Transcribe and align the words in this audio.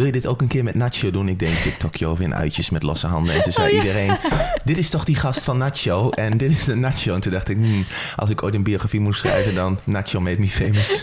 wil 0.00 0.08
je 0.08 0.20
dit 0.20 0.26
ook 0.26 0.40
een 0.40 0.48
keer 0.48 0.64
met 0.64 0.74
Nacho 0.74 1.10
doen? 1.10 1.28
Ik 1.28 1.38
deed 1.38 1.48
een 1.48 1.60
TikTokje 1.60 2.06
over 2.06 2.24
in 2.24 2.34
uitjes 2.34 2.70
met 2.70 2.82
losse 2.82 3.06
handen. 3.06 3.34
En 3.34 3.42
toen 3.42 3.52
zei 3.52 3.66
Oh, 3.66 3.72
ja. 3.72 3.80
iedereen, 3.80 4.16
dit 4.64 4.78
is 4.78 4.90
toch 4.90 5.04
die 5.04 5.14
gast 5.16 5.44
van 5.44 5.58
Nacho? 5.58 6.10
En 6.10 6.36
dit 6.36 6.50
is 6.50 6.64
de 6.64 6.74
Nacho. 6.74 7.14
En 7.14 7.20
toen 7.20 7.32
dacht 7.32 7.48
ik, 7.48 7.56
hmm, 7.56 7.86
als 8.16 8.30
ik 8.30 8.42
ooit 8.42 8.54
een 8.54 8.62
biografie 8.62 9.00
moest 9.00 9.20
schrijven, 9.20 9.54
dan 9.54 9.78
Nacho 9.84 10.20
made 10.20 10.40
me 10.40 10.48
famous. 10.48 11.02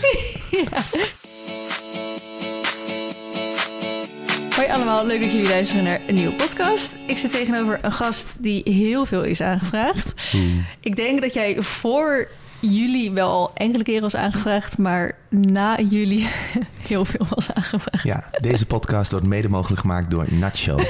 Hoi 4.56 4.68
allemaal, 4.68 5.06
leuk 5.06 5.20
dat 5.20 5.32
jullie 5.32 5.48
luisteren 5.48 5.84
naar 5.84 6.00
een 6.06 6.14
nieuwe 6.14 6.32
podcast. 6.34 6.96
Ik 7.06 7.18
zit 7.18 7.30
tegenover 7.30 7.78
een 7.82 7.92
gast 7.92 8.34
die 8.38 8.62
heel 8.64 9.06
veel 9.06 9.24
is 9.24 9.40
aangevraagd. 9.40 10.14
Ik 10.80 10.96
denk 10.96 11.20
dat 11.20 11.34
jij 11.34 11.62
voor 11.62 12.28
jullie 12.60 13.10
wel 13.10 13.28
al 13.28 13.50
enkele 13.54 13.84
keren 13.84 14.02
was 14.02 14.16
aangevraagd, 14.16 14.78
maar 14.78 15.12
na 15.30 15.78
jullie 15.80 16.28
heel 16.88 17.04
veel 17.04 17.26
was 17.34 17.52
aangevraagd. 17.52 18.04
Ja, 18.04 18.24
deze 18.40 18.66
podcast 18.66 19.10
wordt 19.10 19.26
mede 19.26 19.48
mogelijk 19.48 19.80
gemaakt 19.80 20.10
door 20.10 20.26
Nacho. 20.30 20.78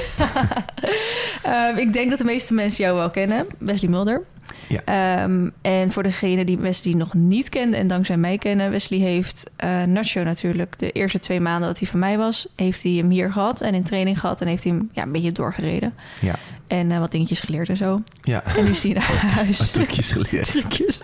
Ehm, 1.43 1.77
ik 1.77 1.93
denk 1.93 2.09
dat 2.09 2.19
de 2.19 2.25
meeste 2.25 2.53
mensen 2.53 2.83
jou 2.83 2.95
wel 2.95 3.09
kennen, 3.09 3.45
Wesley 3.57 3.89
Mulder. 3.89 4.21
Ja. 4.67 4.81
Ehm, 4.85 5.49
en 5.61 5.91
voor 5.91 6.03
degene 6.03 6.45
die 6.45 6.57
Wesley 6.57 6.93
nog 6.93 7.13
niet 7.13 7.49
kende 7.49 7.77
en 7.77 7.87
dankzij 7.87 8.17
mij 8.17 8.37
kennen, 8.37 8.71
Wesley 8.71 8.99
heeft 8.99 9.49
eh 9.55 9.83
Nacho 9.83 10.23
natuurlijk 10.23 10.79
de 10.79 10.91
eerste 10.91 11.19
twee 11.19 11.39
maanden 11.39 11.67
dat 11.67 11.79
hij 11.79 11.87
van 11.87 11.99
mij 11.99 12.17
was, 12.17 12.47
heeft 12.55 12.83
hij 12.83 12.91
hem 12.91 13.09
hier 13.09 13.31
gehad 13.31 13.61
en 13.61 13.73
in 13.73 13.83
training 13.83 14.19
gehad 14.19 14.41
en 14.41 14.47
heeft 14.47 14.63
hij 14.63 14.73
hem 14.73 14.89
ja, 14.93 15.03
een 15.03 15.11
beetje 15.11 15.31
doorgereden. 15.31 15.93
Ja, 16.21 16.35
En 16.69 16.91
eh, 16.91 16.99
wat 16.99 17.11
dingetjes 17.11 17.39
geleerd 17.39 17.69
en 17.69 17.77
zo. 17.77 18.01
ja. 18.21 18.43
En 18.55 18.63
nu 18.63 18.69
is 18.71 18.83
hij 18.83 18.91
naar 18.93 19.31
huis. 19.35 19.57
Wat 19.57 19.73
trucjes 19.73 20.11
geleerd. 20.11 20.47
Trucjes. 20.51 20.99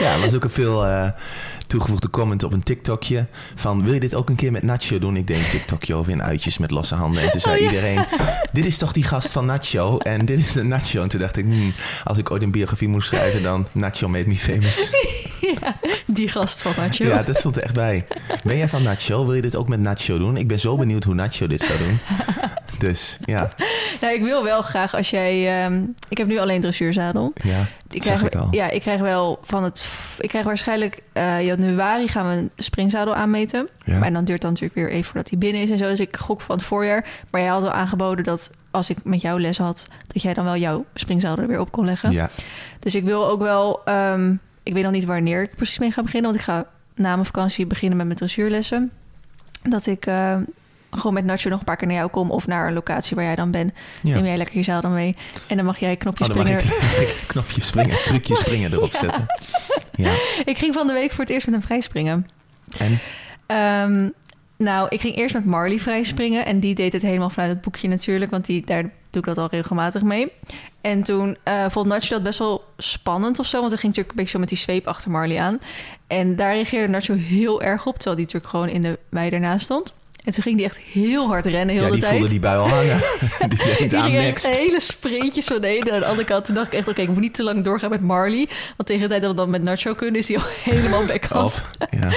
Ja, 0.00 0.14
er 0.14 0.20
was 0.20 0.34
ook 0.34 0.44
een 0.44 0.50
veel 0.50 0.86
eh, 0.86 1.08
toegevoegde 1.66 2.10
comment 2.10 2.42
op 2.42 2.52
een 2.52 2.62
TikTokje. 2.62 3.26
Van, 3.54 3.84
wil 3.84 3.92
je 3.94 4.00
dit 4.00 4.14
ook 4.14 4.28
een 4.28 4.34
keer 4.36 4.52
met 4.52 4.62
Nacho 4.62 4.98
doen? 4.98 5.16
Ik 5.16 5.26
deed 5.26 5.36
een 5.38 5.48
TikTokje 5.48 5.94
over 5.94 6.12
in 6.12 6.22
uitjes 6.22 6.58
met 6.58 6.70
losse 6.70 6.94
handen. 6.94 7.22
En 7.22 7.30
toen 7.30 7.40
zei 7.40 7.54
Oh, 7.54 7.60
ja. 7.60 7.68
iedereen, 7.70 8.04
dit 8.52 8.66
is 8.66 8.78
toch 8.78 8.92
die 8.92 9.04
gast 9.04 9.32
van 9.32 9.46
Nacho? 9.46 9.98
En 9.98 10.24
dit 10.24 10.38
is 10.38 10.52
de 10.52 10.62
Nacho. 10.62 11.02
En 11.02 11.08
toen 11.08 11.20
dacht 11.20 11.36
ik, 11.36 11.44
hmm, 11.44 11.74
als 12.04 12.18
ik 12.18 12.30
ooit 12.30 12.42
een 12.42 12.50
biografie 12.50 12.88
moest 12.88 13.08
schrijven, 13.08 13.42
dan 13.42 13.66
Nacho 13.72 14.08
made 14.08 14.28
me 14.28 14.36
famous. 14.36 14.90
ja, 15.60 15.76
die 16.06 16.28
gast 16.28 16.62
van 16.62 16.72
Nacho. 16.84 17.04
Ja, 17.04 17.22
dat 17.22 17.36
stond 17.36 17.56
er 17.56 17.62
echt 17.62 17.74
bij. 17.74 18.06
Ben 18.44 18.56
jij 18.56 18.68
van 18.68 18.82
Nacho? 18.82 19.24
Wil 19.24 19.34
je 19.34 19.42
dit 19.42 19.56
ook 19.56 19.68
met 19.68 19.80
Nacho 19.80 20.18
doen? 20.18 20.36
Ik 20.36 20.48
ben 20.48 20.60
zo 20.60 20.76
benieuwd 20.76 21.04
hoe 21.04 21.14
Nacho 21.14 21.46
dit 21.46 21.60
zou 21.60 21.78
doen. 21.78 21.98
Dus 22.78 23.18
ja, 23.24 23.52
Nou, 24.00 24.14
ik 24.14 24.22
wil 24.22 24.42
wel 24.44 24.62
graag 24.62 24.94
als 24.94 25.10
jij... 25.10 25.64
ehm, 25.64 25.84
ik 26.08 26.18
heb 26.18 26.26
nu 26.26 26.38
alleen 26.38 26.60
dressuurzadel. 26.60 27.32
ja 27.42 27.64
Ik 27.90 28.00
krijg, 28.00 28.22
ik. 28.22 28.34
Ja, 28.50 28.70
ik 28.70 28.80
krijg 28.80 29.00
wel 29.00 29.38
van 29.42 29.64
het... 29.64 29.86
Ik 30.18 30.28
krijg 30.28 30.44
waarschijnlijk 30.44 31.02
eh, 31.12 31.42
januari 31.44 32.08
gaan 32.08 32.28
we 32.28 32.34
een 32.36 32.50
springzadel 32.56 33.14
aanmeten. 33.14 33.68
Ja. 33.84 33.98
Maar 33.98 34.12
dan 34.12 34.24
duurt 34.24 34.40
dan 34.40 34.50
natuurlijk 34.50 34.78
weer 34.78 34.90
even 34.90 35.04
voordat 35.04 35.30
hij 35.30 35.38
binnen 35.38 35.62
is 35.62 35.70
en 35.70 35.78
zo. 35.78 35.84
Dus 35.88 36.00
ik 36.00 36.16
gok 36.16 36.40
van 36.40 36.56
het 36.56 36.64
voorjaar. 36.64 37.06
Maar 37.30 37.40
jij 37.40 37.50
had 37.50 37.62
al 37.62 37.70
aangeboden 37.72 38.24
dat 38.24 38.50
als 38.70 38.90
ik 38.90 38.96
met 39.04 39.20
jou 39.20 39.40
les 39.40 39.58
had... 39.58 39.88
dat 40.12 40.22
jij 40.22 40.34
dan 40.34 40.44
wel 40.44 40.56
jouw 40.56 40.84
springzadel 40.94 41.42
er 41.42 41.48
weer 41.48 41.60
op 41.60 41.72
kon 41.72 41.84
leggen. 41.84 42.10
Ja, 42.10 42.30
Dus 42.78 42.94
ik 42.94 43.04
wil 43.04 43.28
ook 43.28 43.40
wel... 43.40 43.80
ehm, 43.84 44.34
ik 44.62 44.72
weet 44.72 44.82
nog 44.82 44.92
niet 44.92 45.04
wanneer 45.04 45.42
ik 45.42 45.56
precies 45.56 45.78
mee 45.78 45.90
ga 45.90 46.02
beginnen. 46.02 46.30
Want 46.30 46.42
ik 46.42 46.48
ga 46.48 46.66
na 46.94 47.12
mijn 47.14 47.26
vakantie 47.26 47.66
beginnen 47.66 47.96
met 47.96 48.06
mijn 48.06 48.18
dressuurlessen. 48.18 48.90
Dat 49.62 49.86
ik 49.86 50.06
eh, 50.06 50.36
gewoon 50.90 51.14
met 51.14 51.24
Nacho 51.24 51.48
nog 51.48 51.58
een 51.58 51.64
paar 51.64 51.76
keer 51.76 51.86
naar 51.86 51.96
jou 51.96 52.10
kom... 52.10 52.30
of 52.30 52.46
naar 52.46 52.66
een 52.66 52.72
locatie 52.72 53.16
waar 53.16 53.24
jij 53.24 53.34
dan 53.36 53.50
bent. 53.50 53.72
ja. 54.02 54.14
Neem 54.14 54.24
jij 54.24 54.36
lekker 54.36 54.56
je 54.56 54.62
zadel 54.62 54.90
mee. 54.90 55.16
En 55.48 55.56
dan 55.56 55.64
mag 55.64 55.78
jij 55.78 55.96
knopjes 55.96 56.28
Oh, 56.28 56.34
dan 56.34 56.46
springen. 56.46 56.74
knopjes 57.26 57.66
springen, 57.66 57.96
trucjes 58.04 58.38
springen 58.44 58.72
erop 58.72 58.92
Ja. 58.92 58.98
zetten. 58.98 59.26
Ja, 59.94 60.12
Ik 60.44 60.58
ging 60.58 60.74
van 60.74 60.86
de 60.86 60.92
week 60.92 61.10
voor 61.12 61.24
het 61.24 61.32
eerst 61.32 61.46
met 61.46 61.54
hem 61.54 61.64
vrijspringen. 61.64 62.28
en? 62.78 62.98
Ehm, 63.46 64.08
nou, 64.62 64.86
ik 64.90 65.00
ging 65.00 65.16
eerst 65.16 65.34
met 65.34 65.44
Marley 65.44 65.78
vrijspringen. 65.78 66.46
En 66.46 66.60
die 66.60 66.74
deed 66.74 66.92
het 66.92 67.02
helemaal 67.02 67.30
vanuit 67.30 67.50
het 67.52 67.60
boekje 67.60 67.88
natuurlijk. 67.88 68.30
Want 68.30 68.46
die, 68.46 68.64
daar 68.64 68.82
doe 68.82 69.20
ik 69.22 69.24
dat 69.24 69.38
al 69.38 69.48
regelmatig 69.50 70.02
mee. 70.02 70.32
En 70.80 71.02
toen 71.02 71.36
eh, 71.42 71.64
vond 71.70 71.86
Nacho 71.86 72.14
dat 72.14 72.22
best 72.22 72.38
wel 72.38 72.64
spannend 72.78 73.38
of 73.38 73.46
zo. 73.46 73.58
Want 73.58 73.70
hij 73.70 73.80
ging 73.80 73.94
natuurlijk 73.96 74.10
een 74.10 74.16
beetje 74.16 74.32
zo 74.32 74.38
met 74.38 74.48
die 74.48 74.58
zweep 74.58 74.86
achter 74.86 75.10
Marley 75.10 75.38
aan. 75.40 75.58
En 76.06 76.36
daar 76.36 76.54
reageerde 76.54 76.88
Nacho 76.92 77.14
heel 77.14 77.62
erg 77.62 77.86
op. 77.86 77.94
Terwijl 77.94 78.16
die 78.16 78.24
natuurlijk 78.24 78.52
gewoon 78.52 78.68
in 78.68 78.82
de 78.82 78.98
wei 79.08 79.30
ernaast 79.30 79.64
stond. 79.64 79.94
En 80.24 80.32
toen 80.32 80.42
ging 80.42 80.56
die 80.56 80.64
echt 80.66 80.78
heel 80.78 81.26
hard 81.26 81.46
rennen, 81.46 81.74
heel 81.74 81.84
Ja, 81.84 81.88
de 81.88 81.92
die 81.94 82.00
tijd. 82.02 82.14
voelde 82.14 82.28
die 82.30 82.40
bui 82.40 82.58
al 82.58 82.68
hangen. 82.68 83.00
die 83.48 83.58
denkt 83.64 83.90
Die 83.90 83.98
aan 83.98 84.12
next. 84.12 84.48
hele 84.56 84.80
spreetjes 84.80 85.46
van 85.46 85.60
de 85.60 85.66
ene 85.66 85.90
naar 85.90 86.00
de 86.00 86.06
andere 86.06 86.26
kant. 86.26 86.44
Toen 86.44 86.54
dacht 86.54 86.66
ik 86.66 86.78
echt, 86.78 86.88
oké, 86.88 87.00
ik 87.00 87.08
moet 87.08 87.20
niet 87.20 87.34
te 87.34 87.42
lang 87.42 87.64
doorgaan 87.64 87.90
met 87.90 88.00
Marley. 88.00 88.48
Want 88.76 88.88
tegen 88.88 89.02
de 89.02 89.08
tijd 89.08 89.20
dat 89.22 89.30
we 89.30 89.36
dan 89.36 89.50
met 89.50 89.62
Nacho 89.62 89.94
kunnen, 89.94 90.20
is 90.20 90.28
hij 90.28 90.36
al 90.36 90.42
helemaal 90.72 91.06
back 91.06 91.24
af. 91.30 91.32
Af. 91.32 91.70
Ja. 91.90 92.08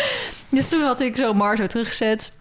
Dus 0.49 0.69
toen 0.69 0.81
had 0.81 1.01
ik 1.01 1.17
zo 1.17 1.33
Mar 1.33 1.57
zo 1.57 1.67
teruggezet. 1.67 2.31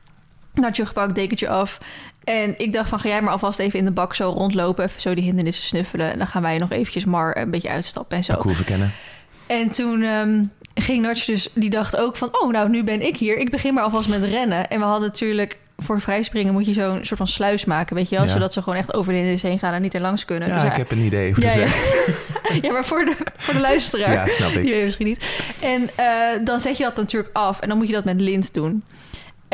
Nacho 0.54 0.84
gepakt, 0.84 1.14
dekentje 1.14 1.48
af. 1.48 1.78
En 2.24 2.54
ik 2.58 2.72
dacht 2.72 2.88
van, 2.88 3.00
ga 3.00 3.08
jij 3.08 3.22
maar 3.22 3.32
alvast 3.32 3.58
even 3.58 3.78
in 3.78 3.84
de 3.84 3.90
bak 3.90 4.14
zo 4.14 4.30
rondlopen. 4.30 4.84
Even 4.84 5.00
zo 5.00 5.14
die 5.14 5.24
hindernissen 5.24 5.64
snuffelen. 5.64 6.12
En 6.12 6.18
dan 6.18 6.26
gaan 6.26 6.42
wij 6.42 6.58
nog 6.58 6.70
eventjes 6.70 7.04
Mar 7.04 7.36
een 7.36 7.50
beetje 7.50 7.68
uitstappen 7.68 8.16
en 8.16 8.24
zo. 8.24 8.36
Cool 8.36 8.54
verkennen. 8.54 8.92
En 9.46 9.70
toen 9.70 10.02
ehm, 10.02 10.42
ging 10.74 11.02
Nacho 11.02 11.32
dus, 11.32 11.48
die 11.54 11.70
dacht 11.70 11.96
ook 11.96 12.16
van... 12.16 12.28
oh, 12.40 12.52
nou, 12.52 12.68
nu 12.68 12.84
ben 12.84 13.06
ik 13.06 13.16
hier. 13.16 13.38
Ik 13.38 13.50
begin 13.50 13.74
maar 13.74 13.84
alvast 13.84 14.08
met 14.08 14.24
rennen. 14.24 14.68
En 14.68 14.78
we 14.78 14.84
hadden 14.84 15.08
natuurlijk... 15.08 15.58
voor 15.78 16.00
vrijspringen 16.00 16.52
moet 16.52 16.66
je 16.66 16.72
zo'n 16.72 17.04
soort 17.04 17.18
van 17.18 17.28
sluis 17.28 17.64
maken, 17.64 17.96
weet 17.96 18.08
je 18.08 18.16
wel? 18.16 18.24
Ja. 18.24 18.30
Zodat 18.30 18.52
ze 18.52 18.62
gewoon 18.62 18.78
echt 18.78 18.94
over 18.94 19.06
de 19.06 19.14
hindernissen 19.14 19.50
heen 19.50 19.58
gaan... 19.58 19.72
en 19.72 19.82
niet 19.82 19.94
er 19.94 20.00
langs 20.00 20.24
kunnen. 20.24 20.48
Ja, 20.48 20.54
Dus 20.54 20.70
ik 20.70 20.76
heb 20.76 20.90
een 20.90 20.98
idee 20.98 21.32
hoe 21.32 21.42
ja, 21.42 21.50
ja. 21.50 21.56
werkt. 21.56 22.08
ja, 22.64 22.72
maar 22.72 22.84
voor 22.84 23.04
de, 23.04 23.16
voor 23.36 23.54
de 23.54 23.60
luisteraar. 23.60 24.12
Ja, 24.12 24.26
snap 24.26 24.50
ik. 24.50 24.60
Die 24.60 24.70
weet 24.70 24.78
je 24.78 24.84
misschien 24.84 25.06
niet. 25.06 25.24
En 25.60 25.90
eh, 25.94 26.44
dan 26.44 26.60
zet 26.60 26.76
je 26.76 26.82
dat 26.82 26.96
natuurlijk 26.96 27.36
af. 27.36 27.60
En 27.60 27.68
dan 27.68 27.76
moet 27.76 27.86
je 27.86 27.92
dat 27.92 28.04
met 28.04 28.20
lint 28.20 28.54
doen. 28.54 28.82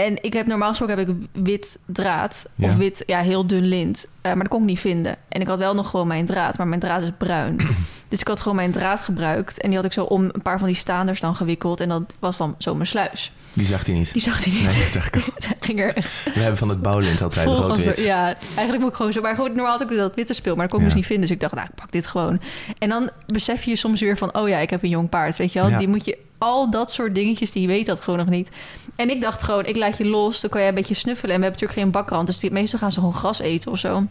En 0.06 0.18
ik 0.22 0.32
heb 0.32 0.46
normaal 0.46 0.68
gesproken 0.68 0.98
heb 0.98 1.08
ik 1.08 1.14
wit 1.32 1.78
draad. 1.86 2.48
Ja. 2.54 2.68
Of 2.68 2.76
wit, 2.76 3.02
ja, 3.06 3.20
heel 3.20 3.46
dun 3.46 3.64
lint. 3.66 4.06
Eh, 4.22 4.32
maar 4.32 4.40
dat 4.40 4.48
kon 4.48 4.60
ik 4.60 4.66
niet 4.66 4.80
vinden. 4.80 5.16
En 5.28 5.40
ik 5.40 5.46
had 5.46 5.58
wel 5.58 5.74
nog 5.74 5.90
gewoon 5.90 6.06
mijn 6.06 6.26
draad. 6.26 6.58
Maar 6.58 6.68
mijn 6.68 6.80
draad 6.80 7.02
is 7.02 7.10
bruin. 7.18 7.56
dus 8.08 8.20
ik 8.20 8.28
had 8.28 8.40
gewoon 8.40 8.56
mijn 8.56 8.70
draad 8.72 9.00
gebruikt. 9.00 9.60
En 9.60 9.68
die 9.68 9.76
had 9.76 9.86
ik 9.86 9.92
zo 9.92 10.04
om 10.04 10.24
een 10.24 10.42
paar 10.42 10.58
van 10.58 10.66
die 10.66 10.76
staanders 10.76 11.20
dan 11.20 11.36
gewikkeld. 11.36 11.80
En 11.80 11.88
dat 11.88 12.16
was 12.18 12.36
dan 12.36 12.54
zo 12.58 12.74
mijn 12.74 12.86
sluis. 12.86 13.32
Die 13.52 13.66
zag 13.66 13.86
hij 13.86 13.94
niet. 13.94 14.12
Die 14.12 14.22
zag 14.22 14.44
hij 14.44 14.52
niet. 14.52 14.66
Nee, 14.66 15.54
ging 15.60 15.80
er 15.80 15.94
echt 15.94 16.24
We 16.24 16.40
hebben 16.40 16.56
van 16.56 16.68
het 16.68 16.82
bouwlint 16.82 17.22
altijd 17.22 17.46
rood-wit. 17.46 18.04
Ja, 18.04 18.24
eigenlijk 18.44 18.78
moet 18.78 18.90
ik 18.90 18.96
gewoon 18.96 19.12
zo. 19.12 19.20
Maar 19.20 19.34
goed, 19.34 19.54
normaal 19.54 19.78
had 19.78 19.90
ik 19.90 19.96
dat 19.96 20.14
witte 20.14 20.32
speel, 20.32 20.54
maar 20.54 20.68
dat 20.68 20.74
kon 20.74 20.80
ik 20.80 20.88
Ja. 20.88 20.90
dus 20.92 21.00
niet 21.00 21.10
vinden. 21.10 21.26
Dus 21.28 21.36
ik 21.36 21.40
dacht, 21.42 21.54
nou, 21.54 21.66
ik 21.66 21.74
pak 21.74 21.92
dit 21.92 22.06
gewoon. 22.06 22.40
En 22.78 22.88
dan 22.88 23.10
besef 23.26 23.64
je 23.64 23.76
soms 23.76 24.00
weer 24.00 24.16
van, 24.16 24.34
oh 24.36 24.48
ja, 24.48 24.58
ik 24.58 24.70
heb 24.70 24.82
een 24.82 24.88
jong 24.88 25.08
paard, 25.08 25.36
weet 25.36 25.52
je 25.52 25.60
wel. 25.60 25.70
Ja. 25.70 25.78
Die 25.78 25.88
moet 25.88 26.04
je, 26.04 26.18
al 26.40 26.70
dat 26.70 26.90
soort 26.90 27.14
dingetjes, 27.14 27.52
die 27.52 27.66
weet 27.66 27.86
dat 27.86 28.00
gewoon 28.00 28.18
nog 28.18 28.28
niet. 28.28 28.50
En 28.96 29.10
ik 29.10 29.20
dacht 29.20 29.42
gewoon, 29.42 29.66
ik 29.66 29.76
laat 29.76 29.96
je 29.96 30.04
los, 30.04 30.40
dan 30.40 30.50
kan 30.50 30.60
jij 30.60 30.68
een 30.68 30.74
beetje 30.74 30.94
snuffelen. 30.94 31.34
En 31.34 31.40
we 31.40 31.46
hebben 31.46 31.60
natuurlijk 31.60 31.92
geen 31.92 32.02
bakrand, 32.02 32.26
dus 32.26 32.38
die, 32.38 32.50
meestal 32.50 32.78
gaan 32.78 32.92
ze 32.92 32.98
gewoon 32.98 33.14
gras 33.14 33.38
eten 33.38 33.70
of 33.70 33.78
zo. 33.78 34.06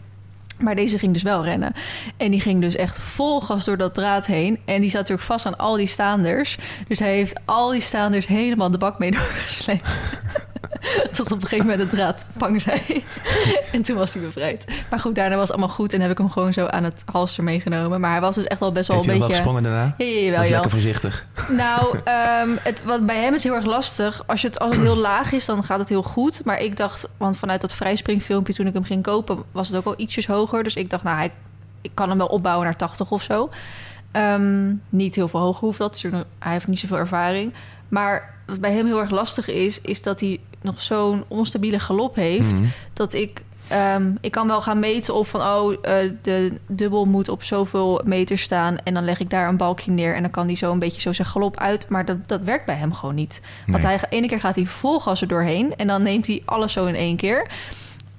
Maar 0.60 0.74
deze 0.74 0.98
ging 0.98 1.12
dus 1.12 1.22
wel 1.22 1.44
rennen. 1.44 1.72
En 2.16 2.30
die 2.30 2.40
ging 2.40 2.60
dus 2.60 2.76
echt 2.76 2.98
vol 2.98 3.40
gas 3.40 3.64
door 3.64 3.76
dat 3.76 3.94
draad 3.94 4.26
heen. 4.26 4.58
En 4.64 4.80
die 4.80 4.90
zat 4.90 5.00
natuurlijk 5.00 5.26
vast 5.26 5.46
aan 5.46 5.58
al 5.58 5.76
die 5.76 5.86
staanders. 5.86 6.58
Dus 6.88 6.98
hij 6.98 7.14
heeft 7.14 7.40
al 7.44 7.70
die 7.70 7.80
staanders 7.80 8.26
helemaal 8.26 8.70
de 8.70 8.78
bak 8.78 8.98
mee 8.98 9.10
doorgesleept. 9.20 9.98
Tot 11.16 11.32
op 11.32 11.42
een 11.42 11.48
gegeven 11.48 11.66
moment 11.66 11.90
de 11.90 11.96
draad 11.96 12.26
pang 12.38 12.62
zei. 12.62 12.80
en 13.72 13.82
toen 13.82 13.96
was 13.96 14.14
hij 14.14 14.22
bevrijd. 14.22 14.66
Maar 14.90 15.00
goed, 15.00 15.14
daarna 15.14 15.34
was 15.34 15.48
het 15.48 15.56
allemaal 15.56 15.74
goed. 15.74 15.92
En 15.92 16.00
heb 16.00 16.10
ik 16.10 16.18
hem 16.18 16.30
gewoon 16.30 16.52
zo 16.52 16.66
aan 16.66 16.84
het 16.84 17.02
halster 17.12 17.44
meegenomen. 17.44 18.00
Maar 18.00 18.10
hij 18.10 18.20
was 18.20 18.34
dus 18.34 18.44
echt 18.44 18.60
wel 18.60 18.72
best 18.72 18.88
wel 18.88 18.96
Heeft 18.96 19.08
hij 19.08 19.18
een 19.18 19.20
wel 19.20 19.28
beetje... 19.28 19.42
gesprongen 19.42 19.72
daarna? 19.72 19.94
Ja, 19.98 20.04
ja, 20.06 20.20
jawel, 20.20 20.38
was 20.38 20.48
lekker 20.48 20.70
voorzichtig. 20.70 21.26
Nou, 21.48 21.98
ehm, 22.04 22.56
het, 22.62 22.84
wat 22.84 23.06
bij 23.06 23.22
hem 23.22 23.34
is 23.34 23.42
heel 23.42 23.54
erg 23.54 23.64
lastig. 23.64 24.22
Als, 24.26 24.40
je 24.40 24.46
het, 24.46 24.58
als 24.58 24.76
het 24.76 24.84
heel 24.84 24.96
laag 24.96 25.32
is, 25.32 25.44
dan 25.44 25.64
gaat 25.64 25.78
het 25.78 25.88
heel 25.88 26.02
goed. 26.02 26.44
Maar 26.44 26.60
ik 26.60 26.76
dacht, 26.76 27.08
want 27.16 27.36
vanuit 27.36 27.60
dat 27.60 27.72
vrijspringfilmpje 27.72 28.54
toen 28.54 28.66
ik 28.66 28.74
hem 28.74 28.84
ging 28.84 29.02
kopen, 29.02 29.44
was 29.52 29.68
het 29.68 29.76
ook 29.76 29.84
al 29.84 29.94
ietsjes 29.96 30.26
hoger. 30.26 30.49
Dus 30.50 30.74
ik 30.74 30.90
dacht, 30.90 31.02
nou, 31.02 31.16
hij, 31.16 31.32
ik 31.80 31.90
kan 31.94 32.08
hem 32.08 32.18
wel 32.18 32.26
opbouwen 32.26 32.64
naar 32.64 32.76
80 32.76 33.10
of 33.10 33.22
zo. 33.22 33.50
Ehm, 34.12 34.74
niet 34.88 35.14
heel 35.14 35.28
veel 35.28 35.40
hoger 35.40 35.60
hoeft 35.60 35.78
dat. 35.78 36.00
Dus 36.02 36.12
hij 36.38 36.52
heeft 36.52 36.66
niet 36.66 36.78
zoveel 36.78 36.96
ervaring. 36.96 37.52
Maar 37.88 38.34
wat 38.46 38.60
bij 38.60 38.72
hem 38.72 38.86
heel 38.86 39.00
erg 39.00 39.10
lastig 39.10 39.48
is, 39.48 39.80
is 39.80 40.02
dat 40.02 40.20
hij 40.20 40.40
nog 40.62 40.82
zo'n 40.82 41.24
onstabiele 41.28 41.78
galop 41.78 42.14
heeft. 42.14 42.60
Mhm. 42.60 42.68
Dat 42.92 43.12
ik. 43.12 43.44
ehm, 43.68 44.14
ik 44.20 44.30
kan 44.30 44.46
wel 44.46 44.62
gaan 44.62 44.78
meten 44.78 45.14
of 45.14 45.28
van 45.28 45.40
oh, 45.40 45.72
eh, 45.72 46.12
de 46.22 46.52
dubbel 46.66 47.04
moet 47.04 47.28
op 47.28 47.42
zoveel 47.42 48.00
meter 48.04 48.38
staan. 48.38 48.78
En 48.78 48.94
dan 48.94 49.04
leg 49.04 49.20
ik 49.20 49.30
daar 49.30 49.48
een 49.48 49.56
balkje 49.56 49.90
neer. 49.90 50.14
En 50.14 50.22
dan 50.22 50.30
kan 50.30 50.46
hij 50.46 50.56
zo 50.56 50.72
een 50.72 50.78
beetje 50.78 51.00
zo 51.00 51.12
zijn 51.12 51.28
galop 51.28 51.56
uit. 51.56 51.88
Maar 51.88 52.04
dat, 52.04 52.16
dat 52.26 52.42
werkt 52.42 52.66
bij 52.66 52.74
hem 52.74 52.92
gewoon 52.94 53.14
niet. 53.14 53.40
Want 53.66 53.82
hij, 53.82 54.00
ene 54.08 54.26
keer 54.26 54.40
gaat 54.40 54.56
hij 54.56 54.66
vol 54.66 55.00
gas 55.00 55.20
er 55.20 55.28
doorheen. 55.28 55.76
En 55.76 55.86
dan 55.86 56.02
neemt 56.02 56.26
hij 56.26 56.42
alles 56.44 56.72
zo 56.72 56.86
in 56.86 56.94
één 56.94 57.16
keer. 57.16 57.50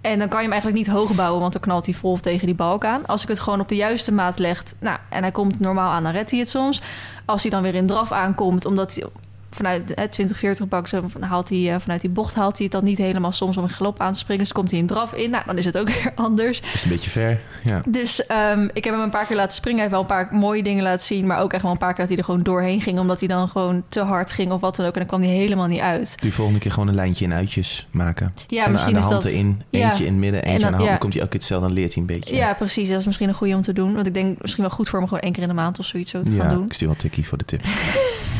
En 0.02 0.20
dan 0.20 0.28
kan 0.28 0.38
je 0.38 0.44
hem 0.44 0.52
eigenlijk 0.52 0.88
niet 0.88 0.96
hoog 0.96 1.16
bouwen, 1.16 1.42
want 1.42 1.54
dan 1.54 1.62
knalt 1.62 1.86
hij 1.86 1.94
vol 1.94 2.20
tegen 2.20 2.46
die 2.46 2.56
balk 2.56 2.86
aan. 2.86 3.06
Als 3.06 3.24
ik 3.24 3.28
het 3.28 3.40
gewoon 3.40 3.60
op 3.60 3.68
de 3.68 3.76
juiste 3.76 4.12
maat 4.12 4.40
leg, 4.40 4.64
nou, 4.80 4.98
en 5.10 5.22
hij 5.22 5.32
komt 5.32 5.60
normaal 5.60 5.92
aan, 5.92 6.04
dan 6.04 6.12
redt 6.12 6.32
hij 6.32 6.40
het 6.40 6.50
soms. 6.50 6.82
Als 7.26 7.42
hij 7.42 7.52
dan 7.52 7.62
weer 7.62 7.76
in 7.76 7.88
draf 7.88 8.12
aankomt, 8.12 8.66
omdat 8.66 8.96
hij 8.96 9.04
vanuit 9.52 9.94
eh, 9.94 10.06
20, 10.06 10.38
40 10.38 10.68
bak, 10.68 10.88
zo 10.88 11.04
haalt 11.20 11.50
hij, 11.50 11.74
eh, 11.74 11.80
vanuit 11.80 12.02
die 12.02 12.10
bocht 12.10 12.36
haalt 12.36 12.56
hij 12.58 12.64
het 12.64 12.72
dan 12.76 12.84
niet 12.84 12.98
helemaal 12.98 13.32
soms 13.32 13.58
om 13.58 13.64
een 13.64 13.70
galop 13.70 14.00
aan 14.02 14.14
te 14.14 14.20
springen. 14.20 14.44
Dus 14.44 14.52
komt 14.54 14.72
hij 14.72 14.80
in 14.80 14.88
draf 14.88 15.14
in. 15.14 15.30
Nou, 15.30 15.44
dan 15.46 15.58
is 15.58 15.66
het 15.66 15.78
ook 15.78 15.88
weer 15.94 16.12
anders. 16.16 16.62
Is 16.74 16.84
een 16.84 16.90
beetje 16.90 17.10
ver. 17.10 17.40
Ja. 17.64 17.82
Dus 17.88 18.26
ehm, 18.26 18.68
ik 18.74 18.84
heb 18.84 18.94
hem 18.94 19.04
een 19.04 19.10
paar 19.10 19.26
keer 19.26 19.36
laten 19.36 19.54
springen. 19.54 19.80
Hij 19.82 19.90
heeft 19.90 20.08
wel 20.08 20.18
een 20.18 20.26
paar 20.28 20.40
mooie 20.40 20.64
dingen 20.64 20.84
laten 20.84 21.06
zien. 21.06 21.28
Maar 21.28 21.40
ook 21.40 21.54
echt 21.54 21.62
wel 21.64 21.72
een 21.72 21.78
paar 21.78 21.90
keer 21.94 22.00
dat 22.00 22.10
hij 22.10 22.18
er 22.18 22.24
gewoon 22.24 22.44
doorheen 22.44 22.82
ging. 22.82 23.00
Omdat 23.00 23.20
hij 23.20 23.28
dan 23.30 23.48
gewoon 23.50 23.84
te 23.90 24.02
hard 24.02 24.32
ging 24.32 24.52
of 24.52 24.62
wat 24.62 24.76
dan 24.76 24.86
ook. 24.86 24.94
En 24.94 25.00
dan 25.00 25.08
kwam 25.08 25.22
hij 25.22 25.30
helemaal 25.32 25.68
niet 25.68 25.80
uit. 25.80 26.16
Je 26.22 26.32
volgende 26.32 26.60
keer 26.60 26.72
gewoon 26.72 26.88
een 26.88 26.96
lijntje 26.96 27.26
in 27.26 27.34
uitjes 27.34 27.88
maken. 27.92 28.34
Ja, 28.48 28.66
en 28.66 28.72
misschien 28.72 28.96
aan 28.98 29.10
de 29.10 29.16
is 29.18 29.24
dat... 29.24 29.34
Ja. 29.70 29.88
eentje 29.88 30.06
in 30.06 30.12
het 30.12 30.20
midden, 30.22 30.44
En 30.44 30.48
eentje 30.52 30.60
dan- 30.60 30.66
aan 30.68 30.72
de 30.72 30.78
hand. 30.78 30.84
ja. 30.84 30.90
Dan 30.90 31.00
komt 31.00 31.14
hij 31.14 31.22
elke 31.22 31.32
keer 31.38 31.40
hetzelfde, 31.40 31.68
dan 31.68 31.76
leert 31.78 31.94
hij 31.94 32.02
een 32.02 32.08
beetje. 32.08 32.36
Ja, 32.36 32.54
precies. 32.54 32.90
Dat 32.90 33.00
is 33.00 33.06
misschien 33.06 33.28
een 33.30 33.36
goede 33.36 33.56
om 33.56 33.62
te 33.62 33.74
doen. 33.74 33.94
Want 33.94 34.08
ik 34.08 34.14
denk 34.14 34.42
misschien 34.42 34.64
wel 34.64 34.72
goed 34.74 34.90
voor 34.90 35.00
hem 35.00 35.08
gewoon 35.08 35.24
één 35.24 35.32
keer 35.34 35.42
in 35.44 35.50
de 35.50 35.56
maand 35.56 35.80
of 35.80 35.86
zoiets 35.86 36.12
zo 36.12 36.22
te 36.24 36.32
gaan 36.36 36.54
doen. 36.54 36.66
ik 36.66 36.74
stuur 36.74 36.88
wel 36.88 36.96
een 36.96 37.02
tikkie 37.02 37.28
voor 37.28 37.38
de 37.38 37.46
tip. 37.46 37.62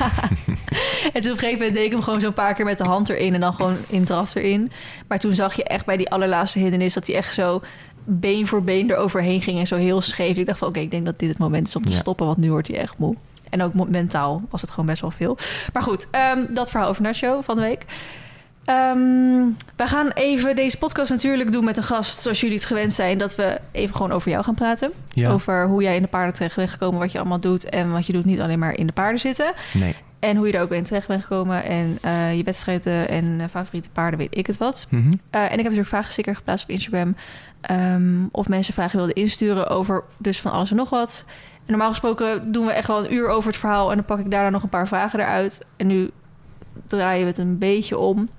En 1.14 1.22
toen 1.22 1.32
op 1.32 1.38
een 1.38 1.44
gegeven 1.44 1.58
moment 1.58 1.74
deed 1.76 1.86
ik 1.86 1.92
hem 1.92 2.02
gewoon 2.02 2.20
zo'n 2.20 2.34
paar 2.34 2.54
keer 2.54 2.66
met 2.66 2.78
de 2.78 2.84
hand 2.84 3.10
erin 3.10 3.34
en 3.34 3.40
dan 3.40 3.54
gewoon 3.54 3.78
in 3.88 4.04
draf 4.06 4.36
erin. 4.36 4.72
Maar 5.08 5.20
toen 5.20 5.36
zag 5.36 5.54
je 5.54 5.64
echt 5.64 5.86
bij 5.86 5.98
die 5.98 6.10
allerlaatste 6.10 6.60
hindernis 6.60 6.94
dat 6.94 7.08
hij 7.08 7.16
echt 7.16 7.34
zo 7.34 7.62
been 8.04 8.48
voor 8.48 8.64
been 8.64 8.90
eroverheen 8.92 9.42
ging 9.42 9.60
en 9.60 9.68
zo 9.68 9.76
heel 9.76 10.02
scheef. 10.02 10.38
Ik 10.38 10.46
dacht 10.46 10.60
van 10.60 10.68
oké, 10.68 10.80
ik 10.80 10.92
denk 10.92 11.06
dat 11.06 11.20
dit 11.20 11.30
het 11.30 11.38
moment 11.38 11.68
is 11.68 11.76
om 11.76 11.86
te 11.86 11.92
Ja. 11.92 11.98
stoppen, 11.98 12.26
want 12.26 12.38
nu 12.38 12.52
wordt 12.52 12.68
hij 12.68 12.78
echt 12.78 12.98
moe. 12.98 13.16
En 13.50 13.62
ook 13.64 13.74
mentaal 13.90 14.42
was 14.50 14.62
het 14.62 14.70
gewoon 14.70 14.86
best 14.86 15.02
wel 15.02 15.12
veel. 15.12 15.38
Maar 15.74 15.84
goed, 15.84 16.08
ehm, 16.12 16.46
dat 16.50 16.70
verhaal 16.72 16.90
over 16.90 17.02
Nacho 17.02 17.42
van 17.42 17.56
de 17.56 17.62
week. 17.62 17.86
Ehm, 18.66 18.98
we 19.76 19.88
gaan 19.88 20.10
even 20.12 20.56
deze 20.56 20.78
podcast 20.78 21.12
natuurlijk 21.12 21.52
doen 21.52 21.64
met 21.64 21.78
een 21.78 21.84
gast, 21.84 22.20
zoals 22.22 22.40
jullie 22.42 22.56
het 22.56 22.66
gewend 22.66 22.94
zijn, 22.94 23.18
dat 23.18 23.36
we 23.36 23.60
even 23.72 23.96
gewoon 23.96 24.12
over 24.12 24.32
jou 24.32 24.44
gaan 24.44 24.54
praten. 24.56 24.92
Ja. 25.10 25.32
Over 25.32 25.68
hoe 25.68 25.82
jij 25.82 25.96
in 25.96 26.02
de 26.02 26.08
paarden 26.08 26.34
terecht 26.34 26.56
bent 26.56 26.70
gekomen, 26.70 27.00
wat 27.00 27.12
je 27.12 27.20
allemaal 27.20 27.40
doet 27.40 27.70
en 27.70 27.92
wat 27.92 28.06
je 28.06 28.14
doet, 28.14 28.26
niet 28.26 28.40
alleen 28.40 28.60
maar 28.60 28.74
in 28.78 28.88
de 28.88 28.94
paarden 28.94 29.20
zitten. 29.20 29.54
Nee. 29.74 29.96
En 30.22 30.38
hoe 30.38 30.48
je 30.48 30.54
er 30.54 30.62
ook 30.62 30.72
in 30.72 30.84
terecht 30.84 31.08
bent 31.08 31.22
gekomen. 31.22 31.64
En 31.64 31.98
eh, 32.02 32.38
je 32.38 32.44
wedstrijden 32.44 33.08
en 33.08 33.42
eh, 33.42 33.48
favoriete 33.50 33.90
paarden, 33.90 34.20
weet 34.20 34.38
ik 34.38 34.48
het 34.48 34.58
wat. 34.58 34.88
Mhm. 34.90 35.12
Eh, 35.30 35.40
en 35.40 35.46
ik 35.46 35.52
heb 35.52 35.64
natuurlijk 35.64 35.88
vragensticker 35.88 36.36
geplaatst 36.36 36.64
op 36.64 36.70
Instagram. 36.70 37.16
Ehm, 37.62 38.26
of 38.32 38.48
mensen 38.48 38.74
vragen 38.74 38.98
wilden 38.98 39.16
insturen 39.16 39.68
over 39.68 40.04
dus 40.18 40.42
van 40.42 40.52
alles 40.52 40.70
en 40.70 40.76
nog 40.76 40.90
wat. 40.90 41.26
En 41.54 41.64
normaal 41.66 41.90
gesproken 41.90 42.52
doen 42.52 42.66
we 42.66 42.72
echt 42.72 42.88
wel 42.88 43.06
een 43.06 43.14
uur 43.14 43.28
over 43.28 43.50
het 43.50 43.60
verhaal. 43.60 43.90
En 43.90 43.96
dan 43.96 44.06
pak 44.06 44.20
ik 44.20 44.32
daarna 44.32 44.50
nog 44.50 44.64
een 44.64 44.70
paar 44.70 44.88
vragen 44.88 45.20
eruit. 45.20 45.66
En 45.78 45.88
nu 45.88 46.10
draaien 46.88 47.24
we 47.24 47.30
het 47.30 47.38
een 47.38 47.58
beetje 47.58 47.98
om. 47.98 48.30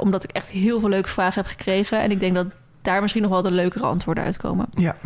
omdat 0.00 0.24
ik 0.24 0.30
echt 0.30 0.48
heel 0.48 0.80
veel 0.80 0.88
leuke 0.88 1.08
vragen 1.08 1.42
heb 1.42 1.50
gekregen. 1.50 2.00
En 2.00 2.10
ik 2.10 2.20
denk 2.20 2.34
dat 2.34 2.46
daar 2.82 3.00
misschien 3.00 3.22
nog 3.22 3.30
wel 3.30 3.42
de 3.42 3.50
leukere 3.50 3.84
antwoorden 3.84 4.24
uitkomen. 4.24 4.66
Ja. 4.70 4.96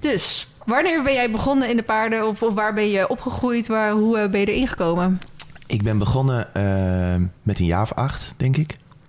Dus, 0.00 0.48
wanneer 0.64 1.02
ben 1.02 1.12
jij 1.12 1.30
begonnen 1.30 1.68
in 1.68 1.76
de 1.76 1.82
paarden? 1.82 2.26
Of, 2.26 2.42
of 2.42 2.54
waar 2.54 2.74
ben 2.74 2.88
je 2.88 3.08
opgegroeid? 3.08 3.66
Waar, 3.66 3.92
hoe 3.92 4.18
eh, 4.18 4.30
ben 4.30 4.40
je 4.40 4.46
erin 4.46 4.68
gekomen? 4.68 5.20
Ik 5.66 5.82
ben 5.82 5.98
begonnen 5.98 6.54
eh, 6.54 7.26
met 7.42 7.58
een 7.58 7.64
jaar 7.64 7.82
of 7.82 7.92
acht, 7.92 8.34
denk 8.36 8.56
ik. 8.56 8.68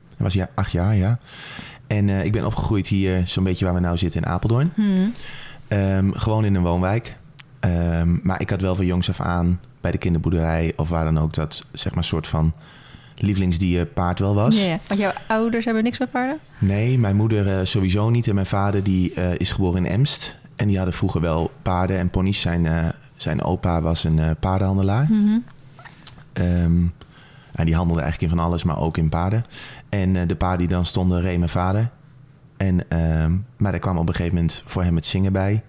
Dat 0.09 0.17
was 0.17 0.33
ja, 0.33 0.49
acht 0.55 0.71
jaar, 0.71 0.95
ja. 0.95 1.19
En 1.87 2.09
eh, 2.09 2.25
ik 2.25 2.31
ben 2.31 2.45
opgegroeid 2.45 2.87
hier, 2.87 3.23
zo'n 3.25 3.43
beetje 3.43 3.65
waar 3.65 3.73
we 3.73 3.79
nou 3.79 3.97
zitten 3.97 4.21
in 4.21 4.27
Apeldoorn. 4.27 4.71
Hmm. 4.75 5.13
Ehm, 5.67 6.11
gewoon 6.11 6.45
in 6.45 6.55
een 6.55 6.61
woonwijk. 6.61 7.15
Ehm, 7.59 8.17
maar 8.23 8.41
ik 8.41 8.49
had 8.49 8.61
wel 8.61 8.75
van 8.75 8.85
jongs 8.85 9.09
af 9.09 9.21
aan 9.21 9.59
bij 9.81 9.91
de 9.91 9.97
kinderboerderij 9.97 10.73
of 10.75 10.89
waar 10.89 11.03
dan 11.03 11.19
ook 11.19 11.33
dat 11.33 11.65
zeg 11.71 11.93
maar 11.93 12.03
soort 12.03 12.27
van 12.27 12.53
lievelingsdier 13.15 13.85
paard 13.85 14.19
wel 14.19 14.35
was. 14.35 14.57
Ja, 14.57 14.65
ja. 14.65 14.79
Want 14.87 14.99
jouw 14.99 15.13
ouders 15.27 15.65
hebben 15.65 15.83
niks 15.83 15.99
met 15.99 16.11
paarden? 16.11 16.39
Nee, 16.57 16.99
mijn 16.99 17.15
moeder 17.15 17.67
sowieso 17.67 18.09
niet. 18.09 18.27
En 18.27 18.35
mijn 18.35 18.45
vader 18.45 18.83
die 18.83 19.13
is 19.13 19.51
geboren 19.51 19.85
in 19.85 19.91
Emst. 19.91 20.39
En 20.61 20.67
die 20.67 20.75
hadden 20.75 20.95
vroeger 20.95 21.21
wel 21.21 21.51
paarden 21.61 21.97
en 21.97 22.09
ponies. 22.09 22.41
Zijn, 22.41 22.65
eh, 22.65 22.85
zijn 23.15 23.43
opa 23.43 23.81
was 23.81 24.03
een 24.03 24.19
eh, 24.19 24.29
paardenhandelaar. 24.39 25.07
Mhm. 25.09 25.37
Ehm, 26.33 26.85
en 27.51 27.65
die 27.65 27.75
handelde 27.75 28.01
eigenlijk 28.01 28.31
in 28.31 28.37
van 28.37 28.47
alles, 28.47 28.63
maar 28.63 28.77
ook 28.77 28.97
in 28.97 29.09
paarden. 29.09 29.43
En 29.89 30.15
eh, 30.15 30.27
de 30.27 30.35
paarden 30.35 30.59
die 30.59 30.75
dan 30.75 30.85
stonden, 30.85 31.21
reed 31.21 31.37
mijn 31.37 31.49
vader. 31.49 31.89
En, 32.57 32.89
ehm, 32.89 33.35
maar 33.57 33.73
er 33.73 33.79
kwam 33.79 33.97
op 33.97 34.07
een 34.07 34.15
gegeven 34.15 34.35
moment 34.35 34.63
voor 34.65 34.83
hem 34.83 34.95
het 34.95 35.05
zingen 35.05 35.33
bij. 35.33 35.63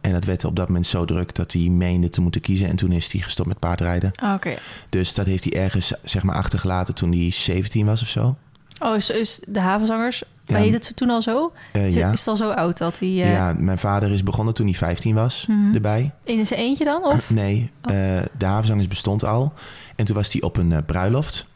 En 0.00 0.12
dat 0.12 0.24
werd 0.24 0.44
op 0.44 0.56
dat 0.56 0.66
moment 0.66 0.86
zo 0.86 1.04
druk 1.04 1.34
dat 1.34 1.52
hij 1.52 1.68
meende 1.68 2.08
te 2.08 2.20
moeten 2.20 2.40
kiezen. 2.40 2.68
En 2.68 2.76
toen 2.76 2.92
is 2.92 3.12
hij 3.12 3.20
gestopt 3.20 3.48
met 3.48 3.58
paardrijden. 3.58 4.10
Ah, 4.14 4.34
Oké. 4.34 4.54
Dus 4.88 5.14
dat 5.14 5.26
heeft 5.26 5.44
hij 5.44 5.62
ergens 5.62 5.92
zeg 6.02 6.22
maar, 6.22 6.36
achtergelaten 6.36 6.94
toen 6.94 7.12
hij 7.12 7.30
17 7.30 7.86
was 7.86 8.02
of 8.02 8.08
zo. 8.08 8.36
Oh, 8.78 8.96
is, 8.96 9.10
is 9.10 9.40
de 9.46 9.60
havenzangers... 9.60 10.22
Ja. 10.50 10.56
Maar 10.56 10.64
heet 10.70 10.86
het 10.86 10.96
toen 10.96 11.10
al 11.10 11.22
zo? 11.22 11.52
Eh, 11.72 11.94
ja. 11.94 12.12
Is 12.12 12.18
het 12.18 12.28
al 12.28 12.36
zo 12.36 12.50
oud 12.50 12.78
dat 12.78 12.98
hij... 12.98 13.08
eh, 13.08 13.32
ja, 13.32 13.54
mijn 13.58 13.78
vader 13.78 14.10
is 14.10 14.22
begonnen 14.22 14.54
toen 14.54 14.66
hij 14.66 14.74
15 14.74 15.14
was 15.14 15.44
Mhm. 15.48 15.74
erbij. 15.74 16.10
In 16.24 16.46
zijn 16.46 16.60
eentje 16.60 16.84
dan? 16.84 17.04
Of? 17.04 17.30
Nee, 17.42 17.70
Oh. 17.88 17.94
eh, 18.16 18.22
de 18.38 18.46
havenzangers 18.46 18.88
bestond 18.88 19.24
al. 19.24 19.52
En 19.96 20.04
toen 20.04 20.16
was 20.16 20.32
hij 20.32 20.42
op 20.42 20.56
een 20.56 20.84
bruiloft. 20.86 21.46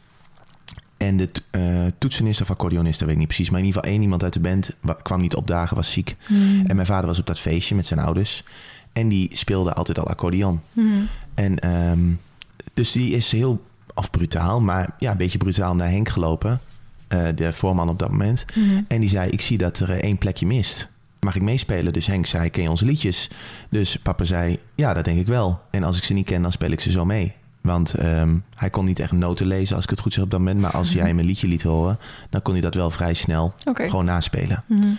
En 0.97 1.17
de 1.17 1.29
toetsenist 1.97 2.41
of 2.41 2.49
accordeonist, 2.49 2.93
dat 2.99 3.03
weet 3.07 3.11
ik 3.13 3.17
niet 3.17 3.27
precies. 3.27 3.49
Maar 3.49 3.59
in 3.59 3.65
ieder 3.65 3.79
geval 3.81 3.93
één 3.95 4.03
iemand 4.03 4.23
uit 4.23 4.33
de 4.33 4.39
band 4.39 4.71
wa- 4.79 4.97
kwam 5.03 5.21
niet 5.21 5.35
opdagen, 5.35 5.75
was 5.75 5.91
ziek. 5.91 6.15
Hmm. 6.25 6.63
En 6.65 6.75
mijn 6.75 6.87
vader 6.87 7.05
was 7.05 7.19
op 7.19 7.27
dat 7.27 7.39
feestje 7.39 7.75
met 7.75 7.85
zijn 7.85 7.99
ouders. 7.99 8.43
En 8.93 9.07
die 9.07 9.29
speelde 9.33 9.73
altijd 9.73 9.99
al 9.99 10.07
accordeon. 10.07 10.61
Hmm. 10.73 11.07
En 11.33 11.59
ehm, 11.59 11.99
dus 12.73 12.91
die 12.91 13.15
is 13.15 13.31
heel, 13.31 13.63
of 13.93 14.11
brutaal, 14.11 14.61
maar 14.61 14.89
ja, 14.99 15.11
een 15.11 15.17
beetje 15.17 15.37
brutaal 15.37 15.75
naar 15.75 15.89
Henk 15.89 16.09
gelopen. 16.09 16.59
Eh, 17.07 17.27
de 17.35 17.53
voorman 17.53 17.89
op 17.89 17.99
dat 17.99 18.11
moment. 18.11 18.45
Hmm. 18.53 18.85
En 18.87 18.99
die 18.99 19.09
zei, 19.09 19.29
ik 19.29 19.41
zie 19.41 19.57
dat 19.57 19.79
er 19.79 19.91
eh, 19.91 19.97
één 19.97 20.17
plekje 20.17 20.45
mist. 20.45 20.89
Mag 21.19 21.35
ik 21.35 21.41
meespelen? 21.41 21.93
Dus 21.93 22.07
Henk 22.07 22.25
zei, 22.25 22.49
ken 22.49 22.63
je 22.63 22.69
onze 22.69 22.85
liedjes? 22.85 23.29
Dus 23.69 23.95
papa 23.95 24.23
zei, 24.23 24.59
ja, 24.75 24.93
dat 24.93 25.05
denk 25.05 25.19
ik 25.19 25.27
wel. 25.27 25.61
En 25.71 25.83
als 25.83 25.97
ik 25.97 26.03
ze 26.03 26.13
niet 26.13 26.25
ken, 26.25 26.41
dan 26.41 26.51
speel 26.51 26.71
ik 26.71 26.79
ze 26.79 26.91
zo 26.91 27.05
mee. 27.05 27.33
Want 27.61 27.93
ehm, 27.93 28.35
hij 28.55 28.69
kon 28.69 28.85
niet 28.85 28.99
echt 28.99 29.11
noten 29.11 29.47
lezen, 29.47 29.75
als 29.75 29.83
ik 29.83 29.89
het 29.89 29.99
goed 29.99 30.13
zeg 30.13 30.23
op 30.23 30.31
dat 30.31 30.39
moment. 30.39 30.61
Maar 30.61 30.71
als 30.71 30.93
jij 30.93 31.07
hem 31.07 31.19
een 31.19 31.25
liedje 31.25 31.47
liet 31.47 31.63
horen, 31.63 31.99
dan 32.29 32.41
kon 32.41 32.53
hij 32.53 32.61
dat 32.61 32.75
wel 32.75 32.91
vrij 32.91 33.13
snel 33.13 33.53
gewoon 33.73 34.05
naspelen. 34.05 34.63
Hmm. 34.67 34.97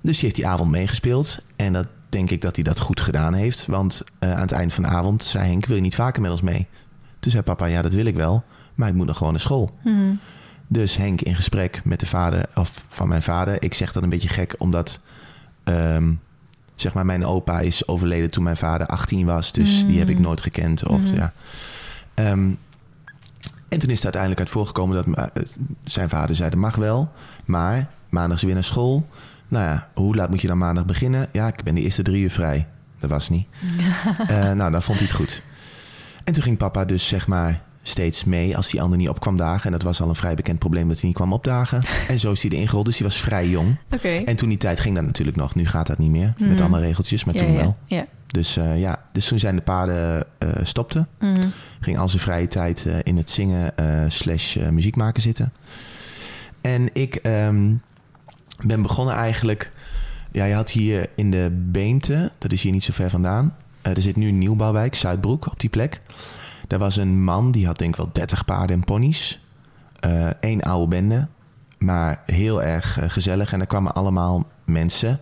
Dus 0.00 0.14
die 0.14 0.24
heeft 0.24 0.34
die 0.34 0.46
avond 0.46 0.70
meegespeeld. 0.70 1.38
En 1.56 1.72
dat 1.72 1.86
denk 2.08 2.30
ik 2.30 2.40
dat 2.40 2.54
hij 2.54 2.64
dat 2.64 2.80
goed 2.80 3.00
gedaan 3.00 3.34
heeft. 3.34 3.66
Want 3.66 4.02
eh, 4.18 4.32
aan 4.32 4.40
het 4.40 4.52
eind 4.52 4.72
van 4.72 4.82
de 4.82 4.88
avond 4.88 5.24
zei 5.24 5.48
Henk, 5.48 5.66
wil 5.66 5.76
je 5.76 5.82
niet 5.82 5.94
vaker 5.94 6.22
met 6.22 6.30
ons 6.30 6.42
mee? 6.42 6.66
Toen 7.18 7.30
zei 7.30 7.42
papa, 7.42 7.66
ja, 7.66 7.82
dat 7.82 7.92
wil 7.92 8.04
ik 8.04 8.14
wel. 8.14 8.44
Maar 8.74 8.88
ik 8.88 8.94
moet 8.94 9.06
nog 9.06 9.16
gewoon 9.16 9.32
naar 9.32 9.42
school. 9.42 9.70
Hmm. 9.82 10.20
Dus 10.66 10.96
Henk 10.96 11.20
in 11.20 11.34
gesprek 11.34 11.80
met 11.84 12.00
de 12.00 12.06
vader 12.06 12.46
of 12.54 12.84
van 12.88 13.08
mijn 13.08 13.22
vader. 13.22 13.62
Ik 13.62 13.74
zeg 13.74 13.92
dat 13.92 14.02
een 14.02 14.08
beetje 14.08 14.28
gek, 14.28 14.54
omdat 14.58 15.00
ehm, 15.64 16.12
zeg 16.74 16.92
maar 16.94 17.06
mijn 17.06 17.24
opa 17.26 17.60
is 17.60 17.88
overleden 17.88 18.30
toen 18.30 18.44
mijn 18.44 18.56
vader 18.56 18.86
18 18.86 19.26
was. 19.26 19.52
Dus 19.52 19.82
Mm. 19.82 19.88
die 19.88 19.98
heb 19.98 20.08
ik 20.08 20.18
nooit 20.18 20.40
gekend. 20.40 20.86
Of, 20.86 21.02
Mhm. 21.02 21.14
ja. 21.14 21.32
Ehm, 22.14 22.50
en 23.68 23.78
toen 23.78 23.90
is 23.90 23.94
het 23.94 24.04
uiteindelijk 24.04 24.40
uit 24.40 24.50
voorgekomen 24.50 24.96
dat 25.14 25.30
eh, 25.32 25.42
zijn 25.84 26.08
vader 26.08 26.36
zei: 26.36 26.50
dat 26.50 26.58
mag 26.58 26.76
wel, 26.76 27.12
maar 27.44 27.88
maandag 28.08 28.36
is 28.36 28.42
weer 28.42 28.54
naar 28.54 28.64
school. 28.64 29.08
Nou 29.48 29.64
ja, 29.64 29.88
hoe 29.94 30.16
laat 30.16 30.30
moet 30.30 30.40
je 30.40 30.46
dan 30.48 30.58
maandag 30.58 30.84
beginnen? 30.84 31.28
Ja, 31.32 31.46
ik 31.46 31.62
ben 31.62 31.74
de 31.74 31.80
eerste 31.80 32.02
drie 32.02 32.22
uur 32.22 32.30
vrij. 32.30 32.66
Dat 32.98 33.10
was 33.10 33.28
niet. 33.28 33.46
Eh, 34.28 34.52
nou, 34.52 34.70
dan 34.70 34.82
vond 34.82 34.98
hij 34.98 35.06
het 35.06 35.16
goed. 35.16 35.42
En 36.24 36.32
toen 36.32 36.42
ging 36.42 36.56
papa 36.56 36.84
dus 36.84 37.08
zeg 37.08 37.26
maar 37.26 37.62
steeds 37.86 38.24
mee 38.24 38.56
als 38.56 38.70
die 38.70 38.82
ander 38.82 38.98
niet 38.98 39.08
op 39.08 39.20
kwam 39.20 39.36
dagen. 39.36 39.64
En 39.64 39.72
dat 39.72 39.82
was 39.82 40.00
al 40.00 40.08
een 40.08 40.14
vrij 40.14 40.34
bekend 40.34 40.58
probleem 40.58 40.88
dat 40.88 40.96
hij 40.96 41.06
niet 41.06 41.16
kwam 41.16 41.32
opdagen. 41.32 41.82
En 42.08 42.18
zo 42.18 42.32
is 42.32 42.42
hij 42.42 42.50
erin 42.50 42.68
gerold. 42.68 42.86
Dus 42.86 42.98
hij 42.98 43.06
was 43.06 43.20
vrij 43.20 43.48
jong. 43.48 43.76
En 44.24 44.36
toen 44.36 44.48
die 44.48 44.58
tijd 44.58 44.80
ging 44.80 44.94
dat 44.94 45.04
natuurlijk 45.04 45.36
nog. 45.36 45.54
Nu 45.54 45.66
gaat 45.66 45.86
dat 45.86 45.98
niet 45.98 46.10
meer. 46.10 46.32
Mhm. 46.38 46.48
Met 46.48 46.60
andere 46.60 46.82
regeltjes, 46.82 47.24
maar 47.24 47.34
Ja, 47.34 47.40
toen 47.40 47.52
ja, 47.52 47.58
wel. 47.58 47.76
Ja. 47.86 48.06
Dus 48.26 48.56
eh, 48.56 48.80
ja, 48.80 49.04
dus 49.12 49.26
toen 49.26 49.38
zijn 49.38 49.56
de 49.56 49.62
paarden 49.62 50.24
eh 50.38 50.48
stopten. 50.62 51.08
Hmm. 51.18 51.52
Ging 51.80 51.98
al 51.98 52.08
zijn 52.08 52.22
vrije 52.22 52.48
tijd 52.48 52.86
eh, 52.86 52.94
in 53.02 53.16
het 53.16 53.30
zingen 53.30 53.72
slash 54.08 54.56
muziek 54.56 54.96
maken 54.96 55.22
zitten. 55.22 55.52
En 56.60 56.88
ik 56.92 57.14
ehm, 57.14 57.72
ben 58.62 58.82
begonnen 58.82 59.14
eigenlijk... 59.14 59.72
Ja, 60.32 60.44
je 60.44 60.54
had 60.54 60.70
hier 60.70 61.06
in 61.14 61.30
de 61.30 61.64
Beemte, 61.70 62.30
dat 62.38 62.52
is 62.52 62.62
hier 62.62 62.72
niet 62.72 62.84
zo 62.84 62.92
ver 62.92 63.10
vandaan. 63.10 63.54
er 63.82 64.02
zit 64.02 64.16
nu 64.16 64.28
een 64.28 64.38
nieuwbouwwijk, 64.38 64.94
Zuidbroek, 64.94 65.46
op 65.46 65.60
die 65.60 65.70
plek. 65.70 66.00
Daar 66.66 66.78
was 66.78 66.96
een 66.96 67.24
man, 67.24 67.50
die 67.50 67.66
had 67.66 67.78
denk 67.78 67.90
ik 67.90 67.96
wel 67.96 68.12
30 68.12 68.44
paarden 68.44 68.76
en 68.76 68.84
ponies. 68.84 69.40
Eén 70.40 70.62
oude 70.62 70.88
bende, 70.88 71.26
maar 71.78 72.22
heel 72.26 72.62
erg 72.62 72.98
eh, 72.98 73.10
gezellig. 73.10 73.52
En 73.52 73.60
er 73.60 73.66
kwamen 73.66 73.94
allemaal 73.94 74.46
mensen 74.64 75.20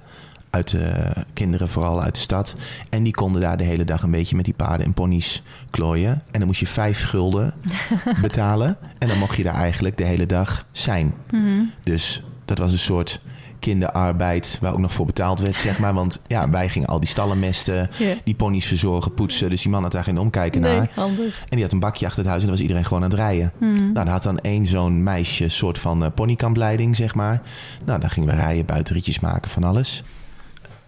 uit 0.51 0.71
de 0.71 1.13
kinderen, 1.33 1.69
vooral 1.69 2.03
uit 2.03 2.15
de 2.15 2.21
stad. 2.21 2.57
En 2.91 3.03
die 3.03 3.13
konden 3.13 3.41
daar 3.41 3.57
de 3.57 3.65
hele 3.65 3.85
dag 3.85 4.03
een 4.03 4.11
beetje 4.11 4.37
met 4.37 4.45
die 4.45 4.55
paarden 4.55 4.87
en 4.87 4.95
ponies 4.95 5.43
klooien. 5.71 6.23
En 6.31 6.39
dan 6.39 6.47
moest 6.47 6.61
je 6.61 6.67
vijf 6.67 7.05
gulden 7.05 7.55
betalen. 8.23 8.77
En 8.99 9.09
dan 9.09 9.19
mocht 9.19 9.37
je 9.37 9.43
daar 9.43 9.55
eigenlijk 9.55 9.97
de 9.97 10.05
hele 10.05 10.27
dag 10.27 10.67
zijn. 10.73 11.15
Hmm. 11.29 11.73
Dus 11.83 12.23
dat 12.45 12.59
was 12.59 12.73
een 12.73 12.79
soort 12.79 13.21
kinderarbeid 13.62 14.59
waar 14.61 14.73
ook 14.73 14.78
nog 14.78 14.92
voor 14.92 15.07
betaald 15.07 15.40
werd, 15.40 15.54
zeg 15.57 15.78
maar. 15.78 15.95
Want 15.95 16.21
ja, 16.26 16.50
wij 16.50 16.69
gingen 16.69 16.88
al 16.88 17.00
die 17.00 17.09
stallen 17.09 17.38
mesten, 17.38 17.90
die 18.25 18.35
ponies 18.35 18.66
verzorgen, 18.66 19.14
poetsen. 19.14 19.50
Dus 19.50 19.62
die 19.62 19.71
man 19.71 19.83
had 19.83 19.92
daar 19.92 20.04
geen 20.04 20.19
omkijken 20.19 20.61
Nee, 20.61 20.76
naar. 20.76 20.90
handig. 20.95 21.40
En 21.40 21.49
die 21.50 21.62
had 21.62 21.73
een 21.73 21.78
bakje 21.78 22.07
achter 22.07 22.21
het 22.23 22.28
huis 22.31 22.40
en 22.42 22.47
dan 22.49 22.57
was 22.57 22.62
iedereen 22.66 22.85
gewoon 22.85 23.02
aan 23.02 23.11
het 23.11 23.19
rijden. 23.19 23.52
Hmm. 23.59 23.75
Nou, 23.92 23.92
daar 23.92 24.09
had 24.09 24.23
dan 24.23 24.38
één 24.38 24.66
zo'n 24.66 25.02
meisje, 25.02 25.49
soort 25.49 25.78
van 25.78 26.04
eh, 26.04 26.11
ponykampleiding, 26.14 26.97
zeg 26.97 27.14
maar. 27.14 27.42
Nou, 27.85 28.00
dan 28.00 28.11
gingen 28.11 28.28
we 28.28 28.35
rijden, 28.35 28.64
buitenritjes 28.66 29.21
maken, 29.21 29.50
van 29.50 29.64
alles. 29.64 30.02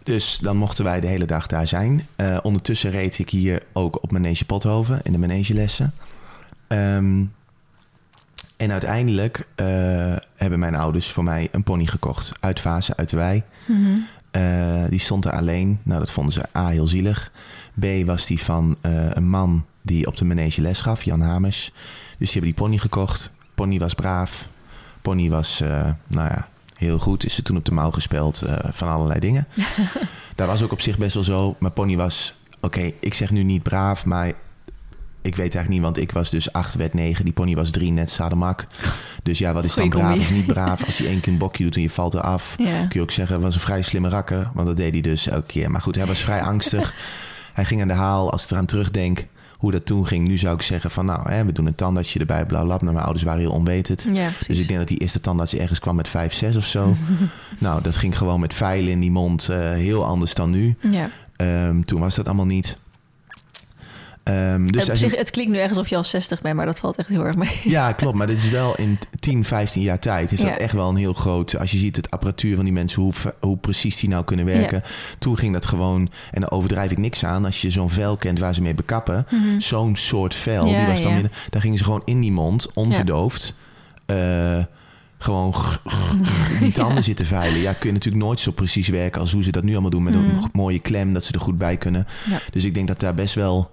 Dus 0.02 0.38
dan 0.38 0.56
mochten 0.56 0.84
wij 0.84 1.00
de 1.00 1.06
hele 1.06 1.24
dag 1.24 1.46
daar 1.46 1.66
zijn. 1.66 2.06
Eh, 2.16 2.38
ondertussen 2.42 2.90
reed 2.90 3.18
ik 3.18 3.30
hier 3.30 3.62
ook 3.72 4.02
op 4.02 4.12
Manege 4.12 4.44
Pothoven 4.44 5.00
in 5.02 5.12
de 5.12 5.18
manegelessen. 5.18 5.92
Ehm, 6.66 7.22
en 8.56 8.72
uiteindelijk 8.72 9.48
eh, 9.54 9.66
hebben 10.36 10.58
mijn 10.58 10.74
ouders 10.74 11.10
voor 11.10 11.24
mij 11.24 11.48
een 11.52 11.62
pony 11.62 11.86
gekocht. 11.86 12.32
Uit 12.40 12.60
Vase, 12.60 12.96
uit 12.96 13.10
de 13.10 13.16
wei. 13.16 13.42
Mhm. 13.66 13.98
Eh, 14.30 14.84
die 14.88 14.98
stond 14.98 15.24
er 15.24 15.32
alleen. 15.32 15.80
Nou, 15.82 15.98
dat 15.98 16.10
vonden 16.10 16.32
ze 16.32 16.58
A, 16.58 16.68
heel 16.68 16.86
zielig. 16.86 17.32
B, 17.80 17.86
was 18.04 18.26
die 18.26 18.40
van 18.42 18.76
eh, 18.80 19.10
een 19.10 19.28
man 19.28 19.64
die 19.82 20.06
op 20.06 20.16
de 20.16 20.24
manege 20.24 20.60
les 20.60 20.80
gaf, 20.80 21.02
Jan 21.02 21.20
Hamers. 21.20 21.72
Dus 22.18 22.32
die 22.32 22.40
hebben 22.40 22.50
die 22.50 22.64
pony 22.64 22.78
gekocht. 22.78 23.32
Pony 23.54 23.78
was 23.78 23.94
braaf. 23.94 24.48
Pony 25.02 25.30
was, 25.30 25.62
nou 26.06 26.28
ja, 26.28 26.48
heel 26.76 26.98
goed. 26.98 27.24
Is 27.24 27.34
ze 27.34 27.42
toen 27.42 27.56
op 27.56 27.64
de 27.64 27.72
mouw 27.72 27.90
gespeld 27.90 28.42
eh, 28.42 28.58
van 28.70 28.88
allerlei 28.88 29.20
dingen. 29.20 29.46
Daar 30.34 30.46
was 30.46 30.62
ook 30.62 30.72
op 30.72 30.80
zich 30.80 30.98
best 30.98 31.14
wel 31.14 31.24
zo. 31.24 31.56
Maar 31.58 31.70
Pony 31.70 31.96
was, 31.96 32.34
oké, 32.60 32.92
ik 33.00 33.14
zeg 33.14 33.30
nu 33.30 33.42
niet 33.42 33.62
braaf, 33.62 34.06
maar 34.06 34.32
ik 35.24 35.36
weet 35.36 35.54
eigenlijk 35.54 35.68
niet, 35.68 35.80
want 35.80 35.98
ik 35.98 36.10
was 36.12 36.30
dus 36.30 36.52
8, 36.52 36.74
werd 36.74 36.94
9. 36.94 37.24
Die 37.24 37.34
pony 37.34 37.54
was 37.54 37.70
3, 37.70 37.90
net 37.92 38.10
Sademak. 38.10 38.66
Dus 39.22 39.38
ja, 39.38 39.52
wat 39.52 39.64
is 39.64 39.74
dan 39.74 39.92
Goeie 39.92 39.98
braaf 40.06 40.16
combi. 40.16 40.24
of 40.30 40.36
niet 40.36 40.46
braaf? 40.46 40.84
Als 40.84 40.98
hij 40.98 41.06
één 41.08 41.20
keer 41.20 41.32
een 41.32 41.38
bokje 41.38 41.64
doet 41.64 41.76
en 41.76 41.82
je 41.82 41.90
valt 41.90 42.14
eraf, 42.14 42.54
Ja. 42.58 42.78
kun 42.80 42.88
je 42.90 43.00
ook 43.00 43.10
zeggen, 43.10 43.40
was 43.40 43.54
een 43.54 43.60
vrij 43.60 43.82
slimme 43.82 44.08
rakker. 44.08 44.50
Want 44.54 44.66
dat 44.66 44.76
deed 44.76 44.92
hij 44.92 45.00
dus 45.00 45.26
elke 45.28 45.46
keer. 45.46 45.70
Maar 45.70 45.80
goed, 45.80 45.94
hij 45.96 46.06
was 46.06 46.18
vrij 46.20 46.42
angstig. 46.42 46.94
Hij 47.54 47.64
ging 47.64 47.80
aan 47.80 47.88
de 47.88 47.94
haal. 47.94 48.30
Als 48.32 48.44
ik 48.44 48.50
eraan 48.50 48.66
terugdenk 48.66 49.26
hoe 49.58 49.72
dat 49.72 49.86
toen 49.86 50.06
ging, 50.06 50.28
nu 50.28 50.38
zou 50.38 50.54
ik 50.54 50.62
zeggen 50.62 50.90
van 50.90 51.04
nou, 51.06 51.30
hè, 51.30 51.44
we 51.44 51.52
doen 51.52 51.66
een 51.66 51.74
tandartsje 51.74 52.18
erbij, 52.18 52.46
bla 52.46 52.62
bla. 52.64 52.74
Nou, 52.80 52.84
mijn 52.92 53.04
ouders 53.04 53.24
waren 53.24 53.40
heel 53.40 53.50
onwetend. 53.50 54.06
Ja. 54.12 54.28
Dus 54.46 54.58
ik 54.58 54.66
denk 54.68 54.78
dat 54.78 54.88
die 54.88 54.98
eerste 54.98 55.20
tandarts 55.20 55.54
ergens 55.54 55.78
kwam 55.78 55.96
met 55.96 56.08
5, 56.08 56.32
6 56.34 56.56
of 56.56 56.64
zo. 56.64 56.96
nou, 57.58 57.82
dat 57.82 57.96
ging 57.96 58.18
gewoon 58.18 58.40
met 58.40 58.54
veilen 58.54 58.90
in 58.92 59.00
die 59.00 59.10
mond 59.10 59.48
eh, 59.48 59.58
heel 59.58 60.04
anders 60.04 60.34
dan 60.34 60.50
nu. 60.50 60.76
ja. 60.90 61.10
Ehm, 61.36 61.80
toen 61.82 62.00
was 62.00 62.14
dat 62.14 62.26
allemaal 62.26 62.46
niet. 62.46 62.78
Ehm, 64.24 64.66
dus 64.66 64.82
Op 64.84 64.90
als 64.90 65.00
zich, 65.00 65.12
een- 65.12 65.18
het 65.18 65.30
klinkt 65.30 65.52
nu 65.52 65.58
echt 65.58 65.68
alsof 65.68 65.88
je 65.88 65.96
al 65.96 66.04
60 66.04 66.40
bent, 66.40 66.56
maar 66.56 66.66
dat 66.66 66.78
valt 66.78 66.96
echt 66.96 67.08
heel 67.08 67.24
erg 67.24 67.36
mee. 67.36 67.60
ja, 67.64 67.92
klopt. 67.92 68.16
Maar 68.16 68.26
dit 68.26 68.38
is 68.38 68.48
wel 68.50 68.74
in 68.76 68.98
10, 69.18 69.44
15 69.44 69.82
jaar 69.82 69.98
tijd. 69.98 70.32
Is 70.32 70.40
Ja. 70.42 70.48
dat 70.48 70.58
echt 70.58 70.72
wel 70.72 70.88
een 70.88 70.96
heel 70.96 71.12
groot. 71.12 71.58
Als 71.58 71.70
je 71.70 71.78
ziet 71.78 71.96
het 71.96 72.10
apparatuur 72.10 72.54
van 72.56 72.64
die 72.64 72.72
mensen, 72.72 73.02
hoe, 73.02 73.12
hoe 73.40 73.56
precies 73.56 73.96
die 73.96 74.08
nou 74.08 74.24
kunnen 74.24 74.44
werken. 74.44 74.82
Toen 75.18 75.38
ging 75.38 75.52
dat 75.52 75.66
gewoon. 75.66 76.10
En 76.30 76.40
dan 76.40 76.50
overdrijf 76.50 76.90
ik 76.90 76.98
niks 76.98 77.24
aan. 77.24 77.44
Als 77.44 77.60
je 77.60 77.70
zo'n 77.70 77.90
vel 77.90 78.16
kent 78.16 78.38
waar 78.38 78.54
ze 78.54 78.62
mee 78.62 78.74
bekappen. 78.74 79.26
Zo'n 79.58 79.96
soort 79.96 80.34
vel. 80.34 80.66
Ja, 80.66 80.78
die 80.78 80.86
was 80.86 81.02
dan 81.02 81.12
midden, 81.14 81.32
daar 81.50 81.60
gingen 81.60 81.78
ze 81.78 81.84
gewoon 81.84 82.02
in 82.04 82.20
die 82.20 82.32
mond, 82.32 82.68
onverdoofd. 82.74 83.54
eh, 84.06 84.58
gewoon 85.18 85.54
die 86.60 86.72
tanden 86.72 87.04
zitten 87.04 87.26
veilen. 87.26 87.60
Ja, 87.60 87.72
kun 87.72 87.86
je 87.88 87.92
natuurlijk 87.94 88.24
nooit 88.24 88.40
zo 88.40 88.50
precies 88.52 88.88
werken 88.88 89.20
als 89.20 89.32
hoe 89.32 89.42
ze 89.44 89.50
dat 89.50 89.62
nu 89.62 89.72
allemaal 89.72 89.90
doen. 89.90 90.02
Met 90.02 90.14
een 90.14 90.24
Mhm. 90.34 90.44
mooie 90.52 90.78
klem, 90.78 91.12
dat 91.12 91.24
ze 91.24 91.32
er 91.32 91.40
goed 91.40 91.58
bij 91.58 91.76
kunnen. 91.76 92.06
Ja. 92.30 92.38
Dus 92.52 92.64
ik 92.64 92.74
denk 92.74 92.88
dat 92.88 93.00
daar 93.00 93.14
best 93.14 93.34
wel 93.34 93.70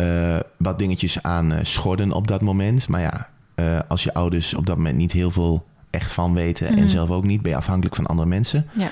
eh, 0.00 0.38
wat 0.56 0.78
dingetjes 0.78 1.22
aan 1.22 1.52
eh, 1.52 1.58
schorden 1.64 2.12
op 2.12 2.28
dat 2.28 2.40
moment. 2.40 2.88
Maar 2.88 3.00
ja, 3.00 3.28
eh, 3.54 3.78
als 3.88 4.02
je 4.02 4.14
ouders 4.14 4.54
op 4.54 4.66
dat 4.66 4.76
moment 4.76 4.96
niet 4.96 5.12
heel 5.12 5.30
veel 5.30 5.66
echt 5.90 6.12
van 6.12 6.34
weten... 6.34 6.72
Mhm. 6.72 6.80
en 6.80 6.88
zelf 6.88 7.10
ook 7.10 7.24
niet, 7.24 7.42
ben 7.42 7.50
je 7.50 7.56
afhankelijk 7.56 7.96
van 7.96 8.06
andere 8.06 8.28
mensen. 8.28 8.66
Ja. 8.72 8.90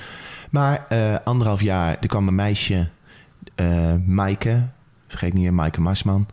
Maar 0.49 0.87
anderhalf 1.23 1.61
jaar, 1.61 1.97
er 2.01 2.07
kwam 2.07 2.27
een 2.27 2.35
meisje, 2.35 2.87
Maaike... 4.05 4.63
vergeet 5.07 5.33
niet 5.33 5.43
meer, 5.43 5.53
Maaike 5.53 5.81
Marsman... 5.81 6.27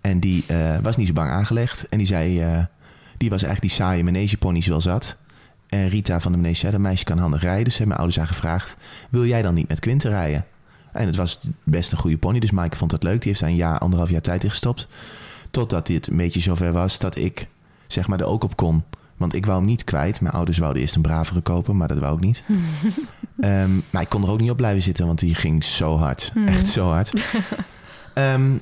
en 0.00 0.20
die 0.20 0.44
was 0.82 0.96
niet 0.96 1.06
zo 1.06 1.12
bang 1.12 1.30
aangelegd. 1.30 1.86
En 1.88 1.98
die 1.98 2.06
zei, 2.06 2.34
die 3.16 3.30
was 3.30 3.42
eigenlijk 3.42 3.60
die 3.60 3.84
saaie 3.84 4.04
manegeponies 4.04 4.66
wel 4.66 4.80
zat... 4.80 5.16
En 5.68 5.88
Rita 5.88 6.20
van 6.20 6.32
de 6.32 6.38
manege 6.38 6.58
zei, 6.58 6.72
dat 6.72 6.80
meisje 6.80 7.04
kan 7.04 7.18
handig 7.18 7.42
rijden. 7.42 7.64
Dus 7.64 7.78
hebben 7.78 7.96
mijn 7.96 8.00
ouders 8.00 8.18
haar 8.18 8.34
gevraagd... 8.34 8.76
wil 9.10 9.24
jij 9.24 9.42
dan 9.42 9.54
niet 9.54 9.68
met 9.68 9.80
Quinten 9.80 10.10
rijden? 10.10 10.44
En 10.92 11.06
het 11.06 11.16
was 11.16 11.38
best 11.64 11.92
een 11.92 11.98
goede 11.98 12.18
pony. 12.18 12.38
Dus 12.38 12.50
Maaike 12.50 12.76
vond 12.76 12.90
dat 12.90 13.02
leuk. 13.02 13.18
Die 13.20 13.28
heeft 13.28 13.40
daar 13.40 13.50
een 13.50 13.56
jaar, 13.56 13.78
anderhalf 13.78 14.10
jaar 14.10 14.20
tijd 14.20 14.44
in 14.44 14.50
gestopt. 14.50 14.88
Totdat 15.50 15.86
dit 15.86 16.06
een 16.06 16.16
beetje 16.16 16.40
zover 16.40 16.72
was 16.72 16.98
dat 16.98 17.16
ik 17.16 17.48
zeg 17.86 18.08
maar 18.08 18.20
er 18.20 18.26
ook 18.26 18.44
op 18.44 18.56
kon. 18.56 18.84
Want 19.16 19.34
ik 19.34 19.46
wou 19.46 19.58
hem 19.58 19.66
niet 19.66 19.84
kwijt. 19.84 20.20
Mijn 20.20 20.34
ouders 20.34 20.58
wouden 20.58 20.82
eerst 20.82 20.94
een 20.94 21.02
bravere 21.02 21.40
kopen, 21.40 21.76
maar 21.76 21.88
dat 21.88 21.98
wou 21.98 22.14
ik 22.14 22.20
niet. 22.20 22.44
Ehm, 23.40 23.70
maar 23.90 24.02
ik 24.02 24.08
kon 24.08 24.22
er 24.22 24.30
ook 24.30 24.40
niet 24.40 24.50
op 24.50 24.56
blijven 24.56 24.82
zitten, 24.82 25.06
want 25.06 25.18
die 25.18 25.34
ging 25.34 25.64
zo 25.64 25.96
hard. 25.96 26.30
Hmm. 26.34 26.46
Echt 26.46 26.66
zo 26.66 26.90
hard. 26.90 27.12
Ehm, 28.14 28.56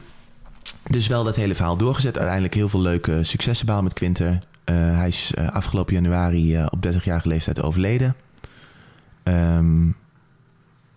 dus 0.90 1.06
wel 1.06 1.24
dat 1.24 1.36
hele 1.36 1.54
verhaal 1.54 1.76
doorgezet. 1.76 2.16
Uiteindelijk 2.16 2.54
heel 2.54 2.68
veel 2.68 2.80
leuke 2.80 3.24
successen 3.24 3.66
behaald 3.66 3.84
met 3.84 3.94
Quinter. 3.94 4.38
Eh, 4.64 4.74
hij 4.74 5.08
is 5.08 5.32
eh, 5.34 5.48
afgelopen 5.48 5.94
januari 5.94 6.56
eh, 6.56 6.66
op 6.70 6.86
30-jarige 6.86 7.28
leeftijd 7.28 7.62
overleden. 7.62 8.16
Ehm, 9.22 9.86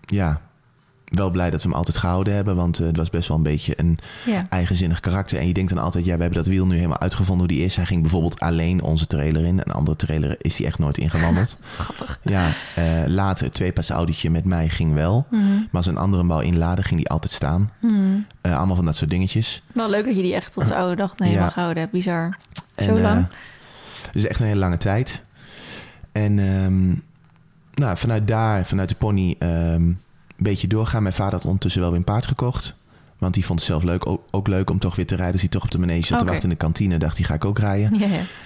ja, 0.05 0.41
wel 1.09 1.29
blij 1.29 1.49
dat 1.49 1.61
we 1.61 1.67
hem 1.67 1.77
altijd 1.77 1.97
gehouden 1.97 2.33
hebben. 2.33 2.55
Want 2.55 2.79
eh, 2.79 2.85
het 2.87 2.97
was 2.97 3.09
best 3.09 3.27
wel 3.27 3.37
een 3.37 3.43
beetje 3.43 3.73
een 3.79 3.97
Ja. 4.25 4.45
eigenzinnig 4.49 4.99
karakter. 4.99 5.39
En 5.39 5.47
je 5.47 5.53
denkt 5.53 5.73
dan 5.73 5.83
altijd, 5.83 6.05
ja, 6.05 6.15
we 6.15 6.21
hebben 6.21 6.37
dat 6.43 6.47
wiel 6.47 6.65
nu 6.65 6.75
helemaal 6.75 6.99
uitgevonden 6.99 7.45
hoe 7.47 7.55
die 7.57 7.65
is. 7.65 7.75
Hij 7.75 7.85
ging 7.85 8.01
bijvoorbeeld 8.01 8.39
alleen 8.39 8.81
onze 8.81 9.07
trailer 9.07 9.45
in. 9.45 9.57
Een 9.57 9.73
andere 9.73 9.97
trailer 9.97 10.35
is 10.39 10.57
hij 10.57 10.67
echt 10.67 10.79
nooit 10.79 10.97
ingewandeld. 10.97 11.57
Grappig. 11.77 12.19
ja, 12.23 12.49
eh, 12.75 12.83
later 13.07 13.45
het 13.45 13.53
tweepas 13.53 13.89
autootje 13.89 14.29
met 14.29 14.45
mij 14.45 14.69
ging 14.69 14.93
wel. 14.93 15.25
Mhm. 15.31 15.41
Maar 15.45 15.67
als 15.71 15.87
een 15.87 15.97
andere 15.97 16.21
hem 16.21 16.31
wou 16.31 16.43
inladen, 16.43 16.83
ging 16.83 16.99
die 16.99 17.09
altijd 17.09 17.33
staan. 17.33 17.71
Mhm. 17.81 17.93
Eh, 18.41 18.57
allemaal 18.57 18.75
van 18.75 18.85
dat 18.85 18.95
soort 18.95 19.09
dingetjes. 19.09 19.63
Wel 19.73 19.89
leuk 19.89 20.05
dat 20.05 20.15
je 20.15 20.21
die 20.21 20.33
echt 20.35 20.53
tot 20.53 20.67
zijn 20.67 20.79
oude 20.79 20.95
dag 20.95 21.17
nee, 21.17 21.31
Ja. 21.31 21.39
mag 21.39 21.53
houden. 21.53 21.77
hebt. 21.79 21.91
Bizar. 21.91 22.37
En, 22.75 22.83
Zo 22.83 22.99
lang? 22.99 23.17
eh, 23.27 23.33
dus 24.11 24.27
echt 24.27 24.39
een 24.39 24.45
hele 24.45 24.59
lange 24.59 24.77
tijd. 24.77 25.23
En 26.11 26.39
ehm, 26.39 26.87
nou, 27.73 27.97
vanuit 27.97 28.27
daar, 28.27 28.65
vanuit 28.65 28.89
de 28.89 28.95
pony, 28.95 29.35
ehm, 29.39 29.91
beetje 30.43 30.67
doorgaan. 30.67 31.03
Mijn 31.03 31.15
vader 31.15 31.33
had 31.33 31.45
ondertussen 31.45 31.81
wel 31.81 31.89
weer 31.89 31.99
een 31.99 32.05
paard 32.05 32.27
gekocht. 32.27 32.75
Want 33.19 33.33
die 33.33 33.45
vond 33.45 33.59
het 33.59 33.67
zelf 33.67 33.83
leuk, 33.83 34.05
ook, 34.05 34.21
ook 34.31 34.47
leuk 34.47 34.69
om 34.69 34.79
toch 34.79 34.95
weer 34.95 35.05
te 35.05 35.15
rijden. 35.15 35.31
Dus 35.31 35.41
hij 35.41 35.49
toch 35.49 35.63
op 35.63 35.71
de 35.71 35.79
manege 35.79 36.05
zat 36.07 36.19
te 36.19 36.25
wachten 36.25 36.43
in 36.43 36.49
de 36.49 36.55
kantine. 36.55 36.97
Dacht 36.97 37.17
hij, 37.17 37.25
ga 37.25 37.33
ik 37.33 37.45
ook 37.45 37.59
rijden. 37.59 37.99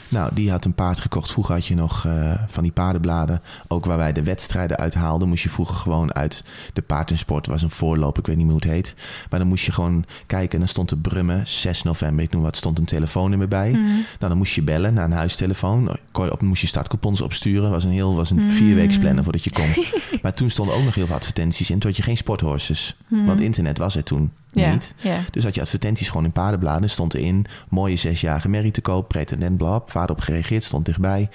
Nou, 0.09 0.29
die 0.33 0.51
had 0.51 0.65
een 0.65 0.73
paard 0.73 0.99
gekocht. 0.99 1.31
Vroeger 1.31 1.53
had 1.53 1.65
je 1.65 1.75
nog 1.75 2.05
eh, 2.05 2.33
van 2.47 2.63
die 2.63 2.71
paardenbladen. 2.71 3.41
Ook 3.67 3.85
waar 3.85 3.97
wij 3.97 4.13
de 4.13 4.23
wedstrijden 4.23 4.77
uithaalden. 4.77 5.27
Moest 5.27 5.43
je 5.43 5.49
vroeger 5.49 5.75
gewoon 5.75 6.13
uit 6.13 6.43
de 6.73 6.81
paard 6.81 7.11
en 7.11 7.17
sport. 7.17 7.47
was 7.47 7.61
een 7.61 7.69
voorloop, 7.69 8.17
ik 8.17 8.27
weet 8.27 8.35
niet 8.35 8.45
meer 8.45 8.53
hoe 8.55 8.63
het 8.63 8.71
heet. 8.71 8.95
Maar 9.29 9.39
dan 9.39 9.47
moest 9.47 9.65
je 9.65 9.71
gewoon 9.71 10.05
kijken. 10.25 10.51
En 10.51 10.59
dan 10.59 10.67
stond 10.67 10.91
er 10.91 10.97
Brummen, 10.97 11.47
6 11.47 11.83
november. 11.83 12.23
Ik 12.23 12.31
noem 12.31 12.41
wat, 12.41 12.55
stond 12.55 12.79
een 12.79 12.85
telefoonnummer 12.85 13.47
bij. 13.47 13.69
Mhm. 13.71 13.81
Nou, 13.83 14.03
dan 14.19 14.37
moest 14.37 14.55
je 14.55 14.61
bellen 14.61 14.93
naar 14.93 15.05
een 15.05 15.11
huistelefoon. 15.11 15.97
Op, 16.11 16.41
moest 16.41 16.61
je 16.61 16.67
startcoupons 16.67 17.21
opsturen. 17.21 17.69
Was 17.71 17.83
een 17.83 17.91
heel, 17.91 18.15
was 18.15 18.29
een 18.29 18.41
Mm. 18.41 18.49
vierweeks 18.49 18.97
plannen 18.99 19.23
voordat 19.23 19.43
je 19.43 19.51
kon. 19.51 19.73
maar 20.21 20.33
toen 20.33 20.49
stonden 20.49 20.75
ook 20.75 20.83
nog 20.83 20.95
heel 20.95 21.05
veel 21.05 21.15
advertenties 21.15 21.69
in. 21.69 21.79
Toen 21.79 21.89
had 21.89 21.97
je 21.97 22.03
geen 22.03 22.17
sporthorses. 22.17 22.95
Mhm. 23.07 23.25
Want 23.25 23.41
internet 23.41 23.77
was 23.77 23.95
er 23.95 24.03
toen. 24.03 24.31
Niet. 24.55 24.93
Dus 25.31 25.43
had 25.43 25.55
je 25.55 25.61
advertenties 25.61 26.07
gewoon 26.07 26.25
in 26.25 26.31
paardenbladen. 26.31 26.89
Stond 26.89 27.13
erin, 27.13 27.45
mooie 27.69 27.95
zesjarige 27.95 28.49
Merrie 28.49 28.71
te 28.71 28.81
koop. 28.81 29.07
Pretendent, 29.07 29.57
blab. 29.57 29.91
Vader 29.91 30.15
op 30.15 30.21
gereageerd, 30.21 30.63
stond 30.63 30.85
dichtbij. 30.85 31.29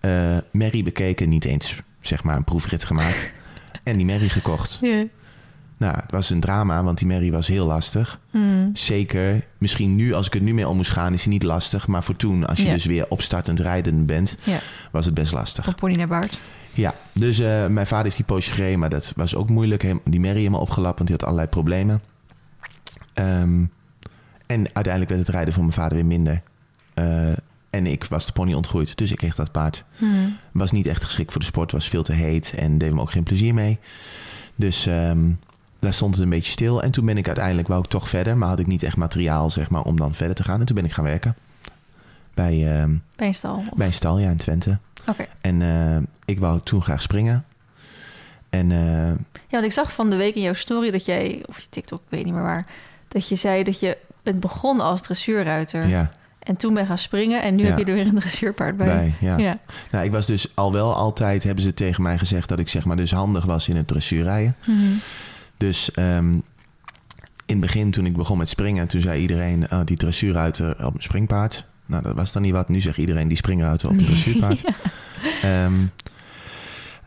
Eh 0.00 0.36
Merrie 0.52 0.82
bekeken, 0.82 1.28
niet 1.28 1.44
eens 1.44 1.76
zeg 2.00 2.24
maar 2.24 2.36
een 2.36 2.44
proefrit 2.44 2.84
gemaakt. 2.84 3.30
en 3.82 3.96
die 3.96 4.06
Merrie 4.06 4.28
gekocht. 4.28 4.78
Ja. 4.82 5.04
Nou, 5.78 5.96
het 5.96 6.10
was 6.10 6.30
een 6.30 6.40
drama, 6.40 6.82
want 6.82 6.98
die 6.98 7.06
Merrie 7.06 7.32
was 7.32 7.46
heel 7.48 7.66
lastig. 7.66 8.20
Mhm. 8.30 8.68
Zeker, 8.72 9.44
misschien 9.58 9.96
nu, 9.96 10.12
als 10.12 10.26
ik 10.26 10.34
er 10.34 10.40
nu 10.40 10.54
mee 10.54 10.68
om 10.68 10.76
moest 10.76 10.90
gaan, 10.90 11.12
is 11.12 11.22
hij 11.22 11.32
niet 11.32 11.42
lastig. 11.42 11.86
Maar 11.86 12.04
voor 12.04 12.16
toen, 12.16 12.46
als 12.46 12.58
je 12.62 12.70
dus 12.70 12.84
weer 12.84 13.06
opstartend 13.08 13.60
rijden 13.60 14.06
bent, 14.06 14.36
Ja. 14.44 14.58
was 14.90 15.04
het 15.04 15.14
best 15.14 15.32
lastig. 15.32 15.64
Van 15.64 15.74
pony 15.74 15.94
naar 15.94 16.06
baard. 16.08 16.40
Ja, 16.72 16.94
dus 17.12 17.38
eh, 17.38 17.66
mijn 17.66 17.86
vader 17.86 18.06
is 18.06 18.16
die 18.16 18.24
poosje 18.24 18.50
gereden, 18.50 18.78
maar 18.78 18.90
dat 18.90 19.12
was 19.16 19.34
ook 19.34 19.48
moeilijk. 19.48 19.94
Die 20.04 20.20
Merrie 20.20 20.38
helemaal 20.38 20.60
opgelapt, 20.60 20.96
want 20.96 21.08
die 21.08 21.16
had 21.18 21.24
allerlei 21.24 21.48
problemen. 21.48 22.00
Ehm, 23.16 23.64
en 24.46 24.58
uiteindelijk 24.72 25.08
werd 25.08 25.26
het 25.26 25.34
rijden 25.34 25.54
voor 25.54 25.62
mijn 25.62 25.74
vader 25.74 25.94
weer 25.94 26.06
minder. 26.06 26.42
Eh, 26.94 27.28
en 27.70 27.86
ik 27.86 28.04
was 28.04 28.26
de 28.26 28.32
pony 28.32 28.54
ontgroeid, 28.54 28.96
dus 28.96 29.10
ik 29.10 29.16
kreeg 29.16 29.34
dat 29.34 29.52
paard. 29.52 29.84
Mhm. 29.98 30.28
Was 30.52 30.72
niet 30.72 30.86
echt 30.86 31.04
geschikt 31.04 31.32
voor 31.32 31.40
de 31.40 31.46
sport, 31.46 31.72
was 31.72 31.88
veel 31.88 32.02
te 32.02 32.12
heet 32.12 32.54
en 32.56 32.78
deed 32.78 32.92
me 32.92 33.00
ook 33.00 33.10
geen 33.10 33.22
plezier 33.22 33.54
mee. 33.54 33.78
Dus 34.54 34.86
ehm, 34.86 35.30
daar 35.78 35.92
stond 35.92 36.14
het 36.14 36.22
een 36.22 36.30
beetje 36.30 36.50
stil. 36.50 36.82
En 36.82 36.90
toen 36.90 37.04
ben 37.06 37.16
ik 37.16 37.26
uiteindelijk, 37.26 37.68
wou 37.68 37.82
ik 37.82 37.88
toch 37.90 38.08
verder, 38.08 38.36
maar 38.36 38.48
had 38.48 38.58
ik 38.58 38.66
niet 38.66 38.82
echt 38.82 38.96
materiaal 38.96 39.50
zeg 39.50 39.70
maar, 39.70 39.82
om 39.82 39.96
dan 39.96 40.14
verder 40.14 40.36
te 40.36 40.42
gaan. 40.42 40.60
En 40.60 40.66
toen 40.66 40.76
ben 40.76 40.84
ik 40.84 40.92
gaan 40.92 41.04
werken. 41.04 41.36
Bij, 42.34 42.80
ehm, 42.80 42.96
Bij 43.16 43.26
een 43.26 43.34
stal. 43.34 43.56
Oké. 43.56 43.76
bij 43.76 43.86
een 43.86 43.92
stal, 43.92 44.18
ja, 44.18 44.30
in 44.30 44.36
Twente. 44.36 44.78
En 45.40 45.62
eh, 45.62 45.96
ik 46.24 46.38
wou 46.38 46.60
toen 46.64 46.82
graag 46.82 47.02
springen. 47.02 47.44
En 48.50 48.72
eh, 48.72 49.08
Ja, 49.32 49.50
want 49.50 49.64
ik 49.64 49.72
zag 49.72 49.92
van 49.92 50.10
de 50.10 50.16
week 50.16 50.34
in 50.34 50.42
jouw 50.42 50.54
story 50.54 50.90
dat 50.90 51.06
jij, 51.06 51.42
of 51.46 51.58
je 51.60 51.66
TikTok, 51.68 52.00
ik 52.00 52.10
weet 52.10 52.24
niet 52.24 52.34
meer 52.34 52.42
waar, 52.42 52.66
dat 53.16 53.28
je 53.28 53.34
zei 53.36 53.62
dat 53.62 53.80
je 53.80 53.96
bent 54.22 54.40
begonnen 54.40 54.84
als 54.84 55.02
dressuurruiter. 55.02 55.86
ja, 55.86 56.10
En 56.38 56.56
toen 56.56 56.74
ben 56.74 56.86
gaan 56.86 56.98
springen 56.98 57.42
en 57.42 57.54
nu 57.54 57.62
Ja. 57.62 57.68
heb 57.68 57.78
je 57.78 57.84
er 57.84 57.94
weer 57.94 58.06
een 58.06 58.18
dressuurpaard 58.18 58.76
bij. 58.76 58.86
bij, 58.86 59.14
ja. 59.20 59.36
Ja. 59.36 59.58
Nou, 59.90 60.04
ik 60.04 60.10
was 60.10 60.26
dus 60.26 60.48
al 60.54 60.72
wel 60.72 60.94
altijd, 60.94 61.42
hebben 61.44 61.64
ze 61.64 61.74
tegen 61.74 62.02
mij 62.02 62.18
gezegd... 62.18 62.48
dat 62.48 62.58
ik 62.58 62.68
zeg 62.68 62.84
maar 62.84 62.96
dus 62.96 63.10
handig 63.10 63.44
was 63.44 63.68
in 63.68 63.76
het 63.76 63.88
dressuurrijden. 63.88 64.56
Mhm. 64.66 64.78
Dus 65.56 65.90
ehm, 65.90 66.32
in 67.46 67.56
het 67.56 67.60
begin 67.60 67.90
toen 67.90 68.06
ik 68.06 68.16
begon 68.16 68.38
met 68.38 68.48
springen... 68.48 68.86
toen 68.86 69.00
zei 69.00 69.20
iedereen, 69.20 69.66
oh, 69.70 69.80
die 69.84 69.96
dressuurruiter 69.96 70.86
op 70.86 70.94
een 70.94 71.02
springpaard. 71.02 71.66
Nou, 71.86 72.02
dat 72.02 72.14
was 72.16 72.32
dan 72.32 72.42
niet 72.42 72.52
wat. 72.52 72.68
Nu 72.68 72.80
zegt 72.80 72.98
iedereen 72.98 73.28
die 73.28 73.36
springruiter 73.36 73.88
op 73.88 73.98
een 73.98 74.04
dressuurpaard. 74.04 74.60
Ehm, 75.42 75.74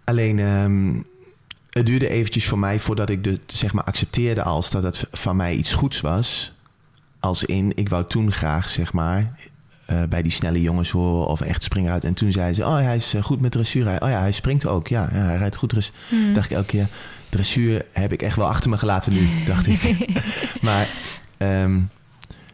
alleen, 0.04 0.40
ehm, 0.40 1.02
het 1.70 1.86
duurde 1.86 2.10
eventjes 2.10 2.48
voor 2.48 2.60
mij 2.60 2.80
voordat 2.80 3.10
ik 3.10 3.24
de, 3.24 3.40
zeg 3.48 3.74
maar 3.74 3.84
accepteerde 3.84 4.44
als 4.44 4.70
dat 4.70 4.84
het 4.84 5.08
van 5.12 5.36
mij 5.36 5.56
iets 5.56 5.74
goeds 5.74 6.02
was. 6.02 6.54
als 7.20 7.44
in, 7.44 7.72
ik 7.76 7.90
wou 7.90 8.06
toen 8.08 8.32
graag, 8.32 8.70
zeg 8.70 8.94
maar, 8.94 9.40
eh, 9.86 10.04
bij 10.10 10.22
die 10.22 10.32
snelle 10.32 10.62
jongens 10.62 10.92
horen 10.92 11.28
of 11.28 11.42
echt 11.42 11.64
springen 11.64 11.92
uit. 11.92 12.04
En 12.04 12.14
toen 12.14 12.32
zei 12.32 12.54
ze, 12.54 12.66
oh 12.66 12.74
hij 12.80 12.96
is 12.96 13.14
eh, 13.14 13.24
goed 13.24 13.42
met 13.42 13.52
dressuur. 13.52 13.86
Hij- 13.86 14.02
Oh 14.02 14.10
ja, 14.10 14.20
hij 14.20 14.32
springt 14.32 14.66
ook. 14.66 14.88
Ja, 14.88 15.10
ja 15.14 15.20
hij 15.20 15.38
rijdt 15.38 15.56
goed 15.56 15.70
dressuur. 15.70 15.96
Hmm. 16.10 16.34
Dacht 16.34 16.50
ik 16.50 16.56
elke 16.56 16.68
keer, 16.68 16.88
dressuur 17.30 17.86
heb 17.92 18.14
ik 18.14 18.22
echt 18.22 18.36
wel 18.36 18.48
achter 18.48 18.70
me 18.70 18.78
gelaten 18.78 19.14
nu, 19.14 19.28
dacht 19.48 19.68
ik. 19.68 20.06
maar 20.62 20.90
ehm, 21.38 21.80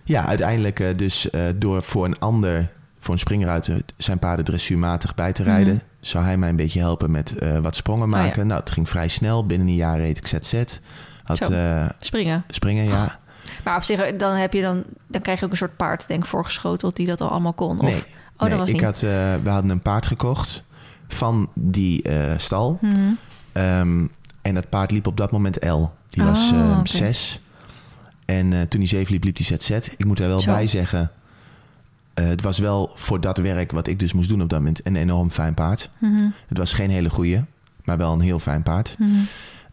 ja, 0.03 0.25
uiteindelijk 0.25 0.79
eh, 0.79 0.87
dus 0.95 1.27
door 1.55 1.83
voor 1.83 2.05
een 2.05 2.19
ander, 2.19 2.69
voor 2.99 3.13
een 3.13 3.19
springruiter, 3.19 3.81
zijn 3.97 4.19
paarden 4.19 4.45
dressuurmatig 4.45 5.15
bij 5.15 5.33
te 5.33 5.43
rijden, 5.43 5.73
Mhm. 5.73 5.83
Zou 6.07 6.23
hij 6.23 6.37
mij 6.37 6.49
een 6.49 6.55
beetje 6.55 6.79
helpen 6.79 7.11
met 7.11 7.37
eh, 7.37 7.57
wat 7.59 7.75
sprongen 7.75 8.09
ja. 8.09 8.15
maken. 8.15 8.47
Nou, 8.47 8.59
het 8.59 8.69
ging 8.71 8.89
vrij 8.89 9.07
snel. 9.07 9.45
Binnen 9.45 9.67
een 9.67 9.75
jaar 9.75 9.97
reed 9.99 10.17
ik 10.17 10.27
ZZ. 10.27 10.79
Had 11.23 11.37
Zo. 11.45 11.51
eh, 11.51 11.85
Springen. 11.99 12.43
springen, 12.49 12.85
ja. 12.85 13.19
Maar 13.63 13.75
op 13.77 13.83
zich, 13.83 14.15
dan, 14.15 14.35
heb 14.35 14.53
je 14.53 14.61
dan, 14.61 14.83
dan 15.07 15.21
krijg 15.21 15.39
je 15.39 15.45
ook 15.45 15.51
een 15.51 15.57
soort 15.57 15.75
paard, 15.77 16.07
denk 16.07 16.23
ik, 16.23 16.29
voorgeschoteld 16.29 16.95
die 16.95 17.05
dat 17.07 17.21
al 17.21 17.29
allemaal 17.29 17.53
kon. 17.53 17.79
Of, 17.79 17.85
Nee, 17.85 17.95
oh, 17.95 18.01
nee 18.41 18.49
dat 18.49 18.59
was 18.59 18.67
ik 18.69 18.75
niet. 18.75 18.83
had, 18.83 18.95
eh, 18.95 19.09
we 19.43 19.49
hadden 19.49 19.71
een 19.71 19.79
paard 19.81 20.05
gekocht 20.05 20.63
van 21.07 21.49
die 21.53 22.01
eh, 22.03 22.33
stal. 22.37 22.77
Mhm. 22.81 22.97
Ehm, 23.51 24.05
en 24.41 24.53
dat 24.53 24.69
paard 24.69 24.91
liep 24.91 25.07
op 25.07 25.17
dat 25.17 25.31
moment 25.31 25.63
L. 25.65 25.91
Die 26.09 26.21
Oh, 26.23 26.29
was 26.29 26.51
ehm, 26.51 26.79
oké. 26.79 26.87
zes. 26.89 27.39
En 28.25 28.53
eh, 28.53 28.61
toen 28.61 28.79
hij 28.79 28.89
zeven 28.89 29.11
liep, 29.13 29.23
liep 29.23 29.37
hij 29.37 29.45
ZZ. 29.59 29.69
Ik 29.97 30.05
moet 30.05 30.19
er 30.19 30.27
wel 30.27 30.39
Zo. 30.39 30.51
bij 30.51 30.67
zeggen... 30.67 31.11
eh, 32.15 32.25
het 32.25 32.41
was 32.41 32.57
wel 32.57 32.91
voor 32.95 33.21
dat 33.21 33.37
werk 33.37 33.71
wat 33.71 33.87
ik 33.87 33.99
dus 33.99 34.13
moest 34.13 34.29
doen 34.29 34.41
op 34.41 34.49
dat 34.49 34.59
moment... 34.59 34.81
een 34.83 34.95
enorm 34.95 35.31
fijn 35.31 35.53
paard. 35.53 35.89
Mhm. 35.97 36.29
Het 36.47 36.57
was 36.57 36.73
geen 36.73 36.89
hele 36.89 37.09
goeie, 37.09 37.43
maar 37.83 37.97
wel 37.97 38.13
een 38.13 38.19
heel 38.19 38.39
fijn 38.39 38.63
paard. 38.63 38.95
Mhm. 38.99 39.09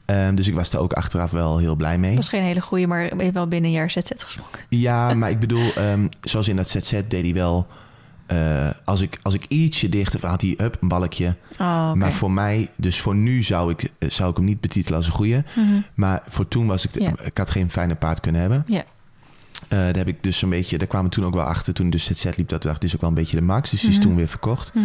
Ehm, 0.05 0.35
dus 0.35 0.49
ik 0.49 0.55
was 0.55 0.73
er 0.73 0.79
ook 0.79 0.93
achteraf 0.93 1.31
wel 1.31 1.59
heel 1.59 1.75
blij 1.75 1.99
mee. 1.99 2.09
Dat 2.11 2.19
was 2.19 2.29
geen 2.29 2.43
hele 2.43 2.61
goede, 2.61 2.87
maar 2.87 3.13
heeft 3.17 3.33
wel 3.33 3.49
binnen 3.49 3.71
een 3.71 3.77
jaar 3.77 3.91
ZZ 3.91 4.11
gesproken. 4.17 4.61
Ja, 4.69 5.15
maar 5.15 5.31
ik 5.31 5.39
bedoel, 5.39 5.73
ehm, 5.75 6.09
zoals 6.21 6.49
in 6.49 6.57
dat 6.57 6.69
ZZ 6.69 7.01
deed 7.09 7.23
hij 7.23 7.35
wel... 7.35 7.67
eh, 8.27 8.69
als, 8.85 9.01
ik, 9.01 9.19
als 9.23 9.35
ik 9.35 9.45
ietsje 9.49 9.89
dichter 9.89 10.27
had 10.27 10.41
hij 10.41 10.55
up, 10.61 10.77
een 10.81 10.89
balkje. 10.89 11.37
Oh. 11.61 11.93
Maar 11.93 12.13
voor 12.13 12.33
mij, 12.33 12.71
dus 12.77 13.01
voor 13.01 13.17
nu 13.17 13.43
zou 13.43 13.71
ik, 13.71 13.93
eh, 13.99 14.11
zou 14.11 14.31
ik 14.31 14.37
hem 14.37 14.45
niet 14.45 14.61
betitelen 14.61 14.99
als 14.99 15.07
een 15.07 15.13
goeie. 15.13 15.43
Mhm. 15.55 15.81
Maar 15.95 16.23
voor 16.27 16.49
toen 16.49 16.67
was 16.67 16.87
ik, 16.87 16.97
ik 17.23 17.39
had 17.39 17.51
geen 17.51 17.71
fijne 17.71 17.95
paard 17.95 18.21
kunnen 18.21 18.41
hebben. 18.41 18.65
Ja. 18.67 18.85
Eh, 19.73 19.79
daar 19.79 19.95
heb 19.97 20.09
ik 20.09 20.23
dus 20.23 20.39
zo'n 20.39 20.51
beetje, 20.51 20.79
daar 20.79 20.87
kwamen 20.89 21.11
we 21.11 21.17
toen 21.17 21.25
ook 21.25 21.35
wel 21.35 21.45
achter 21.45 21.75
toen 21.75 21.91
dus 21.91 22.09
het 22.09 22.19
set 22.19 22.37
liep. 22.37 22.49
Dat 22.49 22.63
dacht, 22.63 22.81
dit 22.81 22.89
is 22.89 22.95
ook 22.95 23.01
wel 23.01 23.11
een 23.11 23.17
beetje 23.17 23.37
de 23.37 23.43
max. 23.43 23.71
Dus 23.71 23.81
die 23.81 23.91
is 23.91 23.97
Mhm. 23.97 24.05
toen 24.07 24.17
weer 24.17 24.29
verkocht. 24.29 24.75
Mhm. 24.75 24.85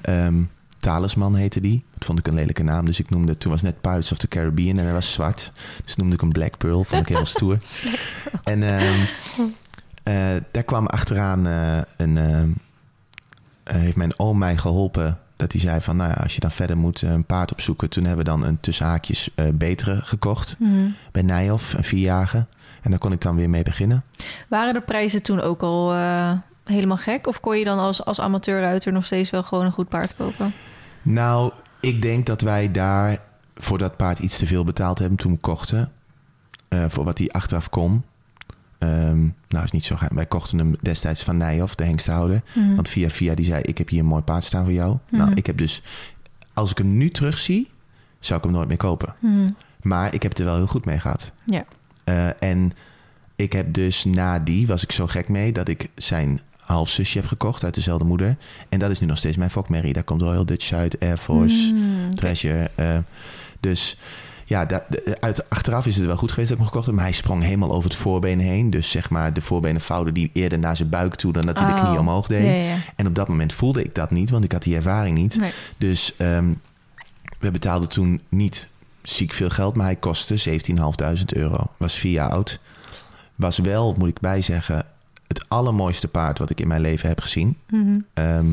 Ehm, 0.00 0.34
Talisman 0.78 1.34
heette 1.34 1.60
die. 1.60 1.84
Dat 1.94 2.04
vond 2.04 2.18
ik 2.18 2.26
een 2.26 2.34
lelijke 2.34 2.62
naam. 2.62 2.84
Dus 2.84 2.98
ik 3.00 3.10
noemde, 3.10 3.38
toen 3.38 3.50
was 3.52 3.62
net 3.62 3.80
Pirates 3.80 4.12
of 4.12 4.18
the 4.18 4.28
Caribbean 4.28 4.78
en 4.78 4.84
hij 4.84 4.92
was 4.92 5.12
zwart. 5.12 5.52
Dus 5.84 5.96
noemde 5.96 6.14
ik 6.14 6.20
hem 6.20 6.32
Black 6.32 6.58
Pearl. 6.58 6.84
Vond 6.84 7.00
ik 7.02 7.08
heel 7.16 7.26
stoer. 7.26 7.58
En 8.44 8.62
ehm, 8.62 9.00
eh, 10.02 10.42
daar 10.50 10.62
kwam 10.62 10.86
achteraan 10.86 11.46
eh, 11.46 11.78
een, 11.96 12.18
ehm, 12.18 12.48
eh, 13.62 13.74
heeft 13.76 13.96
mijn 13.96 14.18
oom 14.18 14.38
mij 14.38 14.56
geholpen. 14.56 15.18
Dat 15.36 15.52
hij 15.52 15.60
zei 15.60 15.80
van, 15.80 15.96
nou 15.96 16.10
ja, 16.10 16.16
als 16.22 16.34
je 16.34 16.40
dan 16.40 16.50
verder 16.52 16.76
moet 16.76 17.02
een 17.02 17.24
paard 17.24 17.52
opzoeken. 17.52 17.88
Toen 17.90 18.04
hebben 18.04 18.24
we 18.24 18.30
dan 18.30 18.44
een 18.44 18.60
tussen 18.60 18.86
haakjes 18.86 19.30
eh, 19.34 19.46
betere 19.54 20.00
gekocht. 20.00 20.56
Mhm. 20.58 20.88
Bij 21.12 21.22
Nijhoff, 21.22 21.72
een 21.74 21.84
vierjarige. 21.84 22.46
En 22.84 22.90
daar 22.90 22.98
kon 22.98 23.12
ik 23.12 23.20
dan 23.20 23.36
weer 23.36 23.50
mee 23.50 23.62
beginnen. 23.62 24.04
Waren 24.48 24.74
de 24.74 24.80
prijzen 24.80 25.22
toen 25.22 25.40
ook 25.40 25.62
al 25.62 25.92
eh, 25.92 26.32
helemaal 26.64 26.96
gek? 26.96 27.26
Of 27.26 27.40
kon 27.40 27.58
je 27.58 27.64
dan 27.64 27.78
als, 27.78 28.04
als 28.04 28.20
amateurruiter 28.20 28.92
nog 28.92 29.06
steeds 29.06 29.30
wel 29.30 29.42
gewoon 29.42 29.64
een 29.64 29.72
goed 29.72 29.88
paard 29.88 30.16
kopen? 30.16 30.52
Nou, 31.02 31.52
ik 31.80 32.02
denk 32.02 32.26
dat 32.26 32.40
wij 32.40 32.70
daar 32.70 33.18
voor 33.54 33.78
dat 33.78 33.96
paard 33.96 34.18
iets 34.18 34.38
te 34.38 34.46
veel 34.46 34.64
betaald 34.64 34.98
hebben 34.98 35.18
toen 35.18 35.32
we 35.32 35.38
kochten. 35.38 35.92
Eh, 36.68 36.84
voor 36.88 37.04
wat 37.04 37.18
hij 37.18 37.28
achteraf 37.28 37.68
kon. 37.68 38.04
Ehm, 38.78 39.20
nou, 39.48 39.64
is 39.64 39.70
niet 39.70 39.84
zo 39.84 39.96
gaaf. 39.96 40.08
Wij 40.12 40.26
kochten 40.26 40.58
hem 40.58 40.76
destijds 40.82 41.22
van 41.22 41.36
Nijhoff, 41.36 41.74
de 41.74 41.84
hengstehouder. 41.84 42.42
Mhm. 42.54 42.74
Want 42.74 42.88
via 42.88 43.10
via 43.10 43.34
die 43.34 43.44
zei, 43.44 43.62
ik 43.62 43.78
heb 43.78 43.88
hier 43.88 44.00
een 44.00 44.06
mooi 44.06 44.22
paard 44.22 44.44
staan 44.44 44.64
voor 44.64 44.72
jou. 44.72 44.96
Mhm. 45.08 45.20
Nou, 45.20 45.34
ik 45.34 45.46
heb 45.46 45.56
dus... 45.56 45.82
Als 46.52 46.70
ik 46.70 46.78
hem 46.78 46.96
nu 46.96 47.10
terugzie, 47.10 47.70
zou 48.18 48.38
ik 48.38 48.44
hem 48.44 48.54
nooit 48.54 48.68
meer 48.68 48.76
kopen. 48.76 49.14
Mhm. 49.18 49.48
Maar 49.82 50.14
ik 50.14 50.22
heb 50.22 50.30
het 50.30 50.40
er 50.40 50.46
wel 50.46 50.56
heel 50.56 50.66
goed 50.66 50.84
mee 50.84 51.00
gehad. 51.00 51.32
Ja. 51.44 51.64
Eh, 52.04 52.42
en 52.42 52.72
ik 53.36 53.52
heb 53.52 53.72
dus 53.72 54.04
na 54.04 54.38
die, 54.38 54.66
was 54.66 54.82
ik 54.82 54.92
zo 54.92 55.06
gek 55.06 55.28
mee... 55.28 55.52
dat 55.52 55.68
ik 55.68 55.88
zijn 55.94 56.40
halfzusje 56.60 57.18
heb 57.18 57.26
gekocht 57.26 57.64
uit 57.64 57.74
dezelfde 57.74 58.04
moeder. 58.04 58.36
En 58.68 58.78
dat 58.78 58.90
is 58.90 59.00
nu 59.00 59.06
nog 59.06 59.18
steeds 59.18 59.36
mijn 59.36 59.50
Fokmerrie. 59.50 59.92
Daar 59.92 60.02
komt 60.02 60.22
Royal 60.22 60.46
Dutch 60.46 60.72
uit, 60.72 61.00
Air 61.00 61.16
Force... 61.16 61.74
Oké. 62.06 62.14
Treasure. 62.16 62.70
eh, 62.74 62.98
dus 63.60 63.98
ja, 64.46 64.64
da- 64.64 64.84
de- 64.88 65.16
uit, 65.20 65.50
achteraf 65.50 65.86
is 65.86 65.96
het 65.96 66.06
wel 66.06 66.16
goed 66.16 66.32
geweest 66.32 66.48
dat 66.48 66.58
ik 66.58 66.62
hem 66.64 66.72
gekocht 66.72 66.86
heb. 66.86 66.94
Maar 66.94 67.04
hij 67.04 67.14
sprong 67.14 67.42
helemaal 67.42 67.72
over 67.72 67.90
het 67.90 67.98
voorbeen 67.98 68.40
heen. 68.40 68.70
Dus 68.70 68.90
zeg 68.90 69.10
maar 69.10 69.32
de 69.32 69.40
voorbenen 69.40 69.80
vouwden 69.80 70.14
die 70.14 70.30
eerder 70.32 70.58
naar 70.58 70.76
zijn 70.76 70.88
buik 70.88 71.14
toe... 71.14 71.32
dan 71.32 71.42
dat 71.46 71.58
hij 71.58 71.68
de 71.68 71.80
Oh. 71.80 71.84
knie 71.86 71.98
omhoog 71.98 72.26
deed. 72.26 72.44
Ja, 72.44 72.50
ja, 72.52 72.62
ja. 72.68 72.76
En 72.96 73.06
op 73.06 73.14
dat 73.14 73.28
moment 73.28 73.52
voelde 73.52 73.84
ik 73.84 73.94
dat 73.94 74.10
niet, 74.10 74.30
want 74.30 74.44
ik 74.44 74.52
had 74.52 74.62
die 74.62 74.76
ervaring 74.76 75.18
niet. 75.18 75.36
Nee. 75.40 75.50
Dus 75.78 76.14
ehm, 76.16 76.52
we 77.38 77.50
betaalden 77.50 77.88
toen 77.88 78.20
niet 78.28 78.68
ziek 79.08 79.32
veel 79.32 79.50
geld, 79.50 79.74
maar 79.76 79.86
hij 79.86 79.96
kostte 79.96 80.60
17.500 80.70 81.24
euro. 81.26 81.70
Was 81.76 81.94
vier 81.98 82.12
jaar 82.12 82.30
oud. 82.30 82.60
Was 83.34 83.58
wel, 83.58 83.94
moet 83.98 84.08
ik 84.08 84.20
bijzeggen, 84.20 84.86
het 85.26 85.44
allermooiste 85.48 86.08
paard 86.08 86.38
wat 86.38 86.50
ik 86.50 86.60
in 86.60 86.68
mijn 86.68 86.80
leven 86.80 87.08
heb 87.08 87.20
gezien. 87.20 87.56
Mhm. 87.70 87.98
Ehm, 88.14 88.46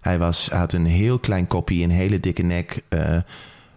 hij, 0.00 0.18
was, 0.18 0.48
hij 0.50 0.58
had 0.58 0.72
een 0.72 0.86
heel 0.86 1.18
klein 1.18 1.46
koppie, 1.46 1.84
een 1.84 1.90
hele 1.90 2.20
dikke 2.20 2.42
nek. 2.42 2.82
eh 2.88 3.16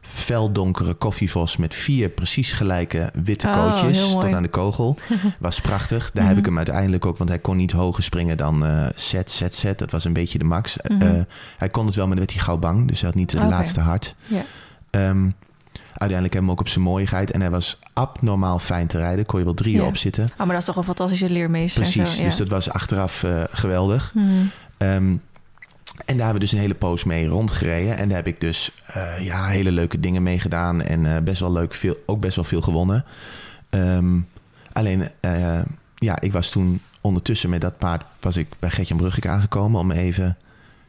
feldonkere 0.06 0.94
koffievos 0.94 1.58
met 1.58 1.76
vier 1.76 2.10
precies 2.10 2.52
gelijke 2.54 3.12
witte 3.14 3.48
Oh, 3.48 3.54
kootjes 3.54 4.12
tot 4.12 4.34
aan 4.34 4.42
de 4.44 4.50
kogel. 4.50 4.98
Was 5.40 5.62
prachtig. 5.62 6.12
Daar 6.12 6.24
Mhm. 6.24 6.32
heb 6.32 6.38
ik 6.40 6.46
hem 6.46 6.58
uiteindelijk 6.58 7.06
ook, 7.06 7.18
want 7.18 7.30
hij 7.30 7.40
kon 7.40 7.58
niet 7.58 7.72
hoger 7.72 8.04
springen 8.04 8.38
dan 8.38 8.66
eh 8.66 8.86
set, 8.96 9.30
set, 9.30 9.56
set. 9.56 9.80
Dat 9.80 9.92
was 9.92 10.06
een 10.06 10.14
beetje 10.14 10.38
de 10.38 10.44
max. 10.44 10.78
Mhm. 10.88 11.02
Eh, 11.02 11.12
hij 11.58 11.70
kon 11.70 11.86
het 11.86 11.96
wel, 11.96 12.08
maar 12.08 12.16
dan 12.16 12.26
werd 12.26 12.36
hij 12.38 12.46
gauw 12.46 12.58
bang. 12.58 12.88
Dus 12.88 13.00
hij 13.00 13.10
had 13.10 13.18
niet 13.20 13.32
het 13.32 13.42
laatste 13.50 13.80
hart. 13.80 14.16
Ja. 14.26 14.42
Ehm, 14.90 15.30
uiteindelijk 15.98 16.34
hebben 16.34 16.42
we 16.42 16.48
hem 16.48 16.50
ook 16.50 16.60
op 16.60 16.68
zijn 16.68 16.84
mooiigheid. 16.84 17.32
En 17.32 17.42
hij 17.42 17.50
was 17.50 17.80
abnormaal 17.94 18.60
fijn 18.60 18.88
te 18.88 18.98
rijden. 18.98 19.26
Kon 19.26 19.40
je 19.40 19.46
wel 19.46 19.54
drie 19.54 19.76
Ja. 19.76 19.82
uur 19.82 19.86
op 19.88 19.98
zitten. 19.98 20.24
Oh, 20.32 20.38
maar 20.38 20.48
dat 20.48 20.58
is 20.58 20.66
toch 20.66 20.76
een 20.76 20.84
fantastische 20.84 21.30
leermeester. 21.30 21.82
Precies, 21.82 22.16
Zo, 22.16 22.24
dus 22.24 22.36
dat 22.36 22.48
was 22.48 22.70
achteraf 22.70 23.24
eh, 23.24 23.44
geweldig. 23.52 24.12
Mhm. 24.16 24.26
Ehm, 24.78 25.16
en 26.06 26.18
daar 26.18 26.26
hebben 26.26 26.34
we 26.34 26.40
dus 26.40 26.52
een 26.52 26.60
hele 26.60 26.74
poos 26.74 27.04
mee 27.04 27.28
rondgereden. 27.28 27.98
En 27.98 28.08
daar 28.08 28.18
heb 28.18 28.28
ik 28.28 28.42
dus 28.42 28.72
eh, 28.86 29.26
ja, 29.26 29.48
hele 29.48 29.72
leuke 29.72 30.00
dingen 30.00 30.24
mee 30.24 30.40
gedaan. 30.40 30.82
En 30.82 31.16
eh, 31.16 31.22
best 31.22 31.40
wel 31.40 31.52
leuk, 31.52 31.74
veel, 31.74 31.96
ook 32.06 32.20
best 32.20 32.36
wel 32.36 32.46
veel 32.46 32.62
gewonnen. 32.62 33.06
Ehm, 33.70 34.20
alleen, 34.72 35.10
ja, 35.96 36.20
ik 36.22 36.32
was 36.32 36.50
toen 36.50 36.82
ondertussen 37.02 37.50
met 37.50 37.62
dat 37.62 37.78
paard... 37.78 38.04
was 38.20 38.38
ik 38.38 38.48
bij 38.60 38.70
Gertjan 38.70 38.98
Bruggeke 38.98 39.30
aangekomen... 39.30 39.80
om 39.80 39.92
even, 39.92 40.38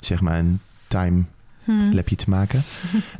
zeg 0.01 0.21
maar, 0.21 0.39
een 0.39 0.61
time 0.89 1.25
Mhm. 1.65 1.95
lapje 1.95 2.17
te 2.17 2.31
maken. 2.31 2.63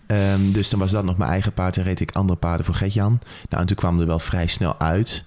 Ehm, 0.07 0.53
dus 0.53 0.71
dan 0.71 0.79
was 0.79 0.91
dat 0.91 1.05
nog 1.05 1.17
mijn 1.17 1.31
eigen 1.31 1.53
paard. 1.53 1.77
En 1.77 1.83
reed 1.83 2.01
ik 2.01 2.13
andere 2.13 2.39
paarden 2.39 2.67
voor 2.67 2.75
Gertjan. 2.75 3.21
Nou, 3.49 3.61
en 3.63 3.67
toen 3.67 3.77
kwam 3.77 4.01
er 4.01 4.07
wel 4.07 4.19
vrij 4.19 4.47
snel 4.47 4.81
uit... 4.81 5.25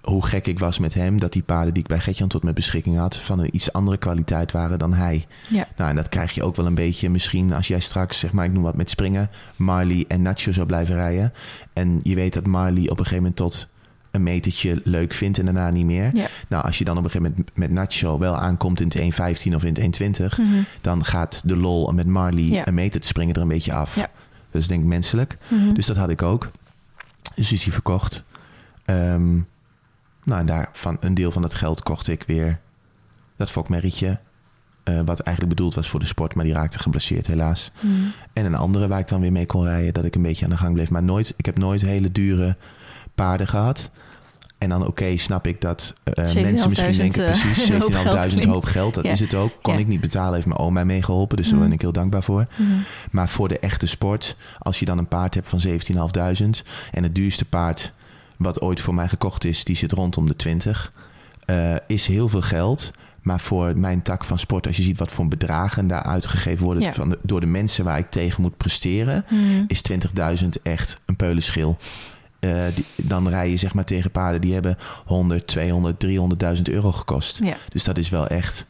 hoe 0.00 0.26
gek 0.26 0.46
ik 0.46 0.58
was 0.58 0.78
met 0.78 0.94
hem... 0.94 1.20
dat 1.20 1.32
die 1.32 1.42
paarden 1.42 1.74
die 1.74 1.82
ik 1.82 1.88
bij 1.88 2.00
Gertjan 2.00 2.28
tot 2.28 2.42
mijn 2.42 2.54
beschikking 2.54 2.98
had... 2.98 3.16
van 3.16 3.38
een 3.38 3.54
iets 3.54 3.72
andere 3.72 3.96
kwaliteit 3.96 4.52
waren 4.52 4.78
dan 4.78 4.92
hij. 4.94 5.26
Ja. 5.48 5.68
Nou, 5.76 5.90
en 5.90 5.96
dat 5.96 6.08
krijg 6.08 6.32
je 6.32 6.42
ook 6.42 6.56
wel 6.56 6.66
een 6.66 6.74
beetje 6.74 7.10
misschien... 7.10 7.52
als 7.52 7.68
jij 7.68 7.80
straks, 7.80 8.18
zeg 8.18 8.32
maar, 8.32 8.44
ik 8.44 8.52
noem 8.52 8.62
wat 8.62 8.76
met 8.76 8.90
springen... 8.90 9.30
Marley 9.56 10.04
en 10.08 10.22
Nacho 10.22 10.52
zou 10.52 10.66
blijven 10.66 10.94
rijden. 10.94 11.32
En 11.72 12.00
je 12.02 12.14
weet 12.14 12.34
dat 12.34 12.46
Marley 12.46 12.82
op 12.82 12.90
een 12.90 12.96
gegeven 12.96 13.16
moment 13.16 13.36
tot 13.36 13.68
een 14.10 14.22
metertje 14.22 14.80
leuk 14.84 15.12
vindt... 15.12 15.38
en 15.38 15.44
daarna 15.44 15.70
niet 15.70 15.84
meer. 15.84 16.10
Ja. 16.16 16.26
Nou, 16.48 16.64
als 16.64 16.78
je 16.78 16.84
dan 16.84 16.98
op 16.98 17.04
een 17.04 17.10
gegeven 17.10 17.32
moment 17.36 17.56
met 17.56 17.70
Nacho 17.70 18.18
wel 18.18 18.36
aankomt 18.36 18.80
in 18.80 18.86
het 18.86 18.98
1.15 19.48 19.54
of 19.54 19.64
in 19.64 19.68
het 19.74 19.78
1.20 19.78 20.38
Mhm. 20.38 20.46
dan 20.80 21.04
gaat 21.04 21.42
de 21.44 21.56
lol 21.56 21.92
met 21.92 22.06
Marley 22.06 22.42
Ja. 22.44 22.66
een 22.68 22.74
meter 22.74 23.00
te 23.00 23.06
springen 23.06 23.34
er 23.34 23.42
een 23.42 23.48
beetje 23.48 23.72
af. 23.72 23.94
Ja. 23.96 24.10
Dat 24.50 24.62
is 24.62 24.68
denk 24.68 24.80
ik 24.82 24.86
menselijk. 24.88 25.36
Mhm. 25.48 25.72
Dus 25.72 25.86
dat 25.86 25.96
had 25.96 26.08
ik 26.08 26.22
ook. 26.22 26.50
Dus 27.34 27.52
is 27.52 27.62
die 27.64 27.72
verkocht. 27.72 28.24
Ehm, 28.84 29.34
nou, 30.24 30.40
en 30.40 30.46
daar 30.46 30.68
van 30.72 30.96
een 31.00 31.14
deel 31.14 31.30
van 31.32 31.42
dat 31.42 31.54
geld 31.54 31.82
kocht 31.82 32.08
ik 32.08 32.22
weer 32.26 32.58
dat 33.36 33.50
fokmerrietje. 33.50 34.18
eh, 34.84 35.00
wat 35.04 35.20
eigenlijk 35.20 35.56
bedoeld 35.56 35.74
was 35.74 35.88
voor 35.88 36.00
de 36.00 36.06
sport, 36.06 36.34
maar 36.34 36.44
die 36.44 36.54
raakte 36.54 36.78
geblesseerd 36.78 37.26
helaas. 37.26 37.70
Mhm. 37.80 37.92
En 38.32 38.44
een 38.44 38.54
andere 38.54 38.88
waar 38.88 38.98
ik 38.98 39.08
dan 39.08 39.20
weer 39.20 39.32
mee 39.32 39.46
kon 39.46 39.64
rijden, 39.64 39.94
dat 39.94 40.04
ik 40.04 40.14
een 40.14 40.22
beetje 40.22 40.44
aan 40.44 40.50
de 40.50 40.56
gang 40.56 40.74
bleef. 40.74 40.90
Maar 40.90 41.02
nooit, 41.02 41.34
ik 41.36 41.46
heb 41.46 41.58
nooit 41.58 41.80
hele 41.80 42.12
dure 42.12 42.56
paarden 43.22 43.48
gehad. 43.48 43.90
En 44.58 44.68
dan 44.68 44.86
oké, 44.86 45.16
snap 45.16 45.46
ik 45.46 45.60
dat 45.60 45.94
eh, 46.02 46.24
17.500, 46.26 46.40
mensen 46.42 46.68
misschien 46.68 46.96
denken, 46.96 47.26
eh, 47.26 47.30
precies, 47.40 47.68
een 47.68 47.80
hoop 47.80 47.92
geld 47.94 48.16
17.500 48.16 48.28
klinkt. 48.28 48.44
hoop 48.44 48.64
geld. 48.64 48.94
Dat 48.94 49.04
Ja. 49.04 49.10
is 49.12 49.20
het 49.20 49.34
ook. 49.34 49.50
Kon 49.62 49.74
Ja. 49.74 49.78
ik 49.80 49.86
niet 49.86 50.00
betalen, 50.00 50.34
heeft 50.34 50.46
mijn 50.46 50.58
oma 50.58 50.84
mee 50.84 51.02
geholpen. 51.02 51.36
Dus 51.36 51.46
daar 51.46 51.54
Mhm. 51.54 51.64
ben 51.64 51.72
ik 51.74 51.80
heel 51.80 51.92
dankbaar 51.92 52.22
voor. 52.22 52.46
Mhm. 52.56 52.68
Maar 53.10 53.28
voor 53.28 53.48
de 53.48 53.58
echte 53.58 53.86
sport, 53.86 54.36
als 54.58 54.78
je 54.78 54.84
dan 54.84 54.98
een 54.98 55.08
paard 55.08 55.34
hebt 55.34 55.48
van 55.48 55.60
17.500 55.60 56.64
en 56.92 57.02
het 57.02 57.14
duurste 57.14 57.44
paard 57.44 57.92
wat 58.36 58.60
ooit 58.60 58.80
voor 58.80 58.94
mij 58.94 59.08
gekocht 59.08 59.44
is, 59.44 59.64
die 59.64 59.76
zit 59.76 59.92
rondom 59.92 60.26
de 60.26 60.36
20, 60.36 60.92
eh, 61.44 61.74
is 61.86 62.06
heel 62.06 62.28
veel 62.28 62.42
geld. 62.42 62.90
Maar 63.22 63.40
voor 63.40 63.76
mijn 63.78 64.02
tak 64.02 64.24
van 64.24 64.38
sport, 64.38 64.66
als 64.66 64.76
je 64.76 64.82
ziet 64.82 64.98
wat 64.98 65.10
voor 65.10 65.28
bedragen 65.28 65.86
daar 65.86 66.02
uitgegeven 66.02 66.64
worden 66.64 66.82
Ja. 66.82 66.92
van 66.92 67.08
de- 67.08 67.18
door 67.22 67.40
de 67.40 67.46
mensen 67.46 67.84
waar 67.84 67.98
ik 67.98 68.10
tegen 68.10 68.42
moet 68.42 68.56
presteren, 68.56 69.24
Mhm. 69.28 69.64
is 69.66 69.82
20.000 69.82 70.62
echt 70.62 71.00
een 71.06 71.16
peulenschil. 71.16 71.76
Eh, 72.40 72.62
die, 72.74 72.84
dan 72.96 73.28
rij 73.28 73.50
je 73.50 73.56
zeg 73.56 73.74
maar 73.74 73.84
tegen 73.84 74.10
paarden 74.10 74.40
die 74.40 74.52
hebben 74.52 74.76
100, 75.04 75.46
200, 75.46 76.06
300.000 76.56 76.62
euro 76.62 76.92
gekost. 76.92 77.38
Ja, 77.44 77.56
Dus 77.68 77.84
dat 77.84 77.98
is 77.98 78.08
wel 78.08 78.26
echt 78.26 78.66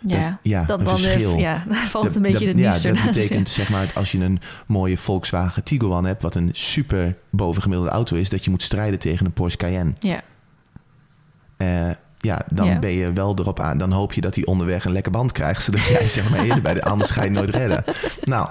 ja. 0.00 0.28
dat- 0.28 0.38
ja, 0.42 0.64
dat 0.64 0.80
een 0.80 0.86
verschil. 0.88 1.36
ja, 1.36 1.64
valt 1.88 2.04
Dat- 2.04 2.16
een 2.16 2.22
beetje 2.22 2.46
dat, 2.46 2.56
de 2.56 2.62
Ja, 2.62 2.78
dat 2.94 3.04
betekent 3.04 3.48
zeg 3.48 3.68
maar 3.70 3.90
als 3.94 4.12
je 4.12 4.18
een 4.18 4.40
mooie 4.66 4.98
Volkswagen 4.98 5.62
Tiguan 5.62 6.04
hebt, 6.06 6.22
wat 6.22 6.34
een 6.34 6.48
super 6.52 7.16
bovengemiddelde 7.30 7.92
auto 7.92 8.16
is, 8.16 8.28
dat 8.28 8.44
je 8.44 8.50
moet 8.50 8.62
strijden 8.62 8.98
tegen 8.98 9.26
een 9.26 9.32
Porsche 9.32 9.58
Cayenne. 9.58 9.92
Ja, 9.98 10.20
Eh, 11.56 11.90
ja, 12.18 12.40
dan 12.52 12.66
Ja. 12.66 12.78
ben 12.78 12.90
je 12.92 13.12
wel 13.12 13.34
erop 13.38 13.60
aan. 13.60 13.78
Dan 13.78 13.92
hoop 13.92 14.12
je 14.12 14.20
dat 14.20 14.34
hij 14.34 14.44
onderweg 14.44 14.84
een 14.84 14.92
lekker 14.92 15.12
band 15.12 15.32
krijgt, 15.32 15.62
zodat 15.62 15.84
jij 15.84 16.06
zeg 16.08 16.30
maar 16.30 16.40
eerder 16.44 16.62
bij 16.62 16.74
de 16.74 16.82
anders 16.82 17.10
ga 17.10 17.22
je 17.24 17.30
nooit 17.30 17.50
redden. 17.50 17.84
Nou, 18.24 18.48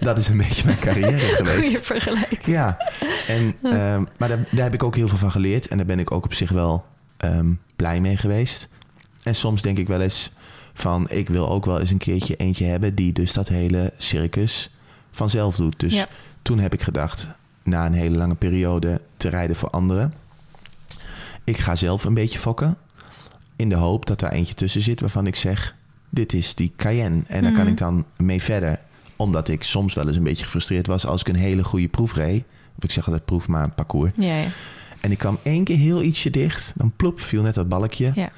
dat 0.00 0.18
is 0.18 0.28
een 0.28 0.36
beetje 0.36 0.64
mijn 0.64 0.78
carrière 0.78 1.18
geweest. 1.18 1.68
goede 1.68 1.82
vergelijking. 1.82 2.44
Ja, 2.44 2.78
en, 3.26 3.54
ehm, 3.62 4.04
maar 4.16 4.28
daar, 4.28 4.38
daar 4.50 4.62
heb 4.64 4.74
ik 4.74 4.82
ook 4.82 4.96
heel 4.96 5.08
veel 5.08 5.18
van 5.18 5.30
geleerd. 5.30 5.68
En 5.68 5.76
daar 5.76 5.86
ben 5.86 5.98
ik 5.98 6.10
ook 6.10 6.24
op 6.24 6.34
zich 6.34 6.50
wel 6.50 6.84
ehm, 7.16 7.46
blij 7.76 8.00
mee 8.00 8.16
geweest. 8.16 8.68
En 9.22 9.34
soms 9.34 9.62
denk 9.62 9.78
ik 9.78 9.88
wel 9.88 10.00
eens 10.00 10.30
van... 10.72 11.06
ik 11.10 11.28
wil 11.28 11.48
ook 11.48 11.64
wel 11.64 11.80
eens 11.80 11.90
een 11.90 11.98
keertje 11.98 12.36
eentje 12.36 12.64
hebben... 12.64 12.94
die 12.94 13.12
dus 13.12 13.32
dat 13.32 13.48
hele 13.48 13.92
circus 13.96 14.70
vanzelf 15.10 15.56
doet. 15.56 15.80
Dus 15.80 15.94
Ja. 15.94 16.06
toen 16.42 16.58
heb 16.58 16.72
ik 16.72 16.82
gedacht... 16.82 17.28
na 17.62 17.86
een 17.86 17.92
hele 17.92 18.16
lange 18.16 18.34
periode 18.34 19.00
te 19.16 19.28
rijden 19.28 19.56
voor 19.56 19.70
anderen... 19.70 20.14
ik 21.44 21.58
ga 21.58 21.76
zelf 21.76 22.04
een 22.04 22.14
beetje 22.14 22.38
fokken... 22.38 22.76
in 23.60 23.68
de 23.68 23.74
hoop 23.74 24.06
dat 24.06 24.20
daar 24.20 24.32
eentje 24.32 24.54
tussen 24.54 24.82
zit 24.82 25.00
waarvan 25.00 25.26
ik 25.26 25.36
zeg... 25.36 25.74
dit 26.10 26.32
is 26.32 26.54
die 26.54 26.72
Cayenne. 26.76 27.22
En 27.26 27.42
daar 27.42 27.52
kan 27.52 27.60
Mhm. 27.60 27.70
ik 27.70 27.76
dan 27.76 28.04
mee 28.16 28.42
verder 28.42 28.78
omdat 29.16 29.48
ik 29.48 29.62
soms 29.62 29.94
wel 29.94 30.06
eens 30.06 30.16
een 30.16 30.22
beetje 30.22 30.44
gefrustreerd 30.44 30.86
was 30.86 31.06
als 31.06 31.20
ik 31.20 31.28
een 31.28 31.34
hele 31.34 31.64
goede 31.64 31.88
proef 31.88 32.14
reed. 32.14 32.44
Of 32.76 32.84
ik 32.84 32.90
zeg 32.90 33.06
altijd 33.06 33.24
proef, 33.24 33.48
maar 33.48 33.62
een 33.64 33.74
parcours. 33.74 34.12
Ja, 34.16 34.36
ja. 34.36 34.46
En 35.00 35.10
ik 35.10 35.18
kwam 35.18 35.38
één 35.42 35.64
keer 35.64 35.76
heel 35.76 36.02
ietsje 36.02 36.30
dicht. 36.30 36.72
Dan 36.76 36.92
plop, 36.96 37.20
viel 37.20 37.42
net 37.42 37.54
dat 37.54 37.68
balkje. 37.68 38.12
Ja. 38.14 38.30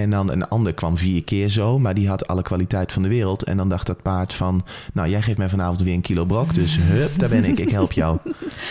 En 0.00 0.10
dan 0.10 0.30
een 0.30 0.48
ander 0.48 0.74
kwam 0.74 0.96
vier 0.96 1.24
keer 1.24 1.48
zo, 1.48 1.78
maar 1.78 1.94
die 1.94 2.08
had 2.08 2.26
alle 2.26 2.42
kwaliteit 2.42 2.92
van 2.92 3.02
de 3.02 3.08
wereld. 3.08 3.42
En 3.42 3.56
dan 3.56 3.68
dacht 3.68 3.86
dat 3.86 4.02
paard 4.02 4.34
van, 4.34 4.62
nou 4.92 5.08
jij 5.08 5.22
geeft 5.22 5.38
mij 5.38 5.48
vanavond 5.48 5.82
weer 5.82 5.94
een 5.94 6.00
kilo 6.00 6.24
brok. 6.24 6.54
Dus 6.54 6.78
hup, 6.80 7.18
daar 7.18 7.28
ben 7.28 7.44
ik, 7.44 7.58
ik 7.58 7.70
help 7.70 7.92
jou. 7.92 8.18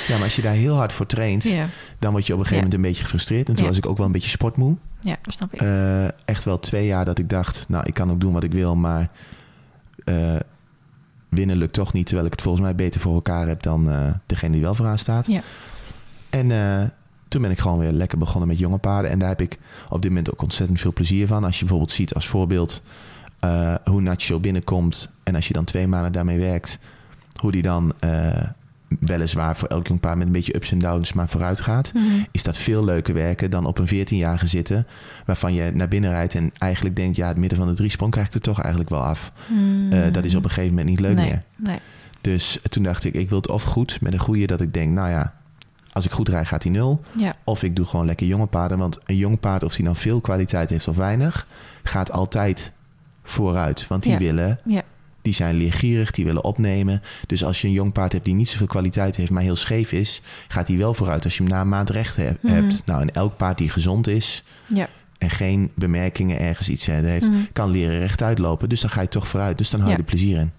Ja, 0.07 0.15
maar 0.15 0.23
als 0.23 0.35
je 0.35 0.41
daar 0.41 0.53
heel 0.53 0.75
hard 0.75 0.93
voor 0.93 1.05
traint, 1.05 1.43
ja. 1.43 1.65
dan 1.99 2.11
word 2.11 2.27
je 2.27 2.33
op 2.33 2.39
een 2.39 2.45
gegeven 2.45 2.63
moment 2.63 2.73
een 2.83 2.89
beetje 2.89 3.03
gefrustreerd. 3.03 3.49
En 3.49 3.55
toen 3.55 3.67
was 3.67 3.77
ik 3.77 3.85
ook 3.85 3.97
wel 3.97 4.05
een 4.05 4.11
beetje 4.11 4.29
sportmoe. 4.29 4.75
ja, 5.01 5.17
dat 5.21 5.33
snap 5.33 5.53
ik. 5.53 5.61
Eh, 5.61 6.05
echt 6.05 6.43
wel 6.43 6.59
twee 6.59 6.85
jaar 6.85 7.05
dat 7.05 7.19
ik 7.19 7.29
dacht, 7.29 7.65
nou, 7.67 7.83
ik 7.85 7.93
kan 7.93 8.11
ook 8.11 8.19
doen 8.19 8.33
wat 8.33 8.43
ik 8.43 8.51
wil, 8.51 8.75
maar 8.75 9.09
eh, 10.05 10.35
winnen 11.29 11.57
lukt 11.57 11.73
toch 11.73 11.93
niet. 11.93 12.05
Terwijl 12.05 12.25
ik 12.25 12.31
het 12.31 12.41
volgens 12.41 12.63
mij 12.63 12.75
beter 12.75 13.01
voor 13.01 13.13
elkaar 13.13 13.47
heb 13.47 13.63
dan 13.63 13.91
eh, 13.91 13.97
degene 14.25 14.51
die 14.51 14.61
wel 14.61 14.75
vooraan 14.75 14.97
staat. 14.97 15.27
Ja. 15.27 15.41
En 16.29 16.51
toen 17.29 17.41
ben 17.41 17.51
ik 17.51 17.59
gewoon 17.59 17.79
weer 17.79 17.91
lekker 17.91 18.17
begonnen 18.17 18.47
met 18.47 18.59
jonge 18.59 18.77
paarden. 18.77 19.11
En 19.11 19.19
daar 19.19 19.29
heb 19.29 19.41
ik 19.41 19.57
op 19.89 20.01
dit 20.01 20.11
moment 20.11 20.31
ook 20.31 20.41
ontzettend 20.41 20.79
veel 20.79 20.93
plezier 20.93 21.27
van. 21.27 21.43
Als 21.43 21.55
je 21.55 21.59
bijvoorbeeld 21.59 21.91
ziet 21.91 22.13
als 22.13 22.27
voorbeeld 22.27 22.81
eh, 23.39 23.75
hoe 23.83 24.01
Nacho 24.01 24.39
binnenkomt. 24.39 25.09
En 25.23 25.35
als 25.35 25.47
je 25.47 25.53
dan 25.53 25.63
twee 25.63 25.87
maanden 25.87 26.11
daarmee 26.11 26.39
werkt, 26.39 26.79
hoe 27.39 27.51
die 27.51 27.61
dan 27.61 27.93
eh, 27.99 28.41
weliswaar 28.99 29.57
voor 29.57 29.67
elk 29.67 29.87
jong 29.87 29.99
paard 29.99 30.17
met 30.17 30.27
een 30.27 30.33
beetje 30.33 30.55
ups 30.55 30.71
en 30.71 30.79
downs 30.79 31.13
maar 31.13 31.29
vooruit 31.29 31.61
gaat 31.61 31.91
Mhm. 31.93 32.03
is 32.31 32.43
dat 32.43 32.57
veel 32.57 32.85
leuker 32.85 33.13
werken 33.13 33.51
dan 33.51 33.65
op 33.65 33.77
een 33.79 33.87
14-jarige 33.87 34.47
zitten. 34.47 34.87
Waarvan 35.25 35.53
je 35.53 35.71
naar 35.73 35.87
binnen 35.87 36.09
rijdt 36.09 36.35
en 36.35 36.51
eigenlijk 36.57 36.95
denkt, 36.95 37.15
ja, 37.15 37.27
het 37.27 37.37
midden 37.37 37.57
van 37.57 37.67
de 37.67 37.73
driesprong 37.73 38.11
krijg 38.11 38.27
ik 38.27 38.33
er 38.33 38.41
toch 38.41 38.59
eigenlijk 38.59 38.89
wel 38.89 39.03
af. 39.03 39.31
Eh, 39.89 39.99
dat 40.11 40.23
is 40.23 40.35
op 40.35 40.43
een 40.43 40.49
gegeven 40.49 40.69
moment 40.69 40.89
niet 40.89 40.99
leuk 40.99 41.15
nee, 41.15 41.25
meer. 41.25 41.43
Nee. 41.55 41.79
Dus 42.21 42.59
toen 42.69 42.83
dacht 42.83 43.05
ik, 43.05 43.13
ik 43.13 43.29
wil 43.29 43.37
het 43.37 43.49
of 43.49 43.63
goed 43.63 44.01
met 44.01 44.13
een 44.13 44.19
goede 44.19 44.47
dat 44.47 44.61
ik 44.61 44.73
denk, 44.73 44.93
nou 44.93 45.09
ja, 45.09 45.33
als 45.99 46.07
ik 46.07 46.17
goed 46.17 46.29
rijd 46.29 46.47
gaat 46.47 46.63
hij 46.63 46.71
nul. 46.71 47.01
Ja. 47.17 47.35
Of 47.43 47.63
ik 47.63 47.75
doe 47.75 47.85
gewoon 47.85 48.05
lekker 48.05 48.27
jonge 48.27 48.45
paarden. 48.45 48.77
Want 48.77 48.99
een 49.05 49.15
jong 49.17 49.39
paard, 49.39 49.63
of 49.63 49.75
die 49.75 49.83
nou 49.85 49.95
veel 49.97 50.21
kwaliteit 50.21 50.69
heeft 50.69 50.87
of 50.87 50.95
weinig, 50.95 51.47
gaat 51.83 52.11
altijd 52.11 52.71
vooruit. 53.23 53.87
Want 53.87 54.03
die 54.03 54.11
Ja. 54.11 54.17
willen, 54.17 54.59
Ja. 54.65 54.81
die 55.21 55.33
zijn 55.33 55.55
leergierig, 55.55 56.11
die 56.11 56.25
willen 56.25 56.43
opnemen. 56.43 57.01
Dus 57.27 57.43
als 57.43 57.61
je 57.61 57.67
een 57.67 57.73
jong 57.73 57.91
paard 57.91 58.11
hebt 58.11 58.25
die 58.25 58.33
niet 58.33 58.49
zoveel 58.49 58.67
kwaliteit 58.67 59.15
heeft, 59.15 59.31
maar 59.31 59.43
heel 59.43 59.55
scheef 59.55 59.91
is, 59.91 60.21
gaat 60.47 60.67
hij 60.67 60.77
wel 60.77 60.93
vooruit 60.93 61.23
als 61.23 61.37
je 61.37 61.43
hem 61.43 61.51
na 61.51 61.61
een 61.61 61.69
maand 61.69 61.89
recht 61.89 62.17
Mhm. 62.17 62.27
hebt. 62.41 62.85
Nou, 62.85 63.01
en 63.01 63.13
elk 63.13 63.37
paard 63.37 63.57
die 63.57 63.69
gezond 63.69 64.07
is 64.07 64.43
Ja. 64.67 64.87
en 65.17 65.29
geen 65.29 65.71
bemerkingen 65.75 66.39
ergens 66.39 66.69
iets 66.69 66.85
heeft, 66.85 67.27
Mhm. 67.27 67.37
kan 67.53 67.69
leren 67.69 67.99
rechtuit 67.99 68.39
lopen. 68.39 68.69
Dus 68.69 68.81
dan 68.81 68.89
ga 68.89 69.01
je 69.01 69.07
toch 69.07 69.27
vooruit. 69.27 69.57
Dus 69.57 69.69
dan 69.69 69.79
hou 69.79 69.91
je 69.91 69.97
Ja. 69.97 70.03
er 70.03 70.09
plezier 70.09 70.37
in. 70.37 70.51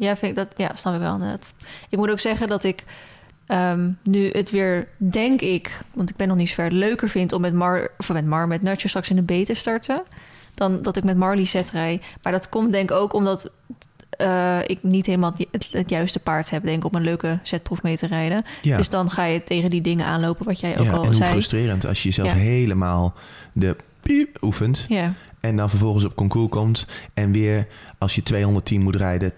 Ja, 0.00 0.16
vind 0.16 0.30
ik 0.30 0.34
dat, 0.36 0.48
ja, 0.56 0.70
snap 0.74 0.94
ik 0.94 1.00
wel 1.00 1.12
inderdaad. 1.14 1.54
Ik 1.88 1.98
moet 1.98 2.10
ook 2.10 2.20
zeggen 2.20 2.48
dat 2.48 2.64
ik 2.64 2.84
ehm, 3.48 3.90
nu 4.02 4.30
het 4.30 4.50
weer, 4.50 4.88
denk 4.96 5.40
ik, 5.40 5.80
want 5.94 6.10
ik 6.10 6.16
ben 6.16 6.28
nog 6.28 6.36
niet 6.36 6.54
ver, 6.54 6.72
leuker 6.72 7.08
vind 7.08 7.32
om 7.32 7.40
met 7.40 7.54
Mar, 7.54 7.90
of 7.98 8.12
met 8.12 8.26
Mar, 8.26 8.48
met 8.48 8.62
Nurture 8.62 8.88
straks 8.88 9.10
in 9.10 9.16
de 9.16 9.42
B 9.42 9.46
te 9.46 9.54
starten. 9.54 10.02
Dan 10.54 10.82
dat 10.82 10.96
ik 10.96 11.04
met 11.04 11.16
Marley 11.16 11.44
set 11.44 11.70
rij. 11.70 12.00
Maar 12.22 12.32
dat 12.32 12.48
komt 12.48 12.72
denk 12.72 12.90
ik 12.90 12.96
ook 12.96 13.12
omdat 13.12 13.50
eh, 14.10 14.58
ik 14.66 14.82
niet 14.82 15.06
helemaal 15.06 15.32
het, 15.36 15.46
het, 15.50 15.68
het 15.70 15.90
juiste 15.90 16.18
paard 16.18 16.50
heb, 16.50 16.64
denk 16.64 16.84
ik, 16.84 16.90
om 16.90 16.94
een 16.94 17.04
leuke 17.04 17.38
zetproef 17.42 17.82
mee 17.82 17.96
te 17.96 18.06
rijden. 18.06 18.44
Ja. 18.62 18.76
Dus 18.76 18.88
dan 18.88 19.10
ga 19.10 19.24
je 19.24 19.42
tegen 19.42 19.70
die 19.70 19.80
dingen 19.80 20.06
aanlopen 20.06 20.46
wat 20.46 20.60
jij 20.60 20.78
ook 20.78 20.84
ja, 20.84 20.92
al 20.92 21.00
en 21.00 21.06
hoe 21.06 21.14
zei. 21.14 21.30
frustrerend 21.30 21.86
als 21.86 22.02
je 22.02 22.08
jezelf 22.08 22.28
Ja. 22.28 22.34
helemaal 22.34 23.14
de 23.52 23.76
piep 24.02 24.42
oefent. 24.42 24.86
Ja, 24.88 25.12
En 25.40 25.56
dan 25.56 25.70
vervolgens 25.70 26.04
op 26.04 26.14
concours 26.14 26.50
komt. 26.50 26.86
En 27.14 27.32
weer 27.32 27.66
als 27.98 28.14
je 28.14 28.22
210 28.22 28.82
moet 28.82 28.96
rijden, 28.96 29.32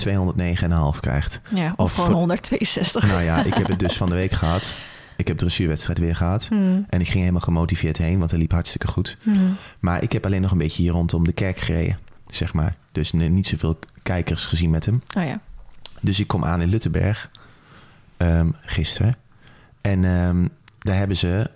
209,5 0.95 1.01
krijgt. 1.01 1.41
ja, 1.55 1.73
of, 1.77 1.93
gewoon 1.95 2.07
voor- 2.11 2.19
162. 2.19 3.07
nou 3.07 3.23
ja, 3.23 3.45
ik 3.45 3.55
heb 3.55 3.67
het 3.67 3.79
dus 3.79 3.97
van 4.03 4.09
de 4.09 4.15
week 4.15 4.33
gehad. 4.33 4.75
Ik 5.17 5.29
heb 5.29 5.37
de 5.39 5.45
dressuurwedstrijd 5.45 5.99
weer 5.99 6.17
gehad. 6.17 6.47
Hmm, 6.49 6.87
En 6.89 7.01
ik 7.01 7.07
ging 7.07 7.19
helemaal 7.21 7.41
gemotiveerd 7.41 7.99
heen, 7.99 8.19
want 8.19 8.31
hij 8.31 8.41
liep 8.41 8.53
hartstikke 8.53 8.87
goed. 8.87 9.17
hmm. 9.23 9.57
Maar 9.81 10.03
ik 10.03 10.13
heb 10.13 10.25
alleen 10.25 10.41
nog 10.41 10.51
een 10.51 10.59
beetje 10.59 10.83
hier 10.83 10.93
rondom 10.93 11.25
de 11.25 11.33
kerk 11.33 11.59
gereden, 11.59 11.99
zeg 12.27 12.53
maar. 12.55 12.77
Dus 12.93 13.13
niet 13.13 13.47
zoveel 13.47 13.79
kijkers 14.03 14.47
gezien 14.47 14.71
met 14.71 14.85
hem. 14.87 15.03
Oh 15.19 15.25
ja. 15.25 15.41
Dus 16.01 16.21
ik 16.21 16.27
kom 16.27 16.45
aan 16.45 16.61
in 16.61 16.69
Luttenberg, 16.69 17.31
ehm, 18.17 18.49
gisteren. 18.61 19.17
En 19.81 20.05
ehm, 20.05 20.47
daar 20.79 20.97
hebben 20.97 21.17
ze 21.17 21.51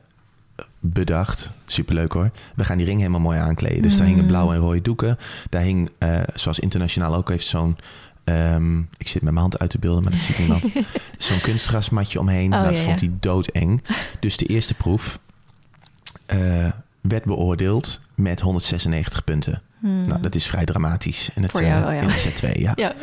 bedacht, 0.87 1.53
superleuk 1.67 2.13
hoor. 2.13 2.31
We 2.55 2.65
gaan 2.65 2.77
die 2.77 2.87
ring 2.87 2.99
helemaal 2.99 3.21
mooi 3.21 3.39
aankleden. 3.39 3.83
Dus 3.83 3.97
daar 3.97 4.07
hingen 4.07 4.23
Mm. 4.23 4.29
blauwe 4.29 4.55
en 4.55 4.61
rode 4.61 4.83
doeken. 4.83 5.19
Daar 5.51 5.63
hing, 5.63 5.91
eh, 5.99 6.21
zoals 6.35 6.59
internationaal 6.59 7.15
ook 7.15 7.29
heeft, 7.29 7.47
zo'n... 7.47 7.77
ehm, 8.25 8.79
ik 8.79 9.09
zit 9.09 9.23
met 9.23 9.33
mijn 9.33 9.37
hand 9.37 9.59
uit 9.59 9.71
te 9.71 9.79
beelden, 9.79 10.03
maar 10.03 10.13
dat 10.13 10.21
ziet 10.21 10.39
niemand. 10.39 10.69
zo'n 11.19 11.41
kunstgrasmatje 11.41 12.21
omheen. 12.21 12.55
Oh, 12.55 12.63
dat 12.63 12.77
ja, 12.77 12.83
vond 12.83 13.01
ja. 13.01 13.07
hij 13.07 13.17
doodeng. 13.21 13.83
Dus 14.21 14.37
de 14.37 14.47
eerste 14.47 14.75
proef 14.75 15.19
eh, 16.27 16.69
werd 17.01 17.25
beoordeeld 17.25 18.01
met 18.15 18.41
196 18.41 19.25
punten. 19.25 19.63
Hmm. 19.81 20.07
Nou, 20.07 20.21
dat 20.21 20.35
is 20.35 20.47
vrij 20.47 20.65
dramatisch. 20.65 21.31
In 21.35 21.43
het, 21.43 21.51
Voor 21.51 21.63
jou 21.63 21.85
eh, 21.85 21.95
ja. 21.95 22.01
in 22.01 22.09
de 22.09 22.17
set 22.17 22.37
2, 22.37 22.61
ja. 22.63 22.73
ja. 22.75 22.95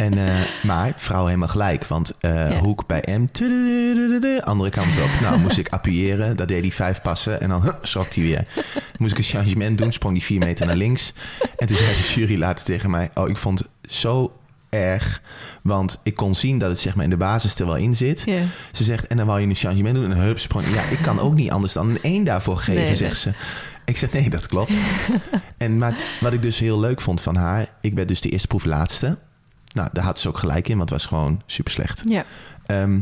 En, 0.00 0.18
eh, 0.18 0.40
maar 0.62 0.92
vrouw 0.96 1.24
helemaal 1.26 1.48
gelijk. 1.48 1.86
Want 1.86 2.14
eh, 2.20 2.50
Ja. 2.50 2.58
hoek 2.58 2.86
bij 2.86 3.04
M, 3.18 3.24
andere 4.44 4.70
kant 4.70 4.96
op. 5.02 5.20
Nou, 5.20 5.38
moest 5.38 5.58
ik 5.58 5.68
appuieren. 5.68 6.36
Dat 6.36 6.48
deed 6.48 6.60
hij 6.60 6.72
vijf 6.72 7.02
passen. 7.02 7.40
En 7.40 7.48
dan 7.48 7.62
huh, 7.62 7.72
schrok 7.82 8.14
hij 8.14 8.24
weer. 8.24 8.46
Moest 8.98 9.12
ik 9.12 9.18
een 9.18 9.24
changement 9.24 9.78
doen. 9.78 9.92
Sprong 9.92 10.14
die 10.14 10.24
vier 10.24 10.38
meter 10.38 10.66
naar 10.66 10.76
links. 10.76 11.12
En 11.56 11.66
toen 11.66 11.76
zei 11.76 11.88
de 11.96 12.12
jury 12.14 12.38
later 12.38 12.64
tegen 12.64 12.90
mij... 12.90 13.10
Oh, 13.14 13.28
ik 13.28 13.36
vond 13.36 13.58
het 13.58 13.92
zo 13.92 14.32
erg. 14.68 15.22
Want 15.62 16.00
ik 16.02 16.14
kon 16.14 16.34
zien 16.34 16.58
dat 16.58 16.70
het 16.70 16.78
zeg 16.78 16.94
maar 16.94 17.04
in 17.04 17.10
de 17.10 17.16
basis 17.16 17.58
er 17.58 17.66
wel 17.66 17.76
in 17.76 17.96
zit. 17.96 18.20
Ze 18.72 18.84
zegt, 18.84 19.06
en 19.06 19.16
dan 19.16 19.26
wou 19.26 19.40
je 19.40 19.46
een 19.46 19.54
changement 19.54 19.94
doen. 19.94 20.10
En 20.12 20.16
hup, 20.16 20.38
sprong. 20.38 20.66
Ja, 20.74 20.82
ik 20.82 20.98
kan 21.02 21.20
ook 21.20 21.34
niet 21.34 21.50
anders 21.50 21.72
dan 21.72 21.88
een 21.88 22.02
één 22.02 22.24
daarvoor 22.24 22.56
geven, 22.56 22.82
Nee, 22.82 22.94
zegt 22.94 23.18
ze. 23.18 23.32
Ik 23.84 23.96
zeg, 23.96 24.12
nee, 24.12 24.30
dat 24.30 24.46
klopt. 24.46 24.72
en 25.56 25.78
maar 25.78 25.94
wat 26.20 26.32
ik 26.32 26.42
dus 26.42 26.58
heel 26.58 26.80
leuk 26.80 27.00
vond 27.00 27.20
van 27.20 27.36
haar... 27.36 27.68
Ik 27.80 27.94
ben 27.94 28.06
dus 28.06 28.20
de 28.20 28.28
eerste 28.28 28.46
proef 28.48 28.64
laatste. 28.64 29.18
Nou, 29.72 29.88
daar 29.92 30.04
had 30.04 30.18
ze 30.18 30.28
ook 30.28 30.38
gelijk 30.38 30.68
in, 30.68 30.76
want 30.76 30.90
het 30.90 30.98
was 30.98 31.08
gewoon 31.08 31.42
super 31.46 31.72
slecht. 31.72 32.02
Ja. 32.06 32.24
Ehm, 32.66 33.00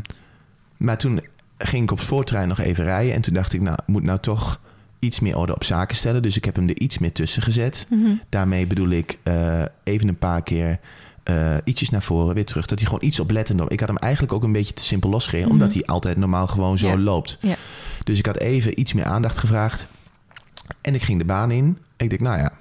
maar 0.76 0.98
toen 0.98 1.20
ging 1.58 1.82
ik 1.82 1.90
op 1.90 1.98
het 1.98 2.06
voortrein 2.06 2.48
nog 2.48 2.58
even 2.58 2.84
rijden. 2.84 3.14
En 3.14 3.20
toen 3.20 3.34
dacht 3.34 3.52
ik, 3.52 3.60
nou, 3.60 3.78
moet 3.86 4.02
nou 4.02 4.18
toch 4.18 4.60
iets 4.98 5.20
meer 5.20 5.36
orde 5.36 5.54
op 5.54 5.64
zaken 5.64 5.96
stellen. 5.96 6.22
Dus 6.22 6.36
ik 6.36 6.44
heb 6.44 6.56
hem 6.56 6.68
er 6.68 6.78
iets 6.78 6.98
meer 6.98 7.12
tussen 7.12 7.42
gezet. 7.42 7.86
Mhm. 7.90 8.14
Daarmee 8.28 8.66
bedoel 8.66 8.88
ik 8.88 9.18
eh, 9.22 9.62
even 9.84 10.08
een 10.08 10.18
paar 10.18 10.42
keer 10.42 10.78
eh, 11.22 11.54
ietsjes 11.64 11.90
naar 11.90 12.02
voren, 12.02 12.34
weer 12.34 12.44
terug. 12.44 12.66
Dat 12.66 12.78
hij 12.78 12.88
gewoon 12.88 13.04
iets 13.04 13.20
oplettender... 13.20 13.70
Ik 13.70 13.80
had 13.80 13.88
hem 13.88 13.98
eigenlijk 13.98 14.32
ook 14.32 14.42
een 14.42 14.52
beetje 14.52 14.74
te 14.74 14.82
simpel 14.84 15.10
losgereden. 15.10 15.46
Mhm. 15.48 15.56
Omdat 15.56 15.72
hij 15.74 15.84
altijd 15.84 16.16
normaal 16.16 16.46
gewoon 16.46 16.78
zo 16.78 16.88
Ja. 16.88 16.98
loopt. 16.98 17.38
Ja. 17.40 17.54
Dus 18.04 18.18
ik 18.18 18.26
had 18.26 18.38
even 18.38 18.80
iets 18.80 18.92
meer 18.92 19.04
aandacht 19.04 19.38
gevraagd. 19.38 19.86
En 20.80 20.94
ik 20.94 21.02
ging 21.02 21.18
de 21.18 21.24
baan 21.24 21.50
in. 21.50 21.78
Ik 21.96 22.10
dacht, 22.10 22.22
nou 22.22 22.38
ja, 22.38 22.52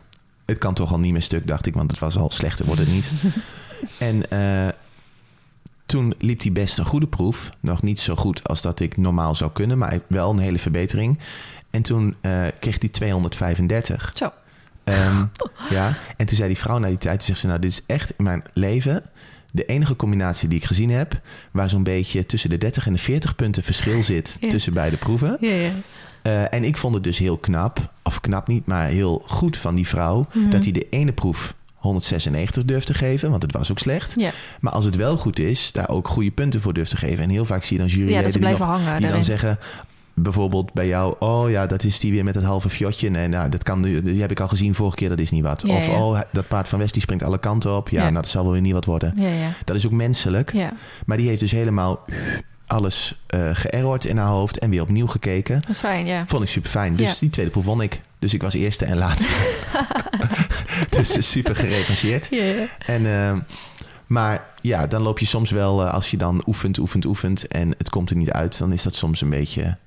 het 0.46 0.58
kan 0.58 0.74
toch 0.74 0.92
al 0.92 1.00
niet 1.00 1.12
meer 1.12 1.22
stuk, 1.22 1.48
dacht 1.48 1.66
ik. 1.66 1.74
Want 1.74 1.92
het 1.92 2.00
was 2.00 2.18
al 2.18 2.32
slechter, 2.32 2.66
wordt 2.66 2.82
het 2.82 2.90
niet. 2.92 3.12
en 4.00 4.30
eh, 4.30 4.68
toen 5.86 6.14
liep 6.18 6.42
hij 6.42 6.52
best 6.52 6.78
een 6.78 6.86
goede 6.86 7.08
proef. 7.08 7.50
Nog 7.60 7.82
niet 7.82 8.00
zo 8.00 8.16
goed 8.16 8.48
als 8.48 8.62
dat 8.62 8.80
ik 8.80 8.98
normaal 8.98 9.36
zou 9.36 9.52
kunnen. 9.52 9.78
Maar 9.78 10.00
wel 10.08 10.30
een 10.30 10.40
hele 10.40 10.60
verbetering. 10.60 11.20
En 11.70 11.82
toen 11.82 12.16
eh, 12.22 12.46
kreeg 12.60 12.80
hij 12.80 12.90
235. 12.90 14.12
Zo. 14.16 14.32
Ehm, 14.84 15.26
ja, 15.70 15.98
en 16.18 16.26
toen 16.26 16.38
zei 16.38 16.48
die 16.48 16.58
vrouw 16.58 16.78
na 16.78 16.88
die 16.88 16.98
tijd, 16.98 17.24
zegt 17.24 17.40
ze, 17.40 17.48
nou, 17.48 17.60
dit 17.60 17.72
is 17.72 17.82
echt 17.86 18.14
in 18.18 18.24
mijn 18.24 18.44
leven 18.54 19.04
de 19.52 19.66
enige 19.66 19.96
combinatie 19.96 20.50
die 20.50 20.58
ik 20.60 20.66
gezien 20.66 20.90
heb... 20.90 21.22
waar 21.52 21.70
zo'n 21.70 21.84
beetje 21.84 22.26
tussen 22.26 22.50
de 22.50 22.58
30 22.58 22.88
en 22.88 22.94
de 22.94 23.00
40 23.00 23.36
punten 23.36 23.64
verschil 23.64 24.04
zit 24.04 24.38
Ja. 24.40 24.50
tussen 24.50 24.74
beide 24.74 24.98
proeven. 24.98 25.38
Ja, 25.40 25.54
ja. 25.54 25.72
Eh, 26.22 26.54
en 26.54 26.64
ik 26.64 26.78
vond 26.78 26.94
het 26.94 27.04
dus 27.04 27.18
heel 27.18 27.38
knap, 27.38 27.92
of 28.04 28.22
knap 28.22 28.48
niet, 28.48 28.66
maar 28.66 28.88
heel 28.88 29.24
goed 29.26 29.58
van 29.58 29.76
die 29.76 29.88
vrouw... 29.88 30.28
Mhm. 30.34 30.50
dat 30.50 30.64
hij 30.64 30.72
de 30.74 30.88
ene 30.90 31.14
proef 31.14 31.54
196 31.88 32.66
durft 32.66 32.86
te 32.86 32.94
geven, 32.94 33.30
want 33.30 33.42
het 33.42 33.52
was 33.52 33.72
ook 33.72 33.80
slecht. 33.80 34.14
Ja. 34.18 34.30
Maar 34.60 34.74
als 34.74 34.86
het 34.86 34.96
wel 34.96 35.18
goed 35.18 35.40
is, 35.40 35.72
daar 35.72 35.90
ook 35.90 36.08
goede 36.08 36.32
punten 36.32 36.62
voor 36.62 36.74
durft 36.74 36.90
te 36.90 36.98
geven. 36.98 37.24
En 37.24 37.30
heel 37.30 37.46
vaak 37.46 37.64
zie 37.64 37.78
je 37.78 37.84
dan 37.84 37.92
juryleden 37.92 38.32
die, 38.32 38.42
nog- 38.50 38.58
hangen 38.60 39.00
die 39.00 39.10
dan 39.10 39.24
zeggen... 39.24 39.60
Bijvoorbeeld 40.20 40.74
bij 40.74 40.88
jou, 40.88 41.16
oh 41.20 41.50
ja, 41.50 41.66
dat 41.66 41.84
is 41.84 42.00
die 42.00 42.12
weer 42.12 42.24
met 42.24 42.36
het 42.36 42.44
halve 42.44 42.70
fjotje. 42.70 43.10
Nee, 43.10 43.28
nou, 43.28 43.50
dat 43.50 43.64
kan 43.64 43.80
nu, 43.80 44.02
die 44.02 44.22
heb 44.22 44.32
ik 44.32 44.40
al 44.40 44.48
gezien 44.48 44.76
vorige 44.76 44.96
keer, 44.96 45.10
dat 45.10 45.20
is 45.20 45.32
niet 45.32 45.44
wat. 45.44 45.64
Ja, 45.68 45.76
of, 45.76 45.88
ja. 45.88 46.04
oh, 46.06 46.20
dat 46.32 46.48
paard 46.48 46.68
van 46.68 46.80
West, 46.80 46.94
die 46.94 47.02
springt 47.02 47.24
alle 47.24 47.40
kanten 47.40 47.76
op. 47.76 47.90
Ja, 47.90 47.98
Ja. 47.98 48.02
nou, 48.10 48.14
dat 48.22 48.28
zal 48.32 48.44
wel 48.44 48.52
weer 48.52 48.62
niet 48.62 48.74
wat 48.74 48.86
worden. 48.86 49.14
Ja, 49.18 49.28
ja. 49.28 49.50
Dat 49.66 49.76
is 49.76 49.86
ook 49.86 49.92
menselijk. 49.92 50.54
ja, 50.54 50.74
Maar 51.06 51.18
die 51.18 51.28
heeft 51.28 51.40
dus 51.40 51.52
helemaal 51.52 52.06
alles 52.68 53.16
eh 53.28 53.50
geërrord 53.54 54.06
in 54.06 54.18
haar 54.18 54.28
hoofd 54.28 54.60
en 54.60 54.70
weer 54.70 54.82
opnieuw 54.82 55.08
gekeken. 55.08 55.60
dat 55.62 55.70
is 55.70 55.80
fijn, 55.80 56.06
ja. 56.06 56.24
Vond 56.28 56.44
ik 56.44 56.50
super 56.50 56.70
fijn. 56.70 56.96
Dus 56.96 57.10
Ja. 57.12 57.16
die 57.20 57.30
tweede 57.30 57.52
proef 57.52 57.66
won 57.66 57.82
ik. 57.82 58.02
Dus 58.20 58.34
ik 58.34 58.42
was 58.42 58.54
eerste 58.54 58.86
en 58.86 58.98
laatste. 58.98 59.34
dus 60.90 61.32
super 61.32 61.56
gerevancheerd. 61.56 62.28
Ja, 62.32 62.44
ja. 62.44 62.66
En, 62.86 63.06
eh, 63.06 63.38
maar 64.08 64.46
ja, 64.62 64.88
dan 64.88 65.02
loop 65.02 65.20
je 65.20 65.26
soms 65.26 65.52
wel, 65.52 65.86
eh, 65.86 65.94
als 65.94 66.12
je 66.12 66.18
dan 66.18 66.44
oefent, 66.46 66.78
oefent, 66.78 67.06
oefent 67.06 67.48
en 67.48 67.74
het 67.78 67.90
komt 67.90 68.10
er 68.10 68.16
niet 68.16 68.32
uit, 68.32 68.58
dan 68.58 68.72
is 68.72 68.84
dat 68.84 68.96
soms 68.96 69.22
een 69.22 69.30
beetje 69.30 69.78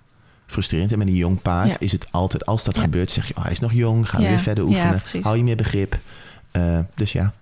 frustrerend. 0.46 0.92
En 0.92 0.98
met 0.98 1.06
een 1.08 1.14
jong 1.14 1.42
paard 1.42 1.68
Ja. 1.68 1.76
is 1.78 1.92
het 1.92 2.06
altijd, 2.10 2.46
als 2.46 2.64
dat 2.64 2.74
Ja. 2.74 2.80
gebeurt, 2.80 3.10
zeg 3.10 3.28
je, 3.28 3.36
oh, 3.36 3.42
hij 3.42 3.52
is 3.52 3.60
nog 3.60 3.72
jong, 3.72 4.10
Ja. 4.10 4.18
weer 4.18 4.38
verder 4.40 4.64
Ja, 4.64 4.70
oefenen. 4.70 5.22
Hou 5.22 5.36
je 5.36 5.42
meer 5.42 5.56
begrip. 5.56 5.98
Eh, 6.50 6.78
dus 6.94 7.12
ja. 7.12 7.32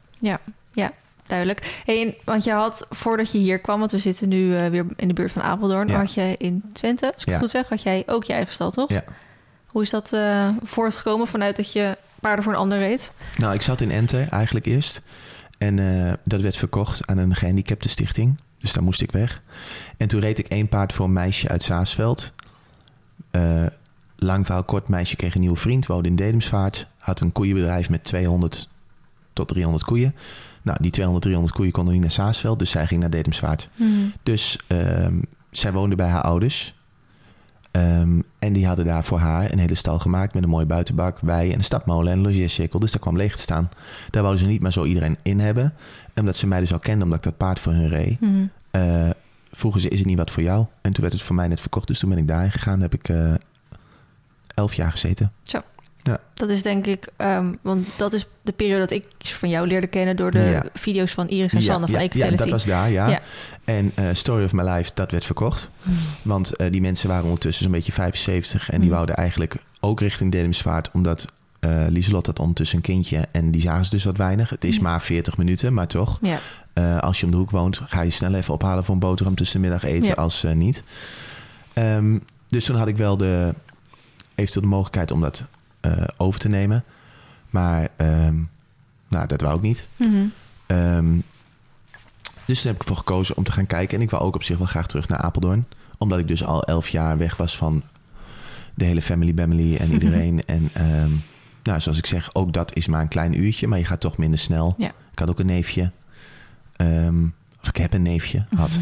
Duidelijk. 1.28 1.80
Hey, 1.84 2.18
want 2.24 2.44
je 2.44 2.52
had, 2.52 2.86
voordat 2.90 3.32
je 3.32 3.38
hier 3.38 3.58
kwam, 3.58 3.78
want 3.78 3.90
we 3.90 3.98
zitten 3.98 4.28
nu 4.28 4.56
eh, 4.56 4.66
weer 4.66 4.86
in 4.96 5.08
de 5.08 5.14
buurt 5.14 5.32
van 5.32 5.42
Apeldoorn, 5.42 5.88
Ja. 5.88 5.98
had 5.98 6.14
je 6.14 6.34
in 6.38 6.62
Twente, 6.72 7.12
als 7.12 7.22
ik 7.22 7.26
Ja. 7.28 7.32
het 7.32 7.40
goed 7.40 7.50
zeg, 7.50 7.68
had 7.68 7.82
jij 7.82 8.02
ook 8.06 8.24
je 8.24 8.32
eigen 8.32 8.52
stal, 8.52 8.70
toch? 8.70 8.88
Ja. 8.90 9.04
Hoe 9.66 9.82
is 9.82 9.90
dat 9.90 10.12
eh, 10.12 10.48
voortgekomen 10.62 11.26
vanuit 11.26 11.56
dat 11.56 11.72
je 11.72 11.96
paarden 12.20 12.44
voor 12.44 12.52
een 12.52 12.58
ander 12.58 12.78
reed? 12.78 13.12
Nou, 13.36 13.54
ik 13.54 13.62
zat 13.62 13.80
in 13.80 13.90
Enter 13.90 14.28
eigenlijk 14.28 14.66
eerst. 14.66 15.02
En 15.58 15.78
eh, 15.78 16.12
dat 16.24 16.40
werd 16.40 16.56
verkocht 16.56 17.06
aan 17.06 17.18
een 17.18 17.34
gehandicapte 17.34 17.88
stichting. 17.88 18.38
Dus 18.60 18.72
daar 18.72 18.82
moest 18.82 19.00
ik 19.02 19.12
weg. 19.12 19.42
En 19.96 20.08
toen 20.08 20.20
reed 20.20 20.38
ik 20.38 20.46
één 20.48 20.68
paard 20.68 20.92
voor 20.92 21.04
een 21.04 21.12
meisje 21.12 21.48
uit 21.48 21.62
Zaasveld. 21.62 22.32
Lang 24.20 24.44
verhaal 24.46 24.64
kort, 24.64 24.88
meisje 24.88 25.16
kreeg 25.16 25.34
een 25.34 25.40
nieuwe 25.40 25.56
vriend, 25.56 25.86
woonde 25.86 26.08
in 26.08 26.16
Dedemsvaart. 26.16 26.86
Had 26.98 27.20
een 27.20 27.32
koeienbedrijf 27.32 27.90
met 27.90 28.04
200 28.04 28.68
tot 29.32 29.48
300 29.48 29.84
koeien. 29.84 30.14
Nou, 30.62 30.78
die 30.80 30.90
200, 30.90 31.24
300 31.24 31.56
koeien 31.56 31.72
konden 31.72 31.92
niet 31.92 32.02
naar 32.02 32.10
Zaasveld, 32.10 32.58
dus 32.58 32.70
zij 32.70 32.86
ging 32.86 33.00
naar 33.00 33.10
Dedemsvaart. 33.10 33.68
Dus 34.22 34.58
ehm, 34.66 35.20
zij 35.50 35.72
woonde 35.72 35.96
bij 35.96 36.08
haar 36.08 36.22
ouders. 36.22 36.74
Ehm, 37.70 38.20
en 38.38 38.52
die 38.52 38.66
hadden 38.66 38.84
daar 38.84 39.04
voor 39.04 39.18
haar 39.18 39.52
een 39.52 39.58
hele 39.58 39.74
stal 39.74 39.98
gemaakt 39.98 40.34
met 40.34 40.42
een 40.42 40.48
mooie 40.48 40.66
buitenbak, 40.66 41.18
wei 41.20 41.50
en 41.50 41.58
een 41.58 41.64
stapmolen 41.64 42.12
en 42.12 42.18
een 42.18 42.24
logeercirkel. 42.24 42.78
Dus 42.78 42.92
daar 42.92 43.00
kwam 43.00 43.16
leeg 43.16 43.34
te 43.34 43.42
staan. 43.42 43.68
Daar 44.10 44.22
wouden 44.22 44.44
ze 44.44 44.50
niet 44.50 44.60
maar 44.60 44.72
zo 44.72 44.84
iedereen 44.84 45.16
in 45.22 45.40
hebben. 45.40 45.64
En 46.14 46.20
omdat 46.20 46.36
ze 46.36 46.46
mij 46.46 46.60
dus 46.60 46.72
al 46.72 46.78
kenden, 46.78 47.02
omdat 47.02 47.18
ik 47.18 47.24
dat 47.24 47.36
paard 47.36 47.60
voor 47.60 47.72
hun 47.72 47.88
reed, 47.88 48.18
eh, 48.70 49.10
vroegen 49.52 49.80
ze, 49.80 49.88
is 49.88 49.98
het 49.98 50.08
niet 50.08 50.18
wat 50.18 50.30
voor 50.30 50.42
jou? 50.42 50.66
En 50.80 50.92
toen 50.92 51.02
werd 51.02 51.12
het 51.12 51.22
voor 51.22 51.36
mij 51.36 51.48
net 51.48 51.60
verkocht, 51.60 51.86
dus 51.86 51.98
toen 51.98 52.08
ben 52.08 52.18
ik 52.18 52.28
daarheen 52.28 52.50
gegaan. 52.50 52.78
Daar 52.78 52.88
heb 52.90 53.00
ik 53.00 53.08
eh, 53.08 53.34
elf 54.54 54.74
jaar 54.74 54.90
gezeten. 54.90 55.32
Dat 56.34 56.48
is 56.48 56.62
denk 56.62 56.86
ik, 56.86 57.08
ehm, 57.16 57.54
want 57.62 57.88
dat 57.96 58.12
is 58.12 58.26
de 58.42 58.52
periode 58.52 58.80
dat 58.80 58.90
ik 58.90 59.04
van 59.18 59.48
jou 59.48 59.66
leerde 59.66 59.86
kennen 59.86 60.16
door 60.16 60.30
de 60.30 60.38
Ja. 60.38 60.64
video's 60.74 61.12
van 61.12 61.28
Iris 61.28 61.52
en 61.52 61.62
Sanne 61.62 61.86
van 61.88 62.00
ja, 62.02 62.08
ja, 62.12 62.30
dat 62.30 62.48
was 62.50 62.64
daar, 62.64 62.90
ja. 62.90 63.08
Ja. 63.08 63.20
En 63.64 63.92
eh, 63.94 64.04
Story 64.12 64.44
of 64.44 64.52
My 64.52 64.62
Life, 64.62 64.90
dat 64.94 65.10
werd 65.10 65.24
verkocht. 65.24 65.70
Want 66.22 66.56
eh, 66.56 66.70
die 66.70 66.80
mensen 66.80 67.08
waren 67.08 67.24
ondertussen 67.24 67.62
zo'n 67.64 67.72
beetje 67.72 67.92
75 67.92 68.70
en 68.70 68.74
die 68.76 68.80
Hmm. 68.86 68.94
wouden 68.94 69.16
eigenlijk 69.16 69.56
ook 69.80 70.00
richting 70.00 70.32
Dedemsvaart, 70.32 70.90
omdat 70.92 71.26
eh 71.60 71.84
Lieselot 71.88 72.26
had 72.26 72.38
ondertussen 72.38 72.76
een 72.76 72.82
kindje 72.82 73.24
en 73.32 73.50
die 73.50 73.60
zagen 73.60 73.84
ze 73.84 73.90
dus 73.90 74.04
wat 74.04 74.16
weinig. 74.16 74.50
Het 74.50 74.64
is 74.64 74.76
Ja. 74.76 74.82
maar 74.82 75.02
40 75.02 75.36
minuten, 75.36 75.74
maar 75.74 75.86
toch. 75.86 76.18
Ja, 76.22 76.38
als 76.98 77.18
je 77.20 77.24
om 77.24 77.30
de 77.30 77.36
hoek 77.38 77.50
woont, 77.50 77.80
ga 77.86 78.00
je 78.02 78.10
snel 78.10 78.34
even 78.34 78.54
ophalen 78.54 78.84
voor 78.84 78.94
een 78.94 79.00
boterham 79.00 79.34
tussen 79.34 79.60
de 79.62 79.68
middag 79.68 79.84
eten 79.90 80.08
Ja. 80.08 80.14
als 80.14 80.44
niet. 80.54 80.82
Ehm, 81.72 82.18
dus 82.48 82.64
toen 82.64 82.76
had 82.76 82.88
ik 82.88 82.96
wel 82.96 83.16
de, 83.16 83.54
eventueel 84.34 84.62
de 84.64 84.70
mogelijkheid 84.70 85.10
om 85.10 85.20
dat 85.20 85.44
over 86.16 86.40
te 86.40 86.48
nemen. 86.48 86.84
Maar 87.50 87.88
ehm, 87.96 88.34
nou, 89.08 89.26
dat 89.26 89.40
wou 89.40 89.56
ik 89.56 89.62
niet. 89.62 89.88
Mhm. 89.96 90.26
Ehm, 90.66 91.18
dus 92.44 92.60
toen 92.60 92.66
heb 92.66 92.74
ik 92.74 92.80
ervoor 92.80 92.96
gekozen 92.96 93.36
om 93.36 93.44
te 93.44 93.52
gaan 93.52 93.66
kijken. 93.66 93.96
En 93.96 94.02
ik 94.02 94.10
wou 94.10 94.22
ook 94.22 94.34
op 94.34 94.42
zich 94.42 94.58
wel 94.58 94.66
graag 94.66 94.86
terug 94.86 95.08
naar 95.08 95.18
Apeldoorn. 95.18 95.66
Omdat 95.98 96.18
ik 96.18 96.28
dus 96.28 96.44
al 96.44 96.64
elf 96.64 96.88
jaar 96.88 97.18
weg 97.18 97.36
was 97.36 97.56
van 97.56 97.82
de 98.74 98.84
hele 98.84 99.02
family 99.02 99.32
family 99.36 99.76
en 99.76 99.92
iedereen. 99.96 100.44
en 100.46 100.70
ehm, 100.72 101.10
nou, 101.62 101.80
zoals 101.80 101.98
ik 101.98 102.06
zeg, 102.06 102.34
ook 102.34 102.52
dat 102.52 102.74
is 102.74 102.86
maar 102.86 103.00
een 103.00 103.08
klein 103.08 103.40
uurtje. 103.40 103.66
Maar 103.66 103.78
je 103.78 103.84
gaat 103.84 104.00
toch 104.00 104.16
minder 104.16 104.38
snel. 104.38 104.74
Ja. 104.78 104.92
Ik 105.12 105.18
had 105.18 105.30
ook 105.30 105.38
een 105.38 105.46
neefje. 105.46 105.90
Of 107.60 107.68
ik 107.68 107.76
heb 107.76 107.92
een 107.92 108.02
neefje. 108.02 108.44
Had, 108.56 108.78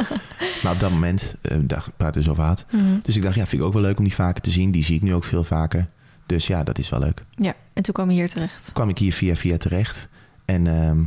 maar 0.62 0.72
op 0.72 0.80
dat 0.80 0.90
moment, 0.90 1.34
eh 1.42 1.58
dacht 1.60 1.86
ik, 1.86 1.92
praat 1.96 2.14
dus 2.14 2.28
over 2.28 2.44
had. 2.44 2.64
Dus 3.02 3.16
ik 3.16 3.22
dacht, 3.22 3.34
ja, 3.34 3.46
vind 3.46 3.60
ik 3.62 3.66
ook 3.66 3.72
wel 3.72 3.82
leuk 3.82 3.98
om 3.98 4.04
die 4.04 4.14
vaker 4.14 4.42
te 4.42 4.50
zien. 4.50 4.70
Die 4.70 4.84
zie 4.84 4.96
ik 4.96 5.02
nu 5.02 5.14
ook 5.14 5.24
veel 5.24 5.44
vaker. 5.44 5.88
Dus 6.28 6.46
ja, 6.46 6.62
dat 6.64 6.78
is 6.78 6.88
wel 6.88 7.00
leuk 7.00 7.24
ja, 7.36 7.54
en 7.72 7.82
toen 7.82 7.94
kwam 7.94 8.10
je 8.10 8.16
hier 8.16 8.30
terecht. 8.30 8.70
kwam 8.72 8.88
ik 8.88 8.98
hier 8.98 9.12
via 9.12 9.36
via 9.36 9.56
terecht. 9.56 10.08
En 10.44 10.66
ehm, 10.66 11.02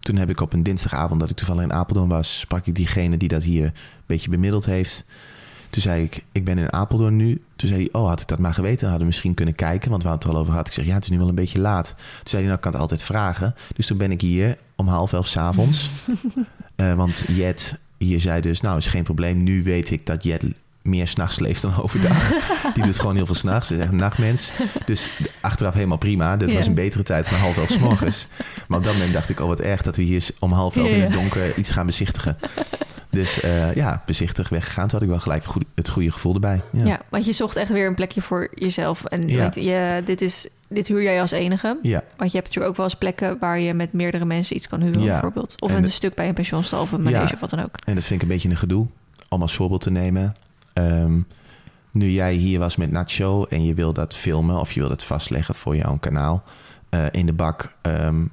toen 0.00 0.16
heb 0.16 0.30
ik 0.30 0.40
op 0.40 0.52
een 0.52 0.62
dinsdagavond 0.62 1.20
dat 1.20 1.30
ik 1.30 1.36
toevallig 1.36 1.62
in 1.62 1.72
Apeldoorn 1.72 2.08
was, 2.08 2.38
sprak 2.38 2.66
ik 2.66 2.74
diegene 2.74 3.16
die 3.16 3.28
dat 3.28 3.42
hier 3.42 3.64
een 3.64 3.72
beetje 4.06 4.30
bemiddeld 4.30 4.66
heeft. 4.66 5.04
Toen 5.70 5.82
zei 5.82 6.02
ik, 6.02 6.24
ik 6.32 6.44
ben 6.44 6.58
in 6.58 6.72
Apeldoorn 6.72 7.16
nu. 7.16 7.42
Toen 7.56 7.68
zei 7.68 7.80
hij, 7.80 8.00
oh, 8.00 8.08
had 8.08 8.20
ik 8.20 8.26
dat 8.28 8.38
maar 8.38 8.54
geweten, 8.54 8.82
hadden 8.82 9.00
we 9.00 9.06
misschien 9.06 9.34
kunnen 9.34 9.54
kijken. 9.54 9.90
Want 9.90 10.02
we 10.02 10.08
hadden 10.08 10.28
het 10.28 10.28
er 10.28 10.34
al 10.34 10.40
over 10.40 10.52
gehad. 10.52 10.66
Ik 10.66 10.72
zeg, 10.72 10.84
ja, 10.84 10.94
het 10.94 11.04
is 11.04 11.10
nu 11.10 11.18
wel 11.18 11.28
een 11.28 11.34
beetje 11.34 11.60
laat. 11.60 11.94
Toen 11.96 12.06
zei 12.22 12.42
hij, 12.42 12.42
nou, 12.42 12.54
ik 12.54 12.60
kan 12.60 12.72
het 12.72 12.80
altijd 12.80 13.02
vragen. 13.02 13.54
Dus 13.74 13.86
toen 13.86 13.98
ben 13.98 14.10
ik 14.10 14.20
hier 14.20 14.56
om 14.76 14.88
half 14.88 15.12
elf 15.12 15.26
s'avonds. 15.26 15.90
Eh 16.76 16.94
want 16.94 17.24
Jet 17.28 17.78
hier 17.98 18.20
zei 18.20 18.40
dus, 18.40 18.60
nou, 18.60 18.76
is 18.76 18.86
geen 18.86 19.02
probleem. 19.02 19.42
Nu 19.42 19.62
weet 19.62 19.90
ik 19.90 20.06
dat 20.06 20.24
Jet 20.24 20.44
meer 20.82 21.08
s'nachts 21.08 21.38
leeft 21.38 21.62
dan 21.62 21.76
overdag. 21.82 22.32
Die 22.74 22.84
doet 22.84 22.98
gewoon 22.98 23.16
heel 23.16 23.26
veel 23.26 23.34
s'nachts. 23.34 23.68
Ze 23.68 23.74
is 23.74 23.80
echt 23.80 23.90
een 23.90 23.96
nachtmens. 23.96 24.52
Dus 24.84 25.10
achteraf 25.40 25.74
helemaal 25.74 25.98
prima. 25.98 26.36
Dat 26.36 26.52
was 26.52 26.66
een 26.66 26.74
betere 26.74 27.02
tijd 27.02 27.28
van 27.28 27.38
half 27.38 27.56
elf 27.56 27.70
s 27.70 27.78
morgens. 27.78 28.26
Maar 28.68 28.78
op 28.78 28.84
dat 28.84 28.92
moment 28.92 29.12
dacht 29.12 29.28
ik, 29.28 29.40
oh 29.40 29.46
wat 29.46 29.60
erg 29.60 29.82
dat 29.82 29.96
we 29.96 30.02
hier 30.02 30.28
om 30.38 30.52
half 30.52 30.76
elf 30.76 30.88
in 30.88 31.00
het 31.00 31.12
donker 31.12 31.56
iets 31.56 31.70
gaan 31.70 31.86
bezichtigen. 31.86 32.38
Dus 33.10 33.40
eh, 33.40 33.74
ja, 33.74 34.02
bezichtig 34.06 34.48
weggegaan. 34.48 34.82
Toen 34.88 34.92
had 34.92 35.02
ik 35.02 35.08
wel 35.08 35.18
gelijk 35.20 35.44
goed, 35.44 35.64
het 35.74 35.88
goede 35.88 36.10
gevoel 36.10 36.34
erbij. 36.34 36.60
Ja. 36.72 36.84
Ja. 36.86 37.00
want 37.08 37.24
je 37.24 37.32
zocht 37.32 37.56
echt 37.56 37.70
weer 37.70 37.86
een 37.86 37.94
plekje 37.94 38.22
voor 38.22 38.48
jezelf. 38.54 39.04
En 39.04 39.28
Ja. 39.28 39.50
je, 39.54 40.02
dit, 40.04 40.20
is, 40.20 40.48
dit 40.68 40.86
huur 40.88 41.02
jij 41.02 41.20
als 41.20 41.30
enige. 41.30 41.78
ja. 41.82 42.02
Want 42.16 42.30
je 42.30 42.36
hebt 42.36 42.48
natuurlijk 42.48 42.66
ook 42.66 42.76
wel 42.76 42.84
eens 42.86 42.94
plekken 42.94 43.36
waar 43.40 43.60
je 43.60 43.74
met 43.74 43.92
meerdere 43.92 44.24
mensen 44.24 44.56
iets 44.56 44.68
kan 44.68 44.80
huren, 44.82 45.04
bijvoorbeeld. 45.04 45.54
Of 45.60 45.70
En 45.70 45.84
een 45.84 45.90
stuk 45.90 46.14
bij 46.14 46.28
een 46.28 46.34
pensioenstal 46.34 46.80
of 46.82 46.92
een 46.92 47.02
manege 47.02 47.34
of 47.34 47.40
wat 47.40 47.50
dan 47.50 47.62
ook. 47.62 47.74
En 47.84 47.94
dat 47.94 48.04
vind 48.04 48.22
ik 48.22 48.28
een 48.28 48.34
beetje 48.34 48.48
een 48.48 48.56
gedoe. 48.56 48.86
Om 49.28 49.42
als 49.42 49.54
voorbeeld 49.54 49.80
te 49.80 49.90
nemen. 49.90 50.34
Ehm, 50.80 51.20
nu 51.90 52.10
jij 52.10 52.34
hier 52.34 52.58
was 52.58 52.76
met 52.76 52.90
Nacho 52.90 53.44
en 53.44 53.64
je 53.64 53.74
wil 53.74 53.92
dat 53.92 54.16
filmen 54.16 54.60
of 54.60 54.72
je 54.72 54.80
wil 54.80 54.88
dat 54.88 55.04
vastleggen 55.04 55.54
voor 55.54 55.76
jouw 55.76 55.96
kanaal 55.98 56.42
eh, 56.88 57.04
in 57.10 57.26
de 57.26 57.32
bak. 57.32 57.74
ehm, 57.82 58.24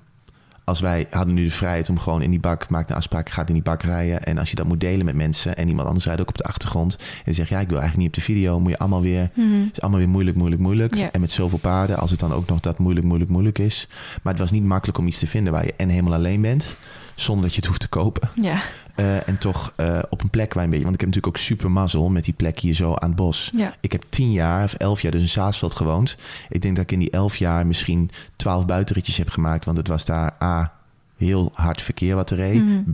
als 0.63 0.79
wij 0.79 1.07
hadden 1.10 1.33
nu 1.33 1.43
de 1.43 1.51
vrijheid 1.51 1.89
om 1.89 1.99
gewoon 1.99 2.21
in 2.21 2.29
die 2.29 2.39
bak, 2.39 2.69
maak 2.69 2.89
een 2.89 2.95
afspraak, 2.95 3.29
gaat 3.29 3.47
in 3.47 3.53
die 3.53 3.63
bak 3.63 3.81
rijden. 3.81 4.23
En 4.23 4.38
als 4.38 4.49
je 4.49 4.55
dat 4.55 4.65
moet 4.65 4.79
delen 4.79 5.05
met 5.05 5.15
mensen 5.15 5.55
en 5.55 5.67
iemand 5.67 5.88
anders 5.88 6.05
rijdt 6.05 6.21
ook 6.21 6.29
op 6.29 6.38
de 6.38 6.43
achtergrond. 6.43 6.95
En 6.95 7.21
die 7.25 7.33
zegt, 7.33 7.49
ja, 7.49 7.60
ik 7.60 7.67
wil 7.69 7.79
eigenlijk 7.79 7.97
niet 7.97 8.17
op 8.17 8.23
de 8.23 8.31
video, 8.33 8.60
moet 8.60 8.71
je 8.71 8.77
allemaal 8.77 9.01
weer 9.01 9.29
Het 9.65 9.71
is 9.71 9.81
allemaal 9.81 9.99
weer 9.99 10.10
moeilijk, 10.10 10.38
moeilijk, 10.38 10.62
moeilijk. 10.62 10.95
En 10.95 11.21
met 11.21 11.31
zoveel 11.31 11.57
paarden, 11.57 11.97
als 11.97 12.12
het 12.12 12.19
dan 12.19 12.33
ook 12.33 12.47
nog 12.47 12.60
dat 12.60 12.77
moeilijk, 12.77 13.05
moeilijk, 13.05 13.31
moeilijk 13.31 13.60
is. 13.60 13.88
Maar 14.21 14.33
het 14.33 14.41
was 14.41 14.51
niet 14.51 14.63
makkelijk 14.63 14.97
om 14.97 15.07
iets 15.07 15.19
te 15.19 15.27
vinden 15.27 15.53
waar 15.53 15.65
je 15.65 15.73
en 15.77 15.89
helemaal 15.89 16.13
alleen 16.13 16.41
bent, 16.41 16.77
zonder 17.15 17.43
dat 17.43 17.51
je 17.53 17.60
het 17.60 17.67
hoeft 17.67 17.81
te 17.81 17.88
kopen. 17.88 18.29
Ja, 18.36 18.62
Eh, 18.97 19.27
en 19.27 19.38
toch 19.38 19.73
eh, 19.75 19.99
op 20.10 20.21
een 20.21 20.29
plek 20.29 20.53
waar 20.53 20.63
een 20.63 20.69
beetje... 20.69 20.83
Want 20.86 20.95
ik 20.95 21.01
heb 21.01 21.10
natuurlijk 21.10 21.38
ook 21.38 21.43
super 21.43 21.71
mazzel 21.71 22.10
met 22.10 22.23
die 22.23 22.33
plek 22.33 22.60
hier 22.60 22.73
zo 22.73 22.93
aan 22.93 23.07
het 23.07 23.17
bos. 23.17 23.49
ja. 23.55 23.75
Ik 23.81 23.91
heb 23.91 24.03
tien 24.10 24.31
jaar 24.31 24.63
of 24.63 24.73
elf 24.73 25.01
jaar 25.01 25.12
dus 25.12 25.21
in 25.21 25.27
Saasveld 25.27 25.75
gewoond. 25.75 26.15
Ik 26.49 26.62
denk 26.62 26.75
dat 26.75 26.83
ik 26.83 26.91
in 26.91 26.99
die 26.99 27.10
elf 27.12 27.36
jaar 27.36 27.67
misschien 27.67 28.10
twaalf 28.36 28.65
buitenritjes 28.65 29.17
heb 29.17 29.29
gemaakt. 29.29 29.65
Want 29.65 29.77
het 29.77 29.88
was 29.88 30.05
daar 30.05 30.33
A, 30.43 30.71
heel 31.17 31.51
hard 31.53 31.81
verkeer 31.81 32.15
wat 32.15 32.29
er 32.29 32.38
reed. 32.38 32.63
Mhm. 32.65 32.83
B, 32.89 32.93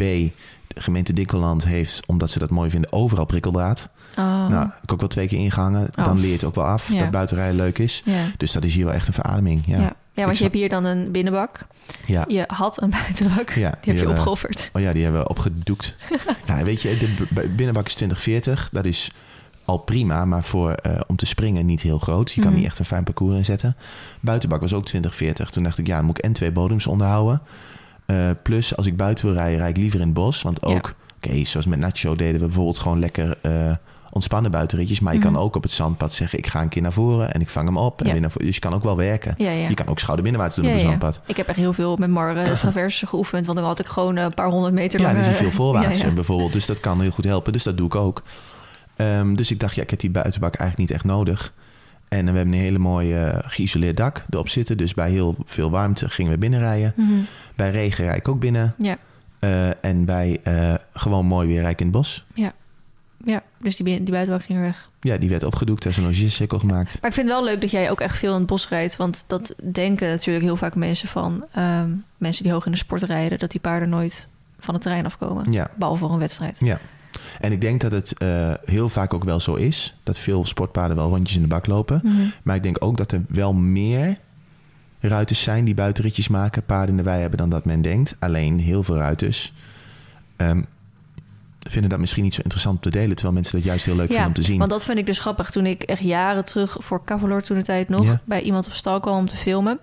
de 0.67 0.81
gemeente 0.81 1.13
Dikkeland 1.13 1.65
heeft, 1.65 2.05
omdat 2.05 2.29
ze 2.31 2.39
dat 2.39 2.49
mooi 2.49 2.69
vinden, 2.69 2.93
overal 2.93 3.25
prikkeldraad. 3.25 3.89
Oh, 4.17 4.47
Nou, 4.47 4.69
ik 4.83 4.91
ook 4.93 4.99
wel 4.99 5.09
twee 5.09 5.27
keer 5.27 5.39
ingehangen. 5.39 5.89
Oh. 5.95 6.05
Dan 6.05 6.17
leer 6.19 6.27
je 6.27 6.33
het 6.33 6.43
ook 6.43 6.55
wel 6.55 6.65
af 6.65 6.91
Ja. 6.91 6.99
dat 6.99 7.11
buitenrijden 7.11 7.55
leuk 7.55 7.79
is. 7.79 8.01
ja. 8.05 8.25
Dus 8.37 8.51
dat 8.51 8.63
is 8.63 8.75
hier 8.75 8.85
wel 8.85 8.93
echt 8.93 9.07
een 9.07 9.13
verademing. 9.13 9.63
Ja, 9.65 9.79
Ja. 9.79 9.95
Ja. 10.13 10.21
Want 10.21 10.31
Ik 10.31 10.37
je 10.37 10.43
hebt 10.43 10.55
hier 10.55 10.69
dan 10.69 10.85
een 10.85 11.11
binnenbak. 11.11 11.67
ja. 12.05 12.25
Je 12.27 12.43
had 12.47 12.81
een 12.81 12.89
buitenbak. 12.89 13.49
Ja, 13.49 13.55
die 13.55 13.69
heb 13.69 13.83
je 13.83 13.91
hebben- 13.93 14.15
opgeofferd. 14.15 14.69
Oh 14.73 14.81
ja, 14.81 14.93
die 14.93 15.03
hebben 15.03 15.21
we 15.21 15.27
opgedoekt. 15.29 15.95
ja, 16.45 16.63
weet 16.69 16.81
je, 16.81 16.97
de 16.97 17.47
binnenbak 17.49 17.85
is 17.85 17.93
2040. 17.95 18.69
Dat 18.71 18.85
is 18.85 19.11
al 19.65 19.77
prima, 19.77 20.25
maar 20.25 20.43
voor, 20.43 20.71
eh, 20.71 20.99
om 21.07 21.15
te 21.15 21.25
springen 21.25 21.65
niet 21.65 21.81
heel 21.81 21.99
groot. 21.99 22.31
Je 22.31 22.41
kan 22.41 22.49
Mhm. 22.49 22.59
niet 22.59 22.69
echt 22.69 22.79
een 22.79 22.85
fijn 22.85 23.03
parcours 23.03 23.37
inzetten. 23.37 23.75
Buitenbak 24.19 24.61
was 24.61 24.73
ook 24.73 24.85
2040. 24.85 25.49
Toen 25.49 25.63
dacht 25.63 25.77
ik, 25.77 25.87
ja, 25.87 25.95
dan 25.97 26.05
moet 26.05 26.17
ik 26.17 26.23
en 26.23 26.33
twee 26.33 26.51
bodems 26.51 26.87
onderhouden. 26.87 27.41
Eh, 28.05 28.29
plus, 28.43 28.75
als 28.75 28.85
ik 28.85 28.97
buiten 28.97 29.25
wil 29.25 29.33
rijden, 29.35 29.57
rijd 29.57 29.69
ik 29.69 29.81
liever 29.81 29.99
in 29.99 30.05
het 30.05 30.15
bos. 30.15 30.41
Want 30.41 30.57
Ja. 30.61 30.67
ook, 30.67 30.93
oké, 31.15 31.45
zoals 31.45 31.65
met 31.65 31.79
Nacho 31.79 32.15
deden 32.15 32.39
we 32.39 32.45
bijvoorbeeld 32.45 32.77
gewoon 32.77 32.99
lekker 32.99 33.37
eh, 33.41 33.71
ontspannen 34.13 34.51
buitenritjes. 34.51 34.99
Maar 34.99 35.13
je 35.13 35.19
Mhm. 35.19 35.31
kan 35.33 35.41
ook 35.41 35.55
op 35.55 35.63
het 35.63 35.71
zandpad 35.71 36.13
zeggen, 36.13 36.37
ik 36.37 36.47
ga 36.47 36.61
een 36.61 36.67
keer 36.69 36.81
naar 36.81 36.93
voren 36.93 37.33
en 37.33 37.41
ik 37.41 37.49
vang 37.49 37.67
hem 37.67 37.77
op. 37.77 37.99
En 37.99 38.05
Ja. 38.05 38.11
weer 38.11 38.21
naar 38.21 38.31
voren. 38.31 38.45
Dus 38.45 38.55
je 38.55 38.61
kan 38.61 38.73
ook 38.73 38.83
wel 38.83 38.97
werken. 38.97 39.33
Ja, 39.37 39.51
ja. 39.51 39.67
Je 39.67 39.73
kan 39.73 39.87
ook 39.87 39.99
schouderbinnenwaarts 39.99 40.55
doen 40.55 40.65
Ja, 40.65 40.71
op 40.71 40.75
een 40.77 40.83
ja. 40.83 40.89
zandpad. 40.89 41.21
Ik 41.25 41.37
heb 41.37 41.47
echt 41.47 41.57
heel 41.57 41.73
veel 41.73 41.95
met 41.97 42.09
Mar 42.09 42.37
eh, 42.37 42.51
traversen 42.57 43.07
geoefend. 43.07 43.45
Want 43.45 43.57
dan 43.57 43.67
had 43.67 43.79
ik 43.79 43.85
gewoon 43.87 44.15
een 44.15 44.33
paar 44.33 44.49
honderd 44.49 44.73
meter 44.73 44.99
Ja, 44.99 45.05
lang... 45.05 45.17
er 45.17 45.23
is 45.23 45.29
eh, 45.29 45.35
veel 45.35 45.51
voorwaarts 45.51 46.01
ja. 46.01 46.11
bijvoorbeeld. 46.13 46.53
Dus 46.53 46.65
dat 46.65 46.79
kan 46.79 47.01
heel 47.01 47.11
goed 47.11 47.25
helpen. 47.25 47.53
Dus 47.53 47.63
dat 47.63 47.77
doe 47.77 47.85
ik 47.85 47.95
ook. 47.95 48.23
Ehm, 48.95 49.33
dus 49.35 49.51
ik 49.51 49.59
dacht, 49.59 49.75
ja, 49.75 49.81
ik 49.81 49.89
heb 49.89 49.99
die 49.99 50.09
buitenbak 50.11 50.55
eigenlijk 50.55 50.89
niet 50.89 50.97
echt 50.99 51.05
nodig. 51.13 51.53
En 52.07 52.19
eh, 52.25 52.31
we 52.31 52.37
hebben 52.37 52.53
een 52.55 52.59
hele 52.61 52.77
mooie 52.79 53.19
eh, 53.19 53.39
geïsoleerd 53.51 53.97
dak 53.97 54.25
erop 54.29 54.49
zitten. 54.49 54.77
Dus 54.77 54.93
bij 54.93 55.09
heel 55.11 55.35
veel 55.45 55.69
warmte 55.69 56.09
gingen 56.09 56.31
we 56.31 56.37
binnenrijden. 56.37 56.93
Mhm. 56.95 57.11
Bij 57.55 57.71
regen 57.71 58.05
rijd 58.05 58.17
ik 58.17 58.27
ook 58.27 58.39
binnen. 58.39 58.73
Ja. 58.77 58.97
Eh, 59.39 59.83
en 59.85 60.05
bij 60.05 60.39
eh, 60.43 60.73
gewoon 60.93 61.25
mooi 61.25 61.47
weer 61.47 61.59
rijd 61.61 61.71
ik 61.73 61.79
in 61.79 61.85
het 61.85 61.95
bos. 61.95 62.25
Ja, 62.33 62.51
dus 63.59 63.75
die, 63.75 64.03
die 64.03 64.15
ging 64.15 64.47
er 64.47 64.61
weg. 64.61 64.89
Ja, 65.01 65.17
die 65.17 65.29
werd 65.29 65.43
opgedoekt. 65.43 65.83
Er 65.83 65.89
is 65.89 65.97
een 65.97 66.03
logicirkel 66.03 66.59
gemaakt. 66.59 66.97
Maar 67.01 67.09
ik 67.09 67.15
vind 67.15 67.27
het 67.27 67.35
wel 67.37 67.45
leuk 67.45 67.61
dat 67.61 67.71
jij 67.71 67.91
ook 67.91 67.99
echt 67.99 68.17
veel 68.17 68.31
in 68.31 68.37
het 68.37 68.47
bos 68.47 68.69
rijdt. 68.69 68.95
Want 68.95 69.23
dat 69.27 69.55
denken 69.71 70.07
natuurlijk 70.07 70.45
heel 70.45 70.55
vaak 70.55 70.75
mensen 70.75 71.07
van... 71.07 71.45
ehm, 71.51 71.89
mensen 72.17 72.43
die 72.43 72.51
hoog 72.51 72.65
in 72.65 72.71
de 72.71 72.77
sport 72.77 73.01
rijden... 73.01 73.39
dat 73.39 73.51
die 73.51 73.61
paarden 73.61 73.89
nooit 73.89 74.27
van 74.59 74.73
het 74.73 74.83
terrein 74.83 75.05
afkomen. 75.05 75.51
Ja. 75.51 75.71
Behalve 75.75 75.99
voor 75.99 76.11
een 76.11 76.19
wedstrijd. 76.19 76.59
Ja. 76.59 76.79
En 77.39 77.51
ik 77.51 77.61
denk 77.61 77.81
dat 77.81 77.91
het 77.91 78.17
eh, 78.17 78.53
heel 78.65 78.89
vaak 78.89 79.13
ook 79.13 79.23
wel 79.23 79.39
zo 79.39 79.55
is. 79.55 79.95
Dat 80.03 80.19
veel 80.19 80.45
sportpaarden 80.45 80.97
wel 80.97 81.09
rondjes 81.09 81.35
in 81.35 81.41
de 81.41 81.47
bak 81.47 81.67
lopen. 81.67 81.99
Mhm. 82.03 82.15
Maar 82.43 82.55
ik 82.55 82.63
denk 82.63 82.77
ook 82.79 82.97
dat 82.97 83.11
er 83.11 83.21
wel 83.27 83.53
meer 83.53 84.17
ruiters 84.99 85.43
zijn 85.43 85.65
die 85.65 85.73
buitenritjes 85.73 86.27
maken, 86.27 86.63
paarden 86.63 86.89
in 86.89 86.97
de 86.97 87.03
wei 87.03 87.21
hebben 87.21 87.37
dan 87.37 87.49
dat 87.49 87.65
men 87.65 87.81
denkt. 87.81 88.15
Alleen 88.19 88.59
heel 88.59 88.83
veel 88.83 88.95
ruiters 88.95 89.53
ehm, 90.35 90.63
vinden 91.69 91.89
dat 91.89 91.99
misschien 91.99 92.23
niet 92.23 92.33
zo 92.33 92.41
interessant 92.41 92.75
om 92.75 92.81
te 92.81 92.89
delen, 92.89 93.15
terwijl 93.15 93.33
mensen 93.33 93.55
dat 93.55 93.65
juist 93.65 93.85
heel 93.85 93.95
leuk 93.95 94.07
vinden 94.07 94.25
om 94.27 94.33
te 94.33 94.43
zien. 94.43 94.57
want 94.57 94.69
dat 94.69 94.85
vind 94.85 94.97
ik 94.97 95.05
dus 95.05 95.19
grappig. 95.19 95.49
Toen 95.51 95.65
ik 95.65 95.83
echt 95.83 96.01
jaren 96.01 96.45
terug 96.45 96.75
voor 96.79 97.03
Cavalor 97.05 97.41
toen 97.41 97.57
de 97.57 97.63
tijd 97.63 97.89
nog... 97.89 98.03
Ja. 98.05 98.21
bij 98.25 98.41
iemand 98.41 98.65
op 98.65 98.73
stal 98.73 98.99
kwam 98.99 99.17
om 99.17 99.25
te 99.25 99.35
filmen... 99.35 99.79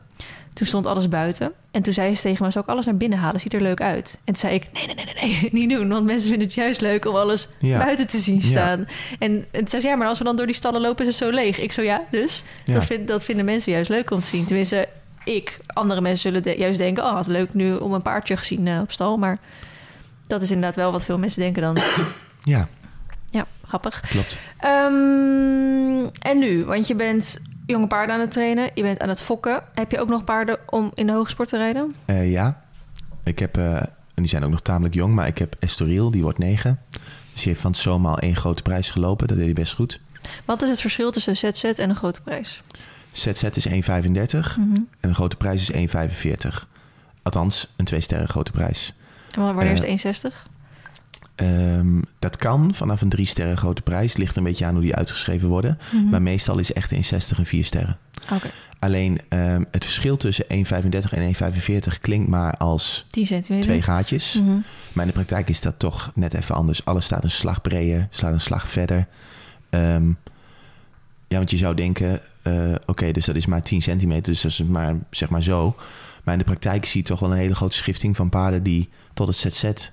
toen 0.53 0.67
stond 0.67 0.87
alles 0.87 1.09
buiten. 1.09 1.53
En 1.71 1.83
toen 1.83 1.93
zei 1.93 2.15
ze 2.17 2.23
tegen 2.23 2.45
me, 2.45 2.51
zou 2.51 2.65
ik 2.65 2.71
alles 2.71 2.87
naar 2.87 2.97
binnen 2.97 3.19
halen? 3.19 3.41
Ziet 3.41 3.55
er 3.55 3.61
leuk 3.63 3.81
uit. 3.81 4.15
En 4.19 4.33
toen 4.33 4.37
zei 4.37 4.55
ik, 4.55 4.67
nee, 4.73 4.87
nee, 4.87 4.95
nee, 4.95 5.05
nee, 5.05 5.39
nee 5.41 5.49
niet 5.67 5.71
doen. 5.71 5.89
Want 5.89 6.05
mensen 6.07 6.29
vinden 6.29 6.47
het 6.47 6.57
juist 6.57 6.81
leuk 6.81 7.05
om 7.07 7.15
alles 7.15 7.49
Ja. 7.59 7.79
buiten 7.79 8.07
te 8.07 8.19
zien 8.19 8.43
staan. 8.43 8.87
En, 9.19 9.45
en 9.51 9.69
zei 9.69 9.83
ze, 9.83 9.89
ja, 9.89 9.97
maar 9.97 10.09
als 10.09 10.19
we 10.19 10.25
dan 10.25 10.37
door 10.37 10.47
die 10.47 10.55
stallen 10.55 10.81
lopen... 10.81 11.07
is 11.07 11.19
het 11.19 11.29
zo 11.29 11.35
leeg. 11.35 11.59
Ik 11.59 11.73
zo, 11.73 11.83
ja, 11.83 12.03
dus... 12.11 12.43
Dat, 12.65 12.85
vind, 12.85 13.09
dat 13.09 13.25
vinden 13.25 13.45
mensen 13.45 13.73
juist 13.73 13.89
leuk 13.91 14.11
om 14.11 14.21
te 14.21 14.27
zien. 14.27 14.45
Tenminste, 14.45 14.89
ik. 15.25 15.59
Andere 15.67 16.01
mensen 16.01 16.21
zullen 16.33 16.43
de- 16.43 16.59
juist 16.59 16.79
denken... 16.79 17.05
oh, 17.05 17.15
wat 17.15 17.27
leuk 17.27 17.55
nu 17.55 17.75
om 17.75 17.93
een 17.93 18.03
paardje 18.03 18.37
gezien 18.37 18.67
eh, 18.67 18.81
op 18.81 18.93
stal. 18.93 19.17
Maar 19.17 19.39
dat 20.31 20.43
is 20.43 20.51
inderdaad 20.51 20.77
wel 20.77 20.93
wat 20.93 21.05
veel 21.05 21.19
mensen 21.19 21.41
denken 21.41 21.63
dan. 21.63 21.77
Ja, 22.43 22.69
ja, 23.31 23.47
grappig. 23.67 24.01
klopt. 24.01 24.39
Ehm, 24.59 26.07
en 26.19 26.39
nu? 26.39 26.65
Want 26.65 26.87
je 26.87 26.95
bent 26.95 27.39
jonge 27.67 27.87
paarden 27.87 28.15
aan 28.15 28.21
het 28.21 28.31
trainen. 28.33 28.71
Je 28.75 28.83
bent 28.83 29.01
aan 29.01 29.09
het 29.09 29.21
fokken. 29.21 29.63
Heb 29.75 29.91
je 29.91 30.01
ook 30.01 30.09
nog 30.09 30.25
paarden 30.25 30.59
om 30.67 30.91
in 30.95 31.07
de 31.07 31.13
hoogsport 31.13 31.49
te 31.49 31.57
rijden? 31.57 31.95
Eh, 32.05 32.31
ja, 32.31 32.63
ik 33.25 33.39
heb, 33.39 33.57
eh, 33.57 33.77
en 33.77 33.87
die 34.15 34.27
zijn 34.29 34.45
ook 34.45 34.51
nog 34.51 34.61
tamelijk 34.63 34.95
jong, 34.95 35.15
maar 35.15 35.27
ik 35.27 35.39
heb 35.39 35.57
Estoril, 35.59 36.11
die 36.11 36.23
wordt 36.23 36.39
negen. 36.39 36.81
Dus 37.33 37.41
die 37.41 37.49
heeft 37.49 37.61
van 37.61 37.71
het 37.71 37.81
zomaar 37.81 38.11
al 38.13 38.19
één 38.19 38.37
grote 38.37 38.63
prijs 38.63 38.91
gelopen, 38.91 39.29
dat 39.29 39.37
deed 39.37 39.47
hij 39.47 39.55
best 39.55 39.75
goed. 39.75 40.01
Wat 40.45 40.63
is 40.63 40.69
het 40.69 40.81
verschil 40.81 41.11
tussen 41.11 41.37
ZZ 41.37 41.65
en 41.65 41.91
een 41.91 41.97
grote 41.97 42.21
prijs? 42.21 42.61
ZZ 43.13 43.43
is 43.43 43.65
1,35 43.67 44.57
Mhm. 44.57 44.75
en 45.01 45.09
een 45.09 45.15
grote 45.15 45.37
prijs 45.37 45.61
is 45.61 45.73
1,45. 45.73 46.69
Althans, 47.23 47.73
een 47.77 47.85
twee 47.85 48.01
sterren 48.01 48.29
grote 48.29 48.51
prijs. 48.51 48.95
En 49.35 49.43
wanneer 49.43 49.63
is 49.65 49.69
Eh, 49.69 49.75
het 49.75 49.85
160? 49.87 50.49
Ehm, 51.35 52.01
dat 52.19 52.37
kan 52.37 52.75
vanaf 52.75 53.01
een 53.01 53.09
drie 53.09 53.27
sterren 53.27 53.57
grote 53.57 53.83
prijs. 53.83 54.17
Ligt 54.17 54.37
een 54.37 54.43
beetje 54.43 54.67
aan 54.67 54.73
hoe 54.75 54.83
die 54.83 54.95
uitgeschreven 54.95 55.49
worden. 55.49 55.79
Mhm. 55.93 56.09
Maar 56.09 56.23
meestal 56.23 56.59
is 56.59 56.73
echt 56.73 56.93
1,60 56.93 57.39
een 57.39 57.47
vier 57.47 57.65
sterren. 57.65 57.99
Alleen 58.79 59.21
ehm, 59.29 59.65
het 59.71 59.85
verschil 59.85 60.17
tussen 60.17 60.45
1,35 60.49 61.13
en 61.13 61.23
1,45 61.23 62.01
klinkt 62.01 62.29
maar 62.29 62.57
als 62.57 63.07
10 63.11 63.27
centimeter. 63.27 63.67
twee 63.67 63.83
gaatjes. 63.83 64.35
Mhm. 64.35 64.51
Maar 64.93 65.05
in 65.05 65.11
de 65.11 65.13
praktijk 65.17 65.49
is 65.49 65.61
dat 65.61 65.79
toch 65.79 66.11
net 66.15 66.35
even 66.35 66.55
anders. 66.55 66.85
Alles 66.85 67.05
staat 67.05 67.25
een 67.25 67.31
slag 67.31 67.61
breder, 67.61 68.07
slaat 68.11 68.33
een 68.33 68.41
slag 68.41 68.69
verder. 68.69 69.07
Ehm, 69.71 70.09
ja, 71.29 71.37
want 71.37 71.51
je 71.51 71.57
zou 71.57 71.75
denken, 71.75 72.21
eh, 72.43 72.75
oké, 72.87 73.13
dus 73.13 73.25
dat 73.25 73.37
is 73.37 73.47
maar 73.47 73.63
10 73.63 73.83
centimeter, 73.83 74.33
dus 74.33 74.41
dat 74.43 74.51
is 74.51 74.63
maar, 74.63 74.95
zeg 75.11 75.29
maar 75.29 75.43
zo. 75.43 75.77
Maar 76.25 76.33
in 76.35 76.41
de 76.41 76.47
praktijk 76.47 76.85
zie 76.85 77.01
je 77.01 77.07
toch 77.07 77.21
wel 77.21 77.31
een 77.33 77.37
hele 77.39 77.55
grote 77.55 77.77
schifting 77.77 78.17
van 78.17 78.29
paarden 78.29 78.63
die 78.63 78.89
tot 79.27 79.43
het 79.43 79.55
ZZ 79.55 79.91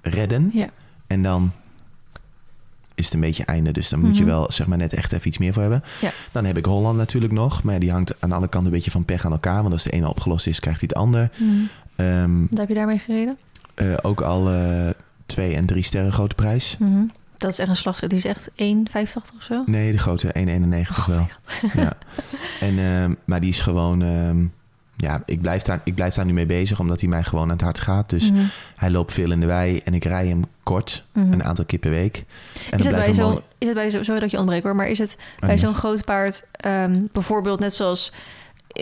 redden. 0.00 0.50
Ja. 0.52 0.68
En 1.06 1.22
dan 1.22 1.52
is 2.94 3.04
het 3.04 3.14
een 3.14 3.20
beetje 3.20 3.44
einde. 3.44 3.72
Dus 3.72 3.88
dan 3.88 4.00
moet 4.00 4.16
je 4.16 4.22
Mhm. 4.22 4.30
wel 4.32 4.52
zeg 4.52 4.66
maar 4.66 4.78
net 4.78 4.92
echt 4.92 5.12
even 5.12 5.28
iets 5.28 5.38
meer 5.38 5.52
voor 5.52 5.62
hebben. 5.62 5.82
Ja. 6.00 6.10
Dan 6.32 6.44
heb 6.44 6.56
ik 6.56 6.64
Holland 6.64 6.96
natuurlijk 6.96 7.32
nog. 7.32 7.62
Maar 7.62 7.78
die 7.78 7.90
hangt 7.90 8.20
aan 8.20 8.32
alle 8.32 8.48
kanten 8.48 8.68
een 8.70 8.76
beetje 8.76 8.90
van 8.90 9.04
pech 9.04 9.24
aan 9.24 9.32
elkaar. 9.32 9.60
Want 9.60 9.72
als 9.72 9.82
de 9.82 9.90
ene 9.90 10.08
opgelost 10.08 10.46
is, 10.46 10.60
krijgt 10.60 10.80
hij 10.80 10.88
het 10.92 10.98
ander. 11.02 11.30
Mhm. 11.36 11.50
Ehm, 11.96 12.40
Wat 12.50 12.58
heb 12.58 12.68
je 12.68 12.74
daarmee 12.74 12.98
gereden? 12.98 13.38
eh, 13.74 13.94
ook 14.02 14.20
al 14.20 14.52
eh, 14.52 14.88
twee 15.26 15.54
en 15.54 15.66
drie 15.66 15.82
sterren 15.82 16.12
grote 16.12 16.34
prijs. 16.34 16.76
Mhm. 16.78 17.04
Dat 17.36 17.50
is 17.50 17.58
echt 17.58 17.68
een 17.68 17.76
slag. 17.76 17.98
Die 18.00 18.18
is 18.18 18.24
echt 18.24 18.50
1,85 18.54 19.36
of 19.36 19.42
zo? 19.42 19.62
Nee, 19.66 19.92
de 19.92 19.98
grote 19.98 20.30
1,91 20.38 20.98
Oh 20.98 21.06
wel. 21.08 21.26
ja. 21.74 21.92
En, 22.60 22.78
ehm, 22.78 23.14
maar 23.24 23.40
die 23.40 23.50
is 23.50 23.60
gewoon... 23.60 24.02
ja, 24.96 25.22
ik 25.26 25.40
blijf, 25.40 25.62
daar, 25.62 25.80
ik 25.84 25.94
blijf 25.94 26.14
daar 26.14 26.24
nu 26.24 26.32
mee 26.32 26.46
bezig, 26.46 26.80
omdat 26.80 27.00
hij 27.00 27.08
mij 27.08 27.22
gewoon 27.24 27.44
aan 27.44 27.50
het 27.50 27.60
hart 27.60 27.80
gaat. 27.80 28.10
Dus 28.10 28.30
Mhm. 28.30 28.42
hij 28.76 28.90
loopt 28.90 29.12
veel 29.12 29.30
in 29.30 29.40
de 29.40 29.46
wei 29.46 29.78
en 29.84 29.94
ik 29.94 30.04
rij 30.04 30.26
hem 30.26 30.44
kort, 30.62 31.04
Mhm. 31.12 31.32
een 31.32 31.44
aantal 31.44 31.64
keer 31.64 31.78
per 31.78 31.90
week. 31.90 32.24
En 32.70 32.78
Is 32.78 32.84
het, 32.84 32.94
bij 32.96 33.12
zo, 33.12 33.28
mooi- 33.28 33.40
is 33.58 33.66
het 33.66 33.76
bij 33.76 33.90
zo, 33.90 34.02
sorry 34.02 34.20
dat 34.20 34.30
je 34.30 34.36
ontbreekt 34.38 34.64
hoor, 34.64 34.76
maar 34.76 34.88
is 34.88 34.98
het 34.98 35.16
Oh, 35.40 35.46
bij 35.46 35.58
zo'n 35.58 35.74
groot 35.74 36.04
paard, 36.04 36.44
ehm, 36.52 37.02
bijvoorbeeld 37.12 37.60
net 37.60 37.74
zoals 37.74 38.12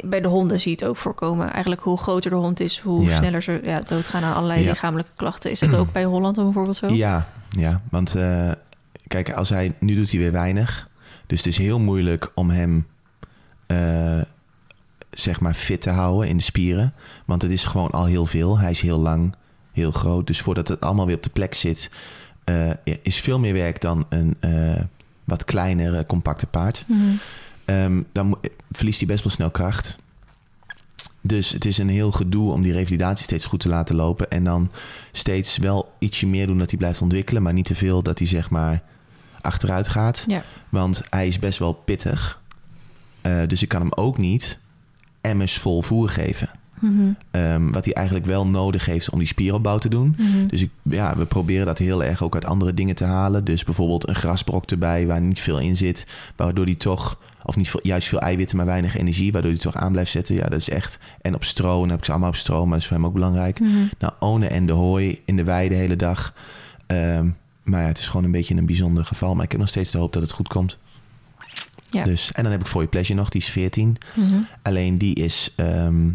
bij 0.05 0.21
de 0.21 0.29
honden 0.29 0.61
zie 0.61 0.71
je 0.71 0.77
het 0.77 0.89
ook 0.89 0.97
voorkomen. 0.97 1.53
Eigenlijk 1.53 1.83
hoe 1.83 1.97
groter 1.99 2.31
de 2.31 2.37
hond 2.37 2.61
is, 2.61 2.79
hoe 2.79 3.05
Ja. 3.05 3.17
sneller 3.17 3.43
ze 3.43 3.61
ja, 3.63 3.81
doodgaan 3.87 4.23
aan 4.25 4.35
allerlei 4.35 4.63
Ja. 4.63 4.69
lichamelijke 4.69 5.13
klachten. 5.17 5.51
Is 5.51 5.59
dat 5.59 5.75
ook 5.75 5.93
bij 5.93 6.05
Holland 6.05 6.35
dan 6.35 6.45
bijvoorbeeld 6.45 6.77
zo? 6.77 6.87
Ja, 6.95 7.29
ja, 7.49 7.81
want 7.91 8.15
eh, 8.15 8.51
kijk, 9.07 9.33
als 9.33 9.49
hij, 9.49 9.73
nu 9.79 9.95
doet 9.95 10.11
hij 10.11 10.21
weer 10.21 10.33
weinig. 10.33 10.89
Dus 11.27 11.39
het 11.39 11.47
is 11.47 11.59
heel 11.59 11.79
moeilijk 11.79 12.31
om 12.35 12.51
hem, 12.51 12.87
eh, 13.67 14.21
zeg 15.15 15.41
maar, 15.41 15.55
fit 15.55 15.81
te 15.81 15.91
houden 15.91 16.29
in 16.29 16.37
de 16.37 16.43
spieren. 16.43 16.93
Want 17.25 17.43
het 17.43 17.51
is 17.51 17.65
gewoon 17.65 17.91
al 17.91 18.05
heel 18.05 18.27
veel. 18.27 18.59
Hij 18.59 18.71
is 18.71 18.81
heel 18.81 18.99
lang, 18.99 19.35
heel 19.73 19.91
groot. 19.91 20.27
Dus 20.27 20.41
voordat 20.41 20.69
het 20.69 20.81
allemaal 20.81 21.07
weer 21.07 21.17
op 21.17 21.23
de 21.23 21.31
plek 21.31 21.55
zit, 21.55 21.91
eh, 22.45 22.71
is 23.03 23.21
veel 23.21 23.39
meer 23.39 23.53
werk 23.53 23.81
dan 23.81 24.07
een 24.09 24.37
eh, 24.41 24.83
wat 25.25 25.45
kleinere, 25.45 26.07
compacte 26.07 26.47
paard. 26.47 26.85
Mhm. 26.87 27.01
Ehm, 27.65 28.03
dan 28.13 28.39
verliest 28.71 28.99
hij 28.99 29.09
best 29.09 29.25
wel 29.25 29.33
snel 29.33 29.51
kracht. 29.51 29.99
Dus 31.21 31.51
het 31.51 31.65
is 31.65 31.79
een 31.79 31.89
heel 31.89 32.13
gedoe 32.13 32.53
om 32.53 32.63
die 32.63 32.73
revalidatie 32.73 33.25
steeds 33.25 33.47
goed 33.47 33.61
te 33.61 33.69
laten 33.69 33.97
lopen. 33.97 34.31
En 34.31 34.45
dan 34.45 34.71
steeds 35.13 35.57
wel 35.57 35.93
ietsje 35.99 36.27
meer 36.27 36.47
doen 36.47 36.59
dat 36.59 36.71
hij 36.71 36.79
blijft 36.79 37.03
ontwikkelen. 37.03 37.43
Maar 37.43 37.53
niet 37.53 37.67
te 37.67 37.75
veel 37.75 38.03
dat 38.03 38.19
hij 38.19 38.29
zeg 38.29 38.51
maar 38.51 38.83
achteruit 39.41 39.89
gaat. 39.89 40.25
Ja. 40.27 40.43
Want 40.69 41.03
hij 41.11 41.27
is 41.27 41.39
best 41.39 41.59
wel 41.59 41.73
pittig. 41.73 42.41
Eh, 43.21 43.39
dus 43.47 43.63
ik 43.63 43.69
kan 43.69 43.81
hem 43.81 43.93
ook 43.93 44.19
niet 44.19 44.59
emmers 45.25 45.59
vol 45.59 45.83
voer 45.83 46.09
geven. 46.09 46.51
Mhm. 46.81 47.13
Ehm, 47.31 47.71
wat 47.71 47.85
hij 47.85 47.95
eigenlijk 47.95 48.27
wel 48.27 48.47
nodig 48.47 48.87
heeft 48.87 49.11
om 49.11 49.19
die 49.19 49.29
spieropbouw 49.29 49.79
te 49.79 49.89
doen. 49.89 50.17
Mhm. 50.19 50.47
Dus 50.47 50.63
ik, 50.63 50.71
ja, 50.83 51.17
we 51.17 51.27
proberen 51.27 51.67
dat 51.67 51.79
heel 51.79 52.05
erg 52.05 52.23
ook 52.23 52.35
uit 52.35 52.45
andere 52.45 52.75
dingen 52.75 52.95
te 52.95 53.05
halen. 53.05 53.45
Dus 53.45 53.65
bijvoorbeeld 53.65 54.09
een 54.09 54.15
grasbrok 54.15 54.71
erbij 54.71 55.07
waar 55.07 55.21
niet 55.21 55.41
veel 55.41 55.59
in 55.59 55.77
zit. 55.77 56.07
Waardoor 56.37 56.67
die 56.67 56.77
toch, 56.77 57.19
of 57.43 57.57
niet 57.57 57.71
veel, 57.71 57.81
juist 57.83 58.09
veel 58.09 58.21
eiwitten, 58.21 58.57
maar 58.57 58.67
weinig 58.67 58.97
energie. 58.97 59.33
Waardoor 59.33 59.51
die 59.51 59.61
toch 59.61 59.77
aan 59.77 59.93
blijft 59.93 60.11
zetten. 60.11 60.35
Ja, 60.35 60.49
dat 60.49 60.61
is 60.61 60.71
echt. 60.71 60.99
En 61.21 61.35
op 61.35 61.45
stro, 61.45 61.75
en 61.75 61.81
dan 61.81 61.89
heb 61.89 61.99
ik 61.99 62.05
ze 62.05 62.11
allemaal 62.11 62.29
op 62.29 62.37
stro, 62.37 62.63
maar 62.63 62.73
dat 62.73 62.81
is 62.81 62.87
voor 62.87 62.97
hem 62.97 63.07
ook 63.07 63.13
belangrijk. 63.13 63.61
Mhm. 63.61 63.71
Nou, 63.99 64.13
One 64.19 64.47
en 64.47 64.67
de 64.67 64.73
hooi 64.73 65.21
in 65.25 65.37
de 65.37 65.45
wei 65.45 65.69
de 65.69 65.75
hele 65.75 65.97
dag. 65.97 66.35
Ehm, 66.87 67.29
maar 67.63 67.81
ja, 67.81 67.87
het 67.87 67.99
is 67.99 68.07
gewoon 68.07 68.25
een 68.25 68.31
beetje 68.31 68.57
een 68.57 68.67
bijzonder 68.67 69.05
geval. 69.05 69.35
Maar 69.35 69.45
ik 69.45 69.51
heb 69.51 69.61
nog 69.61 69.69
steeds 69.69 69.91
de 69.91 69.99
hoop 69.99 70.13
dat 70.13 70.23
het 70.23 70.33
goed 70.33 70.49
komt. 70.49 70.79
Ja. 71.95 72.05
Dus, 72.05 72.33
en 72.33 72.43
dan 72.43 72.53
heb 72.53 72.61
ik 72.61 72.67
voor 72.67 72.83
je 72.83 72.89
pleasure 72.89 73.19
nog, 73.19 73.29
die 73.29 73.41
is 73.41 73.49
14. 73.49 73.97
Mhm. 74.15 74.35
Alleen 74.63 74.99
die 74.99 75.15
is 75.15 75.53
ehm, 75.57 76.09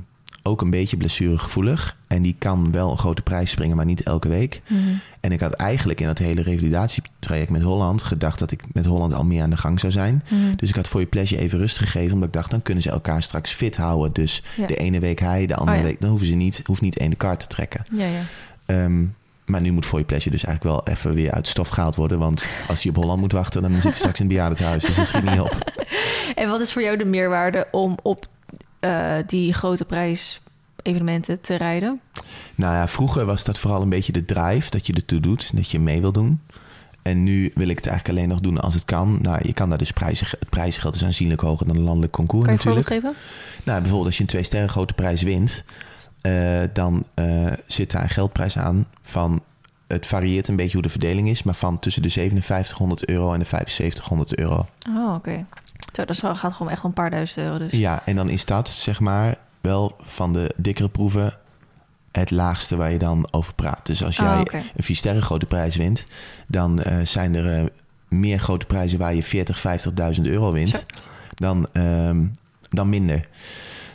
ook 0.44 0.62
een 0.62 0.70
beetje 0.70 0.98
blessuregevoelig. 0.98 1.98
En 2.08 2.22
die 2.22 2.36
kan 2.38 2.72
wel 2.72 2.92
een 2.92 2.98
grote 2.98 3.22
prijs 3.22 3.52
springen, 3.52 3.76
maar 3.76 3.86
niet 3.86 4.04
elke 4.04 4.28
week. 4.28 4.62
Mhm. 4.68 4.80
En 5.20 5.32
ik 5.32 5.40
had 5.40 5.54
eigenlijk 5.54 6.00
in 6.02 6.08
dat 6.08 6.18
hele 6.18 6.42
revalidatietraject 6.42 7.50
met 7.50 7.62
Holland 7.62 8.04
gedacht 8.04 8.40
dat 8.40 8.52
ik 8.52 8.64
met 8.74 8.86
Holland 8.86 9.14
al 9.14 9.24
meer 9.24 9.44
aan 9.44 9.50
de 9.50 9.58
gang 9.58 9.80
zou 9.80 9.92
zijn. 9.92 10.24
Mhm. 10.30 10.56
Dus 10.56 10.70
ik 10.70 10.76
had 10.76 10.88
voor 10.88 11.00
je 11.00 11.06
pleasure 11.06 11.42
even 11.42 11.60
rust 11.60 11.78
gegeven, 11.78 12.14
omdat 12.14 12.28
ik 12.28 12.34
dacht 12.34 12.52
dan 12.52 12.62
kunnen 12.62 12.84
ze 12.84 12.90
elkaar 12.90 13.22
straks 13.24 13.52
fit 13.52 13.76
houden. 13.78 14.14
Dus 14.14 14.44
Ja. 14.58 14.68
de 14.68 14.76
ene 14.76 15.00
week 15.00 15.20
hij, 15.20 15.46
de 15.46 15.56
andere 15.56 15.78
Oh 15.78 15.84
ja. 15.84 15.90
week, 15.90 16.02
dan 16.02 16.10
hoeven 16.10 16.28
ze 16.28 16.34
niet, 16.34 16.62
hoeft 16.66 16.82
niet 16.82 16.98
één 16.98 17.10
de 17.10 17.16
kaart 17.16 17.40
te 17.40 17.48
trekken. 17.48 17.86
Ja, 17.92 18.06
ja. 18.06 18.22
Ehm, 18.66 19.04
maar 19.50 19.62
nu 19.62 19.72
moet 19.72 19.86
voor 19.86 20.00
je 20.00 20.06
pleasure 20.06 20.32
dus 20.32 20.44
eigenlijk 20.44 20.76
wel 20.76 20.94
even 20.94 21.14
weer 21.14 21.32
uit 21.32 21.48
stof 21.48 21.68
gehaald 21.68 21.96
worden. 21.96 22.20
Want 22.20 22.50
als 22.68 22.84
je 22.84 22.90
op 22.90 22.96
Holland 22.96 23.20
moet 23.20 23.32
wachten, 23.32 23.62
dan 23.62 23.74
zit 23.74 23.84
hij 23.84 23.92
straks 23.92 24.20
in 24.20 24.26
het 24.26 24.34
bejaardentehuis. 24.34 24.84
Dus 24.86 24.96
dat 24.96 25.08
schiet 25.08 25.24
niet 25.24 25.40
op. 25.40 25.58
En 26.36 26.50
wat 26.50 26.62
is 26.62 26.74
voor 26.74 26.82
jou 26.82 26.98
de 26.98 27.06
meerwaarde 27.06 27.68
om 27.72 27.98
op 28.02 28.26
eh, 28.80 29.14
die 29.28 29.54
grote 29.54 29.86
prijs 29.86 30.42
evenementen 30.82 31.42
te 31.42 31.56
rijden? 31.56 32.02
Nou 32.56 32.74
ja, 32.74 32.88
vroeger 32.88 33.26
was 33.26 33.44
dat 33.44 33.60
vooral 33.60 33.82
een 33.82 33.90
beetje 33.90 34.12
de 34.12 34.26
drive 34.26 34.70
dat 34.70 34.88
je 34.88 34.94
ertoe 34.94 35.20
doet, 35.20 35.56
dat 35.56 35.72
je 35.72 35.80
mee 35.80 36.02
wil 36.02 36.12
doen. 36.12 36.40
En 37.02 37.24
nu 37.24 37.52
wil 37.56 37.68
ik 37.68 37.78
het 37.78 37.88
eigenlijk 37.88 38.18
alleen 38.18 38.30
nog 38.30 38.40
doen 38.40 38.60
als 38.60 38.74
het 38.74 38.86
kan. 38.86 39.20
Nou, 39.22 39.40
je 39.44 39.54
kan 39.54 39.70
daar 39.70 39.78
dus 39.78 39.92
prijzen, 39.92 40.28
het 40.40 40.50
prijzengeld 40.50 40.96
is 40.96 41.04
aanzienlijk 41.04 41.42
hoger 41.42 41.68
dan 41.68 41.76
een 41.76 41.84
landelijk 41.84 42.14
concours 42.14 42.46
Kan 42.46 42.54
je 42.54 42.60
een 42.60 42.66
natuurlijk. 42.66 43.04
voorbeeld 43.04 43.18
geven? 43.18 43.66
Nou, 43.66 43.80
bijvoorbeeld 43.80 44.08
als 44.08 44.16
je 44.18 44.22
een 44.22 44.30
twee 44.30 44.44
sterren 44.44 44.70
grote 44.70 44.94
prijs 44.94 45.22
wint, 45.22 45.64
eh, 46.22 46.62
dan 46.74 47.06
eh, 47.14 47.46
zit 47.66 47.92
daar 47.92 48.04
een 48.04 48.10
geldprijs 48.10 48.58
aan 48.58 48.86
van. 49.02 49.42
Het 49.88 50.06
varieert 50.08 50.48
een 50.48 50.56
beetje 50.56 50.74
hoe 50.74 50.82
de 50.82 50.90
verdeling 50.90 51.30
is, 51.30 51.44
maar 51.44 51.56
van 51.56 51.80
tussen 51.80 52.02
de 52.02 52.10
5700 52.10 53.06
euro 53.06 53.34
en 53.34 53.40
de 53.40 53.46
7500 53.46 54.36
euro. 54.36 54.66
Oh, 54.90 55.14
oké. 55.14 55.46
Zo, 55.94 56.06
dat 56.06 56.20
gaat 56.20 56.54
gewoon 56.54 56.72
echt 56.72 56.82
om 56.84 56.88
een 56.88 56.94
paar 56.94 57.10
duizend 57.10 57.46
euro 57.46 57.58
dus. 57.58 57.72
Ja, 57.72 58.02
en 58.06 58.16
dan 58.16 58.30
is 58.30 58.46
dat 58.46 58.70
zeg 58.70 59.00
maar 59.00 59.36
wel 59.62 59.96
van 60.02 60.34
de 60.34 60.54
dikkere 60.56 60.90
proeven 60.90 61.34
het 62.12 62.32
laagste 62.32 62.76
waar 62.76 62.92
je 62.92 62.98
dan 62.98 63.28
over 63.32 63.54
praat. 63.54 63.86
Dus 63.86 64.04
als 64.04 64.20
Ah, 64.20 64.42
jij 64.52 64.62
een 64.76 64.84
vier 64.84 64.96
sterren 64.96 65.22
grote 65.22 65.46
prijs 65.46 65.76
wint, 65.76 66.08
dan 66.48 66.80
eh, 66.82 66.98
zijn 67.04 67.36
er 67.36 67.72
meer 68.08 68.40
grote 68.40 68.66
prijzen 68.66 69.00
waar 69.00 69.16
je 69.16 69.24
40, 69.24 69.60
50.000 69.60 70.22
euro 70.22 70.52
wint 70.52 70.70
Zo. 70.70 70.78
dan, 71.36 71.68
ehm, 71.74 72.26
dan 72.70 72.90
minder. 72.90 73.28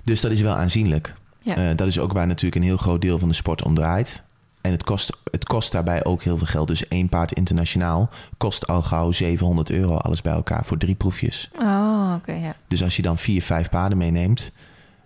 Dus 0.04 0.20
dat 0.20 0.30
is 0.30 0.40
wel 0.40 0.54
aanzienlijk. 0.54 1.14
Ja. 1.44 1.56
Eh, 1.56 1.76
dat 1.76 1.86
is 1.86 1.98
ook 1.98 2.12
waar 2.12 2.26
natuurlijk 2.26 2.54
een 2.54 2.68
heel 2.68 2.76
groot 2.76 3.00
deel 3.00 3.18
van 3.18 3.28
de 3.28 3.34
sport 3.34 3.64
om 3.64 3.74
draait. 3.74 4.22
En 4.60 4.70
het 4.70 4.84
kost, 4.84 5.16
het 5.30 5.44
kost 5.44 5.72
daarbij 5.72 6.04
ook 6.04 6.22
heel 6.22 6.36
veel 6.36 6.46
geld. 6.46 6.68
Dus 6.68 6.88
één 6.88 7.08
paard 7.08 7.32
internationaal 7.32 8.10
kost 8.36 8.66
al 8.66 8.82
gauw 8.82 9.12
700 9.12 9.70
euro 9.70 9.96
alles 9.96 10.22
bij 10.22 10.32
elkaar 10.32 10.64
voor 10.64 10.78
drie 10.78 10.94
proefjes. 10.94 11.50
Oh, 11.60 12.12
oké, 12.16 12.32
ja. 12.32 12.56
Dus 12.68 12.82
als 12.82 12.96
je 12.96 13.02
dan 13.02 13.18
vier, 13.18 13.42
vijf 13.42 13.68
paarden 13.68 13.98
meeneemt, 13.98 14.52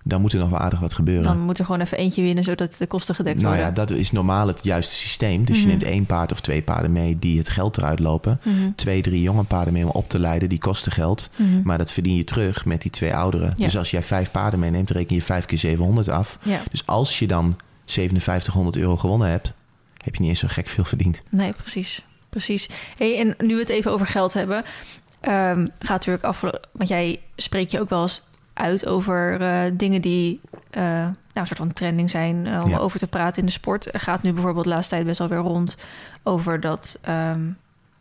dan 0.04 0.20
moet 0.20 0.32
er 0.32 0.38
nog 0.38 0.50
wel 0.50 0.58
aardig 0.58 0.80
wat 0.80 0.94
gebeuren. 0.94 1.22
Dan 1.24 1.38
moet 1.40 1.58
er 1.58 1.64
gewoon 1.64 1.80
even 1.80 1.98
eentje 1.98 2.22
winnen, 2.22 2.44
zodat 2.44 2.74
de 2.78 2.86
kosten 2.86 3.14
gedekt 3.14 3.36
nou 3.40 3.48
worden. 3.48 3.66
ja, 3.66 3.72
dat 3.74 3.90
is 3.90 4.12
normaal 4.12 4.46
het 4.46 4.60
juiste 4.62 4.94
systeem. 4.94 5.44
Dus 5.44 5.56
Mhm. 5.56 5.64
je 5.66 5.70
neemt 5.72 5.82
één 5.84 6.06
paard 6.06 6.32
of 6.32 6.40
twee 6.40 6.62
paarden 6.62 6.92
mee 6.92 7.18
die 7.18 7.38
het 7.38 7.48
geld 7.48 7.76
eruit 7.76 7.98
lopen. 7.98 8.40
Mhm. 8.44 8.54
Twee, 8.74 9.02
drie 9.02 9.22
jonge 9.22 9.42
paarden 9.44 9.72
mee 9.72 9.84
om 9.84 9.90
op 9.90 10.08
te 10.08 10.18
leiden, 10.18 10.48
die 10.48 10.58
kosten 10.58 10.92
geld. 10.92 11.30
Mhm. 11.36 11.60
Maar 11.64 11.78
dat 11.78 11.92
verdien 11.92 12.16
je 12.16 12.24
terug 12.24 12.64
met 12.64 12.82
die 12.82 12.90
twee 12.90 13.14
ouderen. 13.14 13.52
Ja. 13.56 13.64
Dus 13.64 13.76
als 13.76 13.90
jij 13.90 14.02
vijf 14.02 14.30
paarden 14.30 14.60
meeneemt, 14.60 14.90
reken 14.90 15.16
je 15.16 15.22
vijf 15.22 15.44
keer 15.44 15.58
700 15.58 16.08
af. 16.08 16.38
Ja, 16.42 16.60
Dus 16.70 16.86
als 16.86 17.18
je 17.18 17.26
dan 17.26 17.56
5700 17.84 18.76
euro 18.76 18.96
gewonnen 18.96 19.28
hebt, 19.28 19.52
heb 20.04 20.14
je 20.14 20.20
niet 20.20 20.30
eens 20.30 20.38
zo 20.40 20.48
gek 20.50 20.68
veel 20.68 20.84
verdiend. 20.84 21.22
nee, 21.30 21.52
precies. 21.52 22.02
Precies. 22.28 22.68
Hey, 22.96 23.18
en 23.18 23.46
nu 23.46 23.54
we 23.54 23.60
het 23.60 23.68
even 23.68 23.90
over 23.92 24.06
geld 24.06 24.32
hebben, 24.32 24.62
ehm, 25.20 25.66
gaat 25.78 25.88
natuurlijk 25.88 26.24
af. 26.24 26.40
Want 26.72 26.88
jij 26.88 27.20
spreekt 27.36 27.70
je 27.70 27.80
ook 27.80 27.88
wel 27.88 28.02
eens 28.02 28.22
uit 28.58 28.86
over 28.86 29.40
eh, 29.40 29.60
dingen 29.72 30.00
die 30.00 30.40
eh, 30.70 30.82
nou, 30.82 31.14
een 31.32 31.46
soort 31.46 31.58
van 31.58 31.72
trending 31.72 32.10
zijn 32.10 32.46
eh, 32.46 32.60
om 32.64 32.70
Ja. 32.70 32.78
over 32.78 32.98
te 32.98 33.06
praten 33.06 33.40
in 33.40 33.46
de 33.46 33.52
sport. 33.52 33.94
Er 33.94 34.00
gaat 34.00 34.22
nu 34.22 34.32
bijvoorbeeld 34.32 34.64
de 34.64 34.70
laatste 34.70 34.94
tijd 34.94 35.06
best 35.06 35.18
wel 35.18 35.28
weer 35.28 35.38
rond 35.38 35.76
over 36.22 36.60
dat. 36.60 36.98
ehm, 37.02 37.40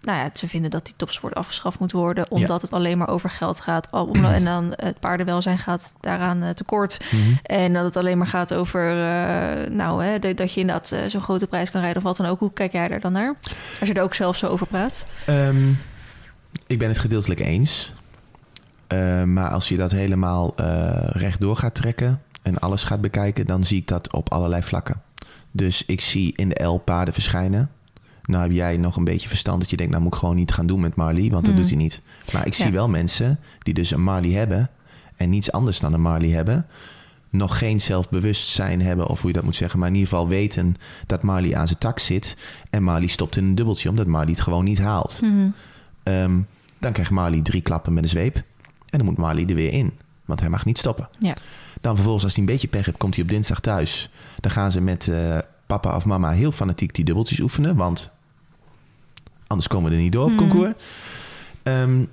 nou 0.02 0.20
ja, 0.20 0.30
ze 0.34 0.48
vinden 0.48 0.70
dat 0.72 0.86
die 0.86 0.94
topsport 0.98 1.36
afgeschaft 1.36 1.80
moet 1.80 1.92
worden, 1.92 2.32
omdat 2.32 2.62
het 2.62 2.72
alleen 2.72 2.98
maar 2.98 3.08
over 3.10 3.30
geld 3.30 3.60
gaat. 3.60 3.92
Al- 3.92 4.06
om- 4.06 4.26
En 4.40 4.44
dan 4.46 4.74
het 4.76 5.00
paardenwelzijn 5.00 5.58
gaat 5.60 5.94
daaraan 6.02 6.54
tekort. 6.54 7.00
En 7.44 7.74
dat 7.74 7.84
het 7.86 7.96
alleen 7.96 8.18
maar 8.18 8.28
gaat 8.28 8.54
over, 8.54 8.82
nou, 9.72 10.04
hè, 10.04 10.20
dat- 10.20 10.38
dat 10.38 10.54
je 10.54 10.60
inderdaad 10.60 10.96
zo'n 11.08 11.22
grote 11.22 11.48
prijs 11.48 11.72
kan 11.72 11.82
rijden 11.82 11.98
of 11.98 12.04
wat 12.04 12.18
dan 12.18 12.26
ook. 12.26 12.40
Hoe 12.40 12.54
kijk 12.54 12.72
jij 12.72 12.88
daar 12.88 13.00
dan 13.00 13.12
naar? 13.12 13.36
Als 13.80 13.90
je 13.90 13.96
er 13.96 14.02
ook 14.04 14.14
zelf 14.14 14.38
zo 14.38 14.48
over 14.48 14.68
praat. 14.68 15.06
Ehm, 15.26 15.70
ik 16.68 16.80
ben 16.80 16.88
het 16.88 17.00
gedeeltelijk 17.00 17.40
eens. 17.40 17.94
Eh, 18.88 19.24
maar 19.24 19.50
als 19.50 19.68
je 19.70 19.78
dat 19.78 19.92
helemaal 19.92 20.54
eh 20.56 21.10
rechtdoor 21.10 21.56
gaat 21.56 21.76
trekken 21.76 22.22
en 22.42 22.60
alles 22.60 22.84
gaat 22.84 23.02
bekijken, 23.02 23.46
dan 23.46 23.64
zie 23.64 23.78
ik 23.78 23.88
dat 23.88 24.14
op 24.14 24.32
allerlei 24.32 24.64
vlakken. 24.64 25.02
Dus 25.52 25.84
ik 25.86 26.02
zie 26.02 26.34
in 26.36 26.50
de 26.50 26.64
L 26.64 26.78
paarden 26.78 27.14
verschijnen. 27.14 27.70
Nou 28.24 28.44
heb 28.44 28.52
jij 28.52 28.78
nog 28.78 28.96
een 28.96 29.04
beetje 29.04 29.30
verstand 29.30 29.60
dat 29.62 29.70
je 29.70 29.78
denkt, 29.78 29.92
nou 29.92 30.04
moet 30.04 30.14
ik 30.14 30.20
gewoon 30.20 30.36
niet 30.36 30.52
gaan 30.52 30.68
doen 30.68 30.80
met 30.80 30.96
Marley, 30.96 31.30
want 31.30 31.46
dat 31.46 31.54
Mhm. 31.54 31.62
doet 31.62 31.70
hij 31.72 31.80
niet. 31.82 32.02
Maar 32.34 32.46
ik 32.46 32.54
zie 32.54 32.72
wel 32.72 32.88
mensen 32.90 33.40
die 33.60 33.74
dus 33.74 33.92
een 33.92 34.04
Marley 34.04 34.32
hebben 34.32 34.70
en 35.16 35.30
niets 35.30 35.52
anders 35.52 35.80
dan 35.80 35.94
een 35.94 36.02
Marley 36.02 36.30
hebben. 36.30 36.66
Nog 37.30 37.58
geen 37.58 37.82
zelfbewustzijn 37.82 38.82
hebben, 38.82 39.08
of 39.08 39.20
hoe 39.20 39.28
je 39.30 39.36
dat 39.36 39.44
moet 39.46 39.56
zeggen, 39.56 39.80
maar 39.80 39.88
in 39.88 39.94
ieder 39.96 40.10
geval 40.10 40.28
weten 40.28 40.76
dat 41.06 41.24
Marley 41.24 41.56
aan 41.56 41.68
zijn 41.68 41.80
tak 41.80 42.00
zit. 42.00 42.38
En 42.70 42.84
Marley 42.84 43.08
stopt 43.08 43.38
in 43.38 43.44
een 43.44 43.56
dubbeltje, 43.56 43.90
omdat 43.90 44.06
Marley 44.08 44.32
het 44.32 44.42
gewoon 44.42 44.64
niet 44.64 44.80
haalt. 44.80 45.20
Ehm, 46.04 46.36
dan 46.80 46.92
krijgt 46.92 47.12
Marley 47.12 47.42
drie 47.42 47.62
klappen 47.62 47.94
met 47.94 48.04
een 48.04 48.10
zweep. 48.10 48.44
En 48.98 49.04
dan 49.06 49.14
moet 49.14 49.18
Marley 49.26 49.46
er 49.46 49.56
weer 49.56 49.72
in. 49.74 49.92
Want 50.26 50.40
hij 50.40 50.50
mag 50.50 50.66
niet 50.66 50.78
stoppen. 50.78 51.10
Ja. 51.20 51.36
Dan 51.82 51.94
vervolgens, 51.96 52.24
als 52.24 52.34
hij 52.36 52.44
een 52.44 52.50
beetje 52.50 52.68
pech 52.68 52.86
hebt, 52.86 52.98
komt 52.98 53.14
hij 53.16 53.24
op 53.24 53.30
dinsdag 53.30 53.60
thuis. 53.60 54.10
Dan 54.36 54.52
gaan 54.52 54.72
ze 54.72 54.82
met 54.82 55.08
eh, 55.08 55.38
papa 55.66 55.96
of 55.96 56.06
mama 56.06 56.32
heel 56.32 56.52
fanatiek 56.52 56.94
die 56.94 57.06
dubbeltjes 57.06 57.40
oefenen. 57.40 57.76
Want 57.76 58.12
anders 59.48 59.68
komen 59.68 59.90
we 59.90 59.96
er 59.96 60.02
niet 60.02 60.12
door 60.12 60.24
op 60.26 60.30
Mhm. 60.30 60.38
concours. 60.40 60.74
Ehm, 61.64 62.04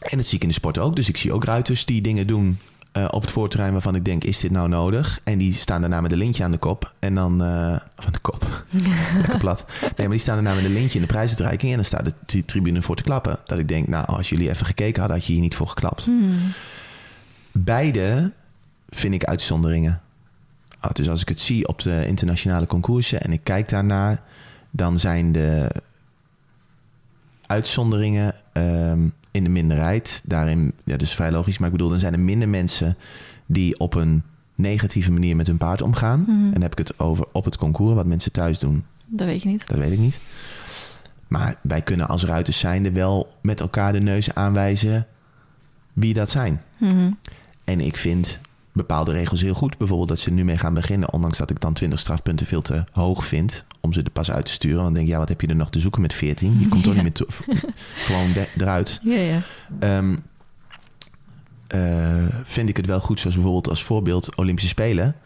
en 0.00 0.16
dat 0.16 0.26
zie 0.26 0.36
ik 0.36 0.42
in 0.42 0.48
de 0.48 0.54
sport 0.54 0.78
ook. 0.78 0.96
Dus 0.96 1.08
ik 1.08 1.16
zie 1.16 1.32
ook 1.32 1.44
ruiters 1.44 1.84
die 1.84 2.00
dingen 2.00 2.26
doen 2.26 2.58
eh, 2.94 3.08
op 3.10 3.20
het 3.22 3.30
voorterrein 3.30 3.72
waarvan 3.72 3.94
ik 3.94 4.04
denk, 4.04 4.24
is 4.24 4.38
dit 4.40 4.50
nou 4.50 4.68
nodig? 4.68 5.20
En 5.24 5.38
die 5.38 5.52
staan 5.52 5.80
daarna 5.80 6.00
met 6.00 6.12
een 6.12 6.18
lintje 6.18 6.44
aan 6.44 6.50
de 6.50 6.58
kop. 6.58 6.92
En 6.98 7.14
dan, 7.14 7.42
eh 7.42 7.76
van 7.96 8.12
de 8.12 8.18
kop, 8.18 8.64
lekker 9.20 9.38
plat. 9.38 9.64
Nee, 9.80 9.92
maar 9.96 10.08
die 10.08 10.18
staan 10.18 10.34
daarna 10.34 10.54
met 10.54 10.64
een 10.64 10.72
lintje 10.72 10.98
in 10.98 11.06
de 11.06 11.12
prijsuitreiking. 11.12 11.70
En 11.70 11.76
dan 11.76 11.86
staat 11.86 12.04
de 12.04 12.12
tri- 12.26 12.44
tribune 12.44 12.82
voor 12.82 12.96
te 12.96 13.02
klappen. 13.02 13.38
Dat 13.44 13.58
ik 13.58 13.68
denk, 13.68 13.88
nou, 13.88 14.06
als 14.06 14.28
jullie 14.28 14.50
even 14.50 14.66
gekeken 14.66 15.00
hadden, 15.00 15.16
had 15.18 15.26
je 15.26 15.32
hier 15.32 15.42
niet 15.42 15.54
voor 15.54 15.68
geklapt. 15.68 16.04
Hmm. 16.04 16.38
Beide 17.52 18.32
vind 18.88 19.14
ik 19.14 19.24
uitzonderingen. 19.24 20.00
Ah, 20.80 20.90
Dus 20.92 21.08
als 21.08 21.20
ik 21.20 21.28
het 21.28 21.40
zie 21.40 21.68
op 21.68 21.82
de 21.82 22.06
internationale 22.06 22.66
concoursen 22.66 23.20
en 23.22 23.32
ik 23.32 23.40
kijk 23.42 23.68
daarnaar, 23.68 24.22
dan 24.70 24.98
zijn 24.98 25.32
de 25.32 25.70
uitzonderingen 27.46 28.34
ehm, 28.52 29.00
in 29.34 29.44
de 29.44 29.50
minderheid. 29.50 30.22
Daarin, 30.24 30.72
ja, 30.84 30.92
dat 30.92 31.02
is 31.02 31.14
vrij 31.14 31.30
logisch, 31.30 31.58
maar 31.58 31.66
ik 31.66 31.74
bedoel, 31.74 31.88
dan 31.90 31.98
zijn 31.98 32.12
er 32.12 32.20
minder 32.20 32.48
mensen 32.48 32.96
die 33.46 33.78
op 33.78 33.94
een 33.94 34.22
negatieve 34.54 35.12
manier 35.12 35.36
met 35.36 35.46
hun 35.46 35.56
paard 35.56 35.82
omgaan. 35.82 36.20
Mhm. 36.20 36.30
En 36.30 36.52
dan 36.52 36.62
heb 36.62 36.72
ik 36.72 36.78
het 36.78 36.98
over 36.98 37.26
op 37.32 37.44
het 37.44 37.56
concours, 37.56 37.94
wat 37.94 38.06
mensen 38.06 38.32
thuis 38.32 38.58
doen. 38.58 38.84
Dat 39.06 39.26
weet 39.26 39.42
je 39.42 39.48
niet. 39.48 39.68
Dat 39.68 39.78
weet 39.78 39.92
ik 39.92 39.98
niet. 39.98 40.20
Maar 41.28 41.56
wij 41.60 41.82
kunnen 41.82 42.08
als 42.08 42.24
ruiters 42.24 42.58
zijnde 42.58 42.92
wel 42.92 43.34
met 43.42 43.60
elkaar 43.60 43.92
de 43.92 44.00
neus 44.00 44.34
aanwijzen 44.34 45.06
wie 45.92 46.14
dat 46.14 46.30
zijn. 46.30 46.62
Mhm. 46.78 47.10
En 47.64 47.80
ik 47.80 47.96
vind 47.96 48.40
bepaalde 48.72 49.12
regels 49.12 49.40
heel 49.40 49.54
goed. 49.54 49.78
Bijvoorbeeld 49.78 50.08
dat 50.08 50.18
ze 50.18 50.30
nu 50.30 50.44
mee 50.44 50.58
gaan 50.58 50.74
beginnen. 50.74 51.12
Ondanks 51.12 51.38
dat 51.38 51.50
ik 51.50 51.60
dan 51.60 51.72
20 51.72 51.98
strafpunten 51.98 52.46
veel 52.46 52.62
te 52.62 52.84
hoog 52.92 53.24
vind. 53.24 53.64
Om 53.84 53.92
ze 53.92 54.02
er 54.02 54.10
pas 54.10 54.30
uit 54.30 54.44
te 54.46 54.52
sturen. 54.52 54.82
Want 54.82 54.86
dan 54.86 54.94
denk 54.94 55.06
ik, 55.06 55.12
ja, 55.12 55.18
wat 55.18 55.28
heb 55.28 55.40
je 55.40 55.46
er 55.46 55.56
nog 55.56 55.70
te 55.70 55.78
zoeken 55.78 56.00
met 56.02 56.14
14? 56.14 56.56
Je 56.60 56.68
komt 56.68 56.84
toch 56.84 56.94
niet 56.94 57.02
meer 57.02 57.12
toe- 57.12 57.26
gewoon 58.06 58.32
eruit. 58.58 59.00
Ja, 59.02 59.14
ja. 59.18 59.40
Ehm, 59.78 60.14
eh, 61.66 62.24
vind 62.42 62.68
ik 62.68 62.76
het 62.76 62.86
wel 62.86 63.00
goed, 63.00 63.20
zoals 63.20 63.34
bijvoorbeeld 63.34 63.68
als 63.68 63.82
voorbeeld 63.84 64.36
Olympische 64.36 64.68
Spelen. 64.68 65.16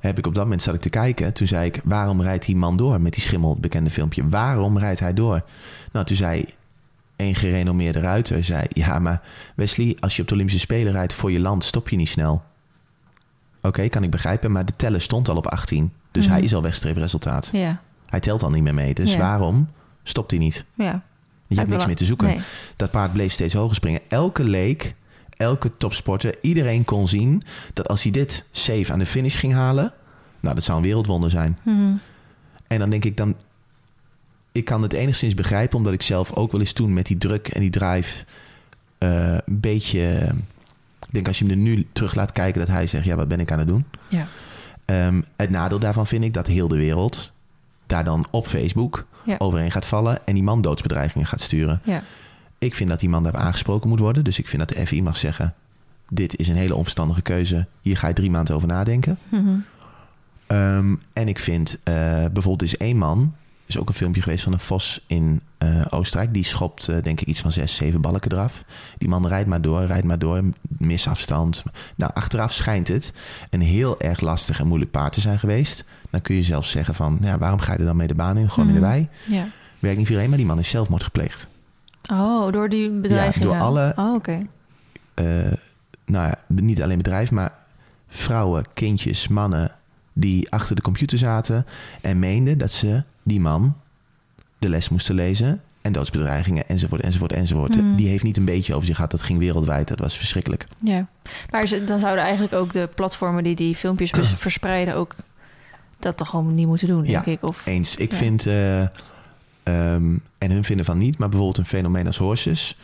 Heb 0.00 0.18
ik 0.18 0.26
op 0.26 0.34
dat 0.34 0.42
moment 0.44 0.62
zat 0.62 0.74
ik 0.74 0.80
te 0.80 0.88
kijken. 0.90 1.32
Toen 1.32 1.46
zei 1.46 1.66
ik, 1.66 1.80
waarom 1.84 2.22
rijdt 2.22 2.46
die 2.46 2.56
man 2.56 2.76
door 2.76 3.00
met 3.00 3.12
die 3.12 3.22
schimmel, 3.22 3.50
het 3.50 3.60
bekende 3.60 3.90
filmpje? 3.90 4.28
Waarom 4.28 4.78
rijdt 4.78 5.00
hij 5.00 5.14
door? 5.14 5.42
Nou, 5.92 6.06
toen 6.06 6.16
zei 6.16 6.44
een 7.16 7.34
gerenommeerde 7.34 8.00
ruiter, 8.00 8.44
zei, 8.44 8.66
ja, 8.68 8.98
maar 8.98 9.22
Wesley, 9.56 9.96
als 10.00 10.16
je 10.16 10.22
op 10.22 10.28
de 10.28 10.34
Olympische 10.34 10.60
Spelen 10.60 10.92
rijdt 10.92 11.12
voor 11.12 11.32
je 11.32 11.40
land, 11.40 11.64
stop 11.64 11.88
je 11.88 11.96
niet 11.96 12.08
snel. 12.08 12.42
Oké, 13.60 13.88
kan 13.88 14.02
ik 14.02 14.10
begrijpen, 14.10 14.52
maar 14.52 14.64
de 14.64 14.76
teller 14.76 15.00
stond 15.00 15.28
al 15.28 15.36
op 15.36 15.46
18. 15.46 15.92
Dus 16.10 16.24
Mhm. 16.24 16.34
hij 16.34 16.42
is 16.42 16.54
al 16.54 16.62
wegstreefresultaat. 16.62 17.48
Ja, 17.52 17.80
Hij 18.10 18.20
telt 18.20 18.42
al 18.42 18.50
niet 18.50 18.62
meer 18.62 18.74
mee. 18.74 18.94
Dus 18.94 19.12
Ja. 19.12 19.18
waarom 19.18 19.68
stopt 20.02 20.30
hij 20.30 20.40
niet? 20.40 20.64
ja. 20.74 21.02
Je 21.46 21.56
hebt 21.56 21.68
niks 21.70 21.86
meer 21.86 21.96
te 21.96 22.04
zoeken. 22.04 22.26
Nee. 22.26 22.40
Dat 22.76 22.90
paard 22.90 23.12
bleef 23.12 23.32
steeds 23.32 23.54
hoger 23.54 23.74
springen. 23.74 24.00
Elke 24.08 24.44
leek, 24.44 24.94
elke 25.36 25.70
topsporter, 25.76 26.34
iedereen 26.40 26.84
kon 26.84 27.08
zien 27.08 27.42
dat 27.72 27.88
als 27.88 28.02
hij 28.02 28.12
dit 28.12 28.44
safe 28.52 28.92
aan 28.92 28.98
de 28.98 29.06
finish 29.06 29.38
ging 29.38 29.52
halen, 29.52 29.92
nou, 30.40 30.54
dat 30.54 30.64
zou 30.64 30.78
een 30.78 30.84
wereldwonder 30.84 31.30
zijn. 31.30 31.58
Mhm. 31.64 31.92
En 32.66 32.78
dan 32.78 32.90
denk 32.90 33.04
ik 33.04 33.16
dan, 33.16 33.34
ik 34.52 34.64
kan 34.64 34.82
het 34.82 34.92
enigszins 34.92 35.34
begrijpen, 35.34 35.76
omdat 35.78 35.92
ik 35.92 36.02
zelf 36.02 36.32
ook 36.34 36.52
wel 36.52 36.60
eens 36.60 36.72
toen 36.72 36.92
met 36.92 37.06
die 37.06 37.18
druk 37.18 37.48
en 37.48 37.60
die 37.60 37.70
drive 37.70 38.24
eh, 38.98 39.32
een 39.32 39.60
beetje, 39.60 40.34
ik 41.06 41.12
denk 41.12 41.26
als 41.26 41.38
je 41.38 41.44
hem 41.44 41.52
er 41.54 41.60
nu 41.60 41.86
terug 41.92 42.14
laat 42.14 42.32
kijken, 42.32 42.60
dat 42.60 42.68
hij 42.70 42.86
zegt, 42.86 43.04
ja, 43.04 43.16
wat 43.16 43.28
ben 43.28 43.40
ik 43.40 43.52
aan 43.52 43.58
het 43.58 43.68
doen? 43.68 43.84
Ja. 44.08 44.26
Ehm, 44.84 45.20
het 45.36 45.50
nadeel 45.50 45.78
daarvan 45.78 46.06
vind 46.06 46.24
ik 46.24 46.32
dat 46.34 46.46
heel 46.46 46.68
de 46.68 46.76
wereld 46.76 47.32
daar 47.88 48.04
dan 48.04 48.26
op 48.30 48.46
Facebook 48.46 49.06
Ja. 49.24 49.34
overheen 49.38 49.70
gaat 49.70 49.86
vallen 49.86 50.26
en 50.26 50.34
die 50.34 50.42
man 50.42 50.62
doodsbedreigingen 50.62 51.26
gaat 51.26 51.40
sturen. 51.40 51.80
Ja. 51.84 52.02
Ik 52.58 52.74
vind 52.74 52.88
dat 52.88 53.00
die 53.00 53.08
man 53.08 53.22
daar 53.22 53.36
aangesproken 53.36 53.88
moet 53.88 53.98
worden. 53.98 54.24
Dus 54.24 54.38
ik 54.38 54.48
vind 54.48 54.68
dat 54.68 54.76
de 54.76 54.86
FI 54.86 55.02
mag 55.02 55.16
zeggen: 55.16 55.54
Dit 56.08 56.36
is 56.36 56.48
een 56.48 56.56
hele 56.56 56.74
onverstandige 56.74 57.22
keuze. 57.22 57.66
Hier 57.80 57.96
ga 57.96 58.08
je 58.08 58.14
drie 58.14 58.30
maanden 58.30 58.54
over 58.54 58.68
nadenken. 58.68 59.18
Mhm. 59.28 59.48
Ehm, 60.46 60.94
en 61.12 61.28
ik 61.28 61.38
vind 61.38 61.78
eh, 61.82 61.94
bijvoorbeeld, 62.32 62.60
er 62.60 62.66
is 62.66 62.76
één 62.76 62.96
man 62.96 63.34
is 63.68 63.78
ook 63.78 63.88
een 63.88 63.94
filmpje 63.94 64.22
geweest 64.22 64.44
van 64.44 64.52
een 64.52 64.60
vos 64.60 65.04
in 65.06 65.40
eh, 65.58 65.80
Oostenrijk. 65.90 66.34
Die 66.34 66.44
schopt, 66.44 66.88
eh, 66.88 67.02
denk 67.02 67.20
ik, 67.20 67.26
iets 67.26 67.40
van 67.40 67.52
zes, 67.52 67.74
zeven 67.76 68.00
balken 68.00 68.32
eraf. 68.32 68.64
Die 68.98 69.08
man 69.08 69.26
rijdt 69.26 69.48
maar 69.48 69.60
door, 69.60 69.84
rijdt 69.84 70.06
maar 70.06 70.18
door, 70.18 70.42
misafstand. 70.68 71.64
Nou, 71.94 72.12
achteraf 72.14 72.52
schijnt 72.52 72.88
het 72.88 73.12
een 73.50 73.60
heel 73.60 74.00
erg 74.00 74.20
lastig 74.20 74.60
en 74.60 74.66
moeilijk 74.66 74.90
paard 74.90 75.12
te 75.12 75.20
zijn 75.20 75.38
geweest. 75.38 75.84
Dan 76.10 76.20
kun 76.20 76.34
je 76.34 76.42
zelf 76.42 76.66
zeggen 76.66 76.94
van, 76.94 77.18
ja, 77.20 77.38
waarom 77.38 77.58
ga 77.60 77.72
je 77.72 77.78
er 77.78 77.84
dan 77.84 77.96
mee 77.96 78.06
de 78.06 78.14
baan 78.14 78.36
in? 78.36 78.50
Gewoon 78.50 78.68
in 78.68 78.74
de 78.74 78.80
Mhm. 78.80 78.88
wei. 78.90 79.08
Ja. 79.26 79.46
Werkt 79.78 79.96
niet 79.98 80.06
voor 80.06 80.16
iedereen, 80.16 80.28
maar 80.28 80.38
die 80.38 80.46
man 80.46 80.56
heeft 80.56 80.68
zelfmoord 80.68 81.02
gepleegd. 81.02 81.48
Oh, 82.12 82.52
door 82.52 82.68
die 82.68 82.90
bedreigingen. 82.90 83.48
door 83.48 83.58
alle- 83.58 83.92
Oh, 83.96 84.14
oké. 84.14 84.46
eh, 85.14 85.24
nou 86.06 86.26
ja, 86.28 86.34
niet 86.46 86.82
alleen 86.82 86.96
bedrijf, 86.96 87.30
maar 87.30 87.52
vrouwen, 88.08 88.64
kindjes, 88.74 89.28
mannen 89.28 89.70
die 90.12 90.50
achter 90.50 90.76
de 90.76 90.82
computer 90.82 91.18
zaten 91.18 91.66
en 92.00 92.18
meenden 92.18 92.58
dat 92.58 92.72
ze 92.72 93.02
die 93.22 93.40
man 93.40 93.74
de 94.58 94.68
les 94.68 94.88
moesten 94.88 95.14
lezen 95.14 95.60
en 95.82 95.92
doodsbedreigingen 95.92 96.68
enzovoort 96.68 97.00
enzovoort 97.02 97.32
enzovoort. 97.32 97.76
Mhm. 97.76 97.94
Die 97.96 98.08
heeft 98.08 98.24
niet 98.24 98.36
een 98.36 98.44
beetje 98.44 98.74
over 98.74 98.86
zich 98.86 98.94
gehad, 98.96 99.10
dat 99.10 99.22
ging 99.22 99.38
wereldwijd, 99.38 99.88
dat 99.88 99.98
was 99.98 100.16
verschrikkelijk. 100.16 100.66
Ja. 100.78 101.06
Maar 101.50 101.68
dan 101.86 102.00
zouden 102.00 102.24
eigenlijk 102.24 102.54
ook 102.54 102.72
de 102.72 102.88
platformen 102.94 103.42
die 103.44 103.54
die 103.56 103.74
filmpjes 103.76 104.10
vers- 104.16 104.34
verspreiden 104.36 104.94
ook 104.94 105.14
dat 105.98 106.16
toch 106.16 106.28
gewoon 106.28 106.54
niet 106.54 106.66
moeten 106.66 106.86
doen, 106.88 107.04
denk 107.04 107.24
Ja. 107.24 107.32
ik. 107.32 107.42
Of, 107.42 107.66
Eens, 107.66 107.96
ik 107.96 108.10
Ja. 108.10 108.16
vind, 108.16 108.46
eh, 108.46 108.80
ehm, 108.82 110.16
en 110.38 110.50
hun 110.50 110.64
vinden 110.64 110.84
van 110.84 110.98
niet, 110.98 111.18
maar 111.18 111.28
bijvoorbeeld 111.28 111.58
een 111.58 111.66
fenomeen 111.66 112.06
als 112.06 112.18
Horses 112.18 112.76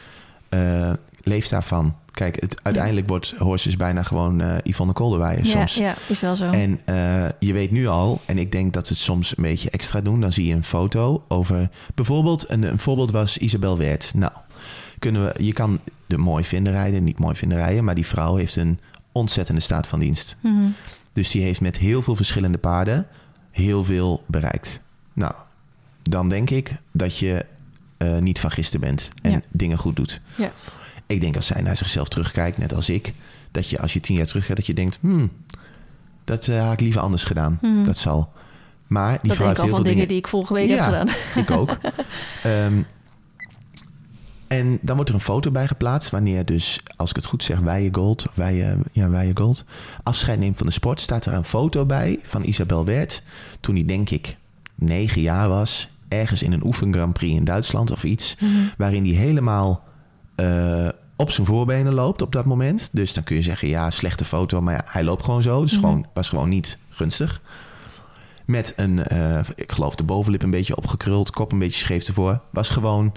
eh, 0.49 0.91
leeft 1.23 1.51
daarvan. 1.51 1.97
Kijk, 2.11 2.41
het, 2.41 2.61
uiteindelijk 2.63 3.09
wordt 3.09 3.35
Horses 3.39 3.77
bijna 3.77 4.03
gewoon 4.03 4.41
eh 4.41 4.57
Yvonne 4.63 4.93
Kolderweijer 4.93 5.47
soms. 5.47 5.75
ja, 5.75 5.95
is 6.07 6.21
wel 6.21 6.37
zo. 6.37 6.51
En 6.51 6.81
je 7.39 7.53
weet 7.53 7.71
nu 7.71 7.87
al, 7.87 8.21
en 8.27 8.39
ik 8.39 8.53
denk 8.53 8.73
dat 8.73 8.87
ze 8.87 8.93
het 8.93 9.03
soms 9.03 9.37
een 9.37 9.43
beetje 9.43 9.71
extra 9.71 10.01
doen, 10.01 10.21
dan 10.21 10.33
zie 10.33 10.47
je 10.47 10.55
een 10.55 10.65
foto 10.65 11.25
over. 11.29 11.69
Bijvoorbeeld, 11.95 12.51
een, 12.51 12.63
een 12.63 12.79
voorbeeld 12.79 13.11
was 13.11 13.39
Isabel 13.39 13.79
Wert. 13.79 14.13
Nou, 14.15 14.33
kunnen 14.99 15.25
we, 15.25 15.45
je 15.45 15.53
kan 15.53 15.81
de 16.07 16.19
mooi 16.19 16.45
vinden 16.45 16.73
rijden, 16.73 17.05
niet 17.05 17.19
mooi 17.19 17.35
vinden 17.35 17.59
rijden, 17.59 17.85
maar 17.85 17.95
die 17.95 18.07
vrouw 18.07 18.37
heeft 18.37 18.57
een 18.57 18.79
ontzettende 19.13 19.61
staat 19.61 19.87
van 19.87 19.99
dienst. 19.99 20.37
Mhm. 20.41 20.67
Dus 21.15 21.31
die 21.31 21.43
heeft 21.43 21.61
met 21.61 21.79
heel 21.79 22.03
veel 22.03 22.17
verschillende 22.17 22.59
paarden 22.59 23.07
heel 23.51 23.85
veel 23.85 24.23
bereikt. 24.27 24.81
Nou, 25.13 25.33
dan 26.03 26.29
denk 26.29 26.51
ik 26.51 26.77
dat 26.93 27.19
je 27.19 27.47
eh, 27.97 28.19
niet 28.19 28.41
van 28.41 28.51
gisteren 28.51 28.81
bent 28.87 29.11
en 29.23 29.31
Ja. 29.31 29.41
dingen 29.51 29.79
goed 29.79 29.97
doet. 29.97 30.21
Ja. 30.37 30.53
Ik 31.07 31.21
denk 31.21 31.37
als 31.37 31.47
zij 31.47 31.63
naar 31.63 31.77
zichzelf 31.77 32.09
terugkijkt, 32.09 32.59
net 32.59 32.75
als 32.75 32.89
ik, 32.91 33.15
dat 33.51 33.71
je 33.71 33.79
als 33.81 33.93
je 33.93 34.01
tien 34.01 34.17
jaar 34.17 34.27
teruggaat, 34.27 34.57
dat 34.57 34.67
je 34.67 34.75
denkt, 34.75 34.99
hmm, 35.01 35.31
dat 36.25 36.47
had 36.47 36.73
ik 36.73 36.81
liever 36.81 37.01
anders 37.01 37.25
gedaan. 37.25 37.59
Mhm. 37.63 37.85
Dat 37.85 37.99
zal. 37.99 38.33
Maar 38.87 39.11
die 39.11 39.21
dat 39.29 39.37
vrouw 39.37 39.49
heeft 39.49 39.61
al 39.61 39.67
heel 39.67 39.75
van 39.77 39.85
veel 39.85 39.93
dingen 39.95 40.09
dingen. 40.09 40.09
die 40.09 40.17
ik 40.19 40.29
vorige 40.29 40.53
week 40.55 40.69
Ja. 40.69 40.75
heb 40.75 40.85
gedaan. 40.85 41.43
Ik 41.43 41.51
ook. 41.51 41.77
Ehm, 42.43 42.83
en 44.47 44.79
dan 44.81 44.95
wordt 44.95 45.11
er 45.11 45.17
een 45.17 45.21
foto 45.23 45.51
bij 45.51 45.67
geplaatst 45.67 46.11
wanneer 46.11 46.45
dus, 46.45 46.81
als 46.97 47.11
ik 47.11 47.17
het 47.17 47.25
goed 47.25 47.45
zeg, 47.45 47.59
Weijegold, 47.59 48.27
Weije, 48.35 48.79
ja, 48.93 49.09
Weijegold, 49.09 49.65
afscheid 50.03 50.39
neemt 50.39 50.57
van 50.57 50.67
de 50.67 50.73
sport. 50.73 51.01
Staat 51.01 51.27
er 51.27 51.33
een 51.33 51.45
foto 51.45 51.85
bij 51.85 52.19
van 52.23 52.45
Isabel 52.45 52.85
Wert. 52.85 53.23
Toen 53.61 53.75
hij 53.75 53.85
denk 53.85 54.11
ik 54.11 54.37
negen 54.75 55.21
jaar 55.21 55.49
was. 55.49 55.89
Ergens 56.09 56.43
in 56.43 56.53
een 56.53 56.65
oefen 56.67 56.93
Grand 56.93 57.13
Prix 57.13 57.37
in 57.37 57.45
Duitsland 57.45 57.91
of 57.91 58.05
iets. 58.05 58.37
Mhm. 58.41 58.51
Waarin 58.77 59.05
hij 59.05 59.15
helemaal 59.15 59.83
eh, 60.35 60.89
op 61.17 61.31
zijn 61.31 61.47
voorbenen 61.47 61.95
loopt 61.95 62.23
op 62.23 62.33
dat 62.33 62.45
moment. 62.45 62.89
Dus 62.93 63.15
dan 63.15 63.25
kun 63.25 63.37
je 63.37 63.43
zeggen, 63.43 63.69
ja, 63.69 63.91
slechte 63.91 64.25
foto. 64.25 64.61
Maar 64.61 64.75
ja, 64.75 64.85
hij 64.89 65.05
loopt 65.05 65.25
gewoon 65.25 65.43
zo. 65.43 65.61
Dus 65.61 65.73
Mhm. 65.73 65.81
gewoon, 65.81 66.07
was 66.15 66.29
gewoon 66.29 66.49
niet 66.49 66.79
gunstig. 66.89 67.41
Met 68.45 68.73
een, 68.77 69.05
eh, 69.07 69.41
ik 69.55 69.73
geloof 69.73 69.95
de 69.95 70.03
bovenlip 70.03 70.43
een 70.43 70.51
beetje 70.51 70.77
opgekruld. 70.77 71.31
Kop 71.31 71.53
een 71.53 71.59
beetje 71.59 71.79
scheef 71.85 72.07
ervoor. 72.07 72.41
Was 72.51 72.69
gewoon, 72.69 73.13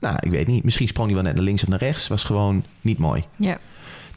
nou, 0.00 0.16
ik 0.20 0.30
weet 0.30 0.46
niet. 0.46 0.64
Misschien 0.64 0.88
sprong 0.88 1.06
hij 1.06 1.16
wel 1.16 1.24
net 1.26 1.34
naar 1.34 1.44
links 1.44 1.62
of 1.62 1.68
naar 1.68 1.78
rechts. 1.78 2.08
Was 2.08 2.24
gewoon 2.24 2.64
niet 2.80 2.98
mooi. 2.98 3.24
Ja, 3.36 3.58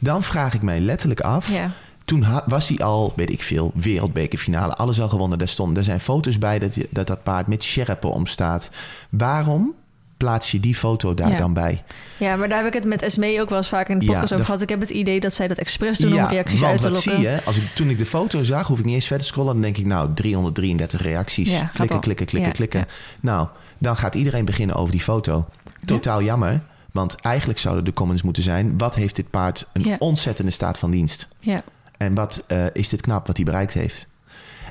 Dan 0.00 0.22
vraag 0.22 0.54
ik 0.54 0.62
mij 0.62 0.80
letterlijk 0.80 1.20
af. 1.20 1.50
ja. 1.50 1.70
Toen 2.04 2.24
was 2.46 2.68
hij 2.68 2.78
al, 2.78 3.12
weet 3.16 3.30
ik 3.30 3.42
veel, 3.42 3.72
wereldbekerfinale. 3.74 4.74
Alles 4.74 5.00
al 5.00 5.08
gewonnen. 5.08 5.38
Daar, 5.38 5.48
stond, 5.48 5.74
daar 5.74 5.84
zijn 5.84 6.00
foto's 6.00 6.38
bij 6.38 6.58
dat, 6.58 6.76
dat 6.90 7.06
dat 7.06 7.22
paard 7.22 7.46
met 7.46 7.62
sjerpen 7.64 8.10
omstaat. 8.10 8.70
Waarom 9.10 9.72
plaats 10.16 10.50
je 10.50 10.60
die 10.60 10.74
foto 10.74 11.14
daar 11.14 11.30
Ja. 11.30 11.36
dan 11.38 11.52
bij? 11.52 11.82
ja, 12.18 12.36
maar 12.36 12.48
daar 12.48 12.58
heb 12.58 12.66
ik 12.66 12.72
het 12.74 12.84
met 12.84 13.02
Esmee 13.02 13.40
ook 13.40 13.48
wel 13.48 13.58
eens 13.58 13.68
vaak 13.68 13.88
in 13.88 13.98
de 13.98 14.04
Ja, 14.04 14.10
podcast 14.10 14.32
over 14.32 14.36
de- 14.38 14.44
gehad. 14.44 14.62
Ik 14.62 14.68
heb 14.68 14.80
het 14.80 14.90
idee 14.90 15.20
dat 15.20 15.34
zij 15.34 15.48
dat 15.48 15.58
expres 15.58 15.98
doen 15.98 16.12
om 16.22 16.26
reacties 16.28 16.64
uit 16.64 16.80
te 16.80 16.90
lokken. 16.90 17.12
zie 17.14 17.20
je? 17.20 17.40
Als 17.44 17.56
ik, 17.56 17.62
toen 17.74 17.88
ik 17.90 17.98
de 17.98 18.06
foto 18.06 18.42
zag, 18.42 18.66
hoef 18.66 18.78
ik 18.78 18.84
niet 18.84 18.94
eens 18.94 19.06
verder 19.06 19.26
te 19.26 19.32
scrollen. 19.32 19.52
Dan 19.52 19.62
denk 19.62 19.76
ik, 19.76 19.86
nou, 19.86 20.14
333 20.14 21.02
reacties. 21.02 21.50
Ja, 21.50 21.70
klikken, 21.74 22.00
klikken, 22.00 22.26
klikken, 22.26 22.50
Ja, 22.50 22.56
klikken. 22.56 22.80
ja. 22.80 22.86
Nou, 23.20 23.48
dan 23.78 23.96
gaat 23.96 24.14
iedereen 24.14 24.44
beginnen 24.44 24.76
over 24.76 24.92
die 24.92 25.00
foto. 25.02 25.46
Totaal 25.86 26.22
jammer. 26.22 26.60
Want 26.92 27.14
eigenlijk 27.14 27.58
zouden 27.58 27.84
de 27.84 27.92
comments 27.92 28.22
moeten 28.22 28.42
zijn... 28.42 28.78
wat 28.78 28.94
heeft 28.94 29.16
dit 29.16 29.30
paard 29.30 29.66
een 29.72 29.96
ontzettende 30.00 30.50
staat 30.50 30.78
van 30.78 30.90
dienst? 30.90 31.28
Ja, 31.38 31.62
En 31.96 32.14
wat 32.14 32.44
eh, 32.46 32.64
is 32.72 32.88
dit 32.88 33.00
knap 33.00 33.26
wat 33.26 33.36
hij 33.36 33.44
bereikt 33.44 33.72
heeft? 33.74 34.06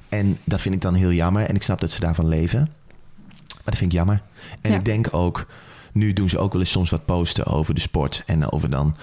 En 0.09 0.38
dat 0.43 0.61
vind 0.61 0.76
ik 0.76 0.82
dan 0.82 0.93
heel 0.93 1.11
jammer. 1.11 1.45
En 1.45 1.55
ik 1.55 1.64
snap 1.64 1.82
dat 1.82 1.91
ze 1.91 1.99
daarvan 1.99 2.28
leven. 2.28 2.59
Maar 3.38 3.61
dat 3.64 3.78
vind 3.78 3.91
ik 3.91 3.97
jammer. 3.97 4.22
En 4.61 4.72
Ja. 4.72 4.78
ik 4.78 4.86
denk 4.86 5.07
ook... 5.11 5.45
Nu 5.91 6.14
doen 6.14 6.30
ze 6.30 6.38
ook 6.38 6.51
wel 6.51 6.61
eens 6.61 6.72
soms 6.72 6.89
wat 6.89 7.05
posten 7.05 7.45
over 7.45 7.74
de 7.74 7.82
sport. 7.82 8.24
En 8.26 8.51
over 8.51 8.70
dan... 8.70 8.95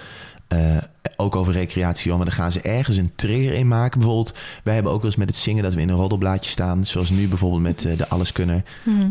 eh, 0.49 0.77
ook 1.17 1.37
over 1.37 1.53
recreatie. 1.53 2.11
Maar 2.15 2.25
dan 2.25 2.35
gaan 2.35 2.53
ze 2.53 2.61
ergens 2.61 2.97
een 2.97 3.13
trigger 3.15 3.53
in 3.55 3.69
maken. 3.69 3.99
Bijvoorbeeld, 3.99 4.35
wij 4.65 4.75
hebben 4.75 4.93
ook 4.93 4.99
wel 5.03 5.07
eens 5.11 5.19
met 5.19 5.29
het 5.29 5.37
zingen... 5.37 5.63
dat 5.63 5.75
we 5.75 5.81
in 5.81 5.89
een 5.89 5.97
roddelblaadje 5.97 6.51
staan. 6.51 6.87
Zoals 6.87 7.11
nu 7.11 7.29
bijvoorbeeld 7.29 7.63
met 7.63 7.85
eh, 7.85 7.97
de 7.99 8.09
Alleskunner. 8.09 8.63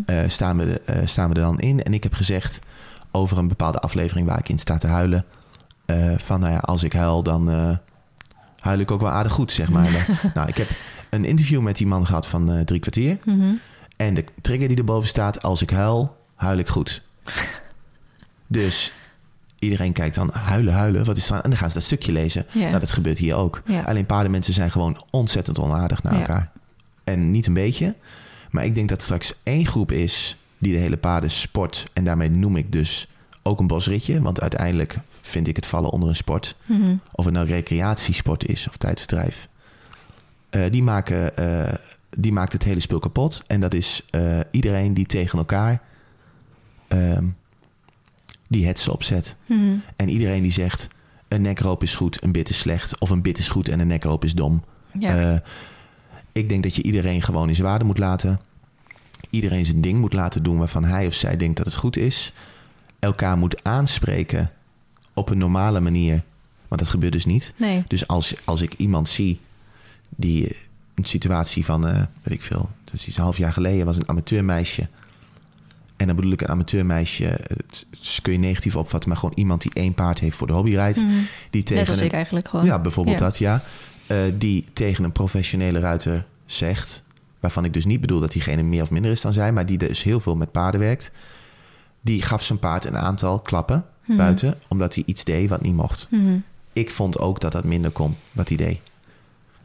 Eh, 0.06 0.20
staan, 0.28 0.58
we, 0.58 0.82
staan 1.06 1.30
we 1.30 1.36
er 1.36 1.42
dan 1.42 1.60
in. 1.60 1.84
En 1.84 1.94
ik 1.94 2.04
heb 2.04 2.14
gezegd 2.14 2.60
over 3.12 3.38
een 3.38 3.48
bepaalde 3.48 3.80
aflevering... 3.80 4.28
waar 4.28 4.40
ik 4.40 4.50
in 4.50 4.60
sta 4.60 4.78
te 4.78 4.88
huilen. 4.88 5.26
eh, 5.86 6.14
van, 6.18 6.40
nou 6.40 6.52
ja, 6.52 6.58
als 6.60 6.84
ik 6.84 6.94
huil, 6.94 7.24
dan... 7.24 7.50
eh, 7.52 7.78
huil 8.60 8.80
ik 8.80 8.92
ook 8.92 9.02
wel 9.02 9.12
aardig 9.12 9.32
goed, 9.34 9.52
zeg 9.52 9.70
maar. 9.70 10.08
nou, 10.34 10.48
ik 10.48 10.58
heb 10.58 10.68
een 11.10 11.26
interview 11.26 11.62
met 11.62 11.78
die 11.78 11.88
man 11.88 12.06
gehad 12.06 12.28
van 12.28 12.52
eh, 12.52 12.62
drie 12.62 12.80
kwartier. 12.80 13.18
Mhm. 13.26 13.54
En 13.98 14.14
de 14.14 14.24
trigger 14.42 14.68
die 14.68 14.78
erboven 14.78 15.08
staat, 15.10 15.44
als 15.44 15.62
ik 15.62 15.70
huil, 15.70 16.18
huil 16.36 16.58
ik 16.58 16.68
goed. 16.68 17.04
Dus 18.48 18.94
iedereen 19.60 19.94
kijkt 19.94 20.16
dan, 20.16 20.30
huilen, 20.34 20.74
huilen, 20.74 21.06
wat 21.06 21.18
is 21.18 21.32
aan? 21.32 21.42
En 21.42 21.50
dan 21.50 21.60
gaan 21.60 21.68
ze 21.70 21.76
dat 21.76 21.84
stukje 21.84 22.12
lezen. 22.12 22.46
Nou, 22.54 22.80
dat 22.80 22.92
gebeurt 22.92 23.18
hier 23.18 23.36
ook. 23.36 23.62
Ja. 23.66 23.82
Alleen 23.82 24.06
paardenmensen 24.06 24.54
zijn 24.54 24.72
gewoon 24.72 25.04
ontzettend 25.10 25.60
onaardig 25.60 26.04
naar 26.04 26.14
elkaar. 26.14 26.52
En 27.04 27.32
niet 27.32 27.48
een 27.48 27.54
beetje. 27.54 27.96
Maar 28.50 28.66
ik 28.66 28.76
denk 28.76 28.90
dat 28.90 29.02
straks 29.02 29.34
één 29.44 29.66
groep 29.66 29.92
is 29.92 30.38
die 30.60 30.74
de 30.74 30.80
hele 30.80 30.98
paarden 30.98 31.32
sport. 31.32 31.90
En 31.94 32.04
daarmee 32.04 32.30
noem 32.30 32.56
ik 32.56 32.72
dus 32.72 33.08
ook 33.44 33.60
een 33.60 33.68
bosritje. 33.68 34.22
Want 34.22 34.42
uiteindelijk 34.42 35.00
vind 35.22 35.48
ik 35.48 35.56
het 35.56 35.66
vallen 35.66 35.90
onder 35.90 36.10
een 36.10 36.16
sport. 36.16 36.56
Mhm. 36.66 36.96
Of 37.12 37.26
het 37.26 37.34
nou 37.34 37.48
recreatiesport 37.48 38.48
is 38.48 38.68
of 38.68 38.78
tijdverdrijf. 38.78 39.50
Eh, 40.50 40.62
die, 40.70 40.84
maken, 40.84 41.38
eh, 41.38 41.74
die 42.18 42.32
maakt 42.32 42.54
het 42.54 42.64
hele 42.64 42.80
spul 42.80 43.00
kapot. 43.00 43.44
En 43.48 43.60
dat 43.60 43.74
is 43.74 44.06
eh, 44.10 44.40
iedereen 44.52 44.94
die 44.94 45.06
tegen 45.06 45.40
elkaar 45.40 45.82
ehm, 46.88 47.26
die 48.48 48.68
hetsen 48.68 48.92
opzet. 48.92 49.36
Mhm. 49.46 49.76
En 49.96 50.10
iedereen 50.10 50.42
die 50.42 50.52
zegt... 50.52 50.88
een 51.28 51.42
nekroop 51.42 51.84
is 51.84 51.96
goed, 51.96 52.24
een 52.24 52.32
bit 52.32 52.50
is 52.50 52.60
slecht. 52.60 53.00
Of 53.00 53.10
een 53.10 53.22
bit 53.22 53.38
is 53.38 53.50
goed 53.50 53.70
en 53.70 53.80
een 53.80 53.88
nekroop 53.88 54.24
is 54.24 54.34
dom. 54.34 54.64
Ja. 54.98 55.44
Ik 56.32 56.50
denk 56.50 56.64
dat 56.64 56.76
je 56.76 56.84
iedereen 56.84 57.22
gewoon 57.22 57.48
in 57.48 57.56
zijn 57.56 57.68
waarde 57.68 57.86
moet 57.86 57.98
laten. 57.98 58.40
Iedereen 59.30 59.66
zijn 59.66 59.82
ding 59.82 60.00
moet 60.00 60.14
laten 60.14 60.44
doen 60.44 60.58
waarvan 60.58 60.84
hij 60.84 61.08
of 61.08 61.14
zij 61.14 61.38
denkt 61.38 61.58
dat 61.58 61.66
het 61.66 61.76
goed 61.76 61.98
is. 61.98 62.34
Elkaar 63.00 63.38
moet 63.38 63.64
aanspreken 63.64 64.52
op 65.14 65.30
een 65.30 65.38
normale 65.38 65.80
manier. 65.80 66.24
Want 66.68 66.82
dat 66.82 66.90
gebeurt 66.90 67.14
dus 67.14 67.26
niet. 67.26 67.54
nee. 67.58 67.84
Dus 67.88 68.08
als, 68.08 68.36
als 68.46 68.62
ik 68.62 68.74
iemand 68.74 69.10
zie 69.10 69.40
die 70.10 70.48
eh, 70.48 70.56
een 70.96 71.06
situatie 71.06 71.66
van, 71.66 71.88
eh, 71.88 71.96
weet 72.22 72.34
ik 72.34 72.42
veel, 72.42 72.70
dus 72.84 73.08
iets 73.08 73.18
een 73.18 73.24
half 73.24 73.38
jaar 73.38 73.54
geleden 73.54 73.86
was 73.86 73.96
een 73.98 74.10
amateurmeisje. 74.10 74.88
En 75.98 76.08
dan 76.08 76.16
bedoel 76.16 76.32
ik 76.32 76.42
een 76.42 76.48
amateurmeisje, 76.48 77.24
het, 77.26 77.86
het 77.90 78.20
kun 78.22 78.34
je 78.34 78.40
negatief 78.40 78.76
opvatten, 78.76 79.10
maar 79.10 79.18
gewoon 79.20 79.36
iemand 79.38 79.62
die 79.62 79.72
één 79.74 79.94
paard 79.94 80.20
heeft 80.20 80.38
voor 80.38 80.48
de 80.48 80.54
hobby 80.54 80.74
rijdt. 80.74 80.98
Mhm. 80.98 81.10
Die 81.50 81.64
tegen 81.64 81.76
Net 81.78 81.90
als 81.90 82.00
een, 82.00 82.06
ik 82.06 82.12
eigenlijk 82.12 82.48
gewoon. 82.48 82.66
ja, 82.66 82.80
bijvoorbeeld 82.80 83.20
Ja. 83.20 83.26
dat, 83.26 83.38
ja. 83.38 83.64
Eh, 84.08 84.18
die 84.38 84.66
tegen 84.74 85.04
een 85.04 85.12
professionele 85.12 85.80
ruiter 85.80 86.26
zegt, 86.46 87.04
waarvan 87.40 87.66
ik 87.66 87.74
dus 87.74 87.86
niet 87.86 88.02
bedoel 88.02 88.20
dat 88.20 88.32
diegene 88.32 88.64
meer 88.64 88.82
of 88.82 88.92
minder 88.92 89.12
is 89.12 89.22
dan 89.22 89.34
zij, 89.34 89.52
maar 89.52 89.66
die 89.66 89.78
dus 89.78 90.04
heel 90.04 90.20
veel 90.20 90.36
met 90.36 90.52
paarden 90.52 90.80
werkt. 90.80 91.12
Die 92.02 92.22
gaf 92.22 92.44
zijn 92.44 92.60
paard 92.60 92.86
een 92.86 92.98
aantal 92.98 93.40
klappen 93.40 93.86
Mhm. 94.06 94.18
buiten, 94.18 94.60
omdat 94.68 94.96
hij 94.96 95.04
iets 95.06 95.24
deed 95.24 95.50
wat 95.50 95.62
niet 95.62 95.76
mocht. 95.76 96.08
Mhm. 96.12 96.38
Ik 96.74 96.92
vond 96.92 97.20
ook 97.20 97.40
dat 97.40 97.52
dat 97.52 97.64
minder 97.64 97.92
kon, 97.92 98.16
wat 98.32 98.48
hij 98.48 98.58
deed. 98.58 98.80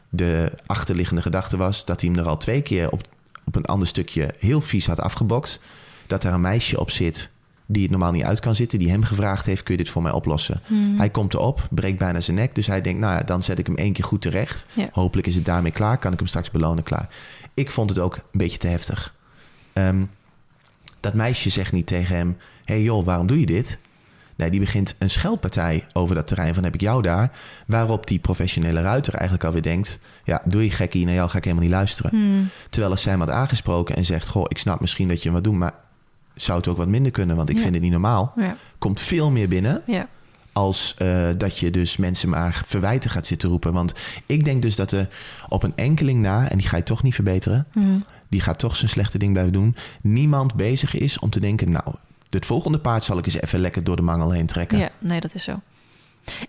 De 0.09 0.51
achterliggende 0.65 1.21
gedachte 1.21 1.57
was 1.57 1.85
dat 1.85 2.01
hij 2.01 2.09
hem 2.09 2.19
er 2.19 2.27
al 2.27 2.37
twee 2.37 2.61
keer 2.61 2.91
op, 2.91 3.01
op 3.45 3.55
een 3.55 3.65
ander 3.65 3.87
stukje 3.87 4.33
heel 4.39 4.61
vies 4.61 4.85
had 4.87 4.99
afgebokst. 4.99 5.59
Dat 6.07 6.23
er 6.23 6.33
een 6.33 6.41
meisje 6.41 6.79
op 6.79 6.91
zit 6.91 7.29
die 7.65 7.81
het 7.81 7.91
normaal 7.91 8.11
niet 8.11 8.23
uit 8.23 8.39
kan 8.39 8.55
zitten, 8.55 8.79
die 8.79 8.89
hem 8.89 9.03
gevraagd 9.03 9.45
heeft: 9.45 9.63
kun 9.63 9.77
je 9.77 9.83
dit 9.83 9.91
voor 9.91 10.01
mij 10.01 10.11
oplossen? 10.11 10.61
Mhm. 10.67 10.97
Hij 10.97 11.09
komt 11.09 11.33
erop, 11.33 11.67
breekt 11.71 11.97
bijna 11.97 12.19
zijn 12.19 12.37
nek. 12.37 12.55
Dus 12.55 12.67
hij 12.67 12.81
denkt, 12.81 12.99
nou 12.99 13.13
ja, 13.15 13.23
dan 13.23 13.43
zet 13.43 13.59
ik 13.59 13.65
hem 13.67 13.75
één 13.75 13.93
keer 13.93 14.03
goed 14.05 14.21
terecht. 14.21 14.65
Ja. 14.73 14.87
Hopelijk 14.91 15.27
is 15.27 15.35
het 15.35 15.45
daarmee 15.45 15.71
klaar. 15.71 15.97
Kan 15.97 16.11
ik 16.13 16.19
hem 16.19 16.27
straks 16.27 16.51
belonen 16.51 16.83
klaar. 16.83 17.09
Ik 17.55 17.71
vond 17.71 17.89
het 17.89 17.99
ook 17.99 18.15
een 18.15 18.21
beetje 18.31 18.57
te 18.57 18.67
heftig. 18.67 19.13
Ehm, 19.73 20.03
Dat 20.99 21.13
meisje 21.13 21.49
zegt 21.49 21.71
niet 21.71 21.87
tegen 21.87 22.15
hem: 22.15 22.37
hey 22.65 22.81
joh, 22.81 23.05
waarom 23.05 23.27
doe 23.27 23.39
je 23.39 23.45
dit? 23.45 23.77
Nee, 24.35 24.49
die 24.49 24.59
begint 24.59 24.95
een 24.99 25.09
scheldpartij 25.09 25.85
over 25.93 26.15
dat 26.15 26.27
terrein 26.27 26.53
van 26.53 26.63
heb 26.63 26.73
ik 26.73 26.81
jou 26.81 27.01
daar. 27.01 27.31
Waarop 27.67 28.07
die 28.07 28.19
professionele 28.19 28.81
ruiter 28.81 29.13
eigenlijk 29.13 29.43
alweer 29.43 29.61
denkt... 29.61 29.99
ja, 30.23 30.41
doe 30.45 30.63
je 30.63 30.69
gekkie, 30.69 31.05
naar 31.05 31.13
jou 31.13 31.29
ga 31.29 31.37
ik 31.37 31.43
helemaal 31.43 31.65
niet 31.65 31.73
luisteren. 31.73 32.11
Hmm. 32.11 32.47
Terwijl 32.69 32.91
als 32.91 33.01
zij 33.01 33.11
hem 33.11 33.21
had 33.21 33.29
aangesproken 33.29 33.95
en 33.95 34.05
zegt... 34.05 34.27
goh, 34.27 34.45
ik 34.47 34.57
snap 34.57 34.79
misschien 34.79 35.07
dat 35.07 35.23
je 35.23 35.31
wat 35.31 35.43
doet, 35.43 35.53
maar 35.53 35.73
zou 36.33 36.57
het 36.57 36.67
ook 36.67 36.77
wat 36.77 36.87
minder 36.87 37.11
kunnen... 37.11 37.35
want 37.35 37.49
ik 37.49 37.55
Ja. 37.55 37.61
vind 37.61 37.73
het 37.73 37.83
niet 37.83 37.91
normaal. 37.91 38.33
Ja. 38.35 38.55
Komt 38.77 38.99
veel 39.01 39.31
meer 39.31 39.47
binnen 39.47 39.81
Ja. 39.85 40.07
Als 40.55 40.93
eh, 40.97 41.27
dat 41.37 41.57
je 41.57 41.71
dus 41.71 41.97
mensen 41.97 42.29
maar 42.29 42.63
verwijten 42.65 43.09
gaat 43.09 43.27
zitten 43.27 43.49
roepen. 43.49 43.73
Want 43.73 43.93
ik 44.25 44.45
denk 44.45 44.61
dus 44.61 44.75
dat 44.75 44.91
er 44.91 45.09
op 45.49 45.63
een 45.63 45.73
enkeling 45.75 46.21
na... 46.21 46.49
en 46.49 46.57
die 46.57 46.67
ga 46.67 46.77
je 46.77 46.83
toch 46.83 47.03
niet 47.03 47.15
verbeteren... 47.15 47.67
Die 48.29 48.41
gaat 48.41 48.59
toch 48.59 48.75
zijn 48.75 48.89
slechte 48.89 49.17
ding 49.17 49.31
blijven 49.31 49.53
doen... 49.53 49.75
niemand 50.01 50.55
bezig 50.55 50.95
is 50.95 51.19
om 51.19 51.29
te 51.29 51.39
denken... 51.39 51.69
nou, 51.69 51.95
het 52.29 52.45
volgende 52.45 52.79
paard 52.79 53.03
zal 53.03 53.17
ik 53.17 53.25
eens 53.25 53.41
even 53.41 53.59
lekker 53.59 53.83
door 53.83 53.95
de 53.95 54.01
mangel 54.01 54.31
heen 54.31 54.45
trekken. 54.45 54.77
Ja, 54.77 54.89
nee, 54.99 55.19
dat 55.19 55.33
is 55.33 55.43
zo. 55.43 55.59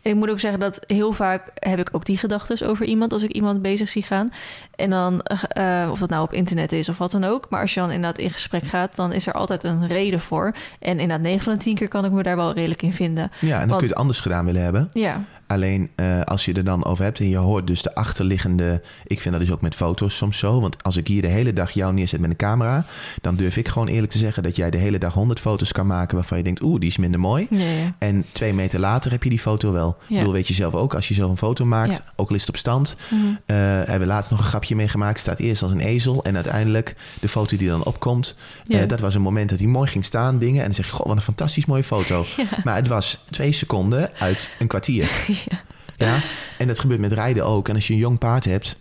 En 0.02 0.10
ik 0.10 0.14
moet 0.14 0.30
ook 0.30 0.40
zeggen 0.40 0.60
dat 0.60 0.80
heel 0.86 1.12
vaak 1.12 1.50
heb 1.54 1.78
ik 1.78 1.88
ook 1.92 2.04
die 2.04 2.18
gedachten 2.18 2.68
over 2.68 2.86
iemand 2.86 3.12
als 3.12 3.22
ik 3.22 3.30
iemand 3.32 3.62
bezig 3.62 3.88
zie 3.88 4.02
gaan. 4.02 4.32
En 4.74 4.90
dan, 4.90 5.20
eh, 5.22 5.88
of 5.92 5.98
dat 5.98 6.08
nou 6.10 6.22
op 6.22 6.32
internet 6.32 6.72
is 6.72 6.88
of 6.88 6.98
wat 6.98 7.10
dan 7.10 7.24
ook. 7.24 7.46
Maar 7.50 7.60
als 7.60 7.74
je 7.74 7.80
dan 7.80 7.90
inderdaad 7.90 8.18
in 8.18 8.30
gesprek 8.30 8.64
gaat, 8.64 8.96
dan 8.96 9.12
is 9.12 9.26
er 9.26 9.32
altijd 9.32 9.64
een 9.64 9.86
reden 9.86 10.20
voor. 10.20 10.54
En 10.78 10.90
inderdaad, 10.90 11.20
9 11.20 11.42
van 11.42 11.52
de 11.52 11.58
10 11.58 11.74
keer 11.74 11.88
kan 11.88 12.04
ik 12.04 12.10
me 12.12 12.22
daar 12.22 12.36
wel 12.36 12.52
redelijk 12.52 12.82
in 12.82 12.92
vinden. 12.92 13.30
Ja, 13.40 13.46
en 13.52 13.58
dan 13.58 13.58
Want- 13.58 13.70
kun 13.70 13.80
je 13.80 13.92
het 13.92 13.94
anders 14.02 14.20
gedaan 14.20 14.44
willen 14.44 14.62
hebben. 14.62 14.88
Ja, 14.92 15.24
Alleen 15.46 15.90
eh, 15.94 16.20
als 16.20 16.44
je 16.44 16.52
er 16.52 16.64
dan 16.64 16.84
over 16.84 17.04
hebt 17.04 17.20
en 17.20 17.28
je 17.28 17.36
hoort 17.36 17.66
dus 17.66 17.82
de 17.82 17.94
achterliggende... 17.94 18.82
Ik 19.06 19.20
vind 19.20 19.34
dat 19.34 19.42
dus 19.44 19.52
ook 19.52 19.60
met 19.60 19.74
foto's 19.74 20.16
soms 20.16 20.38
zo. 20.38 20.60
Want 20.60 20.82
als 20.82 20.96
ik 20.96 21.06
hier 21.06 21.22
de 21.22 21.28
hele 21.28 21.52
dag 21.52 21.70
jou 21.70 21.92
neerzet 21.92 22.20
met 22.20 22.30
een 22.30 22.36
camera... 22.36 22.84
dan 23.20 23.36
durf 23.36 23.56
ik 23.56 23.68
gewoon 23.68 23.88
eerlijk 23.88 24.12
te 24.12 24.18
zeggen 24.18 24.42
dat 24.42 24.56
jij 24.56 24.70
de 24.70 24.78
hele 24.78 24.98
dag 24.98 25.14
100 25.14 25.40
foto's 25.40 25.72
kan 25.72 25.86
maken... 25.86 26.16
waarvan 26.16 26.38
je 26.38 26.44
denkt, 26.44 26.62
oeh, 26.62 26.80
die 26.80 26.88
is 26.88 26.96
minder 26.96 27.20
mooi. 27.20 27.46
ja, 27.50 27.58
ja. 27.58 27.94
En 27.98 28.24
twee 28.32 28.54
meter 28.54 28.80
later 28.80 29.10
heb 29.10 29.22
je 29.22 29.30
die 29.30 29.38
foto 29.38 29.72
wel. 29.72 29.96
Ik 30.08 30.16
bedoel, 30.16 30.32
weet 30.32 30.48
je 30.48 30.54
zelf 30.54 30.74
ook, 30.74 30.94
als 30.94 31.08
je 31.08 31.14
zelf 31.14 31.30
een 31.30 31.36
foto 31.36 31.64
maakt... 31.64 32.02
Ook 32.16 32.28
al 32.28 32.34
is 32.34 32.40
het 32.40 32.50
op 32.50 32.56
stand... 32.56 32.96
Mhm. 33.08 33.24
eh, 33.46 33.56
hebben 33.56 34.00
we 34.00 34.06
laatst 34.06 34.30
nog 34.30 34.40
een 34.40 34.46
grapje 34.46 34.76
meegemaakt. 34.76 35.20
Staat 35.20 35.38
eerst 35.38 35.62
als 35.62 35.72
een 35.72 35.80
ezel 35.80 36.24
en 36.24 36.34
uiteindelijk 36.34 36.96
de 37.20 37.28
foto 37.28 37.56
die 37.56 37.68
dan 37.68 37.84
opkomt... 37.84 38.36
Eh, 38.66 38.80
dat 38.86 39.00
was 39.00 39.14
een 39.14 39.22
moment 39.22 39.50
dat 39.50 39.58
hij 39.58 39.68
mooi 39.68 39.88
ging 39.88 40.04
staan, 40.04 40.38
dingen... 40.38 40.58
en 40.58 40.64
dan 40.64 40.74
zeg 40.74 40.86
je, 40.86 40.92
goh, 40.92 41.06
wat 41.06 41.16
een 41.16 41.22
fantastisch 41.22 41.66
mooie 41.66 41.84
foto. 41.84 42.24
Maar 42.64 42.76
het 42.76 42.88
was 42.88 43.24
twee 43.30 43.52
seconden 43.52 44.10
uit 44.18 44.50
een 44.58 44.66
kwartier. 44.66 45.10
Ja. 45.48 45.60
Ja, 45.96 46.18
en 46.58 46.66
dat 46.66 46.78
gebeurt 46.78 47.00
met 47.00 47.12
rijden 47.12 47.44
ook. 47.44 47.68
En 47.68 47.74
als 47.74 47.86
je 47.86 47.92
een 47.92 47.98
jong 47.98 48.18
paard 48.18 48.44
hebt 48.44 48.76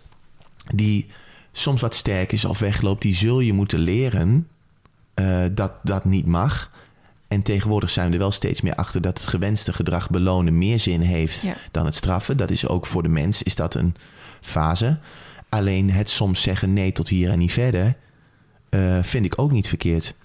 die 0.74 1.08
soms 1.52 1.82
wat 1.82 1.96
sterk 1.96 2.32
is 2.32 2.46
of 2.46 2.60
wegloopt, 2.60 3.02
die 3.02 3.16
zul 3.16 3.40
je 3.40 3.54
moeten 3.54 3.80
leren 3.80 4.48
eh, 5.14 5.44
dat 5.52 5.72
dat 5.84 6.06
niet 6.06 6.26
mag. 6.26 6.72
En 7.28 7.42
tegenwoordig 7.42 7.90
zijn 7.90 8.08
we 8.08 8.14
er 8.14 8.20
wel 8.20 8.32
steeds 8.32 8.62
meer 8.62 8.76
achter 8.76 9.02
dat 9.02 9.20
het 9.20 9.28
gewenste 9.28 9.74
gedrag 9.74 10.10
belonen 10.10 10.58
meer 10.58 10.80
zin 10.80 11.02
heeft 11.02 11.42
Ja. 11.42 11.56
dan 11.72 11.86
het 11.86 11.96
straffen. 11.96 12.38
Dat 12.38 12.50
is 12.52 12.68
ook 12.68 12.86
voor 12.86 13.04
de 13.04 13.10
mens 13.10 13.44
is 13.44 13.56
dat 13.56 13.76
een 13.76 13.96
fase. 14.42 14.98
Alleen 15.50 15.92
het 15.92 16.10
soms 16.10 16.42
zeggen 16.42 16.74
nee 16.74 16.92
tot 16.92 17.10
hier 17.10 17.30
en 17.30 17.40
niet 17.40 17.54
verder, 17.54 17.96
eh, 18.70 18.98
vind 19.02 19.26
ik 19.26 19.40
ook 19.40 19.52
niet 19.52 19.68
verkeerd. 19.68 20.16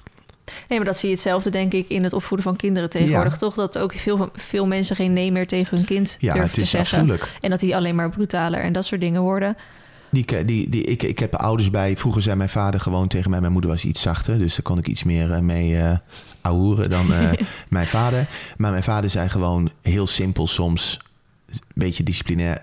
Nee, 0.68 0.78
maar 0.78 0.86
dat 0.88 0.98
zie 0.98 1.08
je 1.08 1.14
hetzelfde, 1.14 1.50
denk 1.50 1.72
ik, 1.72 1.88
in 1.88 2.04
het 2.04 2.12
opvoeden 2.12 2.46
van 2.46 2.56
kinderen 2.56 2.90
tegenwoordig. 2.90 3.32
Ja. 3.32 3.38
Toch 3.38 3.54
dat 3.54 3.78
ook 3.78 3.92
veel, 3.92 4.30
veel 4.34 4.66
mensen 4.66 4.96
geen 4.96 5.12
nee 5.12 5.32
meer 5.32 5.46
tegen 5.46 5.76
hun 5.76 5.86
kind 5.86 6.16
Ja, 6.18 6.26
durven 6.26 6.42
het 6.42 6.52
te 6.52 6.60
is 6.60 6.70
zeggen. 6.70 6.98
afschuwelijk. 6.98 7.32
En 7.40 7.50
dat 7.50 7.60
die 7.60 7.76
alleen 7.76 7.94
maar 7.94 8.10
brutaler 8.10 8.60
en 8.60 8.72
dat 8.72 8.84
soort 8.84 9.00
dingen 9.00 9.20
worden. 9.22 9.56
Die, 10.10 10.44
die, 10.44 10.68
die, 10.68 10.84
ik, 10.84 11.02
ik 11.02 11.18
heb 11.18 11.34
ouders 11.34 11.70
bij. 11.70 11.96
Vroeger 11.96 12.22
zei 12.22 12.36
mijn 12.36 12.48
vader 12.48 12.80
gewoon 12.80 13.08
tegen 13.08 13.30
mij. 13.30 13.40
Mijn 13.40 13.52
moeder 13.52 13.70
was 13.70 13.84
iets 13.84 14.00
zachter. 14.00 14.38
Dus 14.38 14.52
daar 14.52 14.62
kon 14.62 14.78
ik 14.78 14.86
iets 14.86 15.04
meer 15.04 15.32
eh, 15.32 15.38
mee 15.40 15.78
ahoeren 16.40 16.90
dan 16.90 17.12
eh, 17.12 17.30
mijn 17.68 17.86
vader. 17.86 18.26
Maar 18.56 18.70
mijn 18.70 18.82
vader 18.82 19.10
zei 19.10 19.28
gewoon 19.28 19.70
heel 19.82 20.06
simpel 20.06 20.46
soms. 20.46 21.00
Een 21.50 21.58
beetje 21.74 22.02
disciplinair. 22.02 22.62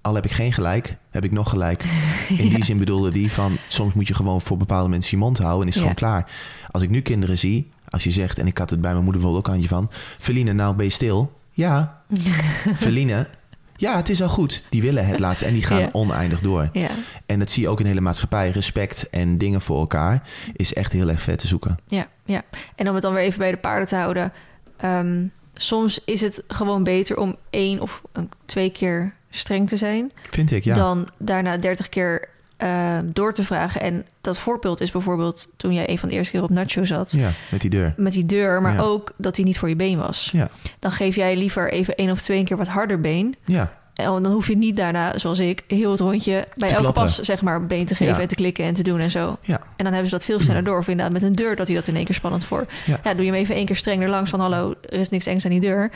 al 0.00 0.14
heb 0.14 0.24
ik 0.24 0.30
geen 0.32 0.52
gelijk, 0.52 0.96
heb 1.10 1.24
ik 1.24 1.32
nog 1.32 1.50
gelijk. 1.50 1.84
In 2.38 2.48
die 2.48 2.64
zin 2.64 2.78
bedoelde 2.78 3.10
die 3.10 3.32
van... 3.32 3.56
soms 3.68 3.94
moet 3.94 4.08
je 4.08 4.14
gewoon 4.14 4.40
voor 4.40 4.56
bepaalde 4.56 4.88
mensen 4.88 5.18
je 5.18 5.24
mond 5.24 5.38
houden... 5.38 5.62
en 5.62 5.68
is 5.68 5.74
het 5.74 5.84
Ja. 5.84 5.90
gewoon 5.94 6.10
klaar. 6.10 6.30
Als 6.70 6.82
ik 6.82 6.90
nu 6.90 7.00
kinderen 7.00 7.38
zie... 7.38 7.68
als 7.88 8.04
je 8.04 8.10
zegt, 8.10 8.38
en 8.38 8.46
ik 8.46 8.58
had 8.58 8.70
het 8.70 8.80
bij 8.80 8.92
mijn 8.92 9.04
moeder 9.04 9.22
bijvoorbeeld 9.22 9.46
ook 9.46 9.52
handje 9.52 9.74
van... 9.76 9.90
Feline, 10.18 10.52
nou 10.52 10.74
ben 10.74 10.84
je 10.84 10.90
stil? 10.92 11.32
Ja. 11.52 12.02
Feline, 12.76 13.26
ja, 13.76 13.96
het 13.96 14.08
is 14.08 14.22
al 14.22 14.28
goed. 14.28 14.64
Die 14.70 14.82
willen 14.82 15.06
het 15.06 15.18
laatste 15.18 15.44
en 15.44 15.52
die 15.52 15.62
gaan 15.62 15.80
Ja. 15.80 15.88
oneindig 15.92 16.40
door. 16.40 16.68
Ja, 16.72 16.88
En 17.26 17.38
dat 17.38 17.50
zie 17.50 17.62
je 17.62 17.68
ook 17.68 17.76
in 17.78 17.82
de 17.84 17.88
hele 17.90 18.00
maatschappij. 18.00 18.50
Respect 18.50 19.10
en 19.10 19.38
dingen 19.38 19.60
voor 19.60 19.78
elkaar 19.78 20.22
is 20.52 20.74
echt 20.74 20.92
heel 20.92 21.08
erg 21.08 21.20
vet 21.20 21.38
te 21.38 21.46
zoeken. 21.46 21.76
ja, 21.88 22.06
ja. 22.24 22.42
En 22.76 22.88
om 22.88 22.94
het 22.94 23.02
dan 23.02 23.12
weer 23.14 23.22
even 23.22 23.38
bij 23.38 23.50
de 23.50 23.56
paarden 23.56 23.88
te 23.88 23.96
houden. 23.96 24.32
ehm, 24.76 25.26
soms 25.54 26.00
is 26.04 26.20
het 26.20 26.42
gewoon 26.48 26.82
beter 26.84 27.16
om 27.16 27.36
één 27.50 27.80
of 27.80 28.02
twee 28.44 28.70
keer 28.70 29.14
streng 29.30 29.68
te 29.68 29.76
zijn... 29.76 30.12
Vind 30.30 30.50
ik, 30.50 30.64
ja. 30.64 30.74
dan 30.74 31.08
daarna 31.18 31.56
dertig 31.56 31.88
keer 31.88 32.28
eh, 32.58 32.98
door 33.12 33.34
te 33.34 33.44
vragen. 33.44 33.80
En 33.80 34.06
dat 34.20 34.38
voorbeeld 34.38 34.80
is 34.80 34.90
bijvoorbeeld 34.90 35.48
toen 35.56 35.72
jij 35.72 35.88
een 35.90 35.98
van 35.98 36.08
de 36.08 36.14
eerste 36.14 36.32
keer 36.32 36.42
op 36.42 36.50
Nacho 36.50 36.84
zat... 36.84 37.12
Ja, 37.12 37.30
met 37.50 37.60
die 37.60 37.70
deur. 37.70 37.94
met 37.96 38.12
die 38.12 38.24
deur, 38.26 38.62
maar 38.62 38.74
Ja. 38.74 38.80
ook 38.80 39.12
dat 39.16 39.36
hij 39.36 39.44
niet 39.44 39.58
voor 39.58 39.68
je 39.68 39.76
been 39.76 39.98
was. 39.98 40.28
Ja, 40.32 40.48
Dan 40.78 40.92
geef 40.92 41.14
jij 41.16 41.36
liever 41.36 41.72
even 41.72 41.94
één 41.96 42.10
of 42.10 42.20
twee 42.20 42.44
keer 42.44 42.56
wat 42.56 42.68
harder 42.68 43.00
been... 43.00 43.34
ja, 43.44 43.72
En 43.94 44.04
dan 44.22 44.26
hoef 44.32 44.48
je 44.48 44.56
niet 44.56 44.76
daarna, 44.76 45.18
zoals 45.18 45.38
ik, 45.38 45.62
heel 45.66 45.90
het 45.90 46.00
rondje 46.00 46.46
bij 46.56 46.70
elke 46.70 46.92
pas 46.92 47.18
zeg 47.20 47.42
maar 47.42 47.66
been 47.66 47.86
te 47.86 47.94
geven 47.94 48.14
Ja. 48.14 48.20
en 48.20 48.28
te 48.28 48.34
klikken 48.34 48.64
en 48.64 48.74
te 48.74 48.82
doen 48.82 49.00
en 49.00 49.10
zo. 49.10 49.36
ja. 49.42 49.56
En 49.76 49.84
dan 49.84 49.86
hebben 49.92 50.04
ze 50.10 50.10
dat 50.16 50.24
veel 50.24 50.40
sneller 50.40 50.64
door. 50.64 50.78
Of 50.78 50.88
inderdaad 50.88 51.12
met 51.12 51.22
een 51.22 51.34
deur 51.34 51.56
dat 51.56 51.66
hij 51.66 51.76
dat 51.76 51.88
in 51.88 51.96
één 51.96 52.04
keer 52.04 52.14
spannend 52.14 52.44
voor. 52.44 52.66
Ja. 52.86 53.00
Ja. 53.04 53.14
doe 53.14 53.24
je 53.24 53.30
hem 53.30 53.40
even 53.40 53.54
één 53.54 53.66
keer 53.66 53.76
streng 53.76 54.02
er 54.02 54.08
langs 54.08 54.30
van 54.30 54.40
hallo, 54.40 54.74
er 54.88 54.98
is 54.98 55.08
niks 55.08 55.26
engs 55.26 55.44
aan 55.44 55.50
die 55.50 55.60
deur. 55.60 55.90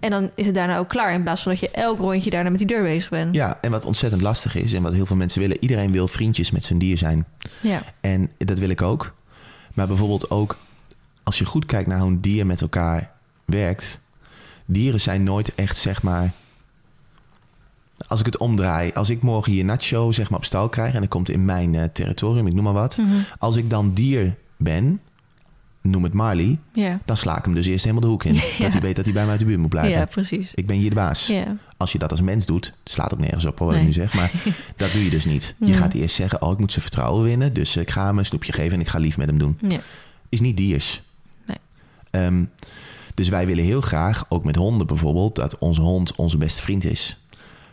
En 0.00 0.10
dan 0.10 0.30
is 0.34 0.46
het 0.46 0.54
daarna 0.54 0.78
ook 0.78 0.88
klaar. 0.88 1.12
In 1.12 1.22
plaats 1.22 1.42
van 1.42 1.52
dat 1.52 1.60
je 1.60 1.70
elk 1.70 1.98
rondje 1.98 2.30
daarna 2.30 2.50
met 2.50 2.58
die 2.58 2.68
deur 2.68 2.82
bezig 2.82 3.10
bent. 3.10 3.34
Ja, 3.34 3.58
en 3.60 3.70
wat 3.70 3.84
ontzettend 3.84 4.22
lastig 4.22 4.54
is 4.54 4.72
en 4.72 4.82
wat 4.82 4.92
heel 4.92 5.06
veel 5.06 5.16
mensen 5.16 5.40
willen... 5.40 5.56
iedereen 5.60 5.92
wil 5.92 6.08
vriendjes 6.08 6.50
met 6.50 6.64
zijn 6.64 6.78
dier 6.78 6.98
zijn. 6.98 7.26
Ja. 7.62 7.82
En 8.00 8.30
dat 8.38 8.58
wil 8.58 8.68
ik 8.68 8.82
ook. 8.82 9.14
Maar 9.74 9.86
bijvoorbeeld 9.86 10.30
ook 10.30 10.56
als 11.22 11.38
je 11.38 11.44
goed 11.44 11.66
kijkt 11.66 11.88
naar 11.88 11.98
hoe 11.98 12.08
een 12.08 12.20
dier 12.20 12.46
met 12.46 12.60
elkaar 12.60 13.10
werkt... 13.44 14.00
dieren 14.66 15.00
zijn 15.00 15.22
nooit 15.22 15.54
echt, 15.54 15.76
zeg 15.76 16.02
maar... 16.02 16.32
Als 18.06 18.20
ik 18.20 18.26
het 18.26 18.36
omdraai, 18.36 18.90
als 18.94 19.10
ik 19.10 19.22
morgen 19.22 19.52
hier 19.52 19.64
Nacho 19.64 20.12
zeg 20.12 20.30
maar, 20.30 20.38
op 20.38 20.44
stal 20.44 20.68
krijg... 20.68 20.94
en 20.94 21.00
dat 21.00 21.08
komt 21.08 21.30
in 21.30 21.44
mijn 21.44 21.74
eh, 21.74 21.84
territorium, 21.84 22.46
ik 22.46 22.54
noem 22.54 22.64
maar 22.64 22.72
wat... 22.72 22.96
Mhm. 22.96 23.16
Als 23.38 23.56
ik 23.56 23.70
dan 23.70 23.94
dier 23.94 24.34
ben, 24.56 25.00
noem 25.90 26.04
het 26.04 26.12
Marley... 26.12 26.58
Ja. 26.72 27.00
dan 27.04 27.16
sla 27.16 27.38
ik 27.38 27.44
hem 27.44 27.54
dus 27.54 27.66
eerst 27.66 27.84
helemaal 27.84 28.02
de 28.04 28.10
hoek 28.10 28.24
in. 28.24 28.34
Dat 28.64 28.72
hij 28.72 28.80
weet 28.80 28.96
dat 28.96 29.04
hij 29.04 29.14
bij 29.14 29.22
mij 29.22 29.30
uit 29.30 29.40
de 29.40 29.46
buurt 29.46 29.58
moet 29.58 29.68
blijven. 29.68 29.98
ja, 29.98 30.04
precies. 30.04 30.54
Ik 30.54 30.66
ben 30.66 30.76
hier 30.76 30.88
de 30.88 30.94
baas. 30.94 31.26
Ja. 31.26 31.56
Als 31.76 31.92
je 31.92 31.98
dat 31.98 32.10
als 32.10 32.20
mens 32.20 32.46
doet, 32.46 32.72
slaat 32.84 33.12
ook 33.14 33.18
nergens 33.20 33.44
op 33.44 33.58
hoor, 33.58 33.66
wat 33.68 33.76
Nee. 33.76 33.88
ik 33.88 33.96
nu 33.96 34.02
zeg. 34.02 34.14
Maar 34.14 34.32
dat 34.76 34.92
doe 34.92 35.04
je 35.04 35.10
dus 35.10 35.24
niet. 35.24 35.54
Je 35.58 35.74
gaat 35.74 35.94
eerst 35.94 36.14
zeggen, 36.16 36.42
oh 36.42 36.52
ik 36.52 36.58
moet 36.58 36.70
zijn 36.72 36.84
vertrouwen 36.84 37.22
winnen. 37.24 37.52
Dus 37.52 37.76
ik 37.76 37.90
ga 37.90 38.06
hem 38.06 38.18
een 38.18 38.26
snoepje 38.26 38.52
geven 38.52 38.72
en 38.72 38.80
ik 38.80 38.88
ga 38.88 38.98
lief 38.98 39.16
met 39.16 39.26
hem 39.26 39.38
doen. 39.38 39.58
Is 40.28 40.40
niet 40.40 40.56
diers. 40.56 41.02
Nee. 41.46 41.56
Ehm, 42.10 42.44
dus 43.14 43.28
wij 43.28 43.46
willen 43.46 43.64
heel 43.64 43.80
graag, 43.80 44.24
ook 44.28 44.44
met 44.44 44.56
honden 44.56 44.86
bijvoorbeeld... 44.86 45.34
dat 45.36 45.58
onze 45.58 45.80
hond 45.80 46.14
onze 46.16 46.36
beste 46.38 46.62
vriend 46.62 46.84
is. 46.84 47.18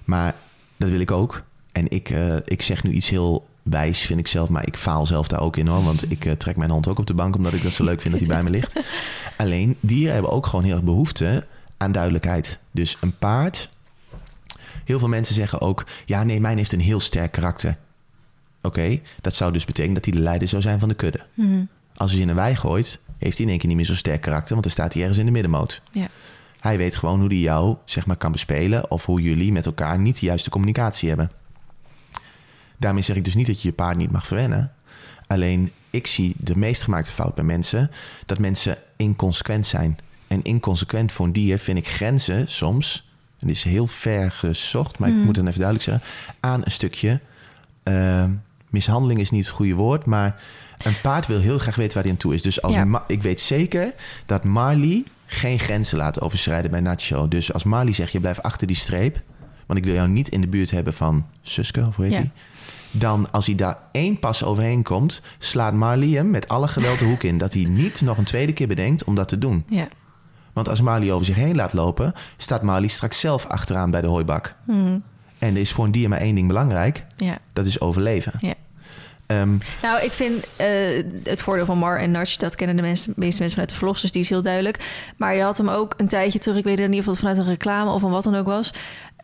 Maar 0.04 0.36
dat 0.78 0.90
wil 0.90 1.00
ik 1.00 1.12
ook. 1.12 1.44
En 1.72 1.90
ik, 1.90 2.10
eh, 2.10 2.36
ik 2.46 2.62
zeg 2.62 2.84
nu 2.84 2.92
iets 2.92 3.10
heel 3.10 3.48
wijs, 3.70 4.02
vind 4.02 4.20
ik 4.20 4.28
zelf. 4.28 4.50
Maar 4.50 4.68
ik 4.68 4.78
faal 4.78 5.06
zelf 5.06 5.28
daar 5.28 5.40
ook 5.40 5.58
in 5.58 5.68
hoor. 5.68 5.84
Want 5.84 6.12
ik 6.12 6.26
eh, 6.26 6.34
trek 6.34 6.56
mijn 6.56 6.70
hond 6.70 6.88
ook 6.88 7.00
op 7.00 7.08
de 7.08 7.14
bank... 7.14 7.36
omdat 7.36 7.54
ik 7.54 7.64
dat 7.64 7.74
zo 7.74 7.84
leuk 7.84 8.02
vind 8.02 8.14
dat 8.14 8.24
hij 8.24 8.36
bij 8.36 8.44
me 8.44 8.50
ligt. 8.50 8.80
Alleen, 9.38 9.78
dieren 9.80 10.14
hebben 10.14 10.32
ook 10.32 10.46
gewoon 10.46 10.66
heel 10.66 10.76
erg 10.76 10.84
behoefte 10.84 11.46
aan 11.78 11.92
duidelijkheid. 11.92 12.60
Dus 12.72 12.98
een 13.02 13.18
paard... 13.18 13.70
Heel 14.84 15.00
veel 15.00 15.08
mensen 15.08 15.36
zeggen 15.36 15.62
ook... 15.62 15.86
ja, 16.06 16.24
nee, 16.24 16.40
mijn 16.40 16.58
heeft 16.58 16.72
een 16.72 16.80
heel 16.80 17.00
sterk 17.00 17.32
karakter. 17.32 17.78
Oké, 18.62 19.00
dat 19.22 19.36
zou 19.36 19.52
dus 19.52 19.66
betekenen 19.66 19.96
dat 19.96 20.06
hij 20.06 20.14
de 20.14 20.20
leider 20.20 20.48
zou 20.48 20.62
zijn 20.62 20.80
van 20.80 20.90
de 20.90 20.96
kudde. 20.96 21.26
Mhm. 21.34 21.64
Als 21.96 22.12
hij 22.12 22.22
in 22.22 22.30
een 22.30 22.36
wei 22.36 22.56
gooit, 22.56 23.00
heeft 23.18 23.38
hij 23.38 23.46
in 23.46 23.52
één 23.52 23.60
keer 23.60 23.68
niet 23.68 23.78
meer 23.78 23.86
zo'n 23.86 23.96
sterk 23.96 24.22
karakter... 24.22 24.50
want 24.50 24.64
dan 24.64 24.72
staat 24.72 24.94
hij 24.94 25.02
ergens 25.02 25.20
in 25.20 25.26
de 25.26 25.32
middenmoot. 25.32 25.82
Ja. 25.92 26.08
Hij 26.60 26.78
weet 26.78 26.96
gewoon 26.96 27.20
hoe 27.20 27.30
hij 27.30 27.38
jou 27.38 27.76
zeg 27.86 28.06
maar, 28.06 28.16
kan 28.16 28.32
bespelen... 28.32 28.92
of 28.92 29.06
hoe 29.06 29.22
jullie 29.22 29.52
met 29.52 29.66
elkaar 29.66 30.00
niet 30.00 30.20
de 30.20 30.26
juiste 30.26 30.50
communicatie 30.50 31.08
hebben. 31.10 31.32
Daarmee 32.78 33.04
zeg 33.04 33.16
ik 33.16 33.26
dus 33.26 33.36
niet 33.36 33.48
dat 33.48 33.62
je 33.62 33.68
je 33.68 33.74
paard 33.74 33.98
niet 33.98 34.12
mag 34.12 34.28
verwennen. 34.28 34.72
Alleen, 35.28 35.72
ik 35.90 36.08
zie 36.08 36.36
de 36.38 36.58
meest 36.58 36.84
gemaakte 36.84 37.12
fout 37.12 37.36
bij 37.36 37.44
mensen... 37.44 37.92
dat 38.26 38.40
mensen 38.40 38.78
inconsequent 38.96 39.66
zijn. 39.66 39.98
En 40.28 40.42
inconsequent 40.44 41.12
voor 41.12 41.26
een 41.26 41.32
dier 41.34 41.60
vind 41.60 41.78
ik 41.78 41.88
grenzen 41.88 42.48
soms... 42.48 43.10
en 43.40 43.48
dit 43.48 43.56
is 43.56 43.64
heel 43.64 43.88
ver 43.88 44.32
gezocht, 44.32 45.00
maar 45.00 45.10
ik 45.10 45.16
Mm. 45.16 45.24
moet 45.24 45.36
het 45.36 45.46
even 45.48 45.60
duidelijk 45.60 45.90
zeggen... 45.90 46.08
aan 46.40 46.62
een 46.66 46.72
stukje... 46.72 47.20
eh, 47.84 48.26
mishandeling 48.70 49.20
is 49.20 49.30
niet 49.30 49.46
het 49.46 49.56
goede 49.56 49.74
woord, 49.74 50.06
maar... 50.06 50.42
Een 50.84 51.02
paard 51.02 51.28
wil 51.28 51.40
heel 51.40 51.58
graag 51.58 51.76
weten 51.76 51.94
waar 51.94 52.04
hij 52.04 52.12
aan 52.12 52.18
toe 52.18 52.34
is. 52.34 52.42
Dus 52.42 52.62
als 52.62 52.74
Ja. 52.74 53.04
Ik 53.08 53.22
weet 53.22 53.42
zeker 53.42 53.94
dat 54.26 54.44
Marley 54.44 55.04
geen 55.26 55.60
grenzen 55.60 55.98
laat 55.98 56.22
overschrijden 56.22 56.72
bij 56.72 56.80
Nacho. 56.80 57.28
Dus 57.28 57.54
als 57.54 57.64
Marley 57.64 57.94
zegt, 57.94 58.12
je 58.12 58.20
blijft 58.20 58.44
achter 58.44 58.68
die 58.68 58.76
streep... 58.76 59.22
want 59.66 59.80
ik 59.80 59.86
wil 59.86 59.94
jou 59.94 60.08
niet 60.08 60.28
in 60.28 60.42
de 60.42 60.48
buurt 60.48 60.72
hebben 60.72 60.94
van 60.94 61.26
Suske, 61.42 61.86
of 61.86 61.96
hoe 61.96 62.06
heet 62.06 62.14
Ja. 62.14 62.20
die? 62.22 62.32
Dan 62.98 63.32
als 63.32 63.46
hij 63.46 63.56
daar 63.56 63.78
één 63.92 64.20
pas 64.20 64.44
overheen 64.44 64.84
komt, 64.84 65.22
slaat 65.40 65.74
Marley 65.74 66.08
hem 66.10 66.30
met 66.30 66.48
alle 66.48 66.68
geweld 66.68 67.00
de 67.00 67.06
hoek 67.06 67.24
in. 67.24 67.38
Dat 67.38 67.54
hij 67.54 67.64
niet 67.64 68.02
nog 68.02 68.18
een 68.18 68.24
tweede 68.24 68.54
keer 68.54 68.68
bedenkt 68.68 69.04
om 69.04 69.16
dat 69.16 69.28
te 69.28 69.38
doen. 69.38 69.64
Ja. 69.68 69.88
Want 70.54 70.70
als 70.70 70.82
Marley 70.82 71.12
over 71.12 71.26
zich 71.26 71.36
heen 71.36 71.56
laat 71.56 71.74
lopen, 71.74 72.14
staat 72.38 72.62
Marley 72.62 72.88
straks 72.88 73.20
zelf 73.20 73.46
achteraan 73.46 73.92
bij 73.92 74.02
de 74.02 74.08
hooibak. 74.08 74.56
Mhm. 74.66 75.00
En 75.40 75.56
er 75.56 75.62
is 75.62 75.72
voor 75.72 75.86
een 75.86 75.92
dier 75.92 76.10
maar 76.10 76.20
één 76.20 76.36
ding 76.36 76.48
belangrijk: 76.48 77.06
ja. 77.18 77.38
dat 77.54 77.66
is 77.66 77.80
overleven. 77.80 78.34
Ja. 78.40 78.54
Ehm, 79.26 79.58
Nou, 79.82 80.04
ik 80.04 80.12
vind 80.12 80.46
eh, 80.56 80.68
het 81.24 81.42
voordeel 81.42 81.66
van 81.66 81.78
Mar 81.78 82.00
en 82.00 82.12
Nudge, 82.12 82.38
dat 82.38 82.56
kennen 82.56 82.76
de 82.76 82.82
mensen, 82.82 83.14
meeste 83.16 83.40
mensen 83.40 83.50
vanuit 83.50 83.70
de 83.70 83.76
vlogs, 83.76 84.02
dus 84.02 84.12
die 84.12 84.22
is 84.22 84.30
heel 84.30 84.42
duidelijk. 84.42 85.12
Maar 85.18 85.36
je 85.36 85.42
had 85.42 85.58
hem 85.58 85.70
ook 85.70 85.94
een 85.98 86.08
tijdje 86.08 86.40
terug, 86.40 86.58
ik 86.58 86.64
weet 86.64 86.90
niet 86.90 87.00
of 87.00 87.06
het 87.06 87.18
vanuit 87.18 87.38
een 87.38 87.46
reclame 87.46 87.92
of 87.92 88.02
van 88.02 88.12
wat 88.12 88.24
dan 88.24 88.36
ook 88.36 88.46
was. 88.46 88.74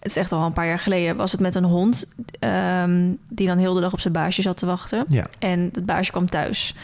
Het 0.02 0.10
is 0.12 0.16
echt 0.18 0.32
al 0.32 0.46
een 0.46 0.54
paar 0.54 0.68
jaar 0.68 0.80
geleden, 0.80 1.16
was 1.16 1.32
het 1.32 1.42
met 1.42 1.56
een 1.56 1.64
hond 1.64 2.06
ehm, 2.40 3.14
die 3.30 3.48
dan 3.48 3.58
heel 3.58 3.74
de 3.74 3.82
dag 3.82 3.94
op 3.94 4.00
zijn 4.00 4.14
baasje 4.14 4.42
zat 4.42 4.58
te 4.58 4.66
wachten. 4.66 5.06
ja, 5.10 5.26
En 5.40 5.70
het 5.74 5.86
baasje 5.86 6.12
kwam 6.12 6.30
thuis. 6.30 6.76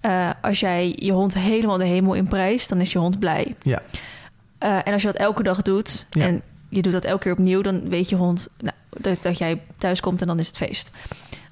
Eh, 0.00 0.30
als 0.42 0.60
jij 0.60 0.92
je 0.98 1.12
hond 1.12 1.34
helemaal 1.34 1.76
de 1.78 1.84
hemel 1.84 2.14
in 2.14 2.28
prijst, 2.28 2.68
dan 2.68 2.80
is 2.80 2.92
je 2.92 2.98
hond 2.98 3.18
blij. 3.18 3.54
ja, 3.62 3.82
Eh, 4.58 4.78
en 4.84 4.92
als 4.92 5.02
je 5.02 5.08
dat 5.08 5.16
elke 5.16 5.42
dag 5.42 5.62
doet 5.62 6.06
Ja. 6.10 6.24
en 6.26 6.42
je 6.68 6.82
doet 6.82 6.92
dat 6.92 7.04
elke 7.04 7.22
keer 7.22 7.32
opnieuw, 7.32 7.62
dan 7.62 7.88
weet 7.88 8.08
je 8.08 8.16
hond 8.16 8.48
nou, 8.60 8.74
dat, 8.90 9.18
dat 9.22 9.38
jij 9.38 9.60
thuis 9.78 10.00
komt 10.00 10.20
en 10.20 10.26
dan 10.26 10.38
is 10.38 10.46
het 10.46 10.56
feest. 10.56 10.90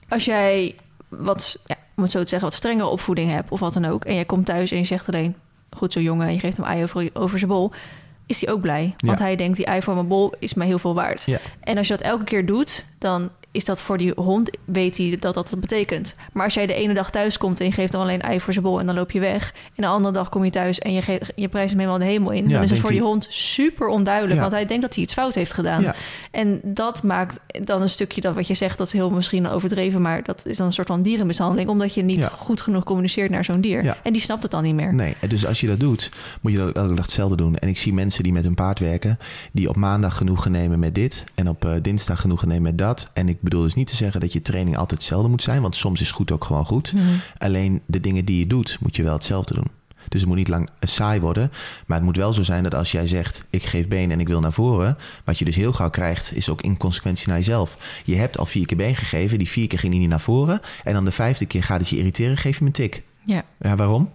Als 0.09 0.25
jij 0.25 0.75
wat, 1.09 1.59
ja, 1.67 1.77
om 1.97 2.03
het 2.03 2.13
zo 2.13 2.23
te 2.23 2.29
zeggen, 2.29 2.49
wat 2.49 2.57
strengere 2.59 2.89
opvoeding 2.89 3.31
hebt 3.31 3.51
of 3.51 3.61
wat 3.61 3.73
dan 3.73 3.85
ook, 3.85 4.05
en 4.05 4.15
jij 4.15 4.25
komt 4.25 4.47
thuis 4.47 4.71
en 4.71 4.79
je 4.79 4.85
zegt 4.85 5.09
alleen 5.09 5.35
goed 5.71 5.93
zo 5.93 6.01
jongen 6.01 6.27
en 6.27 6.33
je 6.33 6.39
geeft 6.41 6.57
hem 6.57 6.67
ei 6.67 6.83
over, 6.83 7.11
over 7.13 7.39
zijn 7.39 7.51
bol, 7.51 7.73
is 8.31 8.41
hij 8.45 8.55
ook 8.55 8.61
blij. 8.61 8.95
Want 8.97 9.19
Ja. 9.19 9.25
hij 9.25 9.37
denkt 9.37 9.57
die 9.57 9.67
mijn 9.95 10.09
bol 10.09 10.33
is 10.39 10.55
mij 10.55 10.67
heel 10.67 10.79
veel 10.79 10.95
waard. 10.95 11.23
ja. 11.27 11.39
En 11.61 11.77
als 11.79 11.87
je 11.89 11.97
dat 11.97 12.07
elke 12.07 12.25
keer 12.25 12.47
doet, 12.47 12.85
dan 12.99 13.31
is 13.53 13.65
dat 13.65 13.81
voor 13.81 13.99
die 13.99 14.13
hond, 14.17 14.51
weet 14.65 14.97
hij 14.97 15.17
dat 15.21 15.35
dat 15.35 15.51
dat 15.51 15.61
betekent. 15.61 16.15
Maar 16.33 16.45
als 16.45 16.55
jij 16.55 16.67
de 16.67 16.75
ene 16.75 16.95
dag 16.95 17.11
thuis 17.11 17.39
komt 17.39 17.61
en 17.61 17.67
je 17.67 17.73
geeft 17.73 17.93
hem 17.93 18.01
alleen 18.03 18.21
ei 18.21 18.41
voor 18.41 18.53
zijn 18.53 18.65
bol 18.65 18.81
en 18.81 18.87
dan 18.87 18.95
loop 18.95 19.11
je 19.11 19.21
weg. 19.21 19.55
En 19.75 19.83
de 19.83 19.87
andere 19.87 20.15
dag 20.15 20.29
kom 20.29 20.45
je 20.45 20.51
thuis 20.51 20.79
en 20.79 20.93
je, 20.93 21.03
geeft, 21.03 21.33
je 21.35 21.49
prijst 21.49 21.71
hem 21.71 21.79
helemaal 21.79 22.01
de 22.01 22.05
hemel 22.07 22.31
in. 22.31 22.49
Ja, 22.49 22.55
dan 22.55 22.63
is 22.63 22.71
het 22.71 22.79
voor 22.79 22.91
die 22.91 23.01
hond 23.03 23.27
super 23.31 23.87
onduidelijk, 23.89 24.35
Ja. 24.35 24.41
want 24.41 24.53
hij 24.53 24.67
denkt 24.67 24.83
dat 24.83 24.95
hij 24.95 25.03
iets 25.03 25.13
fout 25.13 25.35
heeft 25.35 25.53
gedaan. 25.53 25.83
ja. 25.83 25.95
En 26.31 26.61
dat 26.65 27.03
maakt 27.03 27.41
dan 27.65 27.83
een 27.83 27.89
stukje 27.89 28.21
dat 28.21 28.35
wat 28.35 28.47
je 28.47 28.55
zegt, 28.55 28.79
dat 28.79 28.87
is 28.87 28.93
heel 28.93 29.11
misschien 29.11 29.49
overdreven, 29.49 30.03
maar 30.03 30.23
dat 30.23 30.47
is 30.47 30.57
dan 30.57 30.67
een 30.67 30.73
soort 30.73 30.87
van 30.87 31.03
dierenmishandeling, 31.03 31.69
omdat 31.69 31.95
je 31.95 32.03
niet 32.03 32.25
goed 32.27 32.61
genoeg 32.61 32.85
communiceert 32.85 33.31
naar 33.31 33.45
zo'n 33.45 33.61
dier. 33.61 33.97
En 34.03 34.13
die 34.13 34.23
snapt 34.23 34.43
het 34.43 34.51
dan 34.53 34.63
niet 34.63 34.75
meer. 34.75 34.95
Nee, 34.95 35.15
dus 35.29 35.47
als 35.47 35.61
je 35.61 35.67
dat 35.67 35.81
doet, 35.81 36.11
moet 36.41 36.53
je 36.53 36.59
dat 36.59 36.75
elke 36.77 36.95
dag 36.95 37.05
hetzelfde 37.05 37.37
doen. 37.37 37.57
En 37.57 37.69
ik 37.69 37.79
zie 37.79 37.93
mensen 37.95 38.23
die 38.23 38.33
met 38.33 38.45
hun 38.45 38.55
paard 38.55 38.79
werken, 38.79 39.19
die 39.53 39.69
op 39.69 39.77
maandag 39.77 40.17
genoegen 40.17 40.53
nemen 40.53 40.79
met 40.79 40.95
dit 40.95 41.25
en 41.35 41.49
op 41.49 41.65
eh, 41.65 41.73
dinsdag 41.83 42.21
genoegen 42.21 42.49
nemen 42.49 42.63
met 42.63 42.79
dat. 42.79 43.11
En 43.13 43.29
ik 43.29 43.40
bedoel 43.41 43.63
dus 43.63 43.75
niet 43.75 43.87
te 43.87 43.97
zeggen 43.97 44.21
dat 44.21 44.33
je 44.33 44.43
training 44.43 44.77
altijd 44.77 45.01
hetzelfde 45.01 45.29
moet 45.29 45.43
zijn, 45.43 45.63
want 45.63 45.77
soms 45.77 46.01
is 46.01 46.11
goed 46.11 46.31
ook 46.31 46.45
gewoon 46.45 46.65
goed. 46.67 46.93
Mhm. 46.93 47.05
Alleen 47.39 47.81
de 47.87 48.01
dingen 48.01 48.25
die 48.25 48.39
je 48.39 48.47
doet, 48.47 48.77
moet 48.81 48.97
je 48.97 49.03
wel 49.03 49.13
hetzelfde 49.13 49.55
doen. 49.55 49.67
Dus 50.09 50.21
het 50.21 50.29
moet 50.29 50.39
niet 50.39 50.49
lang 50.49 50.69
eh, 50.79 50.89
saai 50.89 51.21
worden. 51.21 51.51
Maar 51.87 51.97
het 51.97 52.07
moet 52.07 52.17
wel 52.17 52.33
zo 52.33 52.43
zijn 52.43 52.63
dat 52.63 52.75
als 52.75 52.93
jij 52.93 53.07
zegt: 53.07 53.45
ik 53.51 53.63
geef 53.63 53.89
been 53.89 54.11
en 54.11 54.21
ik 54.21 54.29
wil 54.29 54.41
naar 54.41 54.53
voren. 54.53 54.97
Wat 55.25 55.39
je 55.39 55.45
dus 55.45 55.57
heel 55.57 55.73
gauw 55.73 55.91
krijgt, 55.91 56.35
is 56.35 56.49
ook 56.49 56.63
inconsequentie 56.63 57.29
naar 57.29 57.37
jezelf. 57.37 57.77
Je 58.05 58.17
hebt 58.17 58.39
al 58.39 58.47
vier 58.47 58.67
keer 58.67 58.77
been 58.77 58.95
gegeven, 58.95 59.39
die 59.39 59.49
vier 59.49 59.67
keer 59.67 59.79
ging 59.79 59.93
hij 59.93 60.01
niet 60.01 60.11
naar 60.11 60.21
voren. 60.21 60.61
En 60.85 60.93
dan 60.95 61.05
de 61.05 61.11
vijfde 61.11 61.47
keer 61.47 61.63
gaat 61.63 61.81
het 61.81 61.89
je 61.89 61.97
irriteren, 61.97 62.37
geef 62.37 62.59
je 62.59 62.65
een 62.65 62.73
tik. 62.73 63.03
Ja. 63.25 63.45
Ja, 63.61 63.77
waarom? 63.77 64.13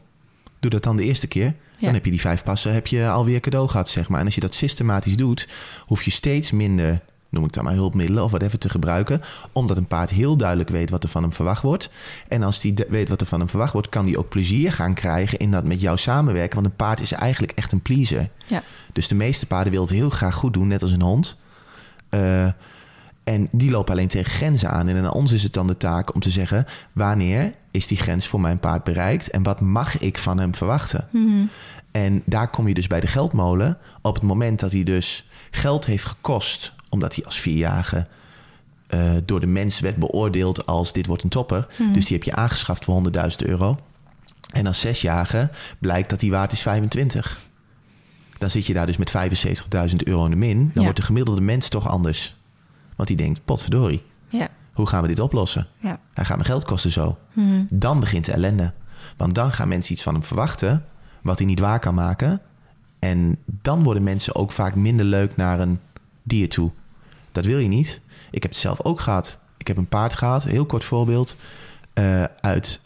Doe 0.59 0.71
dat 0.71 0.83
dan 0.83 0.97
de 0.97 1.03
eerste 1.03 1.27
keer. 1.27 1.45
Ja. 1.45 1.85
Dan 1.85 1.93
heb 1.93 2.05
je 2.05 2.11
die 2.11 2.21
vijf 2.21 2.43
passen 2.43 2.73
heb 2.73 2.87
je 2.87 3.09
alweer 3.09 3.39
cadeau 3.39 3.67
gehad, 3.67 3.89
zeg 3.89 4.09
maar. 4.09 4.19
En 4.19 4.25
als 4.25 4.35
je 4.35 4.41
dat 4.41 4.55
systematisch 4.55 5.15
doet, 5.15 5.47
hoef 5.79 6.03
je 6.03 6.11
steeds 6.11 6.51
minder, 6.51 7.01
noem 7.35 7.45
ik 7.45 7.53
dat 7.53 7.63
maar, 7.63 7.73
hulpmiddelen 7.73 8.23
of 8.23 8.29
whatever 8.29 8.57
te 8.57 8.69
gebruiken. 8.69 9.21
Omdat 9.51 9.77
een 9.77 9.87
paard 9.87 10.09
heel 10.09 10.37
duidelijk 10.37 10.69
weet 10.69 10.89
wat 10.89 11.03
er 11.03 11.09
van 11.09 11.21
hem 11.21 11.33
verwacht 11.33 11.61
wordt. 11.61 11.89
En 12.27 12.43
als 12.43 12.59
die 12.59 12.73
weet 12.89 13.09
wat 13.09 13.21
er 13.21 13.27
van 13.27 13.39
hem 13.39 13.49
verwacht 13.49 13.73
wordt, 13.73 13.89
kan 13.89 14.05
die 14.05 14.17
ook 14.17 14.29
plezier 14.29 14.71
gaan 14.73 14.93
krijgen 14.93 15.37
in 15.37 15.51
dat 15.51 15.67
met 15.67 15.81
jou 15.81 15.97
samenwerken. 15.97 16.55
Want 16.55 16.65
een 16.65 16.75
paard 16.75 16.99
is 16.99 17.11
eigenlijk 17.11 17.51
echt 17.51 17.71
een 17.71 17.81
pleaser. 17.81 18.29
Ja. 18.45 18.63
Dus 18.93 19.07
de 19.07 19.15
meeste 19.15 19.45
paarden 19.45 19.71
willen 19.71 19.87
het 19.87 19.97
heel 19.97 20.09
graag 20.09 20.35
goed 20.35 20.53
doen, 20.53 20.67
net 20.67 20.81
als 20.81 20.91
een 20.91 21.01
hond. 21.01 21.37
Eh, 22.09 22.47
en 23.23 23.47
die 23.51 23.71
lopen 23.71 23.93
alleen 23.93 24.07
tegen 24.07 24.31
grenzen 24.31 24.69
aan. 24.69 24.87
En 24.87 24.97
aan 24.97 25.13
ons 25.13 25.31
is 25.31 25.43
het 25.43 25.53
dan 25.53 25.67
de 25.67 25.77
taak 25.77 26.13
om 26.13 26.21
te 26.21 26.29
zeggen: 26.29 26.65
wanneer 26.93 27.53
is 27.71 27.87
die 27.87 27.97
grens 27.97 28.27
voor 28.27 28.41
mijn 28.41 28.59
paard 28.59 28.83
bereikt 28.83 29.29
en 29.29 29.43
wat 29.43 29.61
mag 29.61 29.99
ik 29.99 30.17
van 30.17 30.39
hem 30.39 30.55
verwachten? 30.55 31.07
Mhm. 31.11 31.45
En 31.91 32.21
daar 32.25 32.49
kom 32.49 32.67
je 32.67 32.73
dus 32.73 32.87
bij 32.87 32.99
de 32.99 33.07
geldmolen 33.07 33.77
op 34.01 34.13
het 34.13 34.23
moment 34.23 34.59
dat 34.59 34.71
hij 34.71 34.83
dus 34.83 35.29
geld 35.51 35.85
heeft 35.85 36.05
gekost, 36.05 36.73
omdat 36.95 37.15
hij 37.15 37.25
als 37.25 37.39
vierjarige 37.39 38.07
eh, 38.87 39.11
door 39.25 39.39
de 39.39 39.45
mens 39.47 39.79
werd 39.79 39.95
beoordeeld 39.95 40.65
als 40.65 40.93
dit 40.93 41.05
wordt 41.05 41.23
een 41.23 41.29
topper. 41.29 41.67
Mhm. 41.79 41.93
Dus 41.93 42.05
die 42.05 42.15
heb 42.17 42.25
je 42.25 42.35
aangeschaft 42.35 42.85
voor 42.85 42.93
100.000 42.93 43.35
euro. 43.45 43.77
En 44.51 44.67
als 44.67 44.79
zesjarige 44.79 45.49
blijkt 45.79 46.09
dat 46.09 46.19
die 46.19 46.31
waard 46.31 46.51
is 46.51 46.61
25. 46.61 47.39
Dan 48.37 48.49
zit 48.49 48.65
je 48.65 48.73
daar 48.73 48.85
dus 48.85 48.97
met 48.97 49.09
75.000 49.89 49.95
euro 50.03 50.23
in 50.25 50.29
de 50.31 50.35
min. 50.37 50.57
Dan 50.57 50.69
Ja. 50.73 50.81
wordt 50.81 50.97
de 50.97 51.03
gemiddelde 51.03 51.41
mens 51.41 51.69
toch 51.69 51.87
anders. 51.87 52.35
Want 52.95 53.07
die 53.07 53.17
denkt, 53.17 53.45
potverdorie, 53.45 54.03
Ja. 54.29 54.47
hoe 54.73 54.87
gaan 54.87 55.01
we 55.01 55.07
dit 55.07 55.19
oplossen? 55.19 55.67
Ja. 55.79 55.99
Hij 56.13 56.25
gaat 56.25 56.37
me 56.37 56.43
geld 56.43 56.63
kosten 56.65 56.91
zo. 56.91 57.17
Mhm. 57.33 57.63
Dan 57.69 57.99
begint 57.99 58.25
de 58.25 58.31
ellende. 58.31 58.73
Want 59.17 59.35
dan 59.35 59.51
gaan 59.51 59.67
mensen 59.67 59.93
iets 59.93 60.03
van 60.03 60.13
hem 60.13 60.23
verwachten 60.23 60.85
wat 61.21 61.37
hij 61.37 61.47
niet 61.47 61.59
waar 61.59 61.79
kan 61.79 61.93
maken. 61.93 62.41
En 62.99 63.37
dan 63.45 63.83
worden 63.83 64.03
mensen 64.03 64.35
ook 64.35 64.51
vaak 64.51 64.75
minder 64.75 65.05
leuk 65.05 65.35
naar 65.35 65.59
een 65.59 65.79
dier 66.23 66.49
toe. 66.49 66.71
Dat 67.35 67.45
wil 67.45 67.57
je 67.57 67.67
niet. 67.67 68.01
Ik 68.31 68.41
heb 68.43 68.51
het 68.51 68.61
zelf 68.61 68.81
ook 68.83 68.99
gehad. 68.99 69.39
Ik 69.57 69.67
heb 69.67 69.77
een 69.77 69.87
paard 69.87 70.15
gehad, 70.15 70.43
heel 70.43 70.65
kort 70.65 70.83
voorbeeld, 70.83 71.37
eh, 71.93 72.23
uit, 72.41 72.81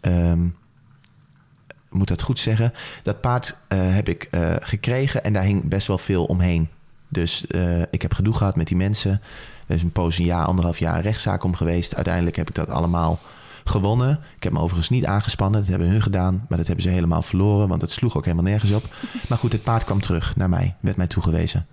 ik 1.67 1.95
moet 1.95 2.07
dat 2.07 2.21
goed 2.21 2.39
zeggen, 2.39 2.73
dat 3.03 3.21
paard 3.21 3.55
eh, 3.67 3.79
heb 3.81 4.09
ik 4.09 4.27
eh, 4.31 4.55
gekregen 4.59 5.23
en 5.23 5.33
daar 5.33 5.43
hing 5.43 5.67
best 5.67 5.87
wel 5.87 5.97
veel 5.97 6.25
omheen. 6.25 6.69
Dus 7.07 7.45
ik 7.89 8.01
heb 8.01 8.13
gedoe 8.13 8.33
gehad 8.33 8.55
met 8.55 8.67
die 8.67 8.77
mensen. 8.77 9.21
Er 9.67 9.75
is 9.75 9.83
een 9.83 9.91
poos, 9.91 10.17
een 10.17 10.25
jaar, 10.25 10.45
anderhalf 10.45 10.79
jaar 10.79 11.01
rechtszaak 11.01 11.43
om 11.43 11.55
geweest. 11.55 11.95
Uiteindelijk 11.95 12.35
heb 12.35 12.49
ik 12.49 12.55
dat 12.55 12.69
allemaal 12.69 13.19
gewonnen. 13.63 14.19
Ik 14.35 14.43
heb 14.43 14.53
me 14.53 14.59
overigens 14.59 14.89
niet 14.89 15.05
aangespannen. 15.05 15.59
Dat 15.59 15.69
hebben 15.69 15.89
hun 15.89 16.01
gedaan. 16.01 16.45
Maar 16.47 16.57
dat 16.57 16.67
hebben 16.67 16.85
ze 16.85 16.89
helemaal 16.89 17.21
verloren. 17.21 17.67
Want 17.67 17.81
het 17.81 17.91
sloeg 17.91 18.17
ook 18.17 18.25
helemaal 18.25 18.51
nergens 18.51 18.71
op. 18.71 18.95
Maar 19.29 19.37
goed, 19.37 19.51
het 19.51 19.63
paard 19.63 19.83
kwam 19.83 20.01
terug 20.01 20.35
naar 20.35 20.49
mij. 20.49 20.75
Werd 20.79 20.97
mij 20.97 21.07
toegewezen. 21.07 21.67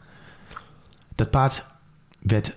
Dat 1.14 1.30
paard 1.30 1.64
werd 2.18 2.54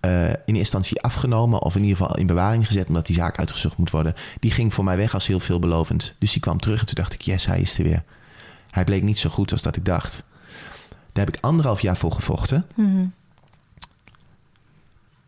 eh, 0.00 0.28
in 0.28 0.56
instantie 0.56 1.00
afgenomen. 1.00 1.62
Of 1.62 1.76
in 1.76 1.82
ieder 1.82 1.96
geval 1.96 2.16
in 2.16 2.26
bewaring 2.26 2.66
gezet. 2.66 2.88
Omdat 2.88 3.06
die 3.06 3.16
zaak 3.16 3.38
uitgezocht 3.38 3.76
moet 3.76 3.90
worden. 3.90 4.14
Die 4.38 4.50
ging 4.50 4.74
voor 4.74 4.84
mij 4.84 4.96
weg 4.96 5.14
als 5.14 5.26
heel 5.26 5.40
veelbelovend. 5.40 6.14
Dus 6.18 6.32
die 6.32 6.40
kwam 6.40 6.60
terug. 6.60 6.80
En 6.80 6.86
toen 6.86 6.94
dacht 6.94 7.12
ik, 7.12 7.20
yes, 7.20 7.46
hij 7.46 7.60
is 7.60 7.78
er 7.78 7.84
weer. 7.84 8.02
Hij 8.70 8.84
bleek 8.84 9.02
niet 9.02 9.18
zo 9.18 9.30
goed 9.30 9.52
als 9.52 9.62
dat 9.62 9.76
ik 9.76 9.84
dacht. 9.84 10.24
Daar 11.12 11.24
heb 11.24 11.34
ik 11.36 11.44
anderhalf 11.44 11.80
jaar 11.80 11.96
voor 11.96 12.12
gevochten. 12.12 12.66
Mhm. 12.74 13.06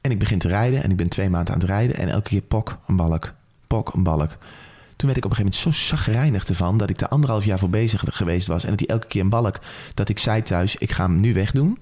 En 0.01 0.11
ik 0.11 0.19
begin 0.19 0.39
te 0.39 0.49
rijden 0.49 0.83
en 0.83 0.91
ik 0.91 0.97
ben 0.97 1.09
twee 1.09 1.31
maanden 1.31 1.55
aan 1.55 1.61
het 1.61 1.69
rijden. 1.69 1.97
En 1.97 2.09
elke 2.09 2.29
keer 2.29 2.41
pok, 2.41 2.79
een 2.87 2.97
balk. 2.97 3.33
Pok, 3.67 3.93
een 3.95 4.03
balk. 4.03 4.37
Toen 4.97 5.11
werd 5.11 5.17
ik 5.17 5.25
op 5.25 5.31
een 5.31 5.37
gegeven 5.37 5.67
moment 5.67 5.79
zo 5.79 5.87
zagrijnig 5.97 6.45
ervan... 6.45 6.77
dat 6.77 6.91
ik 6.91 7.01
er 7.01 7.09
anderhalf 7.09 7.45
jaar 7.45 7.59
voor 7.59 7.71
bezig 7.71 8.05
geweest 8.07 8.47
was. 8.47 8.65
En 8.65 8.71
dat 8.71 8.79
hij 8.79 8.89
elke 8.89 9.07
keer 9.07 9.21
een 9.21 9.29
balk... 9.29 9.61
dat 9.95 10.09
ik 10.09 10.19
zei 10.19 10.43
thuis, 10.43 10.77
ik 10.77 10.93
ga 10.93 11.05
hem 11.05 11.21
nu 11.21 11.35
wegdoen. 11.35 11.79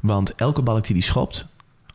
Want 0.00 0.34
elke 0.34 0.62
balk 0.62 0.84
die 0.84 0.94
die 0.94 1.02
schopt... 1.02 1.46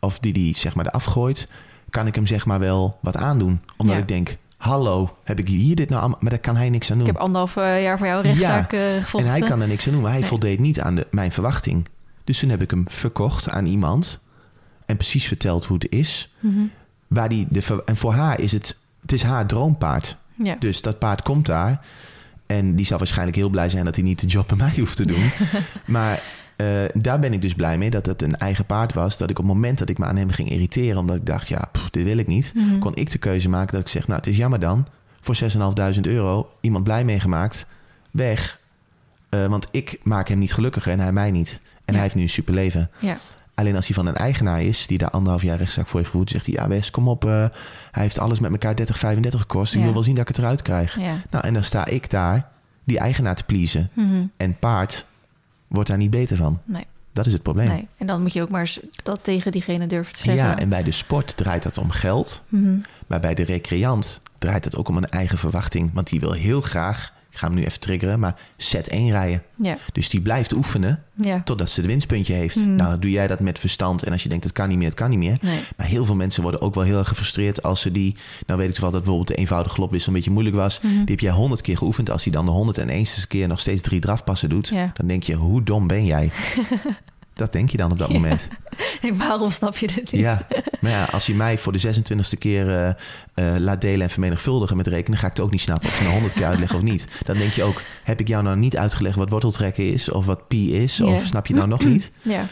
of 0.03 0.19
die 0.19 0.33
die 0.33 0.57
zeg 0.57 0.75
maar 0.75 0.85
eraf 0.85 1.03
gooit... 1.05 1.49
kan 1.89 2.07
ik 2.07 2.15
hem 2.15 2.27
zeg 2.27 2.45
maar 2.45 2.59
wel 2.59 2.97
wat 3.01 3.17
aandoen. 3.17 3.61
Omdat 3.77 3.95
Ja. 3.95 4.01
ik 4.01 4.07
denk, 4.07 4.37
hallo, 4.57 5.17
heb 5.23 5.39
ik 5.39 5.47
hier 5.47 5.75
dit 5.75 5.89
nou 5.89 6.01
allemaal... 6.01 6.19
Maar 6.21 6.29
daar 6.29 6.39
kan 6.39 6.55
hij 6.55 6.69
niks 6.69 6.91
aan 6.91 6.97
doen. 6.97 7.07
Ik 7.07 7.13
heb 7.13 7.21
anderhalf 7.21 7.55
eh, 7.55 7.81
jaar 7.83 7.97
voor 7.97 8.07
jou 8.07 8.21
rechtszaak 8.23 8.73
eh, 8.73 8.95
En 8.95 9.01
gevochten. 9.03 9.29
hij 9.29 9.39
kan 9.39 9.61
er 9.61 9.67
niks 9.67 9.85
aan 9.87 9.93
doen, 9.93 10.01
maar 10.01 10.11
hij 10.11 10.19
Nee. 10.19 10.29
voldeed 10.29 10.59
niet 10.59 10.79
aan 10.81 10.95
de, 10.95 11.07
mijn 11.11 11.31
verwachting. 11.31 11.87
Dus 12.23 12.39
toen 12.39 12.49
heb 12.49 12.61
ik 12.61 12.69
hem 12.71 12.83
verkocht 12.89 13.49
aan 13.49 13.65
iemand. 13.65 14.19
En 14.85 14.95
precies 14.97 15.27
verteld 15.27 15.65
hoe 15.65 15.77
het 15.77 15.91
is. 15.91 16.33
Mhm. 16.39 16.61
Waar 17.07 17.29
die 17.29 17.47
de, 17.49 17.83
en 17.85 17.97
voor 17.97 18.13
haar 18.13 18.39
is 18.39 18.51
het, 18.51 18.77
het 19.01 19.11
is 19.11 19.23
haar 19.23 19.45
droompaard. 19.45 20.17
Ja. 20.35 20.55
Dus 20.59 20.81
dat 20.81 20.99
paard 20.99 21.21
komt 21.21 21.45
daar. 21.45 21.85
En 22.45 22.75
die 22.75 22.85
zal 22.85 22.97
waarschijnlijk 22.97 23.37
heel 23.37 23.49
blij 23.49 23.69
zijn 23.69 23.85
dat 23.85 23.95
hij 23.95 24.03
niet 24.03 24.19
de 24.21 24.27
job 24.27 24.47
bij 24.47 24.57
mij 24.57 24.73
hoeft 24.77 24.95
te 24.95 25.05
doen. 25.05 25.31
maar 25.85 26.21
eh, 26.63 27.01
daar 27.01 27.19
ben 27.19 27.33
ik 27.33 27.41
dus 27.41 27.53
blij 27.53 27.77
mee 27.77 27.89
dat 27.89 28.05
het 28.05 28.21
een 28.21 28.37
eigen 28.37 28.65
paard 28.65 28.93
was. 28.93 29.17
Dat 29.17 29.29
ik 29.29 29.39
op 29.39 29.45
het 29.45 29.53
moment 29.53 29.77
dat 29.77 29.89
ik 29.89 29.97
me 29.97 30.05
aan 30.05 30.15
hem 30.17 30.29
ging 30.29 30.49
irriteren, 30.49 30.97
omdat 30.97 31.15
ik 31.15 31.25
dacht, 31.25 31.47
ja, 31.47 31.69
pff, 31.71 31.89
dit 31.89 32.03
wil 32.05 32.17
ik 32.17 32.27
niet, 32.27 32.51
Mhm. 32.55 32.79
kon 32.79 32.95
ik 32.95 33.09
de 33.11 33.17
keuze 33.17 33.49
maken 33.49 33.71
dat 33.71 33.81
ik 33.81 33.87
zeg, 33.87 34.07
nou, 34.07 34.19
het 34.19 34.27
is 34.27 34.37
jammer 34.37 34.59
dan. 34.59 34.87
Voor 35.21 35.35
6.500 35.35 36.07
euro, 36.07 36.49
iemand 36.61 36.83
blij 36.83 37.03
meegemaakt, 37.03 37.65
weg. 38.11 38.59
Eh, 39.29 39.45
want 39.45 39.67
ik 39.71 39.99
maak 40.03 40.27
hem 40.27 40.37
niet 40.37 40.53
gelukkiger 40.53 40.91
en 40.91 40.99
hij 40.99 41.11
mij 41.11 41.31
niet. 41.31 41.61
En 41.63 41.81
Ja. 41.85 41.91
hij 41.93 42.01
heeft 42.01 42.15
nu 42.15 42.21
een 42.21 42.29
superleven. 42.29 42.89
Ja. 42.99 43.17
Alleen 43.55 43.75
als 43.75 43.85
hij 43.87 43.95
van 43.95 44.05
een 44.05 44.15
eigenaar 44.15 44.61
is, 44.61 44.87
die 44.87 44.97
daar 44.97 45.09
anderhalf 45.09 45.41
jaar 45.41 45.57
rechtszaak 45.57 45.87
voor 45.87 45.99
heeft 45.99 46.11
gevoerd, 46.11 46.29
zegt 46.29 46.45
hij: 46.45 46.55
Ja, 46.55 46.67
Wes, 46.67 46.91
kom 46.91 47.07
op. 47.07 47.25
eh, 47.25 47.31
hij 47.91 48.03
heeft 48.03 48.19
alles 48.19 48.39
met 48.39 48.51
elkaar 48.51 48.75
30, 48.75 48.97
35 48.99 49.39
gekost. 49.39 49.73
Ik 49.73 49.79
Ja. 49.79 49.85
wil 49.85 49.93
wel 49.93 50.03
zien 50.03 50.15
dat 50.15 50.21
ik 50.29 50.35
het 50.35 50.37
eruit 50.37 50.61
krijg. 50.61 50.99
Ja. 50.99 51.13
Nou, 51.29 51.45
en 51.47 51.53
dan 51.53 51.63
sta 51.63 51.85
ik 51.85 52.09
daar, 52.09 52.47
die 52.83 52.99
eigenaar 52.99 53.35
te 53.35 53.43
pleasen. 53.43 53.89
Mhm. 53.93 54.25
En 54.37 54.59
paard 54.59 55.05
wordt 55.73 55.89
daar 55.89 55.97
niet 55.97 56.09
beter 56.09 56.37
van. 56.37 56.59
Nee. 56.65 56.85
Dat 57.11 57.25
is 57.25 57.33
het 57.33 57.41
probleem. 57.41 57.67
Nee. 57.67 57.87
En 57.97 58.07
dan 58.07 58.21
moet 58.21 58.33
je 58.33 58.41
ook 58.41 58.49
maar 58.49 58.61
eens 58.61 58.79
dat 59.03 59.19
tegen 59.21 59.51
diegene 59.51 59.87
durven 59.87 60.13
te 60.13 60.21
zeggen. 60.21 60.43
Ja, 60.43 60.59
en 60.59 60.69
bij 60.69 60.83
de 60.83 60.91
sport 60.91 61.37
draait 61.37 61.63
dat 61.63 61.77
om 61.77 61.89
geld. 61.89 62.43
Mhm. 62.47 62.79
Maar 63.07 63.19
bij 63.19 63.33
de 63.33 63.43
recreant 63.43 64.21
draait 64.37 64.65
het 64.65 64.75
ook 64.75 64.87
om 64.87 64.97
een 64.97 65.09
eigen 65.09 65.37
verwachting. 65.37 65.91
Want 65.93 66.09
die 66.09 66.19
wil 66.19 66.31
heel 66.31 66.61
graag, 66.61 67.13
ik 67.33 67.39
ga 67.39 67.47
hem 67.47 67.55
nu 67.55 67.63
even 67.63 67.79
triggeren, 67.79 68.19
maar 68.19 68.35
set 68.57 68.87
1 68.87 69.11
rijden. 69.11 69.43
ja. 69.57 69.77
Dus 69.91 70.09
die 70.09 70.21
blijft 70.21 70.53
oefenen 70.53 71.03
ja. 71.13 71.41
totdat 71.43 71.69
ze 71.69 71.79
het 71.79 71.89
winstpuntje 71.89 72.33
heeft. 72.33 72.55
Hmm. 72.55 72.75
Nou, 72.75 72.99
doe 72.99 73.11
jij 73.11 73.27
dat 73.27 73.39
met 73.39 73.59
verstand. 73.59 74.03
En 74.03 74.11
als 74.11 74.23
je 74.23 74.29
denkt, 74.29 74.43
het 74.43 74.53
kan 74.53 74.69
niet 74.69 74.77
meer, 74.77 74.87
het 74.87 74.95
kan 74.95 75.09
niet 75.09 75.19
meer. 75.19 75.37
Nee. 75.41 75.59
Maar 75.77 75.87
heel 75.87 76.05
veel 76.05 76.15
mensen 76.15 76.41
worden 76.41 76.61
ook 76.61 76.73
wel 76.73 76.83
heel 76.83 76.97
erg 76.97 77.07
gefrustreerd 77.07 77.63
als 77.63 77.81
ze 77.81 77.91
die... 77.91 78.15
Nou 78.45 78.59
weet 78.59 78.69
ik 78.69 78.77
wel 78.77 78.91
dat 78.91 78.99
bijvoorbeeld 78.99 79.27
de 79.27 79.35
eenvoudige 79.35 79.75
glopwissel 79.75 80.09
een 80.09 80.15
beetje 80.15 80.31
moeilijk 80.31 80.55
was. 80.55 80.79
Mhm. 80.81 80.93
Die 80.93 81.03
heb 81.05 81.19
jij 81.19 81.31
honderd 81.31 81.61
keer 81.61 81.77
geoefend. 81.77 82.09
Als 82.09 82.23
hij 82.23 82.33
dan 82.33 82.45
de 82.45 82.51
honderd 82.51 82.77
en 82.77 82.89
eens 82.89 83.27
keer 83.27 83.47
nog 83.47 83.59
steeds 83.59 83.81
drie 83.81 83.99
drafpassen 83.99 84.49
doet... 84.49 84.67
Ja. 84.67 84.91
dan 84.93 85.07
denk 85.07 85.23
je, 85.23 85.33
hoe 85.33 85.63
dom 85.63 85.87
ben 85.87 86.05
jij? 86.05 86.31
dat 87.33 87.51
denk 87.51 87.69
je 87.69 87.77
dan 87.77 87.91
op 87.91 87.97
dat 87.97 88.07
Ja. 88.07 88.13
moment. 88.13 88.47
Hey, 89.01 89.15
waarom 89.15 89.51
snap 89.51 89.77
je 89.77 89.87
dit 89.87 90.11
niet? 90.11 90.21
Ja, 90.21 90.47
maar 90.81 90.91
ja, 90.91 91.03
als 91.11 91.25
je 91.25 91.35
mij 91.35 91.57
voor 91.57 91.71
de 91.71 91.79
26e 91.79 92.37
keer 92.39 92.69
eh, 92.69 92.87
eh, 93.53 93.59
laat 93.61 93.81
delen 93.81 94.01
en 94.01 94.09
vermenigvuldigen 94.09 94.77
met 94.77 94.87
rekenen, 94.87 95.19
ga 95.19 95.25
ik 95.27 95.31
het 95.33 95.41
ook 95.41 95.51
niet 95.51 95.61
snappen 95.61 95.87
of 95.89 95.95
je 95.97 96.01
nou 96.01 96.13
100 96.13 96.33
keer 96.33 96.45
uitlegt 96.45 96.73
of 96.75 96.81
niet. 96.81 97.07
Dan 97.25 97.37
denk 97.37 97.51
je 97.51 97.63
ook, 97.63 97.81
heb 98.03 98.19
ik 98.19 98.27
jou 98.27 98.43
nou 98.43 98.57
niet 98.57 98.77
uitgelegd 98.77 99.15
wat 99.15 99.29
worteltrekken 99.29 99.91
is 99.93 100.11
of 100.11 100.25
wat 100.25 100.47
pi 100.47 100.75
is? 100.83 100.97
Ja. 100.97 101.05
Of 101.05 101.25
snap 101.25 101.47
je 101.47 101.53
nou 101.53 101.67
nog 101.67 101.85
niet? 101.85 102.11
Ja. 102.21 102.45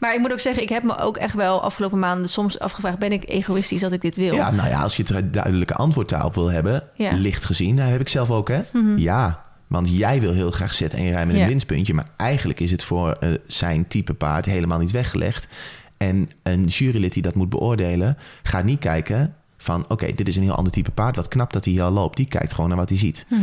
Maar 0.00 0.14
ik 0.14 0.20
moet 0.20 0.32
ook 0.32 0.40
zeggen, 0.40 0.62
ik 0.62 0.68
heb 0.68 0.82
me 0.82 0.98
ook 0.98 1.16
echt 1.16 1.34
wel 1.34 1.62
afgelopen 1.62 1.98
maanden 1.98 2.28
soms 2.28 2.58
afgevraagd... 2.58 2.98
ben 2.98 3.12
ik 3.12 3.28
egoïstisch 3.28 3.80
dat 3.80 3.92
ik 3.92 4.00
dit 4.00 4.16
wil? 4.16 4.34
Ja, 4.34 4.50
nou 4.50 4.68
ja, 4.68 4.82
als 4.82 4.96
je 4.96 5.04
het 5.14 5.32
duidelijke 5.32 5.74
antwoord 5.74 6.08
daarop 6.08 6.34
wil 6.34 6.50
hebben, 6.50 6.82
Ja. 6.94 7.12
licht 7.14 7.44
gezien, 7.44 7.74
nou, 7.74 7.90
heb 7.90 8.00
ik 8.00 8.08
zelf 8.08 8.30
ook 8.30 8.48
hè. 8.48 8.60
Mhm. 8.72 8.98
Ja, 8.98 9.41
want 9.72 9.98
jij 9.98 10.20
wil 10.20 10.32
heel 10.32 10.50
graag 10.50 10.74
zet 10.74 10.94
en 10.94 11.10
rijden 11.10 11.26
met 11.26 11.36
Ja. 11.36 11.42
een 11.42 11.48
winstpuntje, 11.48 11.94
maar 11.94 12.08
eigenlijk 12.16 12.60
is 12.60 12.70
het 12.70 12.84
voor 12.84 13.10
eh, 13.12 13.30
zijn 13.46 13.88
type 13.88 14.14
paard 14.14 14.46
helemaal 14.46 14.78
niet 14.78 14.90
weggelegd. 14.90 15.48
En 15.96 16.30
een 16.42 16.64
jurylid 16.64 17.12
die 17.12 17.22
dat 17.22 17.34
moet 17.34 17.48
beoordelen, 17.48 18.16
gaat 18.42 18.64
niet 18.64 18.78
kijken 18.78 19.34
van 19.56 19.84
oké, 19.88 20.12
dit 20.14 20.28
is 20.28 20.36
een 20.36 20.42
heel 20.42 20.54
ander 20.54 20.72
type 20.72 20.90
paard. 20.90 21.16
Wat 21.16 21.28
knap 21.28 21.52
dat 21.52 21.64
hij 21.64 21.74
hier 21.74 21.82
al 21.82 21.90
loopt. 21.90 22.16
Die 22.16 22.26
kijkt 22.26 22.52
gewoon 22.52 22.68
naar 22.68 22.78
wat 22.78 22.88
hij 22.88 22.98
ziet. 22.98 23.26
Mhm. 23.28 23.40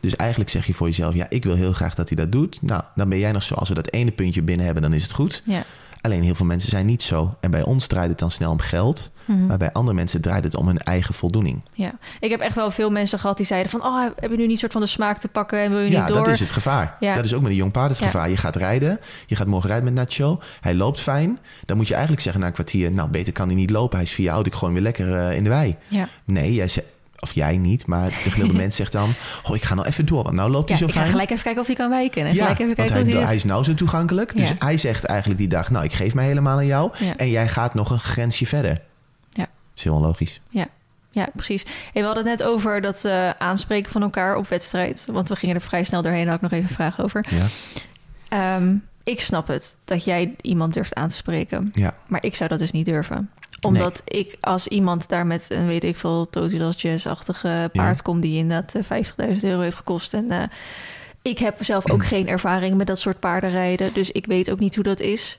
Dus 0.00 0.16
eigenlijk 0.16 0.50
zeg 0.50 0.66
je 0.66 0.74
voor 0.74 0.86
jezelf, 0.86 1.14
ja, 1.14 1.26
ik 1.28 1.44
wil 1.44 1.54
heel 1.54 1.72
graag 1.72 1.94
dat 1.94 2.08
hij 2.08 2.16
dat 2.16 2.32
doet. 2.32 2.62
Nou, 2.62 2.82
dan 2.94 3.08
ben 3.08 3.18
jij 3.18 3.32
nog 3.32 3.42
zo. 3.42 3.54
Als 3.54 3.68
we 3.68 3.74
dat 3.74 3.92
ene 3.92 4.10
puntje 4.10 4.42
binnen 4.42 4.64
hebben, 4.64 4.82
dan 4.82 4.92
is 4.92 5.02
het 5.02 5.12
goed. 5.12 5.42
Ja. 5.44 5.64
Alleen 6.00 6.22
heel 6.22 6.34
veel 6.34 6.46
mensen 6.46 6.70
zijn 6.70 6.86
niet 6.86 7.02
zo. 7.02 7.36
En 7.40 7.50
bij 7.50 7.62
ons 7.62 7.86
draait 7.86 8.10
het 8.10 8.18
dan 8.18 8.30
snel 8.30 8.50
om 8.50 8.58
geld. 8.60 9.10
Mhm. 9.28 9.46
Maar 9.46 9.56
bij 9.58 9.72
andere 9.72 9.96
mensen 9.96 10.20
draait 10.20 10.44
het 10.44 10.56
om 10.56 10.66
hun 10.66 10.78
eigen 10.78 11.14
voldoening. 11.14 11.62
ja. 11.74 11.92
Ik 12.20 12.30
heb 12.30 12.40
echt 12.40 12.54
wel 12.54 12.70
veel 12.70 12.90
mensen 12.90 13.18
gehad 13.18 13.36
die 13.36 13.46
zeiden 13.46 13.70
van... 13.70 13.82
oh, 13.84 14.04
heb 14.20 14.30
je 14.30 14.36
nu 14.36 14.46
niet 14.46 14.58
soort 14.58 14.72
van 14.72 14.80
de 14.80 14.86
smaak 14.86 15.18
te 15.18 15.28
pakken 15.28 15.58
en 15.60 15.70
wil 15.70 15.78
je 15.80 15.90
Ja, 15.90 15.98
niet 15.98 16.08
door? 16.08 16.16
dat 16.16 16.28
is 16.28 16.40
het 16.40 16.50
gevaar. 16.50 16.96
Ja. 17.00 17.14
Dat 17.14 17.24
is 17.24 17.34
ook 17.34 17.42
met 17.42 17.50
een 17.50 17.56
jong 17.56 17.72
paard 17.72 17.90
het 17.90 17.98
Ja. 17.98 18.04
gevaar. 18.06 18.30
Je 18.30 18.36
gaat 18.36 18.56
rijden. 18.56 19.00
Je 19.26 19.36
gaat 19.36 19.46
morgen 19.46 19.68
rijden 19.70 19.94
met 19.94 19.94
Nacho. 20.08 20.40
Hij 20.60 20.74
loopt 20.74 21.00
fijn. 21.00 21.38
Dan 21.64 21.76
moet 21.76 21.86
je 21.88 21.92
eigenlijk 21.92 22.22
zeggen 22.22 22.40
na 22.40 22.46
een 22.46 22.52
kwartier... 22.52 22.92
nou, 22.92 23.08
beter 23.08 23.32
kan 23.32 23.46
hij 23.46 23.56
niet 23.56 23.70
lopen. 23.70 23.96
Hij 23.96 24.06
is 24.06 24.12
vier 24.12 24.30
oud. 24.30 24.46
Ik 24.46 24.52
gooi 24.54 24.64
hem 24.72 24.82
weer 24.82 24.92
lekker 24.92 25.14
eh, 25.28 25.36
in 25.36 25.42
de 25.44 25.48
wei. 25.50 25.76
Ja, 25.88 26.08
Nee, 26.24 26.54
jij 26.54 26.68
zegt... 26.68 26.86
Of 27.20 27.32
jij 27.32 27.56
niet, 27.58 27.86
maar 27.86 28.08
de 28.08 28.14
gemiddelde 28.30 28.54
mens 28.62 28.76
zegt 28.76 28.92
dan... 28.92 29.14
Oh, 29.48 29.56
ik 29.56 29.62
ga 29.62 29.74
nou 29.74 29.86
even 29.86 30.06
door, 30.06 30.22
want 30.22 30.34
nou 30.36 30.50
loopt 30.50 30.68
ja 30.68 30.74
hij 30.74 30.78
zo 30.78 30.84
ik 30.84 30.92
ga 30.92 30.98
fijn. 30.98 31.10
gelijk 31.10 31.30
even 31.30 31.42
kijken 31.42 31.60
of 31.60 31.66
hij 31.66 31.76
kan 31.76 31.90
wijken. 31.90 32.22
En 32.26 32.26
Ja, 32.26 32.32
gelijk 32.42 32.50
even 32.60 32.64
want 32.76 32.76
kijken 32.76 32.94
hij, 32.94 33.02
of 33.02 33.08
hij... 33.12 33.18
hij 33.22 33.26
dit- 33.34 33.36
is 33.44 33.44
nou 33.50 33.64
zo 33.64 33.74
toegankelijk. 33.74 34.36
Dus 34.36 34.48
Ja. 34.48 34.54
hij 34.58 34.76
zegt 34.76 35.04
eigenlijk 35.04 35.38
die 35.38 35.48
dag... 35.48 35.70
nou, 35.70 35.84
ik 35.84 35.92
geef 35.92 36.14
mij 36.14 36.26
helemaal 36.26 36.56
aan 36.56 36.66
jou. 36.66 36.90
Ja. 36.98 37.16
En 37.16 37.30
jij 37.30 37.48
gaat 37.48 37.74
nog 37.74 37.90
een 37.90 37.98
grensje 37.98 38.46
verder. 38.46 38.78
Ja. 39.78 39.84
Is 39.84 39.84
heel 39.84 39.94
onlogisch. 39.94 40.40
Ja, 41.10 41.28
precies. 41.34 41.64
Hey, 41.64 42.02
we 42.02 42.06
hadden 42.06 42.26
het 42.26 42.38
net 42.38 42.48
over 42.48 42.80
dat 42.80 43.04
eh, 43.04 43.30
aanspreken 43.30 43.92
van 43.92 44.02
elkaar 44.02 44.36
op 44.36 44.48
wedstrijd. 44.48 45.08
Want 45.10 45.28
we 45.28 45.36
gingen 45.36 45.54
er 45.54 45.60
vrij 45.60 45.84
snel 45.84 46.02
doorheen. 46.02 46.24
Daar 46.24 46.32
had 46.32 46.42
ik 46.42 46.50
nog 46.50 46.60
even 46.60 46.74
vragen 46.74 47.04
over. 47.04 47.26
Ja. 47.30 47.46
Ehm, 48.28 48.76
ik 49.02 49.20
snap 49.20 49.46
het, 49.46 49.76
dat 49.84 50.04
jij 50.04 50.34
iemand 50.40 50.74
durft 50.74 50.94
aan 50.94 51.08
te 51.08 51.14
spreken. 51.14 51.70
Ja. 51.74 51.94
Maar 52.06 52.24
ik 52.24 52.36
zou 52.36 52.48
dat 52.48 52.58
dus 52.58 52.70
niet 52.70 52.84
durven. 52.84 53.30
Omdat 53.60 54.02
ik 54.04 54.36
als 54.40 54.68
iemand 54.68 55.08
daar 55.08 55.26
met 55.26 55.50
een, 55.50 55.66
weet 55.66 55.84
ik 55.84 55.96
veel, 55.96 56.30
Totilas 56.30 56.82
Jazz-achtige 56.82 57.70
paard 57.72 58.02
kom... 58.02 58.20
die 58.20 58.38
inderdaad 58.38 58.74
eh, 58.74 59.02
50.000 59.34 59.40
euro 59.40 59.60
heeft 59.60 59.76
gekost. 59.76 60.14
En 60.14 60.30
eh, 60.30 60.42
ik 61.22 61.38
heb 61.38 61.64
zelf 61.64 61.90
ook 61.90 62.04
geen 62.14 62.28
ervaring 62.28 62.76
met 62.76 62.86
dat 62.86 62.98
soort 62.98 63.20
paardenrijden. 63.20 63.92
Dus 63.92 64.10
ik 64.10 64.26
weet 64.26 64.50
ook 64.50 64.60
niet 64.60 64.74
hoe 64.74 64.84
dat 64.84 65.00
is. 65.00 65.38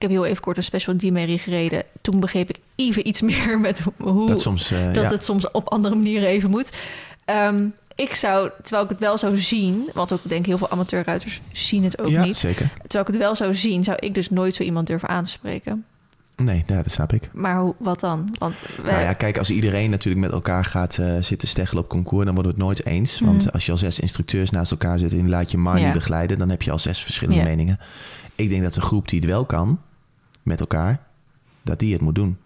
Ik 0.00 0.08
heb 0.08 0.10
heel 0.16 0.26
even 0.26 0.42
kort 0.42 0.56
een 0.56 0.62
special 0.62 0.96
Dimerie 0.96 1.38
gereden. 1.38 1.82
Toen 2.00 2.20
begreep 2.20 2.48
ik 2.50 2.58
even 2.76 3.08
iets 3.08 3.20
meer 3.30 3.60
met 3.60 3.80
hoe 3.98 4.26
Dat 4.26 4.40
soms... 4.40 4.70
eh, 4.70 4.84
dat 4.92 5.02
ja. 5.02 5.10
het 5.10 5.24
soms 5.24 5.50
op 5.50 5.68
andere 5.68 5.94
manieren 5.94 6.28
even 6.28 6.50
moet. 6.50 6.72
Ehm, 7.24 7.66
ik 7.94 8.14
zou, 8.14 8.50
terwijl 8.62 8.84
ik 8.84 8.90
het 8.90 8.98
wel 8.98 9.18
zou 9.18 9.38
zien, 9.38 9.88
want 9.94 10.12
ook 10.12 10.20
ik 10.24 10.30
denk 10.30 10.46
heel 10.46 10.58
veel 10.58 10.70
amateurruiters 10.70 11.40
zien 11.52 11.84
het 11.84 12.00
ook 12.00 12.08
ja, 12.08 12.24
niet. 12.24 12.36
zeker. 12.36 12.70
Terwijl 12.80 13.02
ik 13.04 13.06
het 13.06 13.16
wel 13.16 13.34
zou 13.34 13.54
zien, 13.54 13.84
zou 13.84 13.96
ik 14.00 14.14
dus 14.14 14.30
nooit 14.30 14.54
zo 14.54 14.62
iemand 14.62 14.86
durven 14.86 15.08
aanspreken. 15.08 15.84
Nee, 16.36 16.62
ja, 16.66 16.82
dat 16.82 16.92
snap 16.92 17.12
ik. 17.12 17.28
Maar 17.32 17.60
hoe, 17.60 17.74
wat 17.78 18.00
dan? 18.00 18.34
Want 18.38 18.54
wij- 18.82 18.92
Nou 18.92 19.04
ja, 19.04 19.12
kijk, 19.12 19.38
als 19.38 19.50
iedereen 19.50 19.90
natuurlijk 19.90 20.24
met 20.24 20.32
elkaar 20.32 20.64
gaat 20.64 20.98
eh, 20.98 21.14
zitten 21.20 21.48
steggelen 21.48 21.82
op 21.82 21.88
concours, 21.88 22.24
dan 22.24 22.34
worden 22.34 22.52
we 22.52 22.58
het 22.58 22.66
nooit 22.66 22.86
eens. 22.86 23.20
Want 23.20 23.44
Mhm. 23.44 23.54
als 23.54 23.66
je 23.66 23.72
al 23.72 23.78
zes 23.78 24.00
instructeurs 24.00 24.50
naast 24.50 24.70
elkaar 24.70 24.98
zit 24.98 25.12
en 25.12 25.28
laat 25.28 25.50
je 25.50 25.58
Marnie 25.58 25.84
Ja. 25.84 25.92
begeleiden, 25.92 26.38
dan 26.38 26.48
heb 26.48 26.62
je 26.62 26.70
al 26.70 26.78
zes 26.78 27.02
verschillende 27.02 27.40
Ja. 27.40 27.46
meningen. 27.48 27.80
Ik 28.34 28.50
denk 28.50 28.62
dat 28.62 28.74
de 28.74 28.80
groep 28.80 29.08
die 29.08 29.20
het 29.20 29.28
wel 29.28 29.44
kan, 29.44 29.80
met 30.50 30.60
elkaar, 30.60 31.00
dat 31.62 31.78
die 31.78 31.92
het 31.92 32.02
moet 32.02 32.14
doen. 32.14 32.36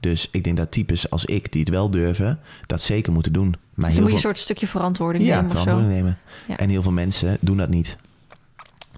Dus 0.00 0.28
ik 0.30 0.44
denk 0.44 0.56
dat 0.56 0.70
types 0.70 1.10
als 1.10 1.24
ik, 1.24 1.52
die 1.52 1.60
het 1.60 1.70
wel 1.70 1.90
durven, 1.90 2.38
dat 2.66 2.80
zeker 2.80 3.12
moeten 3.12 3.32
doen. 3.32 3.54
Maar 3.74 3.86
Dus 3.86 3.94
heel 3.94 4.02
moet 4.02 4.10
je 4.10 4.16
een 4.16 4.22
soort 4.22 4.38
stukje 4.38 4.66
verantwoording 4.66 5.24
ja, 5.24 5.34
nemen 5.34 5.50
of 5.50 5.56
zo. 5.56 5.62
verantwoording 5.62 6.02
nemen. 6.02 6.18
Ja. 6.48 6.56
En 6.56 6.68
heel 6.68 6.82
veel 6.82 6.92
mensen 6.92 7.36
doen 7.40 7.56
dat 7.56 7.68
niet. 7.68 7.98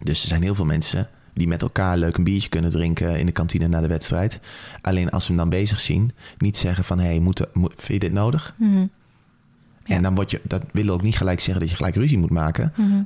Dus 0.03 0.23
er 0.23 0.29
zijn 0.29 0.43
heel 0.43 0.55
veel 0.55 0.65
mensen 0.65 1.09
die 1.35 1.49
met 1.49 1.63
elkaar 1.63 1.97
leuk 1.97 2.17
een 2.17 2.25
biertje 2.25 2.49
kunnen 2.49 2.71
drinken 2.71 3.19
in 3.19 3.27
de 3.27 3.33
kantine 3.33 3.69
na 3.69 3.81
de 3.81 3.87
wedstrijd. 3.87 4.41
Alleen 4.81 5.11
als 5.11 5.25
ze 5.25 5.29
hem 5.29 5.39
dan 5.39 5.49
bezig 5.49 5.81
zien, 5.81 6.11
niet 6.39 6.57
zeggen 6.57 6.85
van... 6.85 6.99
hé, 6.99 7.07
hey, 7.07 7.19
moet, 7.19 7.47
moet, 7.53 7.73
vind 7.77 8.03
je 8.03 8.09
dit 8.09 8.13
nodig? 8.13 8.55
Mhm. 8.57 8.87
Ja. 9.85 9.95
En 9.95 10.03
dan 10.03 10.15
word 10.15 10.31
je, 10.31 10.41
dat 10.43 10.65
wil 10.73 10.89
ook 10.89 11.03
niet 11.03 11.17
gelijk 11.17 11.41
zeggen 11.41 11.61
dat 11.61 11.71
je 11.71 11.77
gelijk 11.77 11.95
ruzie 11.95 12.19
moet 12.19 12.31
maken. 12.31 12.73
Mhm. 12.77 13.03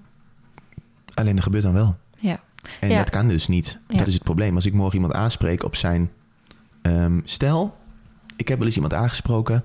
Alleen 1.14 1.34
dat 1.34 1.45
gebeurt 1.45 1.62
dan 1.62 1.72
wel. 1.72 1.97
En 2.80 2.90
Ja. 2.90 2.96
dat 2.98 3.10
kan 3.10 3.28
dus 3.28 3.48
niet. 3.48 3.78
Ja. 3.88 3.98
Dat 3.98 4.06
is 4.06 4.14
het 4.14 4.22
probleem. 4.22 4.54
Als 4.54 4.66
ik 4.66 4.72
morgen 4.72 4.94
iemand 4.94 5.12
aanspreek 5.14 5.64
op 5.64 5.76
zijn 5.76 6.10
ehm 6.82 7.20
stel. 7.24 7.76
Ik 8.36 8.48
heb 8.48 8.56
wel 8.58 8.66
eens 8.66 8.74
iemand 8.76 8.94
aangesproken. 8.94 9.64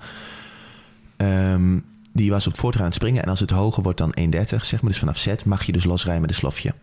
ehm, 1.17 1.77
die 2.13 2.29
was 2.31 2.47
op 2.47 2.57
voortgaan 2.57 2.81
aan 2.81 2.87
het 2.87 2.95
springen. 2.97 3.23
En 3.23 3.29
als 3.29 3.39
het 3.39 3.49
hoger 3.49 3.83
wordt 3.83 3.97
dan 3.97 4.11
1,30, 4.15 4.65
zeg 4.65 4.81
maar, 4.81 4.91
dus 4.91 4.99
vanaf 4.99 5.17
zet, 5.17 5.45
mag 5.45 5.63
je 5.63 5.71
dus 5.71 5.83
losrijden 5.83 6.21
met 6.21 6.29
een 6.29 6.35
slofje. 6.35 6.73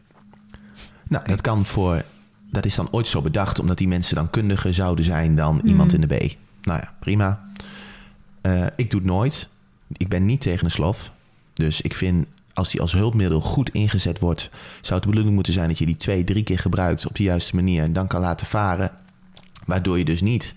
Nou, 1.08 1.24
dat 1.26 1.40
kan 1.40 1.66
voor. 1.66 2.02
Dat 2.50 2.64
is 2.64 2.74
dan 2.74 2.88
ooit 2.90 3.08
zo 3.08 3.22
bedacht, 3.22 3.58
omdat 3.58 3.78
die 3.78 3.88
mensen 3.88 4.14
dan 4.14 4.30
kundiger 4.30 4.74
zouden 4.74 5.04
zijn 5.04 5.34
dan 5.34 5.56
Mhm. 5.56 5.66
iemand 5.66 5.92
in 5.92 6.00
de 6.00 6.06
B. 6.06 6.36
Nou 6.62 6.80
ja, 6.80 6.92
prima. 7.00 7.42
Eh, 8.40 8.66
ik 8.76 8.90
doe 8.90 9.00
het 9.00 9.08
nooit. 9.08 9.48
Ik 9.96 10.08
ben 10.08 10.26
niet 10.26 10.40
tegen 10.40 10.64
een 10.64 10.70
slof. 10.70 11.12
Dus 11.54 11.80
ik 11.80 11.94
vind, 11.94 12.26
als 12.60 12.70
die 12.70 12.80
als 12.80 12.92
hulpmiddel 12.92 13.40
goed 13.40 13.70
ingezet 13.70 14.18
wordt, 14.18 14.50
zou 14.80 14.94
het 14.94 15.02
de 15.02 15.08
bedoeling 15.08 15.34
moeten 15.34 15.52
zijn 15.52 15.68
dat 15.68 15.78
je 15.78 15.86
die 15.86 15.96
twee, 15.96 16.24
drie 16.24 16.42
keer 16.42 16.58
gebruikt 16.58 17.06
op 17.06 17.14
de 17.16 17.22
juiste 17.22 17.54
manier 17.54 17.82
en 17.82 17.92
dan 17.92 18.06
kan 18.06 18.20
laten 18.20 18.46
varen. 18.46 18.90
Waardoor 19.66 19.98
je 19.98 20.04
dus 20.04 20.20
niet, 20.20 20.54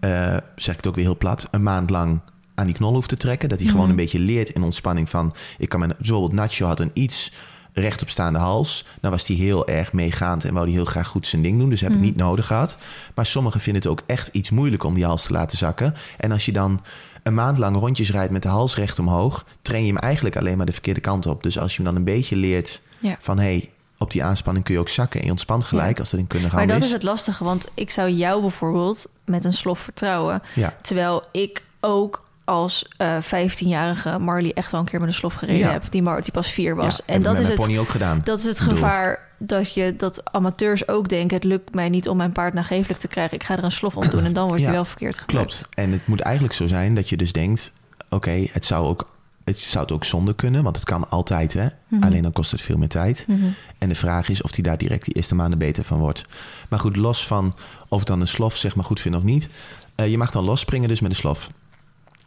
eh, 0.00 0.10
zeg 0.56 0.70
ik 0.70 0.76
het 0.76 0.86
ook 0.86 0.94
weer 0.94 1.04
heel 1.04 1.16
plat, 1.16 1.48
een 1.50 1.62
maand 1.62 1.90
lang 1.90 2.20
aan 2.54 2.66
die 2.66 2.74
knol 2.74 2.92
hoeft 2.94 3.08
te 3.08 3.16
trekken. 3.16 3.48
Dat 3.48 3.58
hij 3.58 3.66
gewoon 3.68 3.82
Mhm. 3.82 3.90
een 3.90 3.96
beetje 4.04 4.18
leert 4.18 4.48
in 4.50 4.62
ontspanning 4.62 5.10
van, 5.10 5.34
ik 5.58 5.68
kan 5.68 5.78
mijn, 5.80 5.94
bijvoorbeeld 5.98 6.32
Nacho 6.32 6.66
had 6.66 6.80
een 6.80 6.90
iets 6.92 7.32
rechtopstaande 7.72 8.38
hals. 8.38 8.84
Dan 9.00 9.10
was 9.10 9.26
hij 9.28 9.36
heel 9.36 9.66
erg 9.68 9.92
meegaand 9.92 10.44
en 10.44 10.52
wou 10.54 10.64
hij 10.66 10.74
heel 10.74 10.84
graag 10.84 11.06
goed 11.08 11.26
zijn 11.26 11.42
ding 11.42 11.58
doen. 11.58 11.68
Dus 11.70 11.80
heb 11.80 11.90
ik 11.90 11.96
Mhm. 11.96 12.04
niet 12.04 12.16
nodig 12.16 12.46
gehad. 12.46 12.76
Maar 13.14 13.26
sommigen 13.26 13.60
vinden 13.60 13.82
het 13.82 13.90
ook 13.90 14.02
echt 14.06 14.28
iets 14.28 14.50
moeilijk 14.50 14.84
om 14.84 14.94
die 14.94 15.04
hals 15.04 15.22
te 15.22 15.32
laten 15.32 15.58
zakken. 15.58 15.94
En 16.18 16.32
als 16.32 16.44
je 16.44 16.52
dan 16.52 16.80
een 17.24 17.34
maand 17.34 17.58
lang 17.58 17.76
rondjes 17.76 18.10
rijdt 18.10 18.32
met 18.32 18.42
de 18.42 18.48
hals 18.48 18.76
recht 18.76 18.98
omhoog, 18.98 19.44
train 19.62 19.82
je 19.86 19.92
hem 19.92 19.98
eigenlijk 20.00 20.36
alleen 20.36 20.56
maar 20.56 20.66
de 20.66 20.72
verkeerde 20.72 21.00
kant 21.00 21.26
op. 21.26 21.42
Dus 21.42 21.58
als 21.58 21.70
je 21.76 21.76
hem 21.82 21.86
dan 21.86 21.96
een 21.96 22.04
beetje 22.14 22.36
leert 22.36 22.82
Ja. 22.98 23.16
van 23.20 23.38
hé, 23.38 23.44
hey, 23.44 23.70
op 23.98 24.10
die 24.10 24.24
aanspanning 24.24 24.64
kun 24.64 24.74
je 24.74 24.80
ook 24.80 24.88
zakken 24.88 25.18
en 25.20 25.24
je 25.26 25.32
ontspant 25.32 25.64
gelijk 25.64 25.94
Ja. 25.94 26.00
als 26.00 26.10
dat 26.10 26.20
in 26.20 26.26
kunnen 26.26 26.48
Maar 26.48 26.58
gaan 26.58 26.68
dat 26.68 26.78
is. 26.78 26.84
is 26.86 26.92
het 26.92 27.02
lastige, 27.02 27.44
want 27.44 27.66
ik 27.74 27.90
zou 27.90 28.08
jou 28.10 28.40
bijvoorbeeld 28.40 29.06
met 29.24 29.44
een 29.44 29.52
slof 29.52 29.80
vertrouwen. 29.80 30.42
Ja, 30.54 30.76
Terwijl 30.82 31.22
ik 31.32 31.64
ook 31.80 32.23
als 32.44 32.84
eh 32.96 33.16
15-jarige 33.22 34.18
Marley 34.18 34.52
echt 34.54 34.70
wel 34.70 34.80
een 34.80 34.86
keer 34.86 34.98
met 35.00 35.08
een 35.08 35.14
slof 35.14 35.34
gereden 35.34 35.60
Ja. 35.66 35.70
heb. 35.72 35.84
Die 35.90 36.02
Mar 36.02 36.22
die 36.22 36.32
pas 36.32 36.50
vier 36.50 36.76
was. 36.76 36.96
ja, 37.06 37.14
en 37.14 37.22
dat 37.22 37.38
is 37.40 37.48
het. 37.48 37.78
ook 37.78 37.88
gedaan. 37.88 38.20
Dat 38.24 38.38
is 38.38 38.44
het 38.44 38.60
gevaar 38.60 39.18
dat 39.38 39.72
je 39.74 39.94
dat 39.96 40.32
amateurs 40.32 40.88
ook 40.88 41.08
denken: 41.08 41.36
het 41.36 41.44
lukt 41.44 41.74
mij 41.74 41.88
niet 41.88 42.08
om 42.08 42.16
mijn 42.16 42.32
paard 42.32 42.54
nagevelijk 42.54 43.00
te 43.00 43.08
krijgen. 43.08 43.34
Ik 43.36 43.44
ga 43.44 43.56
er 43.58 43.64
een 43.64 43.72
slof 43.72 43.96
om 43.96 44.08
doen 44.08 44.24
en 44.24 44.32
dan 44.32 44.46
word 44.46 44.60
je 44.60 44.66
Ja, 44.66 44.72
wel 44.72 44.84
verkeerd 44.84 45.18
geplukt. 45.18 45.46
Klopt. 45.58 45.68
En 45.74 45.92
het 45.92 46.06
moet 46.06 46.20
eigenlijk 46.20 46.54
zo 46.54 46.66
zijn 46.66 46.94
dat 46.94 47.08
je 47.08 47.16
dus 47.16 47.32
denkt: 47.32 47.72
oké, 48.10 48.46
het 48.52 48.64
zou 48.64 48.86
ook. 48.86 49.12
Het 49.44 49.58
zou 49.58 49.84
het 49.84 49.92
ook 49.92 50.04
zonder 50.04 50.34
kunnen, 50.34 50.62
want 50.62 50.76
het 50.76 50.84
kan 50.84 51.10
altijd, 51.10 51.52
hè? 51.52 51.66
Mhm. 51.88 52.02
Alleen 52.02 52.22
dan 52.22 52.32
kost 52.32 52.50
het 52.50 52.60
veel 52.60 52.76
meer 52.76 52.88
tijd. 52.88 53.24
Mhm. 53.28 53.44
En 53.78 53.88
de 53.88 53.94
vraag 53.94 54.28
is 54.28 54.42
of 54.42 54.54
hij 54.54 54.62
daar 54.64 54.78
direct 54.78 55.04
die 55.04 55.14
eerste 55.14 55.34
maanden 55.34 55.58
beter 55.58 55.84
van 55.84 55.98
wordt. 55.98 56.24
Maar 56.68 56.78
goed, 56.78 56.96
los 56.96 57.26
van 57.26 57.56
of 57.88 58.00
ik 58.00 58.06
dan 58.06 58.20
een 58.20 58.26
slof 58.28 58.56
zeg 58.56 58.74
maar 58.74 58.84
goed 58.84 59.00
vind 59.00 59.14
of 59.14 59.22
niet. 59.22 59.48
eh, 59.94 60.10
je 60.10 60.18
mag 60.18 60.30
dan 60.30 60.44
losspringen 60.44 60.88
dus 60.88 61.00
met 61.00 61.10
een 61.10 61.16
slof. 61.16 61.50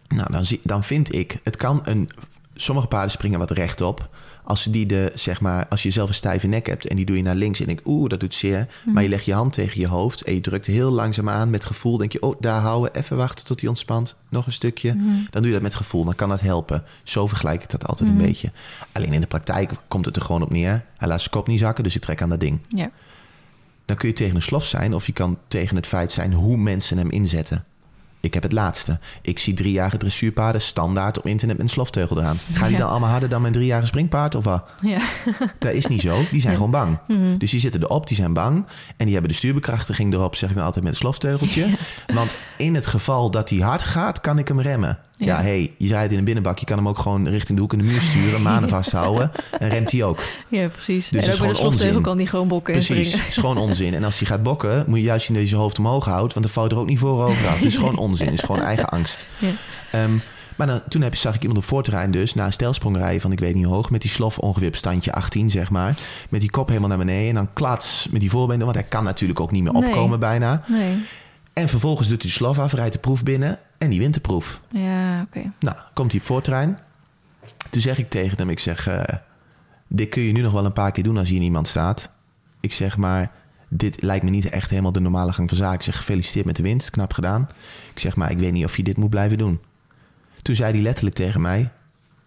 Nou, 0.08 0.32
dan, 0.32 0.45
zie, 0.45 0.60
dan 0.64 0.84
vind 0.84 1.14
ik, 1.14 1.39
het 1.43 1.58
kan 1.58 1.82
een 1.84 2.10
sommige 2.55 2.88
paarden 2.88 3.12
springen 3.12 3.39
wat 3.39 3.51
rechtop. 3.51 4.10
Als, 4.43 4.64
die 4.64 4.86
de, 4.86 5.12
zeg 5.16 5.41
maar, 5.41 5.68
als 5.68 5.84
je 5.84 5.91
zelf 5.91 6.10
een 6.10 6.16
stijve 6.16 6.47
nek 6.47 6.66
hebt 6.66 6.88
en 6.88 6.95
die 6.95 7.05
doe 7.05 7.18
je 7.18 7.24
naar 7.24 7.36
links 7.36 7.60
en 7.60 7.66
denk 7.66 7.80
oeh, 7.86 8.10
dat 8.10 8.20
doet 8.20 8.34
zeer. 8.34 8.68
Maar 8.86 9.03
je 9.03 9.10
legt 9.10 9.26
je 9.26 9.34
hand 9.34 9.53
tegen 9.53 9.80
je 9.80 9.88
hoofd 9.88 10.22
en 10.22 10.34
je 10.34 10.41
drukt 10.41 10.66
heel 10.66 10.91
langzaam 10.91 11.30
aan 11.30 11.49
met 11.49 11.66
gevoel. 11.66 11.97
Denk 11.97 12.12
je, 12.12 12.22
oh, 12.22 12.36
daar 12.39 12.62
houden, 12.62 12.95
even 12.95 13.18
wachten 13.18 13.45
tot 13.45 13.60
hij 13.60 13.70
ontspant. 13.70 14.16
Nog 14.30 14.45
een 14.45 14.51
stukje. 14.51 14.95
Dan 15.30 15.41
doe 15.41 15.45
je 15.45 15.53
dat 15.53 15.62
met 15.62 15.76
gevoel, 15.76 16.03
dan 16.03 16.16
kan 16.16 16.30
dat 16.30 16.41
helpen. 16.41 16.84
Zo 17.03 17.28
vergelijk 17.28 17.64
ik 17.64 17.70
dat 17.70 17.88
altijd 17.88 18.10
een 18.10 18.18
beetje. 18.18 18.51
Alleen 18.91 19.14
in 19.14 19.22
de 19.22 19.28
praktijk 19.28 19.72
komt 19.88 20.05
het 20.05 20.16
er 20.16 20.22
gewoon 20.22 20.41
op 20.41 20.51
neer. 20.51 20.86
Hij 20.97 21.08
laat 21.08 21.20
zijn 21.20 21.32
kop 21.32 21.47
niet 21.47 21.60
zakken, 21.60 21.84
dus 21.84 21.95
ik 21.95 22.01
trek 22.01 22.22
aan 22.22 22.30
dat 22.30 22.39
ding. 22.39 22.60
Ja. 22.68 22.91
Dan 23.86 23.95
kun 23.95 24.08
je 24.08 24.16
tegen 24.16 24.36
een 24.36 24.41
slof 24.41 24.66
zijn 24.66 24.93
of 24.93 25.05
je 25.05 25.14
kan 25.14 25.38
tegen 25.47 25.76
het 25.76 25.88
feit 25.88 26.12
zijn 26.12 26.34
hoe 26.34 26.58
mensen 26.58 26.97
hem 26.97 27.10
inzetten. 27.10 27.66
Ik 28.28 28.34
heb 28.34 28.43
het 28.43 28.51
laatste. 28.51 28.99
Ik 29.21 29.39
zie 29.39 29.53
driejarige 29.53 29.97
dressuurpaarden 29.97 30.61
standaard 30.61 31.17
op 31.17 31.25
internet 31.25 31.57
met 31.57 31.65
een 31.65 31.71
slofteugel 31.71 32.17
eraan. 32.17 32.38
Gaan 32.53 32.67
die 32.67 32.78
dan 32.78 32.89
allemaal 32.89 33.09
harder 33.09 33.30
dan 33.30 33.41
mijn 33.41 33.53
driejarige 33.53 33.88
springpaard 33.88 34.36
of 34.36 34.43
wat? 34.43 34.69
Ja. 34.82 34.99
Dat 35.59 35.73
is 35.73 35.88
niet 35.88 36.01
zo. 36.01 36.19
Die 36.32 36.41
zijn 36.41 36.55
gewoon 36.55 36.71
bang. 36.71 36.99
Dus 37.38 37.51
die 37.51 37.59
zitten 37.59 37.84
erop, 37.84 38.07
die 38.07 38.15
zijn 38.15 38.34
bang. 38.34 38.65
En 38.97 39.05
die 39.05 39.13
hebben 39.13 39.32
de 39.32 39.38
stuurbekrachtiging 39.38 40.13
erop, 40.13 40.36
zeg 40.36 40.49
ik 40.49 40.55
dan 40.55 40.65
altijd 40.65 40.84
met 40.84 40.93
een 40.93 40.99
slofteugeltje. 40.99 41.69
Want 42.13 42.36
in 42.57 42.75
het 42.75 42.86
geval 42.86 43.32
dat 43.32 43.49
hij 43.49 43.59
hard 43.59 43.84
gaat, 43.84 44.21
kan 44.21 44.38
ik 44.38 44.47
hem 44.47 44.61
remmen. 44.61 44.97
Ja, 45.18 45.26
Ja. 45.26 45.41
hey, 45.41 45.74
je 45.78 45.88
rijdt 45.88 46.11
in 46.11 46.18
een 46.18 46.24
binnenbak. 46.24 46.59
Je 46.59 46.65
kan 46.65 46.78
hem 46.78 46.88
ook 46.88 46.99
gewoon 46.99 47.28
richting 47.28 47.55
de 47.57 47.61
hoek 47.63 47.74
in 47.74 47.80
de 47.80 47.86
muur 47.86 48.01
sturen, 48.01 48.41
manen 48.41 48.70
vasthouden. 48.78 49.32
En 49.59 49.70
remt 49.70 49.91
hij 49.91 50.03
ook. 50.03 50.20
ja, 50.47 50.68
precies. 50.68 51.09
Dus 51.09 51.20
het 51.26 51.30
en 51.30 51.34
is 51.36 51.41
ook 51.41 51.47
met 51.47 51.57
slofteugel 51.57 51.88
onzin. 51.88 52.03
kan 52.03 52.18
die 52.18 52.28
gewoon 52.28 52.47
bokken 52.47 52.74
en 52.74 52.80
Precies, 52.86 53.07
springen. 53.07 53.28
is 53.30 53.38
gewoon 53.38 53.57
onzin. 53.57 53.93
En 53.93 54.03
als 54.03 54.20
hij 54.20 54.28
gaat 54.28 54.43
bokken, 54.43 54.84
moet 54.88 54.97
je 54.97 55.03
juist 55.03 55.26
zien 55.26 55.34
dat 55.36 55.43
je 55.43 55.49
zijn 55.49 55.61
hoofd 55.61 55.80
omhoog 55.80 56.05
houdt. 56.05 56.34
Want 56.34 56.45
dan 56.45 56.53
valt 56.55 56.72
er 56.72 56.78
ook 56.80 56.88
niet 56.88 56.99
voor 56.99 57.24
over 57.24 57.47
af. 57.47 57.55
Het 57.55 57.63
is 57.65 57.78
gewoon 57.84 57.97
onzin. 57.97 58.26
Het 58.26 58.36
is 58.36 58.41
gewoon 58.43 58.61
eigen 58.61 58.89
angst. 58.89 59.26
Ja. 59.38 59.47
Ehm, 59.91 60.11
maar 60.55 60.68
dan, 60.68 60.82
toen 60.89 61.01
heb, 61.01 61.15
zag 61.15 61.36
ik 61.36 61.41
iemand 61.41 61.59
op 61.59 61.65
voorterrein 61.65 62.11
dus... 62.11 62.34
na 62.34 62.45
een 62.45 62.53
stijlsprong 62.53 62.97
rijden 62.97 63.22
van 63.22 63.32
ik 63.32 63.39
weet 63.39 63.55
niet 63.55 63.65
hoe 63.65 63.74
hoog... 63.74 63.89
met 63.89 64.01
die 64.01 64.11
slof 64.11 64.38
ongeveer 64.38 64.68
op 64.68 64.76
standje 64.76 65.13
18, 65.13 65.49
zeg 65.49 65.70
maar. 65.70 65.97
Met 66.30 66.41
die 66.41 66.49
kop 66.49 66.68
helemaal 66.68 66.89
naar 66.89 66.97
beneden. 66.97 67.30
En 67.30 67.36
dan 67.36 67.49
klats 67.53 68.07
met 68.11 68.22
die 68.22 68.30
voorbenen. 68.30 68.65
Want 68.65 68.78
hij 68.78 68.86
kan 68.89 69.03
natuurlijk 69.03 69.39
ook 69.39 69.51
niet 69.51 69.63
meer 69.63 69.74
Nee. 69.74 69.86
opkomen 69.86 70.20
bijna. 70.20 70.63
Nee. 70.68 70.95
En 71.58 71.70
vervolgens 71.70 72.08
doet 72.08 72.22
hij 72.22 72.32
de 72.32 72.36
slof 72.38 72.60
af, 72.60 72.74
rijdt 72.74 72.93
de 72.93 72.99
proef 72.99 73.24
binnen... 73.24 73.60
en 73.78 73.89
die 73.89 73.99
wint 73.99 74.14
de 74.14 74.20
proef. 74.20 74.62
Ja, 74.72 75.22
oké. 75.22 75.51
Nou, 75.60 75.78
komt 75.93 76.12
hij 76.12 76.20
op 76.20 76.26
voorterrein. 76.26 76.78
Toen 77.70 77.82
zeg 77.82 77.97
ik 77.97 78.10
tegen 78.10 78.38
hem, 78.38 78.49
ik 78.49 78.60
zeg... 78.60 78.88
eh, 78.88 79.03
dit 79.88 80.10
kun 80.10 80.22
je 80.22 80.32
nu 80.32 80.41
nog 80.41 80.53
wel 80.53 80.66
een 80.66 80.74
paar 80.74 80.91
keer 80.91 81.03
doen 81.03 81.18
als 81.18 81.30
hier 81.30 81.39
niemand 81.39 81.68
staat. 81.68 82.12
Ik 82.60 82.74
zeg 82.74 82.97
maar, 82.97 83.32
dit 83.68 84.01
lijkt 84.01 84.24
me 84.24 84.30
niet 84.30 84.49
echt 84.49 84.70
helemaal 84.70 84.91
de 84.91 84.99
normale 84.99 85.34
gang 85.34 85.49
van 85.49 85.58
zaken. 85.58 85.76
Ik 85.76 85.82
zeg, 85.82 85.95
gefeliciteerd 85.97 86.45
met 86.45 86.55
de 86.55 86.64
winst, 86.64 86.89
knap 86.89 87.14
gedaan. 87.14 87.49
Ik 87.93 87.99
zeg 87.99 88.16
maar, 88.16 88.32
ik 88.32 88.38
weet 88.38 88.53
niet 88.53 88.66
of 88.66 88.78
je 88.78 88.84
dit 88.84 88.97
moet 88.97 89.10
blijven 89.10 89.38
doen. 89.38 89.60
Toen 90.41 90.55
zei 90.55 90.72
hij 90.72 90.82
letterlijk 90.82 91.16
tegen 91.16 91.41
mij... 91.41 91.72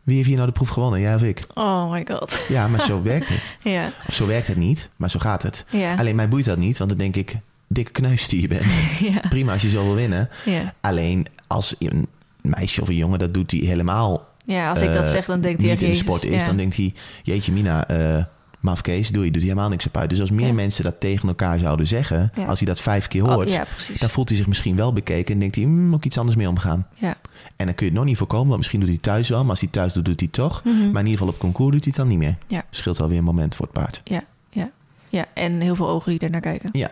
Wie 0.03 0.17
heeft 0.17 0.29
hier 0.29 0.37
nou 0.37 0.49
de 0.49 0.55
proef 0.55 0.69
gewonnen, 0.69 1.01
jij 1.01 1.15
of 1.15 1.23
ik? 1.23 1.45
Oh 1.55 1.91
my 1.91 2.07
god. 2.11 2.45
Ja, 2.49 2.69
maar 2.69 2.81
zo 2.81 3.03
werkt 3.13 3.29
het. 3.29 3.57
Ja. 3.63 3.89
Of 4.09 4.15
zo 4.15 4.27
werkt 4.27 4.47
het 4.47 4.57
niet, 4.57 4.91
maar 4.97 5.11
zo 5.11 5.19
gaat 5.19 5.43
het. 5.43 5.65
Ja. 5.71 5.95
Alleen 5.95 6.17
mij 6.17 6.29
boeit 6.29 6.45
dat 6.45 6.59
niet, 6.59 6.79
want 6.79 6.91
dan 6.91 6.99
denk 6.99 7.17
ik... 7.17 7.39
Dikke 7.73 7.91
kneus 7.93 8.29
die 8.29 8.41
je 8.41 8.49
bent. 8.49 8.73
Ja. 9.13 9.23
Prima 9.29 9.53
als 9.53 9.63
je 9.63 9.69
zo 9.69 9.85
wil 9.85 9.95
winnen. 9.95 10.29
Ja. 10.45 10.75
Alleen 10.81 11.27
als 11.47 11.75
een 11.79 12.07
meisje 12.43 12.81
of 12.83 12.89
een 12.89 12.97
jongen 12.97 13.19
dat 13.19 13.35
doet, 13.35 13.51
hij 13.51 13.61
helemaal 13.61 14.29
Ja, 14.45 14.71
als 14.71 14.83
ik 14.83 14.93
dat 14.93 15.05
eh, 15.05 15.11
zeg, 15.11 15.25
dan 15.27 15.41
denkt 15.41 15.63
hij 15.63 15.71
niet 15.71 15.81
in 15.83 15.87
de 15.89 15.93
Jezus, 15.93 16.07
sport 16.07 16.25
is, 16.25 16.41
ja. 16.41 16.47
dan 16.47 16.57
denkt 16.57 16.77
hij, 16.77 16.95
jeetje 17.23 17.53
Mina, 17.53 17.89
eh 17.89 18.25
mafkees, 18.61 19.09
doe 19.11 19.25
je, 19.25 19.31
doet 19.31 19.41
hij 19.43 19.51
helemaal 19.51 19.71
niks 19.71 19.87
op 19.87 19.97
uit. 19.97 20.11
Dus 20.11 20.21
als 20.21 20.31
meer 20.31 20.47
Ja. 20.47 20.53
mensen 20.53 20.85
dat 20.85 21.01
tegen 21.01 21.29
elkaar 21.29 21.59
zouden 21.59 21.87
zeggen, 21.87 22.33
Ja. 22.35 22.45
als 22.45 22.59
hij 22.59 22.69
dat 22.69 22.81
vijf 22.81 23.07
keer 23.09 23.25
Oh, 23.25 23.33
hoort, 23.33 23.53
ja, 23.53 23.65
dan 23.99 24.11
voelt 24.11 24.29
hij 24.29 24.39
zich 24.39 24.47
misschien 24.47 24.77
wel 24.77 24.93
bekeken 24.93 25.35
en 25.35 25.41
denkt 25.41 25.55
hij, 25.55 25.65
hmm, 25.65 25.87
moet 25.89 25.99
ik 25.99 26.05
iets 26.05 26.19
anders 26.19 26.37
mee 26.37 26.49
omgaan. 26.49 26.87
Ja. 26.95 27.17
En 27.57 27.67
dan 27.67 27.75
kun 27.75 27.87
je 27.87 27.91
het 27.93 28.01
nog 28.01 28.05
niet 28.05 28.17
voorkomen, 28.17 28.47
want 28.47 28.59
misschien 28.59 28.81
doet 28.81 28.89
hij 28.89 28.99
thuis 28.99 29.29
wel, 29.29 29.41
maar 29.41 29.51
als 29.51 29.61
hij 29.61 29.69
thuis 29.69 29.93
doet, 29.93 30.05
doet 30.05 30.21
hij 30.21 30.29
toch. 30.29 30.65
Mhm. 30.65 30.77
Maar 30.77 30.87
in 30.89 30.95
ieder 31.09 31.11
geval 31.11 31.29
op 31.29 31.39
concours 31.39 31.73
doet 31.73 31.85
hij 31.85 31.93
het 31.97 32.01
dan 32.01 32.09
niet 32.09 32.19
meer. 32.19 32.37
Ja. 32.47 32.65
Scheelt 32.71 33.01
alweer 33.01 33.19
een 33.19 33.25
moment 33.25 33.55
voor 33.55 33.65
het 33.65 33.75
paard. 33.75 34.01
Ja, 34.05 34.23
ja, 34.51 34.71
ja. 35.09 35.25
En 35.35 35.61
heel 35.61 35.77
veel 35.77 35.89
ogen 35.89 36.11
die 36.11 36.21
er 36.21 36.31
naar 36.31 36.41
kijken. 36.41 36.69
Ja, 36.73 36.89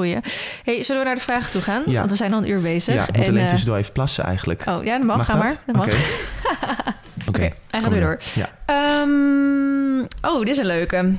goeie. 0.00 0.18
Hey, 0.64 0.82
zullen 0.82 1.02
we 1.02 1.06
naar 1.06 1.16
de 1.16 1.22
vragen 1.22 1.50
toe 1.50 1.62
gaan? 1.62 1.82
Ja. 1.86 1.98
Want 1.98 2.10
we 2.10 2.16
zijn 2.16 2.32
al 2.32 2.38
een 2.38 2.48
uur 2.48 2.60
bezig. 2.60 2.94
ja 2.94 3.06
moet 3.12 3.28
alleen 3.28 3.42
eh, 3.42 3.48
tussendoor 3.48 3.76
even 3.76 3.92
plassen 3.92 4.24
eigenlijk. 4.24 4.62
Oh, 4.66 4.84
ja, 4.84 4.96
dat 4.96 5.06
mag. 5.06 5.24
ga 5.24 5.32
dat? 5.32 5.42
maar. 5.42 5.56
Dat 5.66 5.76
mag. 5.76 5.86
Oké. 5.86 5.96
Oké, 7.28 7.40
hij 7.40 7.52
gaat 7.70 7.82
kom 7.82 7.90
weer 7.92 8.00
maar. 8.00 8.00
door. 8.00 8.18
Ja. 8.34 8.48
Ehm, 8.66 10.32
oh, 10.32 10.38
dit 10.38 10.48
is 10.48 10.58
een 10.58 10.66
leuke. 10.66 11.12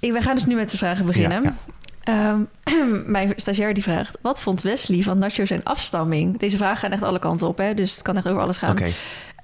Ik, 0.00 0.12
we 0.12 0.20
gaan 0.20 0.34
dus 0.34 0.46
nu 0.46 0.54
met 0.54 0.70
de 0.70 0.76
vragen 0.76 1.06
beginnen. 1.06 1.42
Ja, 1.42 1.54
Ehm, 2.06 2.40
mijn 3.16 3.32
stagiair 3.36 3.74
die 3.74 3.82
vraagt... 3.82 4.18
Wat 4.20 4.40
vond 4.40 4.62
Wesley 4.62 5.02
van 5.02 5.18
Nacho 5.18 5.44
zijn 5.44 5.64
afstamming? 5.64 6.38
Deze 6.38 6.56
vragen 6.56 6.76
gaan 6.76 6.92
echt 6.92 7.02
alle 7.02 7.18
kanten 7.18 7.46
op, 7.46 7.58
hè? 7.58 7.74
Dus 7.74 7.92
het 7.92 8.02
kan 8.02 8.16
echt 8.16 8.28
over 8.28 8.42
alles 8.42 8.56
gaan. 8.56 8.70
Oké, 8.70 8.90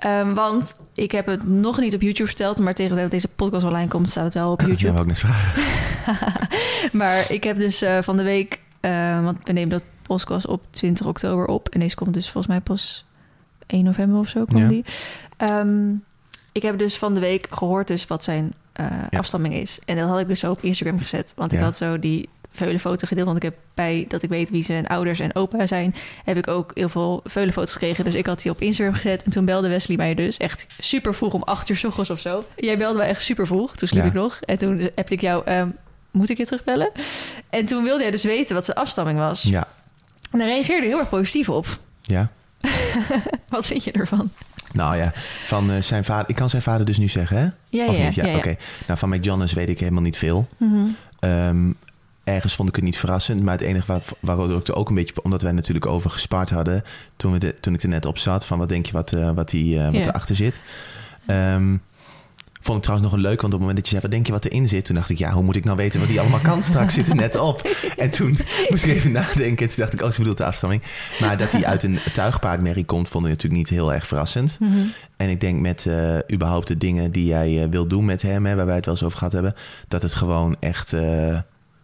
Ehm, 0.03 0.35
want 0.35 0.75
ik 0.95 1.13
heb 1.13 1.27
het 1.27 1.49
nog 1.49 1.79
niet 1.81 1.95
op 1.95 2.01
YouTube 2.03 2.27
verteld... 2.29 2.59
maar 2.59 2.75
tegen 2.75 2.97
dat 2.97 3.11
deze 3.11 3.29
podcast 3.29 3.65
online 3.65 3.89
komt... 3.89 4.11
staat 4.11 4.25
het 4.25 4.35
wel 4.35 4.53
op 4.53 4.61
ja, 4.61 4.67
YouTube. 4.67 4.93
wou 4.93 5.03
ik 5.03 5.09
net 5.09 5.19
vragen. 5.19 5.63
Maar 6.99 7.31
ik 7.31 7.45
heb 7.45 7.57
dus 7.57 7.83
eh, 7.83 7.99
van 8.03 8.17
de 8.17 8.23
week... 8.23 8.61
eh, 8.81 9.25
want 9.25 9.39
we 9.45 9.53
nemen 9.53 9.71
dat 9.71 9.83
podcast 10.03 10.47
op 10.47 10.63
20 10.71 11.07
oktober 11.07 11.47
op... 11.47 11.69
en 11.69 11.81
deze 11.81 11.97
komt 11.97 12.15
dus 12.15 12.25
volgens 12.25 12.47
mij 12.47 12.61
pas 12.61 13.05
1 13.67 13.85
november 13.85 14.19
of 14.19 14.29
zo 14.29 14.45
Ja. 14.47 14.69
die. 14.69 14.85
Ehm, 15.37 15.91
ik 16.53 16.63
heb 16.63 16.79
dus 16.79 16.97
van 16.99 17.15
de 17.15 17.21
week 17.21 17.47
gehoord 17.51 17.87
dus 17.87 18.07
wat 18.07 18.23
zijn 18.23 18.53
eh, 18.73 18.87
Ja. 19.11 19.19
afstamming 19.19 19.55
is. 19.55 19.79
En 19.85 19.97
dat 19.97 20.09
had 20.09 20.21
ik 20.21 20.29
dus 20.29 20.41
zo 20.41 20.51
op 20.51 20.63
Instagram 20.63 20.99
gezet. 21.01 21.33
Want 21.37 21.53
ik 21.53 21.59
Ja. 21.59 21.65
had 21.65 21.77
zo 21.77 21.99
die 21.99 22.29
veulenfoto 22.53 23.07
gedeeld. 23.07 23.27
Want 23.27 23.37
ik 23.37 23.43
heb 23.43 23.55
bij 23.75 24.05
dat 24.09 24.23
ik 24.23 24.29
weet 24.29 24.51
wie 24.51 24.63
zijn 24.65 24.87
ouders 24.87 25.21
en 25.21 25.35
opa 25.35 25.67
zijn... 25.67 25.95
heb 26.25 26.37
ik 26.37 26.49
ook 26.49 26.71
heel 26.75 26.89
veel 26.89 27.21
veulenfoto's 27.25 27.73
gekregen. 27.73 28.05
Dus 28.05 28.15
ik 28.15 28.27
had 28.27 28.43
die 28.43 28.51
op 28.51 28.61
Instagram 28.61 28.95
gezet. 28.95 29.23
En 29.23 29.31
toen 29.31 29.45
belde 29.45 29.69
Wesley 29.69 29.97
mij 29.97 30.15
dus 30.15 30.37
echt 30.37 30.67
super 30.79 31.15
vroeg 31.15 31.33
om 31.33 31.43
8 31.43 31.69
uur 31.69 31.77
s 31.77 31.85
ochtends 31.85 32.11
of 32.11 32.21
zo. 32.21 32.45
Jij 32.57 32.79
belde 32.79 32.99
mij 32.99 33.09
echt 33.09 33.23
super 33.23 33.47
vroeg. 33.47 33.77
Toen 33.77 33.89
sliep 33.89 34.03
Ja. 34.03 34.09
ik 34.09 34.15
nog. 34.15 34.39
En 34.41 34.59
toen 34.59 34.91
heb 34.95 35.11
ik 35.11 35.21
jou... 35.21 35.43
ehm, 35.45 35.69
moet 36.11 36.31
ik 36.31 36.37
je 36.39 36.47
terugbellen? 36.47 36.91
En 37.51 37.67
toen 37.67 37.83
wilde 37.83 38.03
hij 38.03 38.11
dus 38.11 38.25
weten 38.25 38.55
wat 38.55 38.65
zijn 38.65 38.77
afstamming 38.77 39.19
was. 39.19 39.43
Ja, 39.43 39.69
En 40.31 40.39
daar 40.39 40.49
reageerde 40.49 40.81
hij 40.81 40.89
heel 40.89 40.99
erg 40.99 41.09
positief 41.09 41.49
op. 41.49 41.67
ja. 42.03 42.29
Wat 43.49 43.67
vind 43.67 43.85
je 43.85 43.93
ervan? 43.93 44.31
Nou 44.73 44.97
ja, 44.97 45.13
van 45.45 45.71
eh, 45.71 45.83
zijn 45.83 46.05
vader. 46.05 46.29
Ik 46.29 46.35
kan 46.35 46.51
zijn 46.51 46.63
vader 46.63 46.87
dus 46.87 46.99
nu 46.99 47.09
zeggen, 47.09 47.37
hè? 47.37 47.49
Ja, 47.79 47.87
of 47.87 47.97
ja, 47.97 48.05
niet? 48.05 48.15
Ja, 48.15 48.37
oké. 48.37 48.57
Nou, 48.87 48.99
van 48.99 49.09
McJonas 49.09 49.53
weet 49.53 49.69
ik 49.69 49.79
helemaal 49.79 50.03
niet 50.03 50.17
veel. 50.17 50.49
Mhm. 50.57 50.85
Ehm, 51.21 51.71
ergens 52.25 52.55
vond 52.55 52.69
ik 52.69 52.75
het 52.75 52.85
niet 52.85 52.99
verrassend. 52.99 53.43
Maar 53.43 53.53
het 53.53 53.67
enige 53.67 53.87
waar, 53.87 54.03
waarover 54.21 54.57
ik 54.57 54.69
er 54.69 54.75
ook 54.75 54.89
een 54.89 54.95
beetje... 54.95 55.23
Omdat 55.23 55.43
wij 55.43 55.53
natuurlijk 55.53 55.87
over 55.87 56.11
gespaard 56.11 56.51
hadden... 56.51 56.85
Toen, 57.17 57.33
we 57.33 57.39
de, 57.39 57.55
toen 57.61 57.75
ik 57.75 57.83
er 57.83 57.89
net 57.89 58.07
op 58.07 58.19
zat... 58.19 58.47
Van 58.47 58.59
wat 58.59 58.69
denk 58.69 58.87
je 58.87 58.93
wat, 58.93 59.13
eh, 59.13 59.31
wat, 59.31 59.51
die, 59.51 59.79
wat 59.81 59.95
Ja. 59.95 60.01
erachter 60.01 60.37
zit. 60.37 60.63
Ehm, 61.27 61.77
vond 62.61 62.77
ik 62.79 62.83
trouwens 62.83 63.11
nog 63.11 63.13
een 63.13 63.29
leuk. 63.29 63.41
Want 63.41 63.55
op 63.55 63.61
het 63.61 63.69
moment 63.69 63.77
dat 63.77 63.85
je 63.85 63.91
zei... 63.91 64.03
Wat 64.03 64.11
denk 64.11 64.27
je 64.27 64.33
wat 64.33 64.45
erin 64.45 64.69
zit? 64.69 64.85
Toen 64.85 64.95
dacht 64.95 65.11
ik... 65.11 65.19
Ja, 65.19 65.33
hoe 65.33 65.43
moet 65.43 65.57
ik 65.57 65.65
nou 65.65 65.77
weten 65.77 66.01
wat 66.01 66.09
die 66.09 66.21
allemaal 66.21 66.41
kan? 66.41 66.63
Straks 66.63 66.95
zit 66.95 67.09
er 67.09 67.15
net 67.15 67.37
op. 67.37 67.61
En 67.97 68.11
toen 68.11 68.39
moest 68.71 68.85
ik 68.85 68.91
even 68.91 69.13
nadenken. 69.13 69.67
Toen 69.67 69.77
dacht 69.77 69.93
ik... 69.93 70.03
Oh, 70.03 70.11
ze 70.11 70.19
bedoelt 70.19 70.37
de 70.39 70.45
afstamming. 70.45 70.83
Maar 71.21 71.37
dat 71.37 71.53
hij 71.53 71.67
uit 71.67 71.83
een 71.83 71.99
tuigpaardmerrie 72.13 72.85
komt... 72.85 73.09
Vond 73.09 73.25
ik 73.25 73.31
natuurlijk 73.31 73.61
niet 73.61 73.71
heel 73.71 73.93
erg 73.93 74.07
verrassend. 74.07 74.57
Mhm. 74.61 74.79
En 75.17 75.29
ik 75.29 75.41
denk 75.41 75.61
met 75.61 75.87
eh, 75.87 76.17
überhaupt 76.33 76.69
de 76.69 76.77
dingen 76.77 77.13
die 77.13 77.25
jij 77.27 77.69
wil 77.71 77.87
doen 77.87 78.05
met 78.05 78.23
hem, 78.23 78.47
hè, 78.47 78.55
waar 78.55 78.67
wij 78.67 78.77
het 78.77 78.85
wel 78.85 78.95
eens 78.95 79.05
over 79.05 79.19
gehad 79.19 79.33
hebben, 79.33 79.55
dat 79.89 80.03
het 80.03 80.15
gewoon 80.15 80.57
echt 80.61 80.93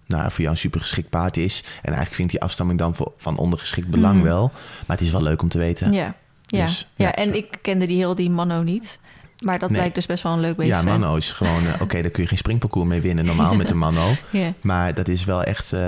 nou, 0.09 0.31
voor 0.31 0.41
jou 0.41 0.51
een 0.51 0.57
super 0.57 0.81
geschikt 0.81 1.09
paard 1.09 1.37
is. 1.37 1.59
En 1.67 1.71
eigenlijk 1.83 2.15
vind 2.15 2.29
ik 2.33 2.35
die 2.35 2.41
afstamming 2.45 2.79
dan 2.79 2.95
voor, 2.95 3.13
van 3.17 3.37
ondergeschikt 3.37 3.89
belang 3.89 4.15
Mhm. 4.17 4.25
wel. 4.25 4.51
Maar 4.87 4.97
het 4.97 5.07
is 5.07 5.13
wel 5.13 5.23
leuk 5.23 5.43
om 5.43 5.49
te 5.49 5.59
weten. 5.59 5.93
Ja, 5.93 6.15
ja. 6.47 6.65
Dus, 6.65 6.89
ja, 6.97 7.07
ja, 7.07 7.15
en 7.15 7.29
zo. 7.29 7.35
ik 7.39 7.59
kende 7.63 7.87
die 7.87 7.97
heel 7.97 8.15
die 8.15 8.31
Mano 8.31 8.63
niet. 8.63 9.01
Maar 9.45 9.59
dat 9.59 9.69
Nee. 9.69 9.79
blijkt 9.79 9.95
dus 9.95 10.07
best 10.07 10.23
wel 10.23 10.33
een 10.33 10.41
leuk 10.41 10.57
beest 10.57 10.71
Ja. 10.71 10.83
Mano 10.83 11.17
is 11.17 11.33
gewoon... 11.33 11.67
eh, 11.67 11.81
Oké, 11.83 12.03
daar 12.03 12.11
kun 12.11 12.23
je 12.23 12.29
geen 12.29 12.39
springparcours 12.39 12.89
mee 12.89 13.01
winnen 13.01 13.25
normaal 13.25 13.55
met 13.55 13.71
een 13.71 13.79
Mano. 13.89 14.07
Ja. 14.31 14.53
Maar 14.61 14.95
dat 14.95 15.09
is 15.09 15.25
wel 15.25 15.43
echt 15.43 15.73
eh, 15.73 15.81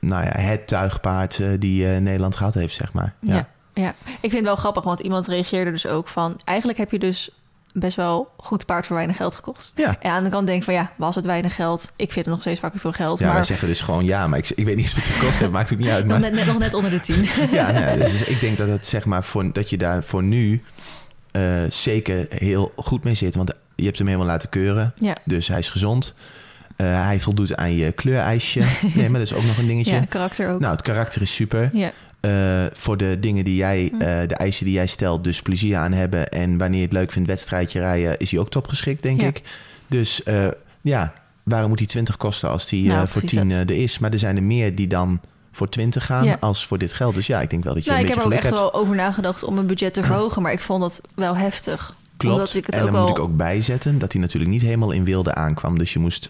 nou 0.00 0.24
ja, 0.24 0.32
het 0.38 0.66
tuigpaard 0.66 1.40
eh, 1.40 1.48
die 1.58 1.86
Nederland 1.86 2.36
gehad 2.36 2.54
heeft, 2.54 2.74
zeg 2.74 2.92
maar. 2.92 3.14
Ja. 3.20 3.34
Ja. 3.34 3.48
ja, 3.74 3.94
ik 4.04 4.18
vind 4.20 4.32
het 4.32 4.42
wel 4.44 4.56
grappig, 4.56 4.84
want 4.84 5.00
iemand 5.00 5.26
reageerde 5.26 5.70
dus 5.70 5.86
ook 5.86 6.08
van... 6.08 6.40
eigenlijk 6.44 6.78
heb 6.78 6.90
je 6.90 6.98
dus 6.98 7.30
best 7.78 7.96
wel 7.96 8.30
goed 8.36 8.66
paard 8.66 8.86
voor 8.86 8.96
weinig 8.96 9.16
geld 9.16 9.34
gekocht. 9.34 9.72
Ja. 9.76 9.96
En 10.00 10.10
aan 10.10 10.24
de 10.24 10.30
kant 10.30 10.46
denk 10.46 10.58
ik 10.58 10.64
van 10.64 10.74
ja, 10.74 10.90
was 10.96 11.14
het 11.14 11.24
weinig 11.24 11.54
geld? 11.54 11.92
Ik 11.96 12.12
vind 12.12 12.24
het 12.24 12.34
nog 12.34 12.40
steeds 12.40 12.60
vaker 12.60 12.80
veel 12.80 12.92
geld. 12.92 13.18
Ja, 13.18 13.24
wij 13.24 13.34
maar 13.34 13.44
zeggen 13.44 13.68
dus 13.68 13.80
gewoon 13.80 14.04
ja, 14.04 14.26
maar 14.26 14.38
ik, 14.38 14.50
ik 14.50 14.64
weet 14.64 14.76
niet 14.76 14.84
eens 14.84 14.94
wat 14.94 15.04
het 15.04 15.14
gekost 15.14 15.38
heeft. 15.38 15.50
Maakt 15.50 15.72
ook 15.72 15.78
niet 15.78 15.88
uit. 15.88 16.04
nog, 16.06 16.12
Maar 16.12 16.30
net, 16.30 16.32
net, 16.32 16.46
nog 16.46 16.58
net 16.58 16.74
onder 16.74 16.90
de 16.90 17.00
tien. 17.00 17.24
Ja, 17.52 17.70
nou 17.70 17.84
ja, 17.84 17.96
dus 17.96 18.24
ik 18.24 18.40
denk 18.40 18.58
dat 18.58 18.68
het 18.68 18.86
zeg 18.86 19.04
maar 19.04 19.24
voor, 19.24 19.52
dat 19.52 19.70
je 19.70 19.78
daar 19.78 20.02
voor 20.04 20.22
nu 20.22 20.62
eh, 21.30 21.62
zeker 21.68 22.26
heel 22.28 22.72
goed 22.76 23.04
mee 23.04 23.14
zit. 23.14 23.34
Want 23.34 23.52
je 23.74 23.84
hebt 23.84 23.98
hem 23.98 24.06
helemaal 24.06 24.28
laten 24.28 24.48
keuren. 24.48 24.92
ja. 24.96 25.16
Dus 25.24 25.48
hij 25.48 25.58
is 25.58 25.70
gezond. 25.70 26.14
Eh, 26.76 27.04
hij 27.04 27.20
voldoet 27.20 27.56
aan 27.56 27.74
je 27.76 27.92
kleureisje. 27.92 28.60
Nee, 28.94 29.08
maar 29.10 29.20
dat 29.20 29.30
is 29.30 29.34
ook 29.34 29.44
nog 29.44 29.58
een 29.58 29.66
dingetje. 29.66 29.94
ja, 29.94 30.04
karakter 30.08 30.50
ook. 30.50 30.60
Nou, 30.60 30.72
het 30.72 30.82
karakter 30.82 31.22
is 31.22 31.34
super. 31.34 31.68
ja. 31.72 31.90
Eh, 32.20 32.64
voor 32.72 32.96
de 32.96 33.16
dingen 33.20 33.44
die 33.44 33.56
jij, 33.56 33.88
Hm. 33.92 34.00
eh, 34.00 34.28
de 34.28 34.34
eisen 34.34 34.64
die 34.64 34.74
jij 34.74 34.86
stelt, 34.86 35.24
dus 35.24 35.42
plezier 35.42 35.76
aan 35.76 35.92
hebben. 35.92 36.28
En 36.28 36.58
wanneer 36.58 36.78
je 36.78 36.84
het 36.84 36.92
leuk 36.94 37.12
vindt, 37.12 37.28
wedstrijdje 37.28 37.80
rijden, 37.80 38.18
is 38.18 38.30
hij 38.30 38.40
ook 38.40 38.50
topgeschikt, 38.50 39.02
denk 39.02 39.20
Ja. 39.20 39.26
ik. 39.26 39.42
Dus 39.86 40.22
eh, 40.22 40.46
ja, 40.80 41.12
waarom 41.42 41.68
moet 41.68 41.78
hij 41.78 41.88
20 41.88 42.16
kosten 42.16 42.48
als 42.50 42.68
die 42.68 42.86
Nou, 42.88 43.08
voor 43.08 43.20
precies 43.20 43.38
10 43.38 43.48
dat. 43.48 43.58
eh, 43.68 43.76
er 43.76 43.82
is? 43.82 43.98
Maar 43.98 44.10
er 44.12 44.18
zijn 44.18 44.36
er 44.36 44.42
meer 44.42 44.74
die 44.74 44.86
dan 44.86 45.20
voor 45.52 45.68
20 45.68 46.06
gaan 46.06 46.24
Ja. 46.24 46.36
als 46.40 46.66
voor 46.66 46.78
dit 46.78 46.92
geld. 46.92 47.14
Dus 47.14 47.26
ja, 47.26 47.40
ik 47.40 47.50
denk 47.50 47.64
wel 47.64 47.74
dat 47.74 47.84
je 47.84 47.90
Nou, 47.90 48.02
een 48.02 48.08
ik 48.08 48.14
heb 48.14 48.22
er 48.24 48.28
ook 48.30 48.34
echt 48.36 48.42
hebt. 48.42 48.54
wel 48.54 48.74
over 48.74 48.94
nagedacht 48.94 49.42
om 49.44 49.54
mijn 49.54 49.66
budget 49.66 49.94
te 49.94 50.02
verhogen, 50.02 50.42
maar 50.42 50.52
ik 50.52 50.60
vond 50.60 50.80
dat 50.80 51.00
wel 51.14 51.36
heftig. 51.36 51.94
Klopt. 52.16 52.34
Omdat 52.34 52.54
ik 52.54 52.66
het 52.66 52.74
en 52.74 52.80
ook 52.80 52.86
dan 52.86 52.94
wel... 52.96 53.06
moet 53.08 53.16
ik 53.16 53.22
ook 53.22 53.36
bijzetten 53.36 53.98
dat 53.98 54.12
hij 54.12 54.20
natuurlijk 54.20 54.50
niet 54.52 54.62
helemaal 54.62 54.90
in 54.90 55.04
wilde 55.04 55.34
aankwam. 55.34 55.78
Dus 55.78 55.92
je 55.92 55.98
moest, 55.98 56.28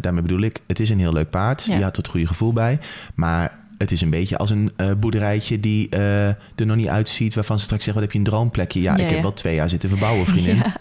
daarmee 0.00 0.22
bedoel 0.22 0.40
ik, 0.40 0.60
het 0.66 0.80
is 0.80 0.90
een 0.90 0.98
heel 0.98 1.12
leuk 1.12 1.30
paard. 1.30 1.64
Ja. 1.64 1.76
Je 1.76 1.82
had 1.82 1.96
het 1.96 2.08
goede 2.08 2.26
gevoel 2.26 2.52
bij. 2.52 2.78
Maar 3.14 3.58
het 3.84 3.92
is 3.92 4.00
een 4.00 4.10
beetje 4.10 4.38
als 4.38 4.50
een 4.50 4.70
eh, 4.76 4.90
boerderijtje 4.98 5.60
die 5.60 5.88
eh, 5.88 6.26
er 6.28 6.36
nog 6.66 6.76
niet 6.76 6.88
uitziet. 6.88 7.34
Waarvan 7.34 7.58
ze 7.58 7.64
straks 7.64 7.84
zeggen, 7.84 8.02
wat 8.02 8.12
heb 8.12 8.22
je 8.22 8.26
een 8.30 8.34
droomplekje? 8.34 8.80
Ja, 8.82 8.96
Ja, 8.96 9.04
ik 9.04 9.10
heb 9.10 9.22
wel 9.22 9.32
twee 9.32 9.54
jaar 9.54 9.68
zitten 9.68 9.88
verbouwen, 9.88 10.26
vriendin. 10.26 10.62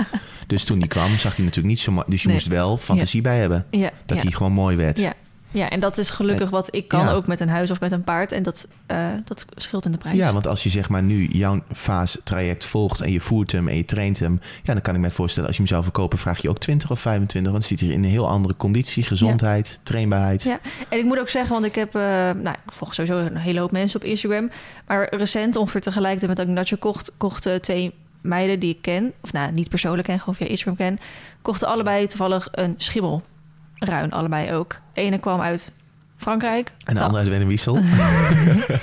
Dus 0.47 0.63
toen 0.63 0.79
die 0.79 0.87
kwam, 0.87 1.09
zag 1.17 1.35
hij 1.35 1.45
natuurlijk 1.45 1.73
niet 1.73 1.79
zo 1.79 1.91
mooi. 1.91 2.05
Dus 2.09 2.21
je 2.21 2.27
Nee. 2.27 2.35
moest 2.37 2.47
wel 2.47 2.77
fantasie 2.77 3.21
bij 3.21 3.39
hebben. 3.39 3.65
Dat 4.05 4.21
hij 4.21 4.31
gewoon 4.31 4.51
mooi 4.51 4.75
werd. 4.75 4.97
Ja. 4.99 5.13
Ja, 5.53 5.69
en 5.69 5.79
dat 5.79 5.97
is 5.97 6.09
gelukkig 6.09 6.49
wat 6.49 6.75
ik 6.75 6.87
kan, 6.87 6.99
Ja. 7.05 7.11
ook 7.11 7.27
met 7.27 7.39
een 7.39 7.49
huis 7.49 7.71
of 7.71 7.79
met 7.79 7.91
een 7.91 8.03
paard. 8.03 8.31
En 8.31 8.43
dat, 8.43 8.67
eh, 8.85 9.07
dat 9.25 9.45
scheelt 9.55 9.85
in 9.85 9.91
de 9.91 9.97
prijs. 9.97 10.15
Ja, 10.15 10.33
want 10.33 10.47
als 10.47 10.63
je 10.63 10.69
zeg 10.69 10.89
maar 10.89 11.03
nu 11.03 11.25
jouw 11.25 11.63
fase 11.73 12.23
traject 12.23 12.65
volgt 12.65 13.01
en 13.01 13.11
je 13.11 13.19
voert 13.19 13.51
hem 13.51 13.67
en 13.67 13.75
je 13.75 13.85
traint 13.85 14.19
hem, 14.19 14.39
ja, 14.63 14.73
dan 14.73 14.81
kan 14.81 14.95
ik 14.95 15.01
mij 15.01 15.11
voorstellen 15.11 15.47
als 15.47 15.57
je 15.57 15.63
hem 15.63 15.71
zou 15.71 15.83
verkopen, 15.83 16.17
vraag 16.17 16.41
je 16.41 16.49
ook 16.49 16.59
20 16.59 16.91
of 16.91 16.99
25, 16.99 17.51
want 17.51 17.63
dan 17.67 17.77
zit 17.77 17.87
hij 17.87 17.95
in 17.97 18.03
een 18.03 18.09
heel 18.09 18.29
andere 18.29 18.55
conditie, 18.57 19.03
gezondheid, 19.03 19.79
trainbaarheid. 19.83 20.43
Ja. 20.43 20.59
En 20.89 20.97
ik 20.97 21.05
moet 21.05 21.19
ook 21.19 21.29
zeggen, 21.29 21.53
want 21.53 21.65
ik 21.65 21.75
heb, 21.75 21.95
eh, 21.95 22.01
nou, 22.31 22.55
ik 22.65 22.71
volg 22.71 22.93
sowieso 22.93 23.17
een 23.17 23.37
hele 23.37 23.59
hoop 23.59 23.71
mensen 23.71 23.99
op 24.01 24.05
Instagram. 24.05 24.49
Maar 24.87 25.15
recent, 25.15 25.55
ongeveer 25.55 25.81
tegelijkertijd 25.81 26.27
met 26.27 26.37
dat 26.37 26.47
ik 26.47 26.53
Nacho 26.53 26.75
kocht, 26.79 27.11
kochten 27.17 27.61
twee 27.61 27.93
meiden 28.21 28.59
die 28.59 28.69
ik 28.69 28.81
ken, 28.81 29.13
of 29.21 29.33
nou, 29.33 29.51
niet 29.51 29.69
persoonlijk 29.69 30.07
ken, 30.07 30.19
gewoon 30.19 30.35
via 30.35 30.45
Instagram 30.47 30.75
ken, 30.75 30.97
kochten 31.41 31.67
allebei 31.67 32.07
toevallig 32.07 32.47
een 32.51 32.73
schimmelruin, 33.83 34.11
allebei 34.11 34.53
ook. 34.53 34.79
De 34.93 35.01
ene 35.01 35.19
kwam 35.19 35.41
uit 35.41 35.71
Frankrijk. 36.17 36.67
En 36.67 36.93
de 36.93 36.93
Nou, 36.93 37.05
andere 37.05 37.23
uit 37.23 37.31
Wennewiesel. 37.31 37.75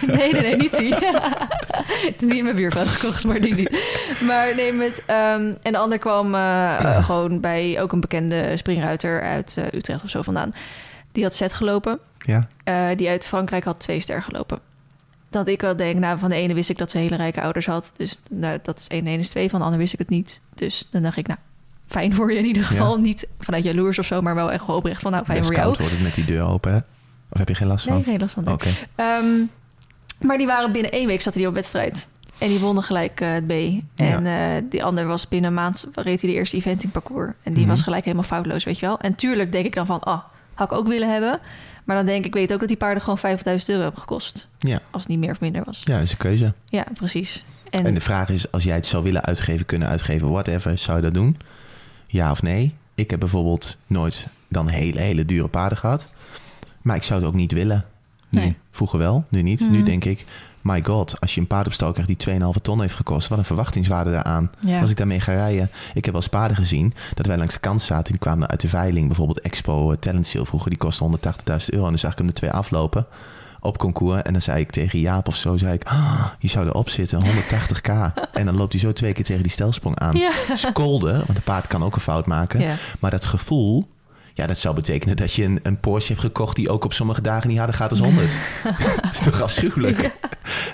Nee, 0.06 0.32
nee, 0.32 0.42
nee, 0.42 0.56
niet 0.56 0.76
die. 0.76 0.94
die 2.28 2.36
in 2.36 2.44
mijn 2.44 2.72
had 2.72 2.86
gekocht, 2.86 3.24
maar 3.24 3.40
die 3.40 3.54
niet. 3.54 3.84
Maar 4.26 4.54
nee, 4.54 4.72
met... 4.72 5.02
ehm, 5.06 5.54
en 5.62 5.72
de 5.72 5.78
ander 5.78 5.98
kwam 5.98 6.34
eh, 6.34 7.04
gewoon 7.06 7.40
bij 7.40 7.80
ook 7.80 7.92
een 7.92 8.00
bekende 8.00 8.56
springruiter 8.56 9.22
uit 9.22 9.56
eh, 9.56 9.64
Utrecht 9.78 10.04
of 10.04 10.10
zo 10.10 10.22
vandaan. 10.22 10.52
Die 11.12 11.22
had 11.22 11.34
set 11.34 11.52
gelopen. 11.52 11.98
Ja. 12.18 12.48
Eh, 12.64 12.86
die 12.96 13.08
uit 13.08 13.26
Frankrijk 13.26 13.64
had 13.64 13.80
twee 13.80 14.00
ster 14.00 14.22
gelopen. 14.22 14.58
Dat 15.30 15.48
ik 15.48 15.60
wel 15.60 15.76
denk, 15.76 15.98
nou, 15.98 16.18
van 16.18 16.28
de 16.28 16.34
ene 16.34 16.54
wist 16.54 16.70
ik 16.70 16.78
dat 16.78 16.90
ze 16.90 16.98
hele 16.98 17.16
rijke 17.16 17.40
ouders 17.42 17.66
had. 17.66 17.92
Dus 17.96 18.18
nou, 18.30 18.58
dat 18.62 18.78
is 18.78 18.88
één, 18.88 19.06
één 19.06 19.18
is 19.18 19.28
twee. 19.28 19.50
Van 19.50 19.58
de 19.58 19.64
ander 19.64 19.80
wist 19.80 19.92
ik 19.92 19.98
het 19.98 20.08
niet. 20.08 20.40
Dus 20.54 20.86
dan 20.90 21.02
dacht 21.02 21.16
ik, 21.16 21.26
nou, 21.26 21.38
fijn 21.90 22.14
voor 22.14 22.32
je 22.32 22.38
in 22.38 22.44
ieder 22.44 22.64
geval. 22.64 22.98
Niet 23.00 23.26
vanuit 23.38 23.64
jaloers 23.64 23.98
of 23.98 24.06
zo, 24.06 24.22
maar 24.22 24.34
wel 24.34 24.52
echt 24.52 24.66
wel 24.66 24.76
oprecht 24.76 25.00
van, 25.02 25.10
nou, 25.12 25.24
fijn 25.24 25.38
Best 25.38 25.48
voor 25.50 25.58
jou. 25.58 25.68
koud 25.68 25.80
wordt 25.80 25.94
het 25.94 26.02
met 26.04 26.14
die 26.14 26.24
deur 26.24 26.42
open, 26.42 26.72
hè? 26.72 26.78
Of 27.32 27.38
heb 27.38 27.48
je 27.48 27.54
geen 27.54 27.68
last 27.68 27.86
Nee, 27.86 27.94
van? 27.94 28.04
geen 28.04 28.20
last 28.20 28.34
van. 28.34 28.44
nee. 28.44 28.54
Oké. 28.54 28.68
Ehm, 28.94 29.24
maar 30.20 30.38
die 30.38 30.46
waren 30.46 30.72
binnen 30.72 30.90
één 30.90 31.06
week 31.06 31.20
zaten 31.20 31.38
die 31.38 31.48
op 31.48 31.54
wedstrijd. 31.54 32.08
En 32.38 32.48
die 32.48 32.58
wonnen 32.58 32.82
gelijk 32.84 33.20
eh, 33.20 33.32
het 33.32 33.46
B. 33.46 33.50
En 33.96 34.26
eh, 34.26 34.62
die 34.70 34.84
ander 34.84 35.06
was 35.06 35.28
binnen 35.28 35.48
een 35.50 35.56
maand 35.56 35.86
reed 35.94 36.20
hij 36.20 36.30
de 36.30 36.36
eerste 36.36 36.56
eventing 36.56 36.92
parcours. 36.92 37.32
En 37.42 37.52
die 37.52 37.60
Mhm. 37.62 37.70
was 37.70 37.82
gelijk 37.82 38.04
helemaal 38.04 38.24
foutloos, 38.26 38.64
weet 38.64 38.78
je 38.78 38.86
wel. 38.86 38.98
En 39.00 39.14
tuurlijk 39.14 39.52
denk 39.52 39.64
ik 39.66 39.74
dan 39.74 39.86
van, 39.86 40.00
ah, 40.00 40.18
had 40.54 40.70
ik 40.72 40.78
ook 40.78 40.86
willen 40.86 41.12
hebben. 41.12 41.40
Maar 41.84 41.96
dan 41.96 42.06
denk 42.06 42.18
ik, 42.18 42.26
ik 42.26 42.34
weet 42.34 42.52
ook 42.52 42.58
dat 42.58 42.68
die 42.68 42.76
paarden 42.76 43.02
gewoon 43.02 43.18
5000 43.18 43.70
euro 43.70 43.82
hebben 43.82 44.00
gekost. 44.00 44.48
Ja. 44.58 44.80
Als 44.90 45.02
het 45.02 45.10
niet 45.10 45.20
meer 45.20 45.30
of 45.30 45.40
minder 45.40 45.62
was. 45.64 45.80
Ja, 45.84 45.94
dat 45.94 46.02
is 46.02 46.10
een 46.12 46.16
keuze. 46.18 46.52
Ja, 46.64 46.84
precies. 46.94 47.44
En, 47.70 47.86
En 47.86 47.94
de 47.94 48.00
vraag 48.00 48.28
is, 48.28 48.52
als 48.52 48.64
jij 48.64 48.74
het 48.74 48.86
zou 48.86 49.02
willen 49.02 49.24
uitgeven, 49.24 49.66
kunnen 49.66 49.88
uitgeven, 49.88 50.30
whatever, 50.30 50.78
zou 50.78 50.96
je 50.96 51.02
dat 51.02 51.14
doen? 51.14 51.36
Ja 52.12 52.30
of 52.30 52.42
nee? 52.42 52.74
Ik 52.94 53.10
heb 53.10 53.20
bijvoorbeeld 53.20 53.76
nooit 53.86 54.28
dan 54.48 54.68
hele, 54.68 55.00
hele 55.00 55.24
dure 55.24 55.48
paarden 55.48 55.78
gehad. 55.78 56.06
Maar 56.82 56.96
ik 56.96 57.02
zou 57.02 57.20
het 57.20 57.28
ook 57.28 57.34
niet 57.34 57.52
willen. 57.52 57.84
Nu, 58.28 58.40
Nee. 58.40 58.56
vroeger 58.70 58.98
wel, 58.98 59.24
nu 59.28 59.42
niet. 59.42 59.60
Mhm. 59.60 59.70
Nu 59.70 59.82
denk 59.82 60.04
ik, 60.04 60.24
my 60.60 60.82
god, 60.84 61.20
als 61.20 61.34
je 61.34 61.40
een 61.40 61.46
paard 61.46 61.66
op 61.66 61.72
stal 61.72 61.92
krijgt 61.92 62.08
die 62.08 62.16
2,5 62.16 62.60
ton 62.62 62.80
heeft 62.80 62.94
gekost, 62.94 63.28
wat 63.28 63.38
een 63.38 63.44
verwachtingswaarde 63.44 64.10
daaraan. 64.10 64.50
ja. 64.60 64.80
Als 64.80 64.90
ik 64.90 64.96
daarmee 64.96 65.20
ga 65.20 65.32
rijden. 65.32 65.70
Ik 65.94 66.04
heb 66.04 66.14
wel 66.14 66.14
eens 66.22 66.28
paarden 66.28 66.56
gezien 66.56 66.92
dat 67.14 67.26
wij 67.26 67.36
langs 67.36 67.54
de 67.54 67.60
kant 67.60 67.82
zaten. 67.82 68.12
Die 68.12 68.20
kwamen 68.20 68.48
uit 68.48 68.60
de 68.60 68.68
veiling. 68.68 69.06
Bijvoorbeeld 69.06 69.40
Expo 69.40 69.92
eh, 69.92 69.98
Talent 69.98 70.26
Sale 70.26 70.46
vroeger. 70.46 70.70
Die 70.70 70.78
kostte 70.78 71.04
180.000 71.04 71.66
euro. 71.66 71.84
En 71.84 71.90
dan 71.90 71.98
zag 71.98 72.12
ik 72.12 72.18
hem 72.18 72.26
de 72.26 72.32
twee 72.32 72.50
aflopen 72.50 73.06
op 73.60 73.78
concours. 73.78 74.22
En 74.22 74.32
dan 74.32 74.42
zei 74.42 74.60
ik 74.60 74.70
tegen 74.70 74.98
Jaap 74.98 75.28
of 75.28 75.36
zo, 75.36 75.56
zei 75.56 75.72
ik, 75.72 75.84
ah, 75.84 76.26
je 76.38 76.48
zou 76.48 76.66
erop 76.66 76.88
zitten, 76.88 77.20
180k. 77.22 77.90
en 78.32 78.46
dan 78.46 78.56
loopt 78.56 78.72
hij 78.72 78.80
zo 78.80 78.92
twee 78.92 79.12
keer 79.12 79.24
tegen 79.24 79.42
die 79.42 79.52
stelsprong 79.52 79.98
aan. 79.98 80.16
Ja. 80.16 80.30
Skolden, 80.54 81.16
want 81.26 81.36
een 81.36 81.44
paard 81.44 81.66
kan 81.66 81.84
ook 81.84 81.94
een 81.94 82.00
fout 82.00 82.26
maken. 82.26 82.60
Ja. 82.60 82.74
Maar 83.00 83.10
dat 83.10 83.24
gevoel, 83.24 83.88
ja, 84.34 84.46
dat 84.46 84.58
zou 84.58 84.74
betekenen 84.74 85.16
dat 85.16 85.32
je 85.32 85.44
een, 85.44 85.60
een 85.62 85.80
Porsche 85.80 86.12
hebt 86.12 86.24
gekocht 86.24 86.56
die 86.56 86.70
ook 86.70 86.84
op 86.84 86.92
sommige 86.92 87.22
dagen 87.22 87.48
niet 87.48 87.58
harder 87.58 87.76
gaat 87.76 87.90
als 87.90 88.00
100. 88.00 88.36
dat 89.02 89.10
is 89.12 89.22
toch 89.22 89.40
afschuwelijk? 89.40 90.16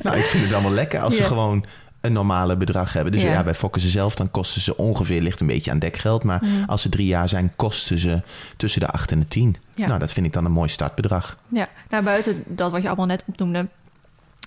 Nou, 0.02 0.16
ik 0.16 0.24
vind 0.24 0.44
het 0.44 0.52
allemaal 0.52 0.72
lekker 0.72 1.00
als 1.00 1.16
ze 1.16 1.22
gewoon 1.22 1.64
een 2.00 2.12
normale 2.12 2.56
bedrag 2.56 2.92
hebben. 2.92 3.12
Dus 3.12 3.22
ja. 3.22 3.30
Ja. 3.30 3.42
bij 3.42 3.54
fokken 3.54 3.80
ze 3.80 3.88
zelf, 3.88 4.14
dan 4.14 4.30
kosten 4.30 4.60
ze 4.60 4.76
ongeveer, 4.76 5.22
ligt 5.22 5.40
een 5.40 5.46
beetje 5.46 5.70
aan 5.70 5.78
dekgeld. 5.78 6.24
Maar 6.24 6.40
Mhm. 6.44 6.64
als 6.70 6.82
ze 6.82 6.88
drie 6.88 7.06
jaar 7.06 7.28
zijn, 7.28 7.52
kosten 7.56 7.98
ze 7.98 8.22
tussen 8.56 8.80
de 8.80 8.86
8 8.88 9.12
en 9.12 9.18
de 9.20 9.26
10. 9.28 9.56
Ja. 9.74 9.86
Nou, 9.86 9.98
dat 9.98 10.12
vind 10.12 10.26
ik 10.26 10.32
dan 10.32 10.44
een 10.44 10.52
mooi 10.52 10.68
startbedrag. 10.68 11.36
ja, 11.48 11.68
nou 11.90 12.04
buiten 12.04 12.42
dat 12.46 12.70
wat 12.70 12.82
je 12.82 12.86
allemaal 12.88 13.06
net 13.06 13.24
opnoemde. 13.26 13.68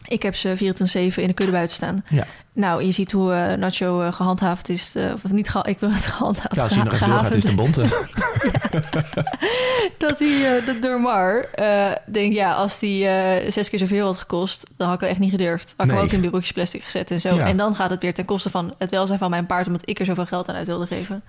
Ik 0.07 0.21
heb 0.23 0.35
ze 0.35 0.53
24-7 0.57 1.21
in 1.21 1.27
de 1.27 1.33
kudde 1.33 1.51
buiten 1.51 1.75
staan. 1.75 2.03
Ja. 2.09 2.25
Nou, 2.53 2.83
je 2.83 2.91
ziet 2.91 3.11
hoe 3.11 3.33
eh, 3.33 3.57
Nacho 3.57 4.01
eh, 4.01 4.13
gehandhaafd 4.13 4.69
is. 4.69 4.95
eh, 4.95 5.13
of 5.23 5.31
niet, 5.31 5.49
geha- 5.49 5.65
ik 5.65 5.79
wil 5.79 5.91
het 5.91 6.05
gehandhaafd. 6.05 6.55
Ja, 6.55 6.63
als 6.63 6.71
je 6.73 6.83
nog 6.83 6.93
even 6.93 7.07
doorgaat, 7.07 7.35
is 7.35 7.41
het 7.43 7.51
een 7.51 7.55
bonte. 7.57 7.81
dat 9.97 10.19
hij, 10.19 10.57
eh, 10.57 10.65
dat 10.65 10.81
Dormar, 10.81 11.39
eh 11.53 11.91
denk 12.05 12.33
ja, 12.33 12.53
als 12.53 12.79
die 12.79 13.05
eh, 13.05 13.51
zes 13.51 13.69
keer 13.69 13.79
zoveel 13.79 14.05
had 14.05 14.17
gekost, 14.17 14.69
dan 14.77 14.85
had 14.87 14.95
ik 14.95 15.01
het 15.01 15.09
echt 15.09 15.19
niet 15.19 15.31
gedurfd. 15.31 15.73
Had 15.77 15.85
ik 15.85 15.91
hem 15.91 16.01
Nee. 16.01 16.09
ook 16.09 16.13
in 16.13 16.21
bureautjes 16.21 16.51
plastic 16.53 16.83
gezet 16.83 17.11
en 17.11 17.19
zo. 17.21 17.35
Ja. 17.35 17.45
En 17.45 17.57
dan 17.57 17.75
gaat 17.75 17.89
het 17.89 18.01
weer 18.01 18.13
ten 18.13 18.25
koste 18.25 18.49
van 18.49 18.73
het 18.77 18.91
welzijn 18.91 19.19
van 19.19 19.29
mijn 19.29 19.45
paard, 19.45 19.67
omdat 19.67 19.89
ik 19.89 19.99
er 19.99 20.05
zoveel 20.05 20.25
geld 20.25 20.49
aan 20.49 20.55
uit 20.55 20.67
wilde 20.67 20.87
geven. 20.87 21.21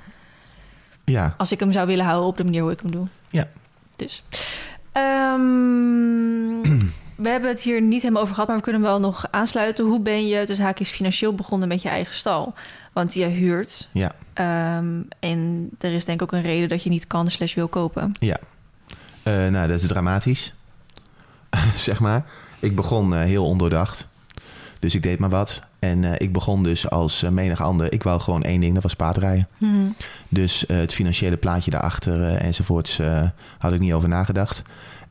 Ja, 1.04 1.34
Als 1.38 1.52
ik 1.52 1.60
hem 1.60 1.72
zou 1.72 1.86
willen 1.86 2.04
houden 2.04 2.28
op 2.28 2.36
de 2.36 2.44
manier 2.44 2.62
hoe 2.62 2.72
ik 2.72 2.80
hem 2.80 2.90
doe. 2.90 3.06
Ja. 3.28 3.48
Dus. 3.96 4.22
Ehm, 4.92 6.60
we 7.24 7.28
hebben 7.28 7.50
het 7.50 7.60
hier 7.62 7.82
niet 7.82 8.02
helemaal 8.02 8.22
over 8.22 8.34
gehad, 8.34 8.48
maar 8.48 8.58
we 8.58 8.62
kunnen 8.64 8.82
wel 8.82 9.00
nog 9.00 9.26
aansluiten. 9.30 9.84
Hoe 9.84 10.00
ben 10.00 10.26
je 10.26 10.46
dus 10.46 10.58
haakjes 10.58 10.90
financieel 10.90 11.34
begonnen 11.34 11.68
met 11.68 11.82
je 11.82 11.88
eigen 11.88 12.14
stal? 12.14 12.54
Want 12.92 13.14
je 13.14 13.24
huurt. 13.26 13.88
ja, 13.92 14.12
Ehm, 14.34 15.02
en 15.18 15.70
er 15.80 15.92
is 15.92 16.04
denk 16.04 16.20
ik 16.20 16.26
ook 16.26 16.32
een 16.38 16.46
reden 16.46 16.68
dat 16.68 16.82
je 16.82 16.90
niet 16.90 17.06
kan 17.06 17.30
slash 17.30 17.54
wil 17.54 17.68
kopen. 17.68 18.12
ja. 18.20 18.36
Eh, 19.22 19.48
nou, 19.48 19.68
dat 19.68 19.80
is 19.82 19.86
dramatisch. 19.86 20.54
zeg 21.76 22.00
maar. 22.00 22.24
Ik 22.60 22.76
begon 22.76 23.14
eh, 23.14 23.20
heel 23.22 23.46
ondoordacht. 23.46 24.08
Dus 24.78 24.94
ik 24.94 25.02
deed 25.02 25.18
maar 25.18 25.28
wat. 25.30 25.62
En 25.78 26.04
eh, 26.04 26.12
ik 26.16 26.32
begon 26.32 26.62
dus 26.62 26.90
als 26.90 27.22
menig 27.30 27.62
ander. 27.62 27.92
Ik 27.92 28.02
wou 28.02 28.20
gewoon 28.20 28.42
één 28.42 28.60
ding, 28.60 28.74
dat 28.74 28.82
was 28.82 28.94
paardrijden. 28.94 29.48
Hmm. 29.58 29.94
Dus 30.28 30.64
het 30.68 30.94
financiële 30.94 31.36
plaatje 31.36 31.70
daarachter 31.70 32.34
enzovoorts 32.34 33.00
had 33.58 33.72
ik 33.72 33.80
niet 33.80 33.92
over 33.92 34.08
nagedacht. 34.08 34.62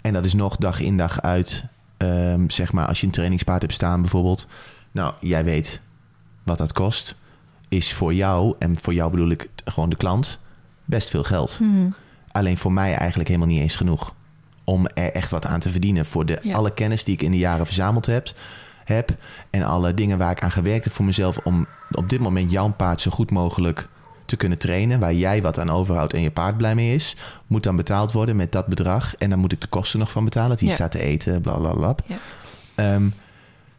En 0.02 0.14
dat 0.14 0.26
is 0.26 0.34
nog 0.34 0.56
dag 0.58 0.80
in 0.80 0.98
dag 0.98 1.22
uit. 1.22 1.64
ehm, 1.98 2.50
zeg 2.50 2.72
maar, 2.72 2.88
als 2.88 3.00
je 3.00 3.06
een 3.06 3.12
trainingspaard 3.12 3.62
hebt 3.62 3.74
staan 3.74 4.02
bijvoorbeeld. 4.02 4.48
Nou, 4.92 5.14
jij 5.22 5.44
weet 5.44 5.82
wat 6.44 6.58
dat 6.58 6.74
kost. 6.74 7.16
Is 7.70 7.94
voor 7.94 8.14
jou, 8.14 8.56
en 8.60 8.78
voor 8.82 8.94
jou 8.94 9.12
bedoel 9.12 9.30
ik 9.30 9.50
gewoon 9.66 9.90
de 9.90 9.96
klant, 9.96 10.40
best 10.86 11.10
veel 11.10 11.24
geld. 11.24 11.56
Hmm. 11.58 11.96
Alleen 12.32 12.58
voor 12.58 12.72
mij 12.74 12.94
eigenlijk 12.96 13.28
helemaal 13.30 13.50
niet 13.50 13.62
eens 13.62 13.76
genoeg. 13.76 14.14
Om 14.64 14.88
er 14.94 15.12
echt 15.12 15.32
wat 15.32 15.46
aan 15.46 15.60
te 15.60 15.70
verdienen. 15.70 16.06
Voor 16.06 16.26
de, 16.26 16.40
Ja. 16.42 16.56
alle 16.56 16.74
kennis 16.74 17.04
die 17.04 17.14
ik 17.14 17.22
in 17.22 17.32
de 17.32 17.38
jaren 17.38 17.66
verzameld 17.66 18.06
heb, 18.06 18.32
heb. 18.86 19.16
En 19.50 19.64
alle 19.64 19.94
dingen 19.94 20.18
waar 20.18 20.32
ik 20.32 20.44
aan 20.44 20.52
gewerkt 20.52 20.84
heb 20.84 20.94
voor 20.94 21.06
mezelf. 21.06 21.38
Om 21.44 21.68
op 21.92 22.10
dit 22.10 22.20
moment 22.20 22.52
jouw 22.52 22.72
paard 22.74 23.02
zo 23.02 23.12
goed 23.12 23.32
mogelijk 23.32 23.88
te 24.26 24.36
kunnen 24.36 24.58
trainen. 24.58 25.00
Waar 25.00 25.14
jij 25.14 25.42
wat 25.42 25.60
aan 25.60 25.70
overhoudt 25.70 26.14
en 26.14 26.22
je 26.22 26.32
paard 26.32 26.58
blij 26.58 26.76
mee 26.76 26.96
is. 26.96 27.16
Moet 27.48 27.64
dan 27.64 27.76
betaald 27.76 28.12
worden 28.12 28.36
met 28.36 28.52
dat 28.52 28.66
bedrag. 28.68 29.16
En 29.16 29.30
dan 29.30 29.40
moet 29.40 29.52
ik 29.52 29.62
de 29.62 29.68
kosten 29.68 30.00
nog 30.00 30.12
van 30.12 30.24
betalen. 30.24 30.58
Ja. 30.60 30.74
staat 30.74 30.92
te 30.92 31.00
eten, 31.02 31.42
bla 31.42 31.58
bla 31.58 31.74
bla. 31.74 31.96
Ja. 32.06 32.18
Ehm, 32.76 33.10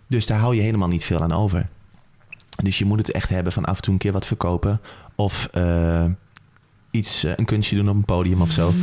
dus 0.06 0.26
daar 0.26 0.38
hou 0.38 0.54
je 0.54 0.62
helemaal 0.62 0.88
niet 0.88 1.04
veel 1.04 1.22
aan 1.22 1.32
over. 1.32 1.68
Dus 2.62 2.78
je 2.78 2.84
moet 2.84 2.98
het 2.98 3.10
echt 3.10 3.28
hebben 3.28 3.52
van 3.52 3.64
af 3.64 3.76
en 3.76 3.82
toe 3.82 3.92
een 3.92 3.98
keer 3.98 4.12
wat 4.12 4.26
verkopen. 4.26 4.80
Of 5.14 5.48
eh, 5.52 6.04
iets, 6.90 7.24
eh, 7.24 7.32
een 7.36 7.44
kunstje 7.44 7.76
doen 7.76 7.88
op 7.88 7.94
een 7.94 8.04
podium 8.04 8.40
of 8.40 8.50
zo. 8.50 8.72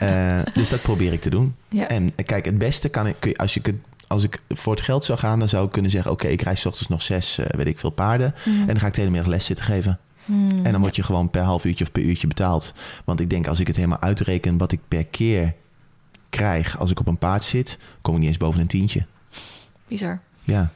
Eh, 0.00 0.38
dus 0.54 0.68
dat 0.68 0.82
probeer 0.82 1.12
ik 1.12 1.20
te 1.20 1.30
doen. 1.30 1.54
Ja. 1.68 1.88
En 1.88 2.14
kijk, 2.24 2.44
het 2.44 2.58
beste 2.58 2.88
kan 2.88 3.06
ik, 3.06 3.16
kun 3.18 3.30
je- 3.30 3.36
als 3.38 3.56
ik 3.56 3.66
het 3.66 3.74
als 4.06 4.24
ik 4.24 4.42
voor 4.48 4.74
het 4.74 4.82
geld 4.84 5.04
zou 5.04 5.18
gaan, 5.18 5.38
dan 5.38 5.48
zou 5.48 5.66
ik 5.66 5.72
kunnen 5.72 5.90
zeggen: 5.90 6.10
Oké, 6.10 6.26
ik 6.28 6.42
reis 6.42 6.60
's 6.60 6.66
ochtends 6.66 6.88
nog 6.88 7.02
zes, 7.02 7.38
weet 7.50 7.66
ik 7.66 7.78
veel, 7.78 7.90
paarden. 7.90 8.34
Hmm. 8.42 8.60
En 8.60 8.66
dan 8.66 8.78
ga 8.80 8.86
ik 8.86 8.94
de 8.94 9.00
hele 9.00 9.12
middag 9.12 9.30
les 9.30 9.44
zitten 9.44 9.64
geven. 9.64 9.98
Hmm. 10.24 10.64
En 10.64 10.72
dan 10.72 10.80
word 10.80 10.96
je 10.96 11.02
gewoon 11.02 11.30
per 11.30 11.42
half 11.42 11.64
uurtje 11.64 11.84
of 11.84 11.92
per 11.92 12.02
uurtje 12.02 12.26
betaald. 12.26 12.74
Want 13.04 13.20
ik 13.20 13.30
denk, 13.30 13.46
als 13.46 13.60
ik 13.60 13.66
het 13.66 13.76
helemaal 13.76 14.00
uitreken 14.00 14.58
wat 14.58 14.72
ik 14.72 14.80
per 14.88 15.04
keer 15.06 15.54
krijg 16.30 16.78
als 16.78 16.90
ik 16.90 17.00
op 17.00 17.06
een 17.08 17.18
paard 17.18 17.44
zit, 17.44 17.78
kom 18.00 18.14
ik 18.14 18.18
niet 18.20 18.28
eens 18.28 18.36
boven 18.38 18.60
een 18.60 18.66
tientje. 18.66 19.06
Bizar. 19.88 20.20
Ja, 20.42 20.70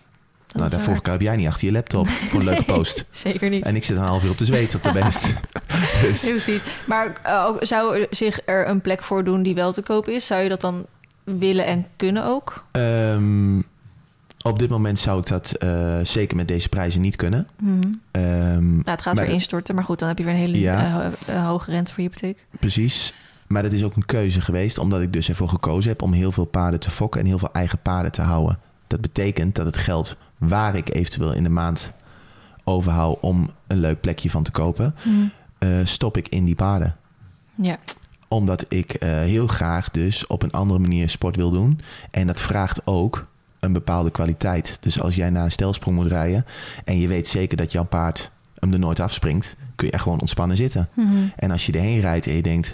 Dat 0.55 0.63
nou 0.63 0.75
daarvoor 0.75 0.93
waar. 0.93 1.03
kruip 1.03 1.21
jij 1.21 1.37
niet 1.37 1.47
achter 1.47 1.67
je 1.67 1.73
laptop 1.73 2.09
voor 2.09 2.39
een 2.41 2.45
leuke 2.47 2.65
post. 2.75 3.05
Zeker 3.11 3.51
niet. 3.51 3.65
En 3.65 3.77
ik 3.77 3.85
zit 3.85 3.97
een 3.97 4.03
half 4.03 4.25
uur 4.25 4.31
op 4.31 4.39
de 4.39 4.45
zweet 4.45 4.75
op 4.75 4.83
de 4.83 4.93
best. 5.03 5.35
dus 6.03 6.23
Ja, 6.23 6.29
precies. 6.31 6.63
Maar 6.87 7.13
eh, 7.23 7.51
zou 7.61 7.99
er 8.01 8.07
zich 8.11 8.41
er 8.45 8.69
een 8.69 8.81
plek 8.81 9.03
voor 9.03 9.25
doen 9.25 9.43
die 9.43 9.55
wel 9.55 9.73
te 9.73 9.83
koop 9.83 10.09
is? 10.09 10.27
Zou 10.27 10.43
je 10.43 10.49
dat 10.49 10.61
dan 10.61 10.87
willen 11.25 11.67
en 11.67 11.87
kunnen 11.97 12.25
ook? 12.25 12.65
Ehm, 12.73 13.59
op 14.43 14.59
dit 14.59 14.69
moment 14.69 14.99
zou 14.99 15.19
ik 15.21 15.27
dat 15.27 15.51
eh, 15.53 15.99
zeker 16.03 16.37
met 16.37 16.49
deze 16.49 16.69
prijzen 16.69 17.01
niet 17.01 17.17
kunnen. 17.17 17.47
Nou, 17.63 18.81
het 18.85 19.03
gaat 19.03 19.17
weer 19.19 19.29
instorten, 19.29 19.75
maar 19.75 19.85
goed, 19.85 19.99
dan 19.99 20.09
heb 20.09 20.19
je 20.19 20.25
weer 20.25 20.33
een 20.35 20.39
hele 20.41 20.59
Ja. 20.61 21.11
eh, 21.27 21.47
hoge 21.47 21.71
rente 21.71 21.93
voor 21.93 22.03
je 22.03 22.09
hypotheek. 22.09 22.47
Precies. 22.61 23.15
Maar 23.47 23.63
dat 23.63 23.73
is 23.73 23.85
ook 23.85 23.97
een 23.97 24.07
keuze 24.07 24.41
geweest, 24.41 24.79
omdat 24.79 25.01
ik 25.01 25.13
dus 25.13 25.29
ervoor 25.29 25.49
gekozen 25.49 25.91
heb 25.91 26.03
om 26.03 26.13
heel 26.13 26.33
veel 26.33 26.45
paarden 26.45 26.81
te 26.81 26.91
fokken 26.91 27.21
en 27.21 27.27
heel 27.27 27.39
veel 27.39 27.53
eigen 27.53 27.79
paarden 27.83 28.13
te 28.13 28.23
houden. 28.23 28.59
Dat 28.87 29.01
betekent 29.01 29.55
dat 29.55 29.67
het 29.67 29.77
geld 29.77 30.17
waar 30.49 30.75
ik 30.75 30.95
eventueel 30.95 31.33
in 31.33 31.43
de 31.43 31.49
maand 31.49 31.93
overhoud 32.65 33.21
om 33.21 33.51
een 33.67 33.79
leuk 33.79 34.01
plekje 34.01 34.31
van 34.31 34.43
te 34.43 34.51
kopen, 34.51 34.95
Mhm. 35.05 35.15
eh, 35.59 35.69
stop 35.85 36.17
ik 36.17 36.29
in 36.29 36.45
die 36.45 36.55
paarden. 36.55 36.97
Ja, 37.55 37.77
Omdat 38.29 38.65
ik 38.69 38.93
eh, 38.95 39.09
heel 39.11 39.47
graag 39.47 39.91
dus 39.91 40.27
op 40.27 40.43
een 40.43 40.51
andere 40.53 40.79
manier 40.81 41.11
sport 41.11 41.37
wil 41.37 41.51
doen. 41.51 41.81
En 42.11 42.27
dat 42.27 42.41
vraagt 42.41 42.87
ook 42.87 43.27
een 43.61 43.73
bepaalde 43.73 44.11
kwaliteit. 44.11 44.77
Dus 44.81 45.01
als 45.01 45.15
jij 45.15 45.31
naar 45.31 45.45
een 45.45 45.51
stelsprong 45.51 45.97
moet 45.97 46.11
rijden 46.11 46.47
en 46.85 46.99
je 46.99 47.09
weet 47.09 47.29
zeker 47.29 47.57
dat 47.57 47.73
jouw 47.73 47.85
paard 47.85 48.31
hem 48.59 48.73
er 48.73 48.79
nooit 48.79 49.01
afspringt, 49.01 49.57
kun 49.75 49.87
je 49.87 49.93
echt 49.93 50.03
gewoon 50.03 50.21
ontspannen 50.21 50.57
zitten. 50.57 50.89
Mhm. 50.95 51.15
En 51.37 51.51
als 51.51 51.67
je 51.67 51.73
erheen 51.73 52.01
rijdt 52.01 52.27
en 52.27 52.35
je 52.35 52.43
denkt, 52.43 52.73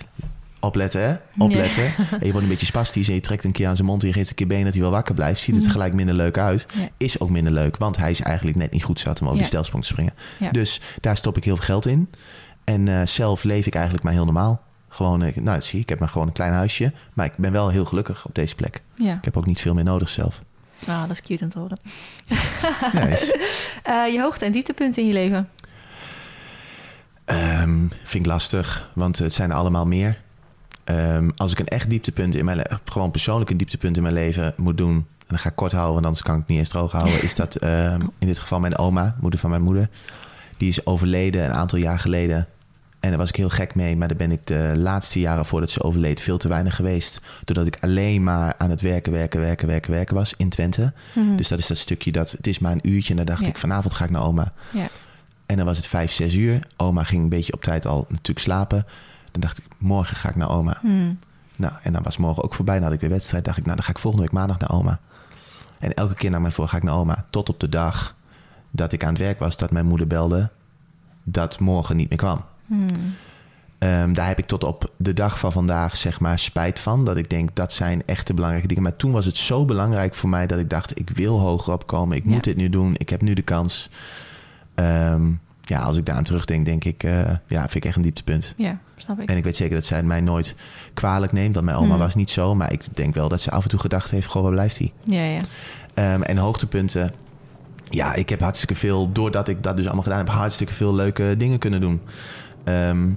opletten 0.60 1.00
hè, 1.08 1.14
opletten. 1.38 1.84
En 2.10 2.18
je 2.26 2.30
wordt 2.30 2.42
een 2.42 2.48
beetje 2.48 2.66
spastisch 2.66 3.08
en 3.08 3.14
je 3.14 3.20
trekt 3.20 3.44
een 3.44 3.52
keer 3.52 3.68
aan 3.68 3.76
zijn 3.76 3.88
mond 3.88 4.02
en 4.02 4.08
je 4.08 4.14
geeft 4.14 4.28
een 4.30 4.34
keer 4.36 4.46
been 4.46 4.64
dat 4.64 4.72
hij 4.72 4.82
wel 4.82 4.90
wakker 4.90 5.14
blijft. 5.14 5.40
Ziet 5.40 5.54
het 5.54 5.64
Mhm. 5.64 5.72
gelijk 5.72 5.92
minder 5.94 6.14
leuk 6.14 6.38
uit. 6.38 6.66
Ja. 6.78 6.88
Is 6.96 7.20
ook 7.20 7.30
minder 7.30 7.52
leuk, 7.52 7.76
want 7.76 7.96
hij 7.96 8.10
is 8.10 8.20
eigenlijk 8.20 8.56
net 8.56 8.70
niet 8.70 8.84
goed 8.84 9.00
zat 9.00 9.20
om 9.20 9.26
over 9.26 9.38
die 9.38 9.46
stelsprong 9.46 9.82
te 9.84 9.88
springen. 9.90 10.14
Dus 10.52 10.80
daar 11.00 11.16
stop 11.16 11.36
ik 11.36 11.44
heel 11.44 11.56
veel 11.56 11.64
geld 11.64 11.86
in. 11.86 12.10
En 12.64 12.88
eh, 12.88 13.06
zelf 13.06 13.42
leef 13.42 13.66
ik 13.66 13.74
eigenlijk 13.74 14.04
maar 14.04 14.12
heel 14.12 14.24
normaal. 14.24 14.62
Gewoon, 14.88 15.22
eh, 15.22 15.36
nou 15.36 15.60
zie 15.62 15.76
je, 15.76 15.82
ik 15.82 15.88
heb 15.88 15.98
maar 15.98 16.08
gewoon 16.08 16.26
een 16.26 16.32
klein 16.32 16.52
huisje. 16.52 16.92
Maar 17.14 17.26
ik 17.26 17.32
ben 17.36 17.52
wel 17.52 17.68
heel 17.68 17.84
gelukkig 17.84 18.26
op 18.26 18.34
deze 18.34 18.54
plek. 18.54 18.82
Ik 18.96 19.24
heb 19.24 19.36
ook 19.36 19.46
niet 19.46 19.60
veel 19.60 19.74
meer 19.74 19.84
nodig 19.84 20.08
zelf. 20.08 20.42
Ah, 20.86 21.00
dat 21.00 21.10
is 21.10 21.22
cute 21.22 21.44
om 21.44 21.50
te 21.50 21.58
horen. 21.58 21.78
Is- 23.12 23.34
Eh, 23.82 24.12
je 24.12 24.20
hoogte- 24.20 24.44
en 24.44 24.52
dieptepunten 24.52 25.02
in 25.02 25.08
je 25.08 25.14
leven? 25.14 25.48
Ehm, 27.24 27.78
vind 28.02 28.24
ik 28.24 28.26
lastig, 28.26 28.90
want 28.94 29.18
het 29.18 29.32
zijn 29.32 29.50
er 29.50 29.56
allemaal 29.56 29.86
meer. 29.86 30.20
Ehm, 30.90 31.28
als 31.36 31.52
ik 31.52 31.58
een 31.58 31.66
echt 31.66 31.90
dieptepunt 31.90 32.34
in 32.34 32.44
mijn 32.44 32.60
gewoon 32.84 33.10
persoonlijk 33.10 33.50
een 33.50 33.56
dieptepunt 33.56 33.96
in 33.96 34.02
mijn 34.02 34.14
leven 34.14 34.54
moet 34.56 34.76
doen, 34.76 34.94
en 34.96 35.26
dan 35.26 35.38
ga 35.38 35.48
ik 35.48 35.56
kort 35.56 35.72
houden, 35.72 35.92
want 35.94 36.04
anders 36.04 36.24
kan 36.24 36.34
ik 36.34 36.40
het 36.40 36.48
niet 36.48 36.58
eens 36.58 36.68
droog 36.68 36.92
houden, 36.92 37.22
is 37.28 37.34
dat 37.34 37.54
ehm, 37.54 38.00
in 38.18 38.26
dit 38.26 38.38
geval 38.38 38.60
mijn 38.60 38.78
oma, 38.78 39.16
moeder 39.20 39.40
van 39.40 39.50
mijn 39.50 39.62
moeder. 39.62 39.88
Die 40.56 40.68
is 40.68 40.86
overleden 40.86 41.44
een 41.44 41.52
aantal 41.52 41.78
jaar 41.78 41.98
geleden. 41.98 42.46
En 43.00 43.08
daar 43.08 43.18
was 43.18 43.28
ik 43.28 43.36
heel 43.36 43.48
gek 43.48 43.74
mee, 43.74 43.96
maar 43.96 44.08
daar 44.08 44.16
ben 44.16 44.30
ik 44.30 44.46
de 44.46 44.72
laatste 44.76 45.20
jaren 45.20 45.44
voordat 45.44 45.70
ze 45.70 45.82
overleed 45.82 46.20
veel 46.20 46.38
te 46.38 46.48
weinig 46.48 46.76
geweest. 46.76 47.20
Doordat 47.44 47.66
ik 47.66 47.76
alleen 47.80 48.22
maar 48.22 48.54
aan 48.58 48.70
het 48.70 48.80
werken, 48.80 49.12
werken, 49.12 49.40
werken, 49.40 49.66
werken, 49.68 49.90
werken 49.90 50.14
was 50.14 50.34
in 50.36 50.48
Twente. 50.48 50.92
Mhm. 51.12 51.36
Dus 51.36 51.48
dat 51.48 51.58
is 51.58 51.66
dat 51.66 51.76
stukje 51.76 52.12
dat 52.12 52.30
het 52.30 52.46
is 52.46 52.58
maar 52.58 52.72
een 52.72 52.88
uurtje. 52.90 53.10
En 53.10 53.16
dan 53.16 53.26
dacht 53.26 53.40
Ja. 53.40 53.48
ik, 53.48 53.58
vanavond 53.58 53.94
ga 53.94 54.04
ik 54.04 54.10
naar 54.10 54.22
oma. 54.22 54.52
Ja. 54.72 54.88
En 55.46 55.56
dan 55.56 55.66
was 55.66 55.76
het 55.76 55.86
vijf, 55.86 56.12
zes 56.12 56.34
uur. 56.34 56.58
Oma 56.76 57.04
ging 57.04 57.22
een 57.22 57.28
beetje 57.28 57.52
op 57.52 57.62
tijd 57.62 57.86
al 57.86 58.04
natuurlijk 58.08 58.38
slapen. 58.38 58.86
Dan 59.32 59.40
dacht 59.40 59.58
ik, 59.58 59.64
morgen 59.78 60.16
ga 60.16 60.28
ik 60.28 60.36
naar 60.36 60.50
oma. 60.50 60.78
Mhm. 60.82 61.12
Nou, 61.56 61.72
en 61.82 61.92
dan 61.92 62.02
was 62.02 62.16
morgen 62.16 62.44
ook 62.44 62.54
voorbij. 62.54 62.74
Dan 62.74 62.84
had 62.84 62.92
ik 62.92 63.00
weer 63.00 63.10
wedstrijd. 63.10 63.44
dacht 63.44 63.56
ik, 63.58 63.64
nou, 63.64 63.76
dan 63.76 63.84
ga 63.84 63.90
ik 63.90 63.98
volgende 63.98 64.26
week 64.26 64.34
maandag 64.34 64.58
naar 64.58 64.70
oma. 64.72 64.98
En 65.78 65.94
elke 65.94 66.14
keer 66.14 66.30
naar 66.30 66.40
mijn 66.40 66.52
voor 66.52 66.68
ga 66.68 66.76
ik 66.76 66.82
naar 66.82 66.94
oma. 66.94 67.24
Tot 67.30 67.48
op 67.48 67.60
de 67.60 67.68
dag 67.68 68.14
dat 68.70 68.92
ik 68.92 69.04
aan 69.04 69.12
het 69.12 69.18
werk 69.22 69.38
was, 69.38 69.56
dat 69.56 69.70
mijn 69.70 69.86
moeder 69.86 70.06
belde 70.06 70.48
dat 71.22 71.60
morgen 71.60 71.96
niet 71.96 72.08
meer 72.08 72.18
kwam. 72.18 72.44
Mhm. 72.66 72.94
Ehm, 73.78 74.12
daar 74.12 74.26
heb 74.26 74.38
ik 74.38 74.46
tot 74.46 74.64
op 74.64 74.90
de 74.96 75.12
dag 75.12 75.38
van 75.38 75.52
vandaag 75.52 75.96
zeg 75.96 76.20
maar 76.20 76.38
spijt 76.38 76.80
van. 76.80 77.04
Dat 77.04 77.16
ik 77.16 77.30
denk, 77.30 77.54
dat 77.54 77.72
zijn 77.72 78.02
echte 78.06 78.34
belangrijke 78.34 78.68
dingen. 78.68 78.82
Maar 78.82 78.96
toen 78.96 79.12
was 79.12 79.24
het 79.24 79.36
zo 79.36 79.64
belangrijk 79.64 80.14
voor 80.14 80.28
mij 80.28 80.46
dat 80.46 80.58
ik 80.58 80.70
dacht... 80.70 80.98
ik 80.98 81.10
wil 81.10 81.38
hoger 81.38 81.72
opkomen, 81.72 82.16
ik 82.16 82.24
Ja. 82.24 82.30
moet 82.30 82.44
dit 82.44 82.56
nu 82.56 82.68
doen, 82.70 82.94
ik 82.96 83.08
heb 83.08 83.22
nu 83.22 83.34
de 83.34 83.42
kans. 83.42 83.90
Ehm, 84.74 85.22
ja, 85.62 85.80
als 85.80 85.96
ik 85.96 86.04
daar 86.04 86.16
aan 86.16 86.22
terugdenk, 86.24 86.64
denk 86.64 86.84
ik... 86.84 87.02
eh, 87.02 87.20
ja, 87.46 87.60
vind 87.60 87.74
ik 87.74 87.84
echt 87.84 87.96
een 87.96 88.02
dieptepunt. 88.02 88.54
Ja, 88.56 88.78
snap 89.00 89.20
ik. 89.20 89.28
En 89.28 89.36
ik 89.36 89.44
weet 89.44 89.56
zeker 89.56 89.74
dat 89.74 89.84
zij 89.84 89.96
het 89.96 90.06
mij 90.06 90.20
nooit 90.20 90.54
kwalijk 90.94 91.32
neemt. 91.32 91.54
Want 91.54 91.66
mijn 91.66 91.78
oma 91.78 91.88
Hmm. 91.88 91.98
was 91.98 92.14
niet 92.14 92.30
zo. 92.30 92.54
Maar 92.54 92.72
ik 92.72 92.94
denk 92.94 93.14
wel 93.14 93.28
dat 93.28 93.40
ze 93.40 93.50
af 93.50 93.62
en 93.62 93.68
toe 93.68 93.78
gedacht 93.78 94.10
heeft... 94.10 94.26
goh, 94.26 94.42
waar 94.42 94.52
blijft 94.52 94.78
hij? 94.78 94.92
Ja, 95.04 95.24
ja. 95.24 95.40
Ehm, 95.94 96.22
en 96.22 96.36
hoogtepunten. 96.36 97.12
Ja, 97.88 98.14
ik 98.14 98.28
heb 98.28 98.40
hartstikke 98.40 98.74
veel, 98.74 99.12
doordat 99.12 99.48
ik 99.48 99.62
dat 99.62 99.76
dus 99.76 99.84
allemaal 99.84 100.02
gedaan 100.02 100.18
heb, 100.18 100.28
hartstikke 100.28 100.72
veel 100.72 100.94
leuke 100.94 101.34
dingen 101.38 101.58
kunnen 101.58 101.80
doen. 101.80 102.00
Ehm, 102.64 103.08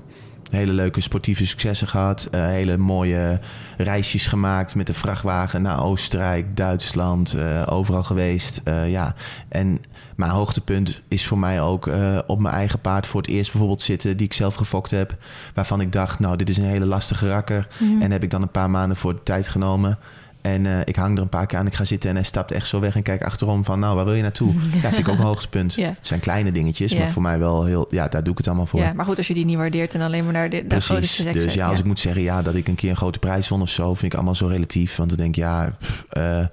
hele 0.53 0.71
leuke 0.73 1.01
sportieve 1.01 1.45
successen 1.45 1.87
gehad. 1.87 2.27
eh, 2.31 2.41
hele 2.41 2.77
mooie 2.77 3.39
reisjes 3.77 4.27
gemaakt 4.27 4.75
met 4.75 4.87
de 4.87 4.93
vrachtwagen 4.93 5.61
naar 5.61 5.83
Oostenrijk, 5.83 6.57
Duitsland, 6.57 7.33
eh, 7.33 7.63
overal 7.65 8.03
geweest. 8.03 8.61
Eh, 8.63 8.91
ja. 8.91 9.15
En 9.49 9.79
mijn 10.15 10.31
hoogtepunt 10.31 11.01
is 11.07 11.27
voor 11.27 11.37
mij 11.37 11.61
ook 11.61 11.89
op 12.27 12.39
mijn 12.39 12.55
eigen 12.55 12.79
paard 12.79 13.07
voor 13.07 13.21
het 13.21 13.29
eerst 13.29 13.51
bijvoorbeeld 13.51 13.81
zitten, 13.81 14.17
die 14.17 14.25
ik 14.25 14.33
zelf 14.33 14.55
gefokt 14.55 14.91
heb. 14.91 15.15
Waarvan 15.53 15.81
ik 15.81 15.91
dacht, 15.91 16.19
nou, 16.19 16.35
dit 16.35 16.49
is 16.49 16.57
een 16.57 16.63
hele 16.63 16.85
lastige 16.85 17.27
rakker. 17.27 17.67
Mhm. 17.79 18.01
En 18.01 18.11
heb 18.11 18.23
ik 18.23 18.29
dan 18.29 18.41
een 18.41 18.51
paar 18.51 18.69
maanden 18.69 18.97
voor 18.97 19.13
de 19.13 19.23
tijd 19.23 19.47
genomen. 19.47 19.97
En 20.43 20.65
eh, 20.65 20.79
ik 20.85 20.95
hang 20.95 21.15
er 21.17 21.21
een 21.23 21.29
paar 21.29 21.45
keer 21.45 21.57
aan. 21.57 21.67
Ik 21.67 21.73
ga 21.73 21.85
zitten 21.85 22.09
en 22.09 22.15
hij 22.15 22.25
stapt 22.25 22.51
echt 22.51 22.67
zo 22.67 22.79
weg 22.79 22.95
en 22.95 23.01
kijk 23.01 23.23
achterom 23.23 23.63
van... 23.63 23.79
nou, 23.79 23.95
waar 23.95 24.05
wil 24.05 24.13
je 24.13 24.21
naartoe? 24.21 24.53
Ja, 24.81 24.89
vind 24.89 24.97
ik 24.97 25.07
ook 25.07 25.17
een 25.17 25.23
hoogtepunt. 25.23 25.73
Ja. 25.73 25.87
Het 25.87 26.07
zijn 26.07 26.19
kleine 26.19 26.51
dingetjes, 26.51 26.91
Ja. 26.91 26.99
maar 26.99 27.11
voor 27.11 27.21
mij 27.21 27.39
wel 27.39 27.65
heel... 27.65 27.87
Ja, 27.89 28.07
daar 28.07 28.23
doe 28.23 28.31
ik 28.31 28.37
het 28.37 28.47
allemaal 28.47 28.65
voor. 28.65 28.79
Ja, 28.79 28.93
maar 28.93 29.05
goed, 29.05 29.17
als 29.17 29.27
je 29.27 29.33
die 29.33 29.45
niet 29.45 29.57
waardeert 29.57 29.93
en 29.93 30.01
alleen 30.01 30.23
maar 30.23 30.33
naar 30.33 30.49
de, 30.49 30.55
grote 30.57 30.75
Precies. 30.75 31.15
succes 31.15 31.33
Dus 31.33 31.43
zet, 31.43 31.53
ja, 31.53 31.67
als 31.67 31.79
ik 31.79 31.85
moet 31.85 31.99
zeggen 31.99 32.21
ja, 32.21 32.41
dat 32.41 32.55
ik 32.55 32.67
een 32.67 32.75
keer 32.75 32.89
een 32.89 32.95
grote 32.95 33.19
prijs 33.19 33.49
won 33.49 33.61
of 33.61 33.69
zo... 33.69 33.93
vind 33.93 34.11
ik 34.11 34.13
allemaal 34.13 34.35
zo 34.35 34.47
relatief. 34.47 34.95
Want 34.95 35.09
dan 35.09 35.17
denk 35.17 35.35
ik, 35.35 35.43
ja, 35.43 35.73
pff, 35.79 36.05
eh, 36.09 36.45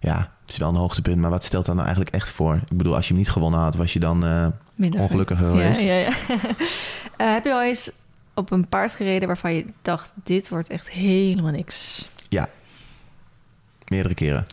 ja, 0.00 0.16
het 0.40 0.50
is 0.52 0.56
wel 0.56 0.68
een 0.68 0.74
hoogtepunt. 0.74 1.18
Maar 1.20 1.30
wat 1.30 1.44
stelt 1.44 1.64
dat 1.64 1.74
nou 1.74 1.86
eigenlijk 1.86 2.16
echt 2.16 2.30
voor? 2.30 2.54
Ik 2.70 2.76
bedoel, 2.76 2.94
als 2.94 3.04
je 3.06 3.12
hem 3.12 3.22
niet 3.22 3.30
gewonnen 3.30 3.60
had, 3.60 3.74
was 3.76 3.92
je 3.92 4.00
dan 4.00 4.24
eh, 4.26 4.46
ongelukkiger 5.00 5.46
Ja, 5.48 5.52
geweest? 5.54 5.80
ja, 5.82 5.94
ja. 5.94 6.12
Heb 7.34 7.44
je 7.44 7.52
al 7.52 7.62
eens 7.62 7.90
op 8.34 8.50
een 8.50 8.68
paard 8.68 8.94
gereden 8.94 9.26
waarvan 9.28 9.54
je 9.54 9.64
dacht, 9.82 10.12
dit 10.24 10.48
wordt 10.48 10.68
echt 10.68 10.90
helemaal 10.90 11.50
niks? 11.52 12.08
Meerdere 13.88 14.14
keren. 14.14 14.46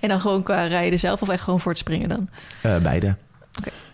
En 0.00 0.08
dan 0.08 0.20
gewoon 0.20 0.42
qua 0.42 0.66
rijden 0.66 0.98
zelf 0.98 1.22
of 1.22 1.28
echt 1.28 1.42
gewoon 1.42 1.60
voor 1.60 1.70
het 1.70 1.80
springen 1.80 2.08
dan? 2.08 2.28
Eh, 2.60 2.76
beide. 2.76 3.16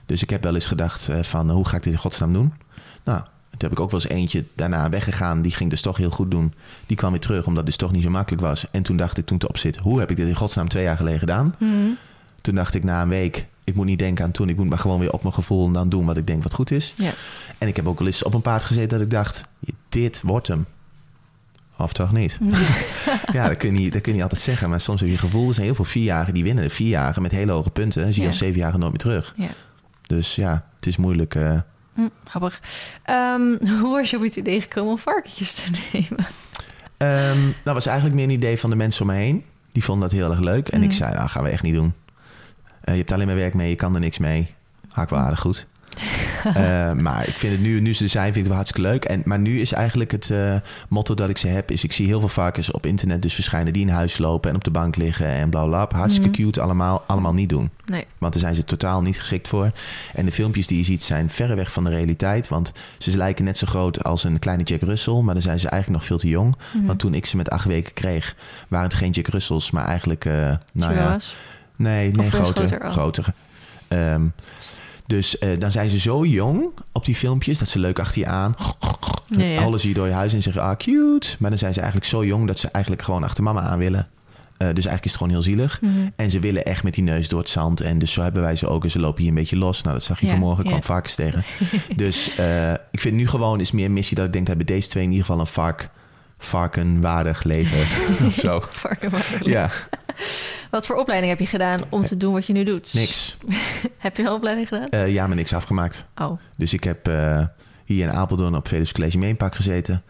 Dus 0.06 0.22
ik 0.22 0.30
heb 0.30 0.42
wel 0.42 0.54
eens 0.54 0.66
gedacht 0.66 1.08
eh, 1.08 1.22
van 1.22 1.50
hoe 1.50 1.66
ga 1.66 1.76
ik 1.76 1.82
dit 1.82 1.92
in 1.92 1.98
godsnaam 1.98 2.32
doen? 2.32 2.52
Nou, 3.04 3.20
toen 3.50 3.68
heb 3.68 3.72
ik 3.72 3.80
ook 3.80 3.90
wel 3.90 4.00
eens 4.00 4.10
eentje 4.10 4.44
daarna 4.54 4.88
weggegaan. 4.88 5.42
Die 5.42 5.52
ging 5.52 5.70
dus 5.70 5.80
toch 5.80 5.96
heel 5.96 6.10
goed 6.10 6.30
doen. 6.30 6.54
Die 6.86 6.96
kwam 6.96 7.10
weer 7.10 7.20
terug 7.20 7.46
omdat 7.46 7.56
het 7.56 7.66
dus 7.66 7.76
toch 7.76 7.92
niet 7.92 8.02
zo 8.02 8.10
makkelijk 8.10 8.42
was. 8.42 8.70
En 8.70 8.82
toen 8.82 8.96
dacht 8.96 9.18
ik 9.18 9.26
toen 9.26 9.36
het 9.36 9.48
op 9.48 9.58
zit, 9.58 9.76
hoe 9.76 9.98
heb 10.00 10.10
ik 10.10 10.16
dit 10.16 10.28
in 10.28 10.34
godsnaam 10.34 10.68
twee 10.68 10.84
jaar 10.84 10.96
geleden 10.96 11.18
gedaan? 11.18 11.54
Mhm. 11.58 11.90
Toen 12.40 12.54
dacht 12.54 12.74
ik 12.74 12.84
na 12.84 13.02
een 13.02 13.08
week, 13.08 13.46
ik 13.64 13.74
moet 13.74 13.86
niet 13.86 13.98
denken 13.98 14.24
aan 14.24 14.30
toen. 14.30 14.48
Ik 14.48 14.56
moet 14.56 14.68
maar 14.68 14.78
gewoon 14.78 14.98
weer 14.98 15.12
op 15.12 15.22
mijn 15.22 15.34
gevoel 15.34 15.66
en 15.66 15.72
dan 15.72 15.88
doen 15.88 16.04
wat 16.04 16.16
ik 16.16 16.26
denk 16.26 16.42
wat 16.42 16.54
goed 16.54 16.70
is. 16.70 16.94
Ja. 16.96 17.10
En 17.58 17.68
ik 17.68 17.76
heb 17.76 17.86
ook 17.86 17.98
wel 17.98 18.06
eens 18.06 18.22
op 18.22 18.34
een 18.34 18.40
paard 18.40 18.64
gezeten 18.64 18.88
dat 18.88 19.00
ik 19.00 19.10
dacht, 19.10 19.44
dit 19.88 20.22
wordt 20.24 20.48
hem. 20.48 20.66
Of 21.78 21.92
toch 21.92 22.12
niet? 22.12 22.38
ja, 23.32 23.48
dat 23.48 23.56
kun, 23.56 23.74
je 23.74 23.78
niet, 23.80 23.92
dat 23.92 24.00
kun 24.02 24.10
je 24.10 24.16
niet 24.16 24.22
altijd 24.22 24.40
zeggen. 24.42 24.70
Maar 24.70 24.80
soms 24.80 25.00
heb 25.00 25.10
je 25.10 25.18
gevoel. 25.18 25.48
Er 25.48 25.54
zijn 25.54 25.66
heel 25.66 25.74
veel 25.74 25.84
vierjarigen 25.84 26.34
die 26.34 26.42
winnen. 26.44 26.64
De 26.64 26.70
vierjarigen 26.70 27.22
met 27.22 27.30
hele 27.30 27.52
hoge 27.52 27.70
punten. 27.70 28.12
zie 28.12 28.22
je 28.22 28.28
als 28.28 28.38
zevenjarigen 28.38 28.80
nooit 28.80 28.92
meer 28.92 29.00
terug. 29.00 29.34
Ja. 29.36 29.48
Dus 30.06 30.34
ja, 30.34 30.64
het 30.76 30.86
is 30.86 30.96
moeilijk. 30.96 31.34
Hm, 31.94 32.08
grappig. 32.24 32.60
Ehm, 33.02 33.40
hoe 33.80 33.90
was 33.90 34.10
je 34.10 34.16
op 34.16 34.22
het 34.22 34.36
idee 34.36 34.60
gekomen 34.60 34.90
om 34.92 34.98
varkentjes 34.98 35.54
te 35.54 35.70
nemen? 35.92 36.26
Ehm, 36.96 37.38
dat 37.64 37.74
was 37.74 37.86
eigenlijk 37.86 38.16
meer 38.16 38.24
een 38.24 38.30
idee 38.34 38.58
van 38.58 38.70
de 38.70 38.76
mensen 38.76 39.02
om 39.02 39.06
me 39.08 39.14
heen. 39.16 39.44
Die 39.72 39.84
vonden 39.84 40.08
dat 40.08 40.18
heel 40.18 40.30
erg 40.30 40.40
leuk. 40.40 40.68
En 40.68 40.78
Mm. 40.78 40.84
ik 40.84 40.92
zei, 40.92 41.14
nou 41.14 41.28
gaan 41.28 41.42
we 41.42 41.48
echt 41.48 41.62
niet 41.62 41.74
doen. 41.74 41.92
Eh, 42.80 42.92
je 42.94 42.98
hebt 42.98 43.12
alleen 43.12 43.26
maar 43.26 43.36
werk 43.36 43.54
mee, 43.54 43.68
je 43.68 43.76
kan 43.76 43.94
er 43.94 44.00
niks 44.00 44.18
mee. 44.18 44.54
Ga 44.88 45.02
ik 45.02 45.08
wel 45.08 45.18
aardig 45.18 45.40
goed. 45.40 45.66
Eh, 46.54 46.92
maar 46.92 47.28
ik 47.28 47.34
vind 47.34 47.52
het 47.52 47.62
nu, 47.62 47.80
nu 47.80 47.94
ze 47.94 48.04
er 48.04 48.10
zijn, 48.10 48.32
vind 48.32 48.36
ik 48.36 48.42
het 48.42 48.48
wel 48.48 48.56
hartstikke 48.56 48.88
leuk. 48.88 49.04
En, 49.04 49.22
maar 49.24 49.38
nu 49.38 49.60
is 49.60 49.72
eigenlijk 49.72 50.10
het 50.10 50.30
eh, 50.30 50.54
motto 50.88 51.14
dat 51.14 51.28
ik 51.28 51.38
ze 51.38 51.48
heb, 51.48 51.70
is 51.70 51.84
ik 51.84 51.92
zie 51.92 52.06
heel 52.06 52.18
veel 52.20 52.28
varkens 52.28 52.70
op 52.70 52.86
internet 52.86 53.22
dus 53.22 53.34
verschijnen 53.34 53.72
die 53.72 53.82
in 53.82 53.88
huis 53.88 54.18
lopen 54.18 54.50
en 54.50 54.56
op 54.56 54.64
de 54.64 54.70
bank 54.70 54.96
liggen 54.96 55.26
en 55.26 55.50
bla 55.50 55.64
bla. 55.66 55.86
bla. 55.86 55.98
Hartstikke 55.98 56.28
Mhm. 56.28 56.40
cute 56.42 56.60
allemaal, 56.60 57.04
allemaal 57.06 57.34
niet 57.34 57.48
doen. 57.48 57.70
Nee. 57.86 58.04
Want 58.18 58.32
daar 58.32 58.42
zijn 58.42 58.54
ze 58.54 58.64
totaal 58.64 59.02
niet 59.02 59.18
geschikt 59.18 59.48
voor. 59.48 59.70
En 60.14 60.24
de 60.24 60.32
filmpjes 60.32 60.66
die 60.66 60.78
je 60.78 60.84
ziet 60.84 61.02
zijn 61.02 61.30
verreweg 61.30 61.72
van 61.72 61.84
de 61.84 61.90
realiteit. 61.90 62.48
Want 62.48 62.72
ze 62.98 63.16
lijken 63.16 63.44
net 63.44 63.58
zo 63.58 63.66
groot 63.66 64.04
als 64.04 64.24
een 64.24 64.38
kleine 64.38 64.62
Jack 64.62 64.80
Russell. 64.80 65.20
Maar 65.20 65.34
dan 65.34 65.42
zijn 65.42 65.58
ze 65.58 65.68
eigenlijk 65.68 66.00
nog 66.00 66.08
veel 66.08 66.18
te 66.18 66.28
jong. 66.28 66.54
Mhm. 66.74 66.86
Want 66.86 66.98
toen 66.98 67.14
ik 67.14 67.26
ze 67.26 67.36
met 67.36 67.50
acht 67.50 67.64
weken 67.64 67.92
kreeg, 67.92 68.36
waren 68.68 68.86
het 68.88 68.96
geen 68.96 69.10
Jack 69.10 69.26
Russells. 69.26 69.70
Maar 69.70 69.86
eigenlijk, 69.86 70.24
eh, 70.24 70.32
nou 70.72 70.94
ja, 70.94 71.16
nee, 71.76 72.10
nee 72.10 72.30
groter. 72.30 72.54
groter, 72.54 72.84
oh. 72.86 72.90
groter. 72.92 73.26
Ehm, 73.88 74.22
dus 75.08 75.38
eh, 75.38 75.58
dan 75.58 75.70
zijn 75.70 75.88
ze 75.88 75.98
zo 75.98 76.24
jong 76.24 76.68
op 76.92 77.04
die 77.04 77.14
filmpjes 77.14 77.58
dat 77.58 77.68
ze 77.68 77.78
leuk 77.78 77.98
achter 77.98 78.20
je 78.20 78.26
aan. 78.26 78.54
Ja, 79.26 79.44
ja. 79.44 79.78
Ze 79.78 79.88
je 79.88 79.94
door 79.94 80.06
je 80.06 80.12
huis 80.12 80.34
en 80.34 80.42
zeggen, 80.42 80.62
ah, 80.62 80.76
cute. 80.76 81.36
Maar 81.38 81.50
dan 81.50 81.58
zijn 81.58 81.72
ze 81.72 81.80
eigenlijk 81.80 82.10
zo 82.10 82.24
jong 82.24 82.46
dat 82.46 82.58
ze 82.58 82.68
eigenlijk 82.68 83.04
gewoon 83.04 83.24
achter 83.24 83.44
mama 83.44 83.60
aan 83.60 83.78
willen. 83.78 84.08
Eh, 84.56 84.66
dus 84.66 84.86
eigenlijk 84.86 85.04
is 85.04 85.10
het 85.10 85.20
gewoon 85.20 85.32
heel 85.32 85.42
zielig. 85.42 85.80
Mhm. 85.80 86.08
En 86.16 86.30
ze 86.30 86.38
willen 86.38 86.64
echt 86.64 86.82
met 86.82 86.94
die 86.94 87.02
neus 87.04 87.28
door 87.28 87.38
het 87.38 87.48
zand. 87.48 87.80
En 87.80 87.98
dus 87.98 88.12
zo 88.12 88.22
hebben 88.22 88.42
wij 88.42 88.56
ze 88.56 88.66
ook. 88.66 88.84
En 88.84 88.90
ze 88.90 88.98
lopen 88.98 89.20
hier 89.20 89.28
een 89.28 89.34
beetje 89.34 89.56
los. 89.56 89.82
Nou, 89.82 89.94
dat 89.94 90.04
zag 90.04 90.20
je 90.20 90.26
Ja, 90.26 90.32
vanmorgen. 90.32 90.64
Ik 90.64 90.70
ja. 90.70 90.76
kwam 90.76 90.84
varkens 90.84 91.14
tegen. 91.14 91.44
dus 91.96 92.36
eh, 92.36 92.72
ik 92.72 93.00
vind 93.00 93.16
nu 93.16 93.26
gewoon 93.26 93.60
is 93.60 93.72
meer 93.72 93.90
missie 93.90 94.16
dat 94.16 94.26
ik 94.26 94.32
denk... 94.32 94.46
dat 94.46 94.56
bij 94.56 94.64
deze 94.64 94.88
twee 94.88 95.04
in 95.04 95.10
ieder 95.10 95.26
geval 95.26 95.40
een 95.40 95.46
vark 95.46 95.90
varkenwaardig 96.38 97.42
leven 97.42 97.78
of 98.26 98.34
zo. 98.34 98.60
Varkenwaardig. 98.70 99.44
Ja, 99.44 99.70
Wat 100.70 100.86
voor 100.86 100.96
opleiding 100.96 101.30
heb 101.30 101.40
je 101.40 101.46
gedaan 101.46 101.82
om 101.88 102.04
te 102.04 102.16
doen 102.16 102.32
wat 102.32 102.46
je 102.46 102.52
nu 102.52 102.64
doet? 102.64 102.94
niks. 102.94 103.36
heb 103.98 104.16
je 104.16 104.22
een 104.22 104.30
opleiding 104.30 104.68
gedaan? 104.68 104.88
Eh, 104.88 105.12
ja, 105.12 105.26
maar 105.26 105.36
niks 105.36 105.52
afgemaakt. 105.54 106.04
Oh, 106.16 106.38
Dus 106.56 106.72
ik 106.72 106.84
heb 106.84 107.08
eh, 107.08 107.44
hier 107.84 108.08
in 108.08 108.12
Apeldoorn 108.12 108.54
op 108.54 108.68
Velus 108.68 108.92
College 108.92 109.18
Meenpak 109.18 109.54
gezeten. 109.54 110.02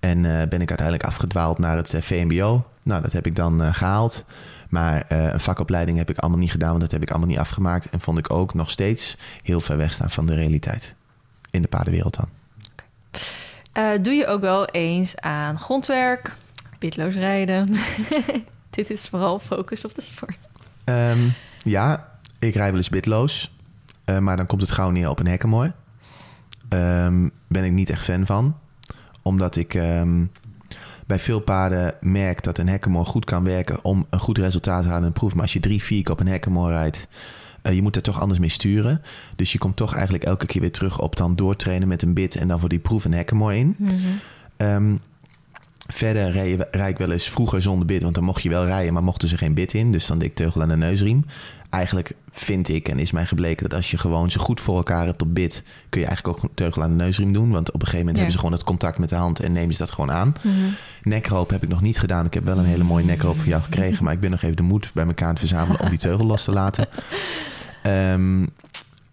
En 0.00 0.24
eh, 0.24 0.48
ben 0.48 0.60
ik 0.60 0.68
uiteindelijk 0.68 1.04
afgedwaald 1.06 1.58
naar 1.58 1.76
het 1.76 1.94
VMBO. 1.98 2.66
Nou, 2.82 3.02
dat 3.02 3.12
heb 3.12 3.26
ik 3.26 3.36
dan 3.36 3.62
eh, 3.62 3.74
gehaald. 3.74 4.24
Maar 4.68 5.04
een 5.08 5.40
vakopleiding 5.40 5.98
heb 5.98 6.10
ik 6.10 6.18
allemaal 6.18 6.38
niet 6.38 6.50
gedaan, 6.50 6.68
want 6.68 6.80
dat 6.80 6.90
heb 6.90 7.02
ik 7.02 7.10
allemaal 7.10 7.28
niet 7.28 7.38
afgemaakt. 7.38 7.90
En 7.90 8.00
vond 8.00 8.18
ik 8.18 8.30
ook 8.30 8.54
nog 8.54 8.70
steeds 8.70 9.16
heel 9.42 9.60
ver 9.60 9.76
weg 9.76 9.92
staan 9.92 10.10
van 10.10 10.26
de 10.26 10.34
realiteit. 10.34 10.94
In 11.50 11.62
de 11.62 11.68
paardenwereld 11.68 12.16
dan. 12.16 12.28
Doe 14.02 14.12
je 14.12 14.26
ook 14.26 14.40
wel 14.40 14.66
eens 14.66 15.16
aan 15.16 15.58
grondwerk, 15.58 16.34
bitloos 16.78 17.14
rijden? 17.14 17.68
Dit 18.70 18.90
is 18.90 19.08
vooral 19.08 19.38
focus 19.38 19.84
op 19.84 19.94
de 19.94 20.00
sport. 20.00 20.48
Ehm, 20.84 21.28
ja, 21.62 22.18
ik 22.38 22.54
rij 22.54 22.68
wel 22.68 22.76
eens 22.76 22.88
bitloos. 22.88 23.50
Eh, 24.04 24.18
maar 24.18 24.36
dan 24.36 24.46
komt 24.46 24.60
het 24.60 24.70
gauw 24.70 24.90
neer 24.90 25.08
op 25.08 25.20
een 25.20 25.26
hekkenmooi. 25.26 25.72
Ehm 26.68 27.28
ben 27.46 27.64
ik 27.64 27.72
niet 27.72 27.90
echt 27.90 28.04
fan 28.04 28.26
van. 28.26 28.56
Omdat 29.22 29.56
ik 29.56 29.74
ehm, 29.74 30.24
bij 31.06 31.18
veel 31.18 31.40
paarden 31.40 31.94
merk 32.00 32.42
dat 32.42 32.58
een 32.58 32.68
hekkenmoor 32.68 33.06
goed 33.06 33.24
kan 33.24 33.44
werken... 33.44 33.84
om 33.84 34.06
een 34.10 34.20
goed 34.20 34.38
resultaat 34.38 34.82
te 34.82 34.88
halen 34.88 35.02
in 35.02 35.06
een 35.06 35.12
proef. 35.12 35.32
Maar 35.34 35.42
als 35.42 35.52
je 35.52 35.60
drie, 35.60 35.82
vier 35.82 36.02
keer 36.02 36.12
op 36.12 36.20
een 36.20 36.28
hekkenmoor 36.28 36.70
rijdt... 36.70 37.08
eh, 37.62 37.74
je 37.74 37.82
moet 37.82 37.96
er 37.96 38.02
toch 38.02 38.20
anders 38.20 38.38
mee 38.38 38.48
sturen. 38.48 39.02
Dus 39.36 39.52
je 39.52 39.58
komt 39.58 39.76
toch 39.76 39.94
eigenlijk 39.94 40.24
elke 40.24 40.46
keer 40.46 40.60
weer 40.60 40.72
terug 40.72 41.00
op 41.00 41.16
dan 41.16 41.36
doortrainen 41.36 41.88
met 41.88 42.02
een 42.02 42.14
bit... 42.14 42.36
en 42.36 42.48
dan 42.48 42.60
voor 42.60 42.68
die 42.68 42.78
proef 42.78 43.04
een 43.04 43.14
hekkenmoor 43.14 43.54
in. 43.54 43.76
Ehm, 44.56 44.94
verder 45.92 46.30
rij, 46.70 46.88
ik 46.90 46.98
wel 46.98 47.12
eens 47.12 47.28
vroeger 47.28 47.62
zonder 47.62 47.86
bit, 47.86 48.02
want 48.02 48.14
dan 48.14 48.24
mocht 48.24 48.42
je 48.42 48.48
wel 48.48 48.64
rijden, 48.64 48.92
maar 48.92 49.02
mochten 49.02 49.28
ze 49.28 49.36
geen 49.36 49.54
bit 49.54 49.74
in. 49.74 49.92
Dus 49.92 50.06
dan 50.06 50.18
deed 50.18 50.28
ik 50.28 50.34
teugel 50.34 50.62
aan 50.62 50.68
de 50.68 50.76
neusriem. 50.76 51.24
Eigenlijk 51.70 52.12
vind 52.30 52.68
ik 52.68 52.88
en 52.88 52.98
is 52.98 53.10
mij 53.10 53.26
gebleken 53.26 53.68
dat 53.68 53.78
als 53.78 53.90
je 53.90 53.98
gewoon 53.98 54.30
ze 54.30 54.38
goed 54.38 54.60
voor 54.60 54.76
elkaar 54.76 55.06
hebt 55.06 55.22
op 55.22 55.34
bit, 55.34 55.64
kun 55.88 56.00
je 56.00 56.06
eigenlijk 56.06 56.38
ook 56.44 56.50
teugel 56.54 56.82
aan 56.82 56.90
de 56.90 57.02
neusriem 57.04 57.32
doen. 57.32 57.50
Want 57.50 57.68
op 57.68 57.74
een 57.74 57.80
gegeven 57.80 57.98
moment 57.98 58.16
Ja. 58.16 58.22
hebben 58.22 58.32
ze 58.32 58.38
gewoon 58.38 58.54
het 58.54 58.64
contact 58.64 58.98
met 58.98 59.08
de 59.08 59.14
hand 59.14 59.40
en 59.40 59.52
nemen 59.52 59.72
ze 59.74 59.78
dat 59.78 59.90
gewoon 59.90 60.12
aan. 60.12 60.32
Mhm. 60.42 60.54
Nekroop 61.02 61.50
heb 61.50 61.62
ik 61.62 61.68
nog 61.68 61.80
niet 61.80 61.98
gedaan. 61.98 62.26
Ik 62.26 62.34
heb 62.34 62.44
wel 62.44 62.58
een 62.58 62.64
hele 62.64 62.84
mooie 62.84 63.04
nekroop 63.04 63.36
van 63.36 63.48
jou 63.48 63.62
gekregen, 63.62 64.04
maar 64.04 64.12
ik 64.12 64.20
ben 64.20 64.30
nog 64.30 64.42
even 64.42 64.56
de 64.56 64.62
moed 64.62 64.90
bij 64.94 65.06
elkaar 65.06 65.24
aan 65.26 65.30
het 65.30 65.38
verzamelen 65.38 65.80
om 65.80 65.88
die 65.88 65.98
teugel 65.98 66.26
los 66.26 66.44
te 66.44 66.52
laten. 66.52 66.88
Ehm, 67.82 68.46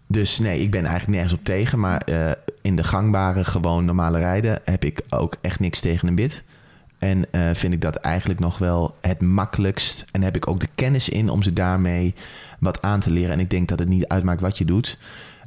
dus 0.06 0.38
nee, 0.38 0.60
ik 0.60 0.70
ben 0.70 0.84
eigenlijk 0.84 1.12
nergens 1.12 1.32
op 1.32 1.44
tegen. 1.44 1.78
Maar 1.80 2.00
eh, 2.00 2.30
in 2.62 2.76
de 2.76 2.84
gangbare, 2.84 3.44
gewoon 3.44 3.84
normale 3.84 4.18
rijden 4.18 4.60
heb 4.64 4.84
ik 4.84 5.00
ook 5.08 5.36
echt 5.40 5.60
niks 5.60 5.80
tegen 5.80 6.08
een 6.08 6.14
bit. 6.14 6.44
En 6.98 7.32
eh, 7.32 7.40
vind 7.52 7.72
ik 7.72 7.80
dat 7.80 7.96
eigenlijk 7.96 8.40
nog 8.40 8.58
wel 8.58 8.96
het 9.00 9.20
makkelijkst. 9.20 10.04
En 10.12 10.22
heb 10.22 10.36
ik 10.36 10.48
ook 10.48 10.60
de 10.60 10.68
kennis 10.74 11.08
in 11.08 11.28
om 11.30 11.42
ze 11.42 11.52
daarmee 11.52 12.14
wat 12.58 12.82
aan 12.82 13.00
te 13.00 13.10
leren. 13.10 13.32
En 13.32 13.40
ik 13.40 13.50
denk 13.50 13.68
dat 13.68 13.78
het 13.78 13.88
niet 13.88 14.06
uitmaakt 14.08 14.40
wat 14.40 14.58
je 14.58 14.64
doet. 14.64 14.98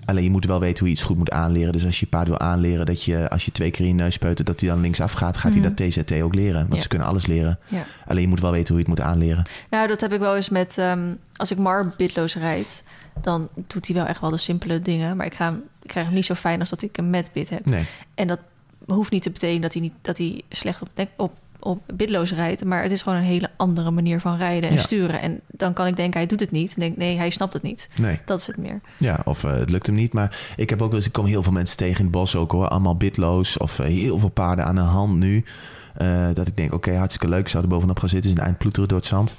Alleen 0.05 0.23
je 0.23 0.29
moet 0.29 0.45
wel 0.45 0.59
weten 0.59 0.79
hoe 0.79 0.87
je 0.87 0.93
iets 0.93 1.03
goed 1.03 1.17
moet 1.17 1.31
aanleren. 1.31 1.73
Dus 1.73 1.85
als 1.85 1.99
je 1.99 2.05
je 2.05 2.11
paard 2.17 2.27
wil 2.27 2.39
aanleren 2.39 2.85
dat 2.85 3.03
je 3.03 3.29
als 3.29 3.45
je 3.45 3.51
twee 3.51 3.71
keer 3.71 3.81
in 3.81 3.87
je 3.87 3.93
neus 3.93 4.17
peutert... 4.17 4.47
dat 4.47 4.59
hij 4.59 4.69
dan 4.69 4.81
linksaf 4.81 5.11
gaat, 5.11 5.37
gaat 5.37 5.51
Mhm. 5.55 5.61
hij 5.61 5.73
dat 5.73 5.89
TZT 5.89 6.21
ook 6.21 6.35
leren. 6.35 6.59
Want 6.61 6.73
Ja. 6.75 6.79
ze 6.81 6.87
kunnen 6.87 7.07
alles 7.07 7.25
leren. 7.25 7.59
Ja. 7.67 7.83
Alleen 8.07 8.21
je 8.21 8.27
moet 8.27 8.39
wel 8.39 8.51
weten 8.51 8.67
hoe 8.73 8.83
je 8.83 8.89
het 8.89 8.97
moet 8.99 9.07
aanleren. 9.07 9.43
Nou, 9.69 9.87
dat 9.87 10.01
heb 10.01 10.13
ik 10.13 10.19
wel 10.19 10.35
eens 10.35 10.49
met... 10.49 10.77
ehm, 10.77 11.13
als 11.35 11.51
ik 11.51 11.57
Mar 11.57 11.93
bitloos 11.97 12.35
rijd, 12.35 12.83
dan 13.21 13.49
doet 13.67 13.85
hij 13.87 13.95
wel 13.95 14.05
echt 14.05 14.21
wel 14.21 14.29
de 14.29 14.37
simpele 14.37 14.81
dingen. 14.81 15.17
Maar 15.17 15.25
ik, 15.25 15.33
ga 15.33 15.45
hem, 15.45 15.63
ik 15.81 15.87
krijg 15.89 16.05
hem 16.05 16.15
niet 16.15 16.25
zo 16.25 16.33
fijn 16.33 16.59
als 16.59 16.69
dat 16.69 16.81
ik 16.81 16.95
hem 16.95 17.09
met 17.09 17.29
bit 17.33 17.49
heb. 17.49 17.65
Nee, 17.65 17.85
En 18.15 18.27
dat 18.27 18.39
hoeft 18.87 19.11
niet 19.11 19.23
te 19.23 19.31
betekenen 19.31 19.61
dat 19.61 19.73
hij, 19.73 19.81
niet, 19.81 19.93
dat 20.01 20.17
hij 20.17 20.41
slecht 20.49 20.81
op, 20.81 20.89
op, 21.17 21.31
op 21.59 21.81
bitloos 21.93 22.31
rijdt. 22.33 22.65
Maar 22.65 22.83
het 22.83 22.91
is 22.91 23.01
gewoon 23.01 23.17
een 23.17 23.23
hele 23.23 23.49
andere 23.57 23.91
manier 23.91 24.19
van 24.19 24.37
rijden 24.37 24.69
en 24.69 24.75
Ja. 24.75 24.81
sturen. 24.81 25.21
En 25.21 25.41
dan 25.47 25.73
kan 25.73 25.87
ik 25.87 25.95
denken, 25.95 26.19
hij 26.19 26.27
doet 26.27 26.39
het 26.39 26.51
niet. 26.51 26.73
En 26.73 26.79
denk 26.79 26.97
nee, 26.97 27.17
hij 27.17 27.29
snapt 27.29 27.53
het 27.53 27.61
niet. 27.61 27.89
nee. 27.99 28.19
Dat 28.25 28.39
is 28.39 28.47
het 28.47 28.57
meer. 28.57 28.79
Ja, 28.97 29.19
of 29.25 29.43
eh, 29.43 29.51
het 29.51 29.69
lukt 29.69 29.85
hem 29.87 29.95
niet. 29.95 30.13
Maar 30.13 30.37
ik 30.55 30.69
heb 30.69 30.81
ook 30.81 30.93
eens, 30.93 31.05
ik 31.05 31.11
kom 31.11 31.25
heel 31.25 31.43
veel 31.43 31.51
mensen 31.51 31.77
tegen 31.77 31.97
in 31.97 32.03
het 32.03 32.11
bos 32.11 32.35
ook 32.35 32.51
hoor. 32.51 32.67
Allemaal 32.67 32.95
bitloos 32.97 33.57
of 33.57 33.79
eh, 33.79 33.85
heel 33.87 34.19
veel 34.19 34.29
paarden 34.29 34.65
aan 34.65 34.75
de 34.75 34.81
hand 34.81 35.17
nu. 35.17 35.43
Eh, 35.95 36.27
dat 36.33 36.47
ik 36.47 36.57
denk, 36.57 36.73
oké, 36.73 36.95
hartstikke 36.95 37.35
leuk. 37.35 37.47
Zou 37.47 37.63
er 37.63 37.69
bovenop 37.69 37.99
gaan 37.99 38.09
zitten. 38.09 38.31
Is 38.31 38.37
een 38.37 38.43
eind 38.43 38.57
ploeteren 38.57 38.89
door 38.89 38.97
het 38.97 39.07
zand. 39.07 39.35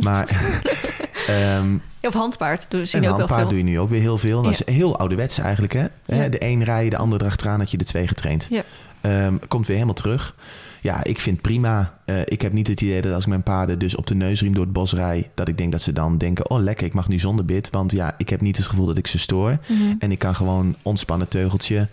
Maar 0.00 0.28
ehm 1.26 1.76
Of 2.00 2.14
handpaard. 2.14 2.66
Dus 2.68 2.90
zien 2.90 3.02
en 3.02 3.08
ook 3.08 3.16
wel 3.16 3.26
handpaard 3.26 3.48
veel. 3.48 3.58
doe 3.58 3.66
je 3.66 3.72
nu 3.72 3.80
ook 3.80 3.90
weer 3.90 4.00
heel 4.00 4.18
veel. 4.18 4.42
Dat 4.42 4.52
is 4.52 4.74
heel 4.74 4.98
ouderwets 4.98 5.38
eigenlijk 5.38 5.72
hè. 5.72 5.88
De 6.28 6.36
een 6.38 6.64
rijden, 6.64 6.90
de 6.90 6.96
ander 6.96 7.20
erachteraan. 7.20 7.58
Dat 7.58 7.70
je 7.70 7.76
de 7.76 7.84
twee 7.84 8.08
getraind. 8.08 8.46
Ja. 8.50 8.62
Ehm, 9.00 9.36
komt 9.48 9.66
weer 9.66 9.76
helemaal 9.76 9.94
terug. 9.94 10.34
Ja, 10.80 11.04
ik 11.04 11.20
vind 11.20 11.40
prima. 11.40 11.98
Eh, 12.04 12.20
ik 12.24 12.42
heb 12.42 12.52
niet 12.52 12.66
het 12.66 12.80
idee 12.80 13.02
dat 13.02 13.12
als 13.12 13.22
ik 13.22 13.28
mijn 13.28 13.42
paarden 13.42 13.78
dus 13.78 13.96
op 13.96 14.06
de 14.06 14.14
neusriem 14.14 14.54
door 14.54 14.64
het 14.64 14.72
bos 14.72 14.92
rij... 14.92 15.30
dat 15.34 15.48
ik 15.48 15.58
denk 15.58 15.72
dat 15.72 15.82
ze 15.82 15.92
dan 15.92 16.18
denken, 16.18 16.50
oh 16.50 16.62
lekker, 16.62 16.86
ik 16.86 16.94
mag 16.94 17.08
nu 17.08 17.18
zonder 17.18 17.44
bit. 17.44 17.70
Want 17.70 17.92
ja, 17.92 18.14
ik 18.18 18.28
heb 18.28 18.40
niet 18.40 18.56
het 18.56 18.66
gevoel 18.66 18.86
dat 18.86 18.96
ik 18.96 19.06
ze 19.06 19.18
stoor. 19.18 19.58
Mhm. 19.68 19.94
En 19.98 20.12
ik 20.12 20.18
kan 20.18 20.34
gewoon 20.34 20.76
ontspannen 20.82 21.28
teugeltje 21.28 21.88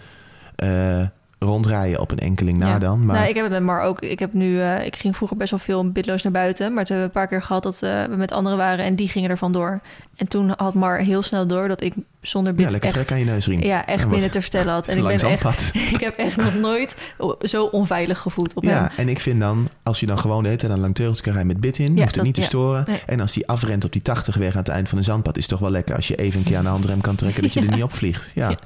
eh, 0.56 1.02
rondrijden 1.44 2.00
op 2.00 2.12
een 2.12 2.20
enkeling 2.20 2.60
na 2.60 2.68
Ja. 2.68 2.80
dan. 2.80 3.06
Maar 3.06 3.16
Nou, 3.16 3.28
ik 3.28 3.36
heb 3.36 3.44
het 3.44 3.54
met 3.54 3.62
Mar 3.64 3.82
ook. 3.82 4.02
Ik, 4.02 4.20
heb 4.20 4.34
nu, 4.34 4.62
eh, 4.62 4.86
ik 4.86 4.96
ging 4.96 5.16
vroeger 5.16 5.38
best 5.38 5.52
wel 5.52 5.60
veel 5.60 5.92
bitloos 5.92 6.24
naar 6.24 6.32
buiten. 6.32 6.74
Maar 6.74 6.86
toen 6.86 6.96
hebben 6.96 7.14
we 7.14 7.20
een 7.20 7.28
paar 7.28 7.38
keer 7.38 7.48
gehad 7.48 7.64
dat 7.64 7.82
eh, 7.82 8.04
we 8.04 8.16
met 8.16 8.32
anderen 8.32 8.58
waren 8.58 8.86
en 8.86 8.96
die 8.96 9.10
gingen 9.10 9.30
er 9.30 9.38
vandoor. 9.38 9.82
En 10.16 10.28
toen 10.28 10.54
had 10.58 10.74
Mar 10.74 10.98
heel 10.98 11.22
snel 11.22 11.48
door 11.48 11.68
dat 11.68 11.82
ik 11.82 11.94
zonder 12.22 12.54
bit 12.54 12.66
ja, 12.66 12.72
lekker 12.72 12.88
echt, 12.90 12.98
trekken 12.98 13.16
aan 13.16 13.22
je 13.22 13.32
neusriem. 13.32 13.62
ja, 13.62 13.86
echt 13.86 14.04
En 14.04 14.10
binnen 14.10 14.32
te 14.32 14.42
vertellen 14.42 14.74
had. 14.74 14.88
En 14.88 14.98
ik 14.98 15.04
ben 15.04 15.20
echt, 15.30 15.72
ik 15.96 16.00
heb 16.00 16.18
echt 16.18 16.36
nog 16.36 16.56
nooit 16.56 16.96
zo 17.42 17.64
onveilig 17.66 18.20
gevoeld 18.20 18.54
op 18.54 18.64
hem. 18.64 18.72
Ja, 18.72 18.92
en 18.98 19.10
ik 19.10 19.20
vind 19.20 19.40
dan, 19.40 19.68
als 19.84 20.00
je 20.00 20.06
dan 20.06 20.18
gewoon 20.18 20.42
de 20.42 20.48
hele 20.48 20.60
tijd 20.60 20.72
een 20.72 20.80
lang 20.80 20.96
teugeltje 20.96 21.24
kan 21.24 21.34
rijden 21.34 21.52
met 21.52 21.62
bit 21.62 21.78
in, 21.78 21.86
Ja, 21.86 21.92
hoeft 21.94 22.06
het 22.06 22.14
dat- 22.16 22.24
niet 22.26 22.34
te 22.36 22.42
storen. 22.42 22.84
Nee. 22.88 23.02
En 23.06 23.20
als 23.20 23.34
die 23.34 23.48
afrent 23.48 23.86
op 23.86 23.92
die 23.92 24.02
80 24.02 24.36
weg 24.36 24.52
aan 24.52 24.58
het 24.60 24.68
eind 24.68 24.90
van 24.90 24.98
een 24.98 25.04
zandpad, 25.04 25.36
is 25.38 25.42
het 25.42 25.52
toch 25.52 25.60
wel 25.60 25.72
lekker 25.72 25.96
als 25.96 26.08
je 26.08 26.16
even 26.16 26.40
een 26.40 26.46
keer 26.46 26.58
aan 26.58 26.64
de 26.64 26.70
handrem 26.70 27.02
kan 27.02 27.16
trekken 27.16 27.42
dat 27.44 27.54
je 27.54 27.60
er 27.68 27.72
niet 27.74 27.84
op 27.84 27.94
vliegt. 27.94 28.32
Ja. 28.36 28.58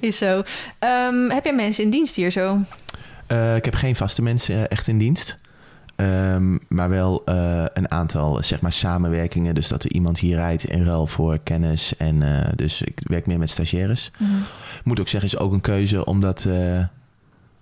Is 0.00 0.18
zo. 0.18 0.42
Ehm, 0.78 1.28
heb 1.30 1.44
jij 1.44 1.54
mensen 1.54 1.84
in 1.84 1.90
dienst 1.90 2.16
hier 2.16 2.30
zo? 2.30 2.58
Eh, 3.26 3.56
ik 3.56 3.64
heb 3.64 3.74
geen 3.74 3.96
vaste 3.96 4.22
mensen 4.22 4.54
eh, 4.54 4.64
echt 4.68 4.86
in 4.88 4.98
dienst. 4.98 5.36
Ehm, 5.96 6.56
maar 6.68 6.88
wel 6.88 7.22
eh, 7.24 7.64
een 7.74 7.90
aantal 7.90 8.42
zeg 8.42 8.60
maar, 8.60 8.72
samenwerkingen. 8.72 9.54
Dus 9.54 9.68
dat 9.68 9.84
er 9.84 9.92
iemand 9.92 10.18
hier 10.18 10.36
rijdt 10.36 10.64
in 10.64 10.84
ruil 10.84 11.06
voor 11.06 11.38
kennis. 11.38 11.96
En 11.96 12.22
dus 12.56 12.82
ik 12.82 13.00
werk 13.02 13.26
meer 13.26 13.38
met 13.38 13.50
stagiaires. 13.50 14.10
Moet 14.84 15.00
ook 15.00 15.08
zeggen, 15.08 15.30
is 15.30 15.38
ook 15.38 15.52
een 15.52 15.60
keuze 15.60 16.04
omdat, 16.04 16.44
eh, 16.44 16.84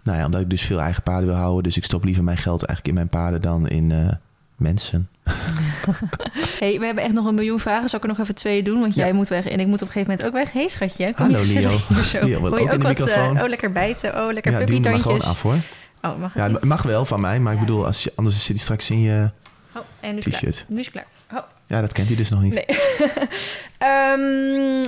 nou 0.08 0.18
ja, 0.20 0.26
omdat 0.26 0.40
ik 0.40 0.50
dus 0.50 0.62
veel 0.62 0.80
eigen 0.80 1.02
paarden 1.02 1.26
wil 1.28 1.36
houden. 1.38 1.62
Dus 1.62 1.76
ik 1.76 1.84
stop 1.84 2.04
liever 2.04 2.24
mijn 2.24 2.36
geld 2.36 2.64
eigenlijk 2.64 2.88
in 2.88 2.94
mijn 2.94 3.08
paarden 3.22 3.40
dan 3.40 3.68
in 3.68 3.92
eh, 3.92 4.08
mensen. 4.56 5.08
Hey, 6.58 6.78
we 6.78 6.84
hebben 6.86 7.04
echt 7.04 7.12
nog 7.12 7.26
een 7.26 7.34
miljoen 7.34 7.60
vragen. 7.60 7.88
Zal 7.88 7.98
ik 7.98 8.04
er 8.04 8.10
nog 8.10 8.18
even 8.20 8.34
twee 8.34 8.62
doen? 8.62 8.80
Want 8.80 8.94
Ja. 8.94 9.04
jij 9.04 9.12
moet 9.12 9.28
weg 9.28 9.46
en 9.46 9.60
ik 9.60 9.66
moet 9.66 9.82
op 9.82 9.86
een 9.88 9.92
gegeven 9.92 10.10
moment 10.10 10.26
ook 10.26 10.32
weg. 10.32 10.52
Hey 10.52 10.68
schatje, 10.68 11.14
kom 11.14 11.24
Hallo, 11.24 11.40
Leo. 11.46 11.68
hier 11.88 12.04
zo. 12.12 12.24
Leo 12.24 12.28
je 12.28 12.36
ook 12.36 12.58
in 12.72 12.78
de 12.80 12.86
wat, 12.86 13.06
eh, 13.08 13.30
oh, 13.42 13.48
lekker 13.48 13.72
bijten. 13.72 14.10
Oh, 14.26 14.32
lekker 14.32 14.52
ja, 14.52 14.58
hem 14.58 14.80
maar 14.82 15.00
gewoon 15.00 15.20
af 15.20 15.42
hoor. 15.42 15.56
Oh, 16.02 16.18
mag 16.18 16.32
het 16.34 16.52
Ja, 16.52 16.58
mag 16.62 16.82
wel 16.82 17.04
van 17.04 17.20
mij, 17.20 17.40
maar 17.40 17.52
ik 17.52 17.60
bedoel, 17.60 17.86
als 17.86 18.02
je, 18.02 18.12
anders 18.16 18.36
zit 18.38 18.48
hij 18.48 18.58
straks 18.58 18.90
in 18.90 19.00
je 19.00 19.30
Oh, 19.74 19.82
en 20.00 20.12
nu 20.12 20.18
is 20.18 20.24
het 20.24 20.36
klaar. 20.36 20.52
t-shirt. 20.52 20.64
Nu 20.68 20.78
is 20.78 20.84
het 20.86 20.94
klaar. 20.94 21.06
Oh, 21.42 21.48
Ja, 21.68 21.80
dat 21.80 21.92
kent 21.92 22.08
hij 22.08 22.16
dus 22.16 22.28
nog 22.30 22.42
niet. 22.42 22.54
nee. 22.54 22.66
Ehm, 23.78 24.20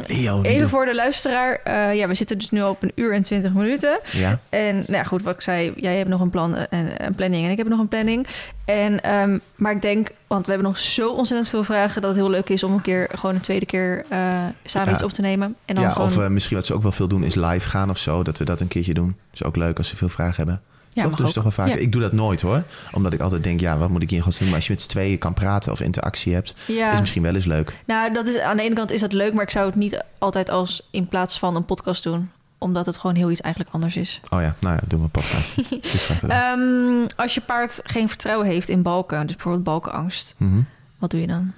Leo, 0.07 0.43
even 0.43 0.69
voor 0.69 0.85
de 0.85 0.95
luisteraar. 0.95 1.61
Eh, 1.65 1.95
ja, 1.95 2.09
we 2.09 2.15
zitten 2.15 2.39
dus 2.39 2.51
nu 2.51 2.63
op 2.63 2.83
een 2.83 2.93
uur 2.95 3.15
en 3.15 3.23
twintig 3.23 3.53
minuten. 3.53 3.99
Ja, 4.11 4.39
En 4.49 4.75
nou 4.75 4.93
ja, 4.93 5.03
goed, 5.03 5.23
wat 5.23 5.35
ik 5.35 5.41
zei, 5.41 5.73
jij 5.77 5.97
hebt 5.97 6.09
nog 6.09 6.21
een 6.21 6.31
plan 6.31 6.57
eh, 6.57 6.79
en 6.79 7.07
een 7.07 7.15
planning 7.15 7.45
en 7.45 7.51
ik 7.51 7.57
heb 7.57 7.69
nog 7.69 7.79
een 7.79 7.89
planning. 7.89 8.27
En, 8.65 9.01
ehm, 9.01 9.39
maar 9.55 9.73
ik 9.73 9.83
denk, 9.83 10.09
want 10.27 10.47
we 10.47 10.53
hebben 10.53 10.69
nog 10.71 10.79
zo 10.79 11.11
ontzettend 11.11 11.49
veel 11.51 11.65
vragen 11.65 12.03
dat 12.03 12.11
het 12.11 12.21
heel 12.21 12.31
leuk 12.31 12.49
is 12.49 12.65
om 12.65 12.73
een 12.73 12.81
keer 12.81 13.09
gewoon 13.15 13.35
een 13.35 13.41
tweede 13.41 13.67
keer 13.67 14.05
eh, 14.09 14.19
samen 14.65 14.89
Ja. 14.89 14.95
iets 14.95 15.03
op 15.03 15.13
te 15.13 15.21
nemen. 15.21 15.57
En 15.65 15.75
dan 15.75 15.85
ja 15.85 15.91
gewoon, 15.91 16.09
of 16.09 16.29
misschien 16.29 16.57
wat 16.57 16.67
ze 16.67 16.75
ook 16.75 16.83
wel 16.83 16.93
veel 16.93 17.09
doen 17.09 17.25
is 17.25 17.35
live 17.35 17.69
gaan 17.69 17.91
of 17.91 17.99
zo. 17.99 18.23
Dat 18.23 18.39
we 18.39 18.45
dat 18.45 18.61
een 18.61 18.69
keertje 18.69 18.95
doen. 18.95 19.17
is 19.33 19.45
ook 19.45 19.57
leuk 19.57 19.79
als 19.79 19.89
ze 19.89 19.97
veel 19.97 20.09
vragen 20.09 20.37
hebben. 20.37 20.63
Ja, 20.91 21.09
toch 21.09 21.27
ze 21.29 21.35
toch 21.35 21.43
wel 21.43 21.53
vaak. 21.53 21.69
Ja. 21.69 21.75
Ik 21.75 21.93
doe 21.93 22.01
dat 22.01 22.13
nooit 22.13 22.41
hoor. 22.41 22.63
Omdat 22.93 23.13
ik 23.13 23.21
altijd 23.21 23.43
denk, 23.43 23.61
ja, 23.61 23.79
wat 23.79 23.89
moet 23.89 24.03
ik 24.03 24.09
hier 24.11 24.19
in 24.19 24.25
godsnaam 24.25 24.49
doen? 24.49 24.59
Maar 24.59 24.59
als 24.59 24.67
je 24.67 24.73
met 24.73 24.83
z'n 24.83 24.89
tweeën 24.89 25.19
kan 25.19 25.35
praten 25.35 25.73
of 25.73 25.81
interactie 25.81 26.35
hebt, 26.35 26.55
Ja, 26.67 26.93
is 26.93 27.01
misschien 27.01 27.23
wel 27.23 27.35
eens 27.35 27.45
leuk. 27.45 27.73
nou, 27.87 28.13
dat 28.13 28.29
is, 28.29 28.39
aan 28.39 28.57
de 28.57 28.63
ene 28.63 28.75
kant 28.75 28.91
is 28.91 29.01
dat 29.01 29.13
leuk, 29.13 29.33
maar 29.35 29.43
ik 29.43 29.51
zou 29.51 29.67
het 29.67 29.75
niet 29.75 30.05
altijd 30.19 30.51
als 30.51 30.89
in 30.91 31.09
plaats 31.09 31.39
van 31.39 31.57
een 31.57 31.65
podcast 31.65 32.03
doen. 32.03 32.31
Omdat 32.59 32.87
het 32.87 32.99
gewoon 32.99 33.17
heel 33.17 33.31
iets 33.31 33.41
eigenlijk 33.41 33.75
anders 33.75 33.97
is. 33.97 34.21
Oh 34.31 34.41
ja, 34.41 34.55
nou 34.59 34.75
ja, 34.75 34.81
doen 34.87 34.99
we 34.99 35.05
een 35.05 35.11
podcast. 35.11 35.57
Ehm, 36.29 37.07
als 37.17 37.35
je 37.35 37.41
paard 37.41 37.81
geen 37.85 38.09
vertrouwen 38.09 38.47
heeft 38.47 38.69
in 38.69 38.83
balken, 38.83 39.27
dus 39.27 39.35
bijvoorbeeld 39.35 39.65
balkenangst, 39.65 40.35
Mhm. 40.39 40.61
wat 40.99 41.11
doe 41.11 41.21
je 41.21 41.27
dan? 41.27 41.53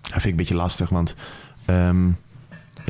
Dat 0.00 0.10
vind 0.10 0.24
ik 0.24 0.30
een 0.30 0.36
beetje 0.36 0.54
lastig, 0.54 0.88
want 0.88 1.14
ehm, 1.64 2.08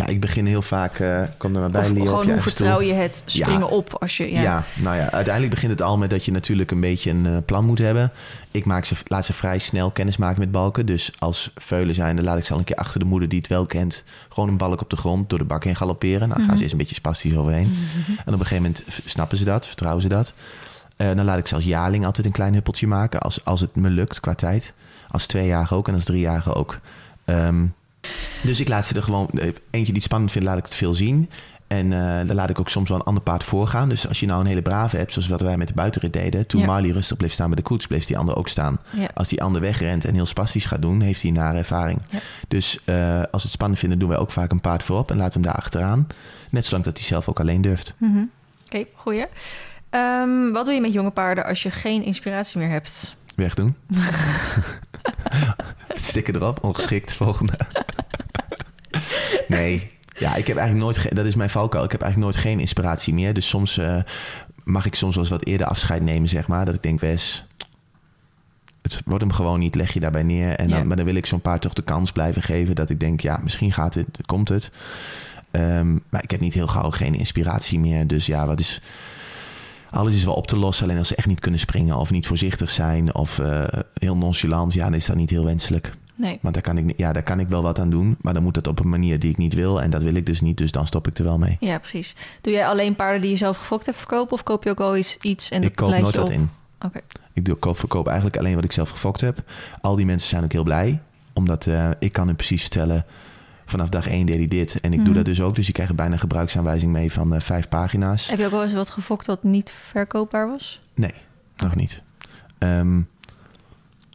ja, 0.01 0.07
ik 0.07 0.21
begin 0.21 0.47
heel 0.47 0.63
vaak, 0.63 0.99
eh 0.99 1.23
kom 1.37 1.55
er 1.55 1.61
maar 1.61 1.71
bij 1.71 1.81
of 1.81 1.91
Leo, 1.91 2.01
op 2.03 2.09
gewoon 2.09 2.27
je 2.27 2.33
hoe 2.33 2.41
stoel. 2.41 2.53
vertrouw 2.53 2.81
je 2.81 2.93
het 2.93 3.23
springen 3.27 3.59
Ja. 3.61 3.67
op 3.67 3.97
als 4.01 4.17
je... 4.17 4.31
Ja, 4.33 4.41
Ja. 4.43 4.65
nou 4.75 4.97
ja, 4.97 5.11
uiteindelijk 5.11 5.55
begint 5.55 5.73
het 5.73 5.83
al 5.83 5.99
met 5.99 6.11
dat 6.11 6.25
je 6.25 6.33
natuurlijk 6.33 6.71
een 6.71 6.81
beetje 6.81 7.11
een 7.11 7.27
eh, 7.27 7.37
plan 7.45 7.65
moet 7.65 7.79
hebben. 7.79 8.13
Ik 8.51 8.65
maak 8.65 8.85
ze, 8.85 8.95
laat 9.05 9.25
ze 9.25 9.33
vrij 9.33 9.59
snel 9.59 9.91
kennis 9.91 10.17
maken 10.17 10.41
met 10.41 10.51
balken. 10.51 10.87
Dus 10.87 11.11
als 11.19 11.51
veulen 11.57 11.95
zijn, 11.95 12.17
dan 12.17 12.25
laat 12.25 12.39
ik 12.39 12.45
ze 12.45 12.53
al 12.53 12.59
een 12.59 12.65
keer 12.65 12.77
achter 12.77 13.01
de 13.01 13.07
moeder 13.07 13.29
die 13.29 13.39
het 13.39 13.49
wel 13.49 13.67
kent. 13.67 14.05
Gewoon 14.29 14.49
een 14.49 14.57
balk 14.57 14.81
op 14.81 14.91
de 14.91 14.97
grond 14.97 15.29
door 15.31 15.39
de 15.39 15.45
bak 15.45 15.65
heen 15.65 15.77
galopperen. 15.77 16.29
Nou, 16.29 16.41
gaan 16.41 16.47
Mhm. 16.47 16.55
ze 16.57 16.61
eerst 16.61 16.73
een 16.73 16.79
beetje 16.79 16.95
spastisch 16.95 17.37
overheen. 17.37 17.75
En 18.07 18.17
op 18.35 18.41
een 18.41 18.47
gegeven 18.47 18.57
moment 18.63 18.85
snappen 19.05 19.39
ze 19.39 19.45
dat, 19.45 19.67
vertrouwen 19.67 20.03
ze 20.03 20.09
dat. 20.09 20.33
Eh, 20.97 21.07
dan 21.15 21.25
laat 21.25 21.39
ik 21.39 21.47
zelfs 21.47 21.65
jaarling 21.65 22.05
altijd 22.05 22.27
een 22.27 22.33
klein 22.33 22.55
huppeltje 22.55 22.87
maken. 22.87 23.21
Als, 23.21 23.45
als 23.45 23.61
het 23.61 23.77
me 23.77 23.89
lukt 23.91 24.21
qua 24.21 24.35
tijd. 24.35 24.73
Als 25.11 25.27
tweejarige 25.27 25.75
ook 25.75 25.89
en 25.89 25.95
als 25.95 26.05
driejarige 26.05 26.55
ook. 26.55 26.79
Ehm, 27.25 27.65
dus 28.43 28.61
ik 28.61 28.69
laat 28.69 28.87
ze 28.87 28.95
er 28.95 29.03
gewoon... 29.03 29.29
eh, 29.31 29.45
Eentje 29.47 29.85
die 29.85 29.95
het 29.95 30.03
spannend 30.03 30.33
vindt, 30.33 30.49
laat 30.49 30.59
ik 30.59 30.65
het 30.65 30.75
veel 30.75 30.95
zien. 30.95 31.31
En 31.67 31.93
eh, 31.93 32.27
dan 32.27 32.37
laat 32.37 32.51
ik 32.51 32.59
ook 32.61 32.69
soms 32.69 32.89
wel 32.89 32.99
een 32.99 33.05
ander 33.05 33.23
paard 33.23 33.45
voorgaan. 33.45 33.89
Dus 33.89 34.09
als 34.09 34.21
je 34.21 34.27
nou 34.27 34.41
een 34.41 34.47
hele 34.47 34.63
brave 34.63 34.97
hebt, 34.97 35.13
zoals 35.13 35.29
wat 35.29 35.41
wij 35.41 35.57
met 35.57 35.69
de 35.69 35.75
buitenrit 35.75 36.13
deden. 36.13 36.47
Toen 36.47 36.61
Ja. 36.61 36.67
Marley 36.67 36.91
rustig 36.91 37.17
bleef 37.17 37.33
staan 37.33 37.47
bij 37.47 37.57
de 37.57 37.63
koets, 37.63 37.87
bleef 37.87 38.05
die 38.05 38.19
ander 38.19 38.37
ook 38.37 38.49
staan. 38.49 38.81
Ja. 38.91 39.09
Als 39.15 39.29
die 39.29 39.43
ander 39.43 39.61
wegrent 39.61 40.05
en 40.05 40.15
heel 40.15 40.27
spastisch 40.27 40.67
gaat 40.67 40.83
doen, 40.83 41.01
heeft 41.01 41.21
hij 41.23 41.31
een 41.31 41.37
nare 41.37 41.59
ervaring. 41.59 42.01
Ja. 42.11 42.19
Dus 42.49 42.79
eh, 42.85 43.23
als 43.31 43.43
het 43.43 43.53
spannend 43.53 43.81
vinden, 43.81 43.99
doen 43.99 44.09
wij 44.09 44.19
ook 44.19 44.31
vaak 44.31 44.51
een 44.51 44.61
paard 44.61 44.83
voorop 44.83 45.11
en 45.11 45.17
laten 45.17 45.33
hem 45.33 45.51
daar 45.51 45.61
achteraan. 45.61 46.07
Net 46.51 46.65
zolang 46.65 46.85
dat 46.85 46.99
hij 46.99 47.07
zelf 47.07 47.29
ook 47.29 47.41
alleen 47.41 47.61
durft. 47.63 47.95
Mhm. 47.99 48.25
Oké, 48.67 48.85
goeie. 48.95 49.27
Ehm, 49.91 50.51
wat 50.53 50.65
doe 50.65 50.75
je 50.75 50.81
met 50.81 50.93
jonge 50.93 51.11
paarden 51.11 51.45
als 51.45 51.63
je 51.63 51.71
geen 51.71 52.03
inspiratie 52.05 52.59
meer 52.61 52.69
hebt? 52.71 53.17
Wegdoen. 53.41 53.77
Stikken 55.95 56.35
erop, 56.35 56.65
ongeschikt, 56.65 57.15
volgende. 57.15 57.53
nee, 59.49 59.91
ja, 60.19 60.35
ik 60.35 60.47
heb 60.47 60.57
eigenlijk 60.57 60.87
nooit, 60.87 61.17
dat 61.17 61.27
is 61.27 61.35
mijn 61.35 61.51
valkuil. 61.51 61.85
Ik 61.85 61.93
heb 61.93 62.03
eigenlijk 62.03 62.33
nooit 62.33 62.45
geen 62.45 62.61
inspiratie 62.61 63.15
meer. 63.15 63.35
Dus 63.35 63.49
soms 63.49 63.79
eh, 63.79 63.97
mag 64.65 64.87
ik 64.87 64.95
soms 64.95 65.15
wel 65.15 65.25
eens 65.25 65.33
wat 65.33 65.45
eerder 65.45 65.67
afscheid 65.67 66.03
nemen, 66.03 66.29
zeg 66.29 66.49
maar. 66.49 66.65
Dat 66.65 66.75
ik 66.75 66.83
denk, 66.83 67.01
Wes, 67.01 67.47
het 68.83 69.03
wordt 69.05 69.23
hem 69.23 69.33
gewoon 69.33 69.59
niet, 69.59 69.75
leg 69.75 69.93
je 69.93 70.01
daarbij 70.01 70.23
neer. 70.23 70.55
En 70.55 70.69
dan. 70.69 70.87
Maar 70.87 70.97
dan 70.97 71.07
wil 71.07 71.15
ik 71.15 71.27
zo'n 71.27 71.41
paard 71.41 71.61
toch 71.61 71.73
de 71.73 71.83
kans 71.83 72.13
blijven 72.13 72.43
geven 72.43 72.75
dat 72.75 72.91
ik 72.91 73.01
denk, 73.01 73.21
ja, 73.21 73.41
misschien 73.43 73.73
gaat 73.73 73.95
het, 73.95 74.21
komt 74.27 74.49
het. 74.49 74.71
Ehm, 75.51 75.93
maar 76.09 76.23
ik 76.23 76.31
heb 76.31 76.41
niet 76.41 76.55
heel 76.55 76.67
gauw 76.67 76.91
geen 76.91 77.15
inspiratie 77.15 77.79
meer. 77.79 78.07
Dus 78.07 78.27
ja, 78.27 78.47
wat 78.47 78.61
is... 78.61 78.83
Alles 79.91 80.15
is 80.15 80.25
wel 80.25 80.35
op 80.35 80.47
te 80.47 80.57
lossen. 80.57 80.85
Alleen 80.85 80.99
als 80.99 81.09
ze 81.09 81.15
echt 81.15 81.27
niet 81.27 81.41
kunnen 81.41 81.61
springen 81.61 81.97
of 81.97 82.11
niet 82.11 82.27
voorzichtig 82.27 82.71
zijn 82.71 83.15
of 83.15 83.39
eh, 83.39 83.65
heel 83.95 84.17
nonchalant, 84.17 84.73
ja, 84.73 84.85
dan 84.85 84.95
is 84.95 85.07
dat 85.07 85.17
niet 85.17 85.31
heel 85.31 85.45
wenselijk. 85.45 85.93
Nee. 86.21 86.39
Want 86.43 86.55
daar 86.55 86.63
kan, 86.63 86.79
ik, 86.79 86.93
ja, 86.97 87.13
daar 87.13 87.23
kan 87.23 87.41
ik 87.41 87.49
wel 87.49 87.63
wat 87.63 87.79
aan 87.79 87.91
doen. 87.91 88.17
Maar 88.21 88.35
dan 88.35 88.43
moet 88.43 88.57
het 88.57 88.67
op 88.67 88.81
een 88.81 88.89
manier 88.89 89.19
die 89.19 89.31
ik 89.31 89.37
niet 89.37 89.55
wil. 89.55 89.83
En 89.83 89.91
dat 89.91 90.03
wil 90.03 90.15
ik 90.15 90.27
dus 90.27 90.41
niet. 90.41 90.57
Dus 90.57 90.71
dan 90.71 90.87
stop 90.87 91.07
ik 91.07 91.19
er 91.19 91.25
wel 91.25 91.39
mee. 91.39 91.57
Ja, 91.61 91.79
precies. 91.79 92.17
Doe 92.41 92.53
jij 92.53 92.67
alleen 92.67 92.97
paarden 92.97 93.21
die 93.21 93.31
je 93.31 93.37
zelf 93.37 93.59
gefokt 93.59 93.87
hebt 93.87 93.99
verkopen? 93.99 94.33
Of 94.33 94.43
koop 94.43 94.65
je 94.65 94.71
ook 94.71 94.79
wel 94.79 94.97
iets, 94.97 95.17
iets 95.21 95.51
en 95.51 95.63
ik 95.63 95.77
dat 95.77 95.91
koop 95.91 96.01
nooit 96.01 96.17
wat 96.17 96.31
in. 96.31 96.51
Oké. 96.85 97.01
Ik 97.33 97.45
doe, 97.45 97.55
koop, 97.57 97.77
verkoop 97.77 98.07
eigenlijk 98.07 98.37
alleen 98.37 98.55
wat 98.55 98.65
ik 98.65 98.73
zelf 98.73 98.91
gefokt 98.91 99.21
heb. 99.21 99.43
Al 99.81 99.97
die 99.97 100.07
mensen 100.07 100.29
zijn 100.29 100.45
ook 100.45 100.53
heel 100.53 100.63
blij. 100.63 101.01
Omdat 101.33 101.67
eh, 101.67 101.91
ik 101.99 102.13
kan 102.13 102.27
hun 102.27 102.37
precies 102.37 102.61
vertellen... 102.61 103.05
Vanaf 103.71 103.89
dag 103.89 104.07
één 104.09 104.27
deed 104.27 104.37
hij 104.37 104.49
dit. 104.49 104.81
En 104.81 104.91
ik 104.93 104.99
doe 104.99 105.07
Mhm. 105.07 105.17
dat 105.17 105.25
dus 105.25 105.41
ook. 105.41 105.55
Dus 105.55 105.67
je 105.67 105.73
krijgt 105.73 105.95
bijna 105.95 106.13
een 106.13 106.19
gebruiksaanwijzing 106.19 106.93
mee 106.93 107.13
van 107.13 107.35
eh, 107.35 107.41
vijf 107.41 107.69
pagina's. 107.69 108.29
Heb 108.31 108.39
je 108.39 108.45
ook 108.45 108.51
wel 108.51 108.63
eens 108.63 108.73
wat 108.73 108.91
gefokt 108.91 109.27
dat 109.27 109.43
niet 109.43 109.73
verkoopbaar 109.91 110.49
was? 110.49 110.81
Nee, 110.95 111.13
nog 111.57 111.75
niet. 111.75 112.03
Ehm, 112.59 113.01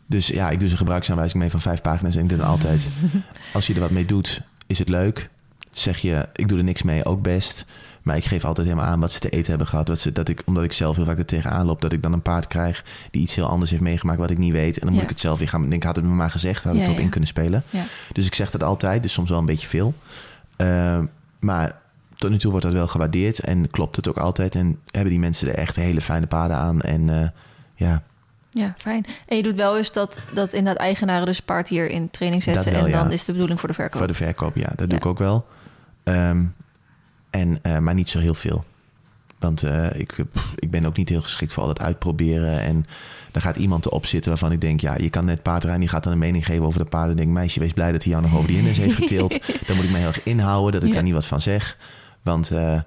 dus 0.08 0.28
ja, 0.28 0.50
ik 0.50 0.58
doe 0.58 0.66
ze 0.68 0.72
een 0.74 0.80
gebruiksaanwijzing 0.80 1.42
mee 1.42 1.52
van 1.52 1.60
vijf 1.62 1.82
pagina's. 1.82 2.16
En 2.16 2.22
ik 2.24 2.30
denk 2.30 2.42
dan 2.42 2.50
altijd, 2.50 2.90
als 3.54 3.68
je 3.68 3.74
er 3.74 3.80
wat 3.80 3.90
mee 3.92 4.06
doet, 4.06 4.42
is 4.68 4.80
het 4.80 4.90
leuk. 4.90 5.30
Zeg 5.72 5.98
je, 5.98 6.28
ik 6.34 6.48
doe 6.48 6.58
er 6.58 6.64
niks 6.64 6.82
mee, 6.84 7.06
ook 7.06 7.22
best. 7.22 7.66
Maar 8.06 8.16
ik 8.16 8.26
geef 8.26 8.46
altijd 8.46 8.68
helemaal 8.68 8.90
aan 8.90 9.00
wat 9.00 9.12
ze 9.12 9.20
te 9.20 9.30
eten 9.30 9.50
hebben 9.50 9.68
gehad. 9.68 9.88
Wat 9.88 10.00
ze, 10.00 10.12
dat 10.12 10.30
ik, 10.30 10.42
omdat 10.46 10.64
ik 10.64 10.72
zelf 10.72 10.96
heel 10.96 11.06
vaak 11.06 11.18
er 11.18 11.26
tegenaan 11.26 11.66
loop, 11.66 11.82
dat 11.82 11.94
ik 11.94 12.02
dan 12.02 12.14
een 12.14 12.22
paard 12.22 12.48
krijg 12.48 12.84
die 13.12 13.22
iets 13.22 13.36
heel 13.36 13.48
anders 13.50 13.72
heeft 13.72 13.82
meegemaakt 13.84 14.20
wat 14.20 14.30
ik 14.30 14.38
niet 14.38 14.52
weet. 14.52 14.76
En 14.76 14.82
dan 14.82 14.90
moet 14.90 14.98
Ja. 14.98 15.04
ik 15.04 15.10
het 15.10 15.20
zelf 15.20 15.40
weer 15.40 15.48
gaan. 15.48 15.64
Ik 15.64 15.70
denk, 15.70 15.84
had 15.84 15.96
het 15.96 16.06
me 16.06 16.12
maar 16.12 16.30
gezegd, 16.32 16.64
had 16.64 16.74
ik 16.74 16.80
Ja, 16.80 16.86
erop 16.86 17.00
in 17.00 17.10
kunnen 17.10 17.30
spelen. 17.30 17.64
Ja. 17.70 17.84
Dus 18.14 18.26
ik 18.26 18.36
zeg 18.36 18.52
dat 18.52 18.64
altijd, 18.64 19.04
dus 19.04 19.14
soms 19.14 19.30
wel 19.30 19.40
een 19.40 19.46
beetje 19.46 19.68
veel. 19.68 19.94
Ehm, 20.56 21.06
maar 21.40 21.76
tot 22.16 22.30
nu 22.30 22.38
toe 22.38 22.50
wordt 22.52 22.66
dat 22.66 22.76
wel 22.76 22.88
gewaardeerd 22.88 23.40
en 23.40 23.70
klopt 23.70 23.96
het 23.96 24.08
ook 24.10 24.18
altijd. 24.18 24.56
En 24.56 24.80
hebben 24.92 25.12
die 25.12 25.20
mensen 25.20 25.48
er 25.48 25.56
echt 25.56 25.76
hele 25.76 26.02
fijne 26.02 26.28
paarden 26.28 26.58
aan. 26.58 26.82
En 26.82 27.10
eh, 27.10 27.28
ja, 27.76 28.02
Ja, 28.50 28.74
fijn. 28.78 29.06
En 29.28 29.38
je 29.38 29.44
doet 29.44 29.56
wel 29.56 29.78
eens 29.78 29.92
dat, 29.94 30.20
dat 30.34 30.54
inderdaad 30.54 30.82
eigenaren 30.82 31.26
dus 31.26 31.40
paard 31.40 31.70
hier 31.70 31.90
in 31.90 32.10
training 32.10 32.44
zetten. 32.44 32.72
Wel, 32.74 32.86
en 32.86 32.92
dan 32.92 33.08
ja. 33.08 33.14
is 33.14 33.26
de 33.26 33.32
bedoeling 33.32 33.60
voor 33.60 33.70
de 33.70 33.76
verkoop. 33.76 33.98
Voor 33.98 34.08
de 34.08 34.14
verkoop, 34.14 34.56
ja, 34.56 34.68
dat 34.68 34.80
Ja. 34.80 34.86
doe 34.86 34.98
ik 34.98 35.06
ook 35.06 35.18
wel. 35.20 35.46
Ehm, 36.04 36.44
en, 37.36 37.60
eh, 37.62 37.78
maar 37.78 37.94
niet 37.94 38.10
zo 38.10 38.20
heel 38.20 38.34
veel. 38.34 38.66
Want 39.40 39.64
eh, 39.64 40.00
ik, 40.00 40.16
pff, 40.32 40.54
ik 40.56 40.72
ben 40.72 40.86
ook 40.86 40.98
niet 40.98 41.10
heel 41.10 41.22
geschikt 41.22 41.54
voor 41.54 41.62
al 41.64 41.68
dat 41.70 41.82
uitproberen. 41.82 42.60
En 42.60 42.86
daar 43.32 43.42
gaat 43.42 43.58
iemand 43.58 43.86
erop 43.86 44.06
zitten 44.06 44.30
waarvan 44.30 44.52
ik 44.52 44.62
denk... 44.62 44.80
ja, 44.80 44.96
je 44.98 45.10
kan 45.10 45.26
net 45.26 45.42
paardrijden, 45.42 45.80
die 45.82 45.90
gaat 45.90 46.04
dan 46.04 46.14
een 46.14 46.20
mening 46.20 46.46
geven 46.46 46.66
over 46.66 46.80
de 46.84 46.90
paarden. 46.90 47.12
Ik 47.12 47.18
denk, 47.18 47.30
meisje, 47.30 47.60
wees 47.60 47.74
blij 47.74 47.92
dat 47.92 48.04
hij 48.04 48.12
jou 48.12 48.24
nog 48.24 48.34
over 48.36 48.48
die 48.48 48.56
hindernis 48.56 48.84
heeft 48.84 48.96
getild. 48.96 49.30
Dan 49.68 49.76
moet 49.76 49.86
ik 49.86 49.92
me 49.92 49.98
heel 49.98 50.08
erg 50.08 50.24
inhouden 50.24 50.72
dat 50.72 50.82
ik 50.82 50.88
Ja. 50.88 50.94
daar 50.94 51.04
niet 51.04 51.14
wat 51.14 51.26
van 51.26 51.42
zeg. 51.42 51.78
Want 52.22 52.52
eh, 52.52 52.80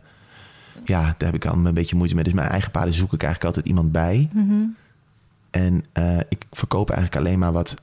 ja, 0.84 1.02
daar 1.02 1.32
heb 1.32 1.34
ik 1.34 1.46
al 1.46 1.54
een 1.54 1.74
beetje 1.74 1.96
moeite 1.96 2.14
mee. 2.14 2.24
Dus 2.24 2.32
mijn 2.32 2.48
eigen 2.48 2.70
paarden 2.70 2.94
zoek 2.94 3.12
ik 3.12 3.22
eigenlijk 3.22 3.44
altijd 3.44 3.66
iemand 3.66 3.92
bij. 3.92 4.28
Mhm. 4.32 4.64
En 5.50 5.84
ik 6.28 6.44
verkoop 6.50 6.90
eigenlijk 6.90 7.26
alleen 7.26 7.38
maar 7.38 7.52
wat 7.52 7.74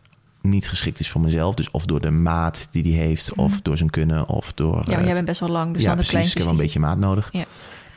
niet 0.49 0.69
geschikt 0.69 0.99
is 0.99 1.09
voor 1.09 1.21
mezelf. 1.21 1.55
Dus 1.55 1.71
of 1.71 1.85
door 1.85 2.01
de 2.01 2.11
maat 2.11 2.67
die 2.71 2.83
die 2.83 2.95
heeft, 2.97 3.33
of 3.35 3.61
door 3.61 3.77
zijn 3.77 3.89
kunnen, 3.89 4.27
of 4.27 4.53
door... 4.53 4.77
Mhm. 4.79 4.91
Ja, 4.91 4.97
eh, 4.97 5.03
jij 5.03 5.13
bent 5.13 5.25
best 5.25 5.39
wel 5.39 5.49
lang, 5.49 5.73
dus 5.73 5.81
ja, 5.81 5.87
dan 5.87 5.97
de 5.97 6.03
precies. 6.07 6.27
Ik 6.29 6.33
heb 6.33 6.43
wel 6.43 6.51
een 6.51 6.57
beetje 6.59 6.79
maat 6.79 6.97
nodig. 6.97 7.29
Ja. 7.31 7.45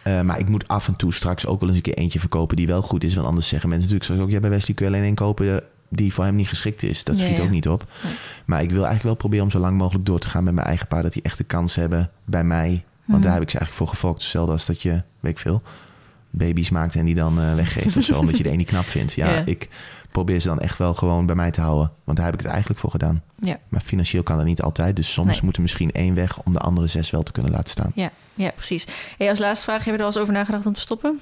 Eh, 0.03 0.21
maar 0.21 0.39
ik 0.39 0.49
moet 0.49 0.69
af 0.69 0.89
en 0.89 0.97
toe 0.97 1.15
straks 1.15 1.47
ook 1.47 1.61
wel 1.61 1.69
eens 1.69 1.77
een 1.79 1.83
keer 1.85 1.95
eentje 1.95 2.19
verkopen 2.19 2.57
die 2.57 2.67
wel 2.67 2.83
goed 2.83 3.05
is. 3.05 3.15
Want 3.15 3.27
anders 3.27 3.49
zeggen 3.49 3.69
mensen 3.69 3.89
natuurlijk 3.89 4.05
straks 4.19 4.33
ook... 4.33 4.43
ja, 4.43 4.49
bij 4.49 4.59
Wesley 4.59 4.75
kun 4.77 4.87
je 4.87 4.93
alleen 4.93 5.05
één 5.05 5.15
kopen 5.15 5.55
eh, 5.55 5.61
die 5.89 6.13
voor 6.15 6.25
hem 6.25 6.35
niet 6.35 6.49
geschikt 6.49 6.83
is. 6.83 7.05
Dat 7.05 7.19
schiet 7.19 7.37
ja. 7.37 7.43
ook 7.43 7.51
niet 7.51 7.69
op. 7.69 7.85
Nee. 8.03 8.13
Maar 8.45 8.63
ik 8.63 8.69
wil 8.71 8.77
eigenlijk 8.85 9.05
wel 9.05 9.15
proberen 9.15 9.45
om 9.45 9.51
zo 9.51 9.59
lang 9.59 9.79
mogelijk 9.79 10.07
door 10.07 10.19
te 10.19 10.29
gaan 10.29 10.45
met 10.45 10.55
mijn 10.55 10.67
eigen 10.67 10.87
paard. 10.87 11.03
Dat 11.03 11.13
die 11.13 11.23
echt 11.23 11.39
de 11.39 11.45
kans 11.45 11.75
hebben 11.75 12.11
bij 12.25 12.45
mij. 12.45 12.69
Want 12.69 13.19
Mhm. 13.19 13.21
daar 13.21 13.33
heb 13.33 13.43
ik 13.43 13.51
ze 13.51 13.59
eigenlijk 13.59 13.73
voor 13.91 13.99
gefokt. 14.01 14.23
Hetzelfde 14.23 14.53
als 14.53 14.67
dat 14.67 14.83
je, 14.83 15.03
weet 15.21 15.33
ik 15.33 15.39
veel, 15.39 15.63
baby's 16.31 16.71
maakt 16.71 16.95
en 16.95 17.05
die 17.05 17.15
dan 17.15 17.55
weggeeft 17.57 17.97
of 17.97 18.05
zo. 18.05 18.19
omdat 18.19 18.37
je 18.37 18.43
de 18.43 18.51
niet 18.51 18.67
knap 18.69 18.85
vindt. 18.85 19.13
Ja, 19.13 19.31
Ja. 19.31 19.43
ik 19.45 19.69
probeer 20.13 20.41
ze 20.41 20.49
dan 20.49 20.61
echt 20.61 20.79
wel 20.79 20.95
gewoon 20.95 21.27
bij 21.27 21.35
mij 21.35 21.51
te 21.51 21.61
houden. 21.61 21.91
Want 22.05 22.17
daar 22.17 22.27
heb 22.27 22.35
ik 22.35 22.41
het 22.41 22.51
eigenlijk 22.51 22.81
voor 22.81 22.91
gedaan. 22.91 23.23
Ja. 23.41 23.57
Maar 23.69 23.81
financieel 23.81 24.23
kan 24.23 24.37
dat 24.37 24.47
niet 24.47 24.63
altijd. 24.63 24.97
Dus 24.97 25.13
soms 25.13 25.29
Nee. 25.33 25.41
moet 25.43 25.57
er 25.57 25.63
misschien 25.63 25.93
één 25.93 26.15
weg 26.15 26.39
om 26.43 26.53
de 26.53 26.59
andere 26.59 26.87
zes 26.87 27.11
wel 27.11 27.23
te 27.23 27.33
kunnen 27.33 27.53
laten 27.53 27.71
staan. 27.71 27.91
Ja, 27.95 28.11
ja, 28.35 28.51
precies. 28.51 28.87
Hey, 29.19 29.29
als 29.31 29.39
laatste 29.39 29.65
vraag, 29.65 29.79
heb 29.79 29.87
je 29.87 29.93
er 29.93 30.01
al 30.01 30.07
eens 30.07 30.17
over 30.19 30.33
nagedacht 30.33 30.67
om 30.67 30.73
te 30.75 30.81
stoppen? 30.81 31.21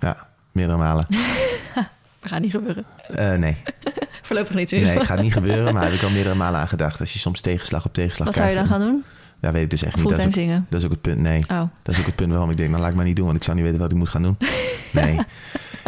Ja, 0.00 0.26
meerdere 0.52 0.78
malen. 0.78 1.06
Gaat 2.20 2.40
niet 2.40 2.50
gebeuren. 2.50 2.84
Eh, 3.08 3.32
nee. 3.34 3.56
Voorlopig 4.22 4.54
niet. 4.54 4.70
nee, 4.70 4.84
het 4.84 5.02
gaat 5.06 5.20
niet 5.20 5.32
gebeuren. 5.32 5.74
Maar 5.74 5.82
heb 5.82 5.92
ik 5.92 6.02
al 6.02 6.10
meerdere 6.10 6.34
malen 6.34 6.60
aan 6.60 6.68
gedacht. 6.68 7.00
Als 7.00 7.12
je 7.12 7.18
soms 7.18 7.40
tegenslag 7.40 7.84
op 7.84 7.94
tegenslag 7.94 8.26
Wat 8.26 8.36
zou 8.36 8.48
je 8.48 8.54
dan 8.54 8.64
krijgt. 8.66 8.82
gaan 8.84 8.92
doen? 8.92 9.04
Ja, 9.40 9.52
weet 9.52 9.62
ik 9.62 9.70
dus 9.70 9.82
echt 9.82 9.96
niet. 9.96 10.08
Dat 10.08 10.18
is, 10.18 10.24
ook, 10.24 10.32
zingen? 10.32 10.66
dat 10.68 10.78
is 10.78 10.84
ook 10.86 10.92
het 10.92 11.00
punt. 11.00 11.18
Nee, 11.20 11.42
Oh, 11.48 11.62
dat 11.82 11.94
is 11.94 12.00
ook 12.00 12.06
het 12.06 12.14
punt 12.16 12.30
waarom 12.30 12.50
ik 12.50 12.56
denk, 12.56 12.68
nou 12.68 12.80
laat 12.80 12.90
ik 12.90 12.96
maar 12.96 13.04
niet 13.06 13.16
doen. 13.16 13.24
Want 13.24 13.36
ik 13.38 13.44
zou 13.44 13.56
niet 13.56 13.64
weten 13.64 13.80
wat 13.80 13.90
ik 13.92 13.96
moet 13.96 14.08
gaan 14.08 14.22
doen. 14.22 14.36
Nee. 14.92 15.18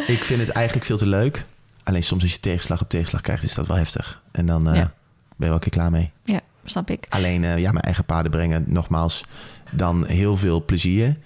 Ik 0.06 0.24
vind 0.24 0.40
het 0.40 0.48
eigenlijk 0.48 0.86
veel 0.86 0.96
te 0.98 1.06
leuk. 1.06 1.44
Alleen 1.82 2.02
soms 2.02 2.22
als 2.22 2.32
je 2.32 2.40
tegenslag 2.40 2.80
op 2.80 2.88
tegenslag 2.88 3.20
krijgt, 3.20 3.42
is 3.42 3.54
dat 3.54 3.66
wel 3.66 3.76
heftig. 3.76 4.22
En 4.30 4.46
dan 4.46 4.68
eh, 4.68 4.74
Ja. 4.76 4.82
ben 4.82 4.92
je 5.36 5.44
wel 5.44 5.54
een 5.54 5.60
keer 5.60 5.70
klaar 5.72 5.90
mee. 5.90 6.10
ja, 6.24 6.40
snap 6.64 6.90
ik. 6.90 7.06
Alleen, 7.08 7.44
eh, 7.44 7.58
ja, 7.58 7.72
mijn 7.72 7.84
eigen 7.84 8.04
paarden 8.04 8.30
brengen 8.30 8.64
nogmaals 8.66 9.24
dan 9.70 10.06
heel 10.06 10.36
veel 10.36 10.64
plezier. 10.64 11.16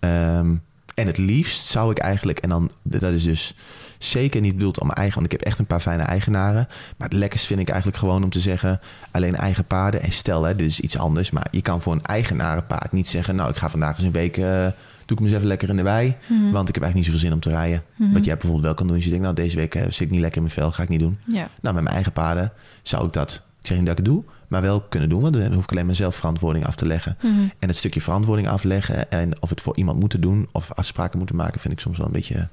Ehm, 0.00 0.54
en 0.94 1.06
het 1.06 1.18
liefst 1.18 1.66
zou 1.66 1.90
ik 1.90 1.98
eigenlijk, 1.98 2.38
en 2.38 2.48
dan, 2.48 2.70
dat 2.82 3.02
is 3.12 3.24
dus 3.24 3.54
zeker 3.98 4.40
niet 4.40 4.54
bedoeld 4.54 4.80
om 4.80 4.86
mijn 4.86 4.98
eigen, 4.98 5.14
want 5.20 5.32
ik 5.32 5.38
heb 5.38 5.48
echt 5.48 5.58
een 5.58 5.66
paar 5.66 5.80
fijne 5.80 6.02
eigenaren. 6.02 6.68
Maar 6.96 7.08
het 7.08 7.18
lekkerst 7.18 7.46
vind 7.46 7.60
ik 7.60 7.68
eigenlijk 7.68 7.98
gewoon 7.98 8.22
om 8.24 8.30
te 8.30 8.40
zeggen, 8.40 8.80
alleen 9.10 9.36
eigen 9.36 9.64
paarden. 9.64 10.02
En 10.02 10.12
stel, 10.12 10.42
hè, 10.44 10.54
dit 10.56 10.66
is 10.70 10.80
iets 10.80 10.98
anders, 10.98 11.30
maar 11.30 11.46
je 11.50 11.62
kan 11.62 11.82
voor 11.82 11.92
een 11.92 12.04
eigenarenpaard 12.04 12.92
niet 12.92 13.08
zeggen, 13.08 13.36
nou, 13.36 13.50
ik 13.50 13.56
ga 13.56 13.68
vandaag 13.70 13.96
eens 13.96 14.04
een 14.04 14.12
week, 14.12 14.36
eh, 14.36 14.66
doe 15.06 15.18
ik 15.18 15.24
even 15.32 15.46
lekker 15.46 15.68
in 15.68 15.76
de 15.76 15.82
wei. 15.82 16.16
Mhm. 16.26 16.50
Want 16.50 16.68
ik 16.68 16.74
heb 16.74 16.82
eigenlijk 16.84 16.94
niet 16.94 17.04
zoveel 17.04 17.18
zin 17.18 17.32
om 17.32 17.40
te 17.40 17.48
rijden. 17.50 17.82
Mhm. 17.96 18.12
Wat 18.12 18.24
jij 18.24 18.32
bijvoorbeeld 18.34 18.64
wel 18.64 18.74
kan 18.74 18.86
doen, 18.86 18.94
als 18.96 19.04
je 19.04 19.10
denkt, 19.10 19.24
nou, 19.24 19.36
deze 19.36 19.56
week 19.56 19.72
zit 19.72 20.00
ik 20.00 20.10
niet 20.10 20.20
lekker 20.20 20.36
in 20.36 20.42
mijn 20.42 20.54
vel, 20.54 20.72
ga 20.72 20.82
ik 20.82 20.88
niet 20.88 21.00
doen. 21.00 21.18
Ja, 21.26 21.48
Nou, 21.60 21.74
met 21.74 21.82
mijn 21.82 21.94
eigen 21.94 22.12
paarden 22.12 22.52
zou 22.82 23.06
ik 23.06 23.12
dat, 23.12 23.42
ik 23.60 23.66
zeg 23.66 23.76
niet 23.76 23.86
dat 23.86 23.98
ik 23.98 24.04
het 24.04 24.14
doe, 24.14 24.24
maar 24.48 24.62
wel 24.62 24.80
kunnen 24.80 25.08
doen. 25.08 25.20
Want 25.20 25.34
dan 25.34 25.52
hoef 25.52 25.62
ik 25.62 25.70
alleen 25.70 25.86
maar 25.86 25.94
zelf 25.94 26.14
verantwoording 26.16 26.66
af 26.66 26.74
te 26.74 26.86
leggen. 26.86 27.16
Mhm. 27.22 27.32
En 27.58 27.68
het 27.68 27.76
stukje 27.76 28.00
verantwoording 28.00 28.48
afleggen 28.48 29.10
en 29.10 29.42
of 29.42 29.50
het 29.50 29.60
voor 29.60 29.76
iemand 29.76 29.98
moeten 30.00 30.20
doen 30.20 30.48
of 30.52 30.72
afspraken 30.72 31.18
moeten 31.18 31.36
maken, 31.36 31.60
vind 31.60 31.74
ik 31.74 31.80
soms 31.80 31.96
wel 31.98 32.06
een 32.06 32.12
beetje 32.12 32.48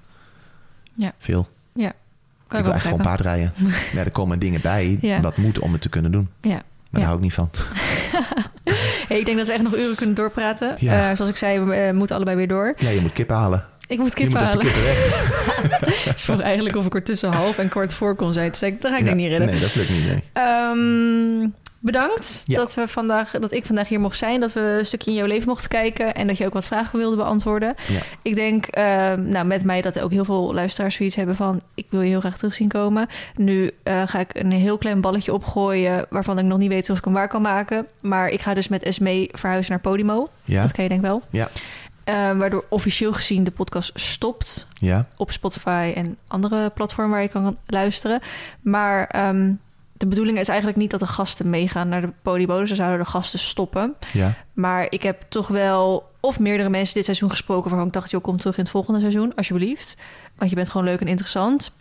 Ja. 0.96 1.12
veel. 1.18 1.48
kan 2.48 2.62
ik 2.62 2.66
wil 2.68 2.74
eigenlijk 2.74 3.04
gewoon 3.04 3.16
paardrijden. 3.18 3.54
ja, 3.94 4.00
er 4.04 4.12
komen 4.12 4.40
dingen 4.40 4.62
bij 4.62 4.98
Ja. 5.02 5.22
wat 5.22 5.38
moet 5.38 5.60
om 5.60 5.72
het 5.72 5.82
te 5.82 5.90
kunnen 5.90 6.12
doen. 6.12 6.30
Ja. 6.42 6.62
Maar 6.94 7.02
Ja. 7.02 7.08
daar 7.08 7.08
hou 7.08 7.16
ik 7.18 7.22
niet 7.22 7.34
van. 7.34 7.50
Hey, 9.08 9.20
ik 9.20 9.26
denk 9.26 9.38
dat 9.38 9.48
we 9.48 9.54
echt 9.54 9.62
nog 9.64 9.76
uren 9.76 9.96
kunnen 9.96 10.16
doorpraten. 10.16 10.76
Ja. 10.80 11.10
Eh, 11.10 11.16
zoals 11.16 11.32
ik 11.32 11.38
zei, 11.38 11.60
we 11.60 11.74
eh, 11.74 11.94
moeten 11.94 12.16
allebei 12.16 12.38
weer 12.38 12.48
door. 12.48 12.74
Ja, 12.78 12.90
je 12.90 13.02
moet 13.02 13.12
kippen 13.12 13.36
halen. 13.36 13.66
Ik 13.88 13.98
moet 13.98 14.08
je 14.08 14.14
kippen 14.14 14.40
moet 14.40 14.52
de 14.52 14.58
halen. 14.58 14.66
kippen 14.66 14.84
weg. 14.84 16.18
Ze 16.20 16.26
vroeg 16.26 16.42
eigenlijk 16.42 16.76
of 16.76 16.86
ik 16.86 16.96
er 16.96 17.04
tussen 17.04 17.32
half 17.32 17.58
en 17.58 17.70
kwart 17.70 17.94
voor 17.94 18.16
kon 18.16 18.34
zijn. 18.34 18.48
Toen 18.50 18.56
zei 18.60 18.72
ik, 18.72 18.82
dat 18.82 18.92
ga 18.92 18.98
ik 18.98 19.04
Ja, 19.04 19.10
denk 19.10 19.20
niet 19.22 19.30
redden. 19.30 19.48
Nee, 19.50 19.60
dat 19.60 19.76
lukt 19.76 19.90
niet. 19.90 20.08
Nee. 20.08 20.24
Ehm, 20.34 21.50
bedankt 21.84 22.44
Ja. 22.46 22.56
dat, 22.58 22.74
we 22.74 22.88
vandaag, 22.88 23.32
dat 23.32 23.52
ik 23.52 23.66
vandaag 23.66 23.88
hier 23.88 24.00
mocht 24.00 24.18
zijn. 24.18 24.40
Dat 24.40 24.54
we 24.54 24.60
een 24.60 24.86
stukje 24.86 25.12
in 25.12 25.18
jouw 25.18 25.26
leven 25.26 25.48
mochten 25.48 25.70
kijken. 25.70 26.16
En 26.16 26.28
dat 26.28 26.38
je 26.38 26.46
ook 26.46 26.54
wat 26.54 26.66
vragen 26.66 27.00
wilde 27.00 27.16
beantwoorden. 27.16 27.76
Ja. 27.88 28.00
Ik 28.22 28.36
denk 28.36 28.66
ehm, 28.66 29.30
nou, 29.30 29.46
met 29.46 29.64
mij 29.64 29.82
dat 29.82 30.00
ook 30.00 30.12
heel 30.12 30.26
veel 30.26 30.54
luisteraars 30.54 30.96
zoiets 30.96 31.16
hebben 31.16 31.36
van... 31.36 31.62
ik 31.76 31.86
wil 31.90 32.02
je 32.02 32.10
heel 32.10 32.20
graag 32.20 32.38
terug 32.38 32.54
zien 32.54 32.68
komen. 32.68 33.08
Nu 33.36 33.72
eh, 33.84 34.02
ga 34.06 34.20
ik 34.20 34.36
een 34.36 34.52
heel 34.52 34.78
klein 34.78 35.02
balletje 35.02 35.34
opgooien... 35.34 36.06
waarvan 36.10 36.40
ik 36.40 36.46
nog 36.46 36.58
niet 36.58 36.70
weet 36.70 36.90
of 36.90 36.98
ik 36.98 37.04
hem 37.04 37.14
waar 37.14 37.28
kan 37.28 37.42
maken. 37.42 37.88
Maar 38.02 38.30
ik 38.30 38.42
ga 38.42 38.54
dus 38.54 38.68
met 38.68 38.84
Esmee 38.84 39.30
verhuizen 39.32 39.72
naar 39.72 39.82
Podimo. 39.82 40.28
Ja? 40.46 40.62
Dat 40.62 40.72
ken 40.72 40.84
je 40.84 40.90
denk 40.90 41.02
ik 41.02 41.08
wel. 41.08 41.22
Ja. 41.30 41.50
Eh, 42.04 42.32
waardoor 42.38 42.66
officieel 42.70 43.14
gezien 43.14 43.44
de 43.44 43.52
podcast 43.52 43.92
stopt 43.96 44.68
Ja, 44.74 45.08
op 45.18 45.32
Spotify 45.32 45.92
en 45.96 46.18
andere 46.28 46.70
platformen 46.70 47.14
waar 47.14 47.22
je 47.22 47.28
kan 47.28 47.58
luisteren. 47.66 48.20
Maar 48.62 49.08
ehm, 49.08 49.52
de 49.94 50.06
bedoeling 50.08 50.40
is 50.40 50.48
eigenlijk 50.48 50.78
niet 50.80 50.92
dat 50.92 51.00
de 51.00 51.08
gasten 51.08 51.50
meegaan 51.50 51.90
naar 51.90 52.02
de. 52.02 52.12
Dus 52.24 52.68
dan 52.68 52.76
zouden 52.78 53.00
de 53.00 53.06
gasten 53.06 53.40
stoppen. 53.40 53.96
ja, 54.14 54.34
Maar 54.54 54.88
ik 54.90 55.04
heb 55.04 55.22
toch 55.30 55.48
wel 55.48 56.12
of 56.20 56.40
meerdere 56.40 56.70
mensen 56.70 56.96
dit 56.96 57.06
seizoen 57.06 57.30
gesproken... 57.30 57.70
waarvan 57.70 57.88
ik 57.88 57.94
dacht, 57.94 58.12
joh, 58.12 58.22
kom 58.22 58.38
terug 58.38 58.58
in 58.58 58.62
het 58.64 58.72
volgende 58.72 59.00
seizoen, 59.00 59.36
alsjeblieft. 59.36 59.98
Want 60.36 60.50
je 60.50 60.56
bent 60.56 60.70
gewoon 60.70 60.88
leuk 60.88 61.02
en 61.02 61.08
interessant. 61.08 61.72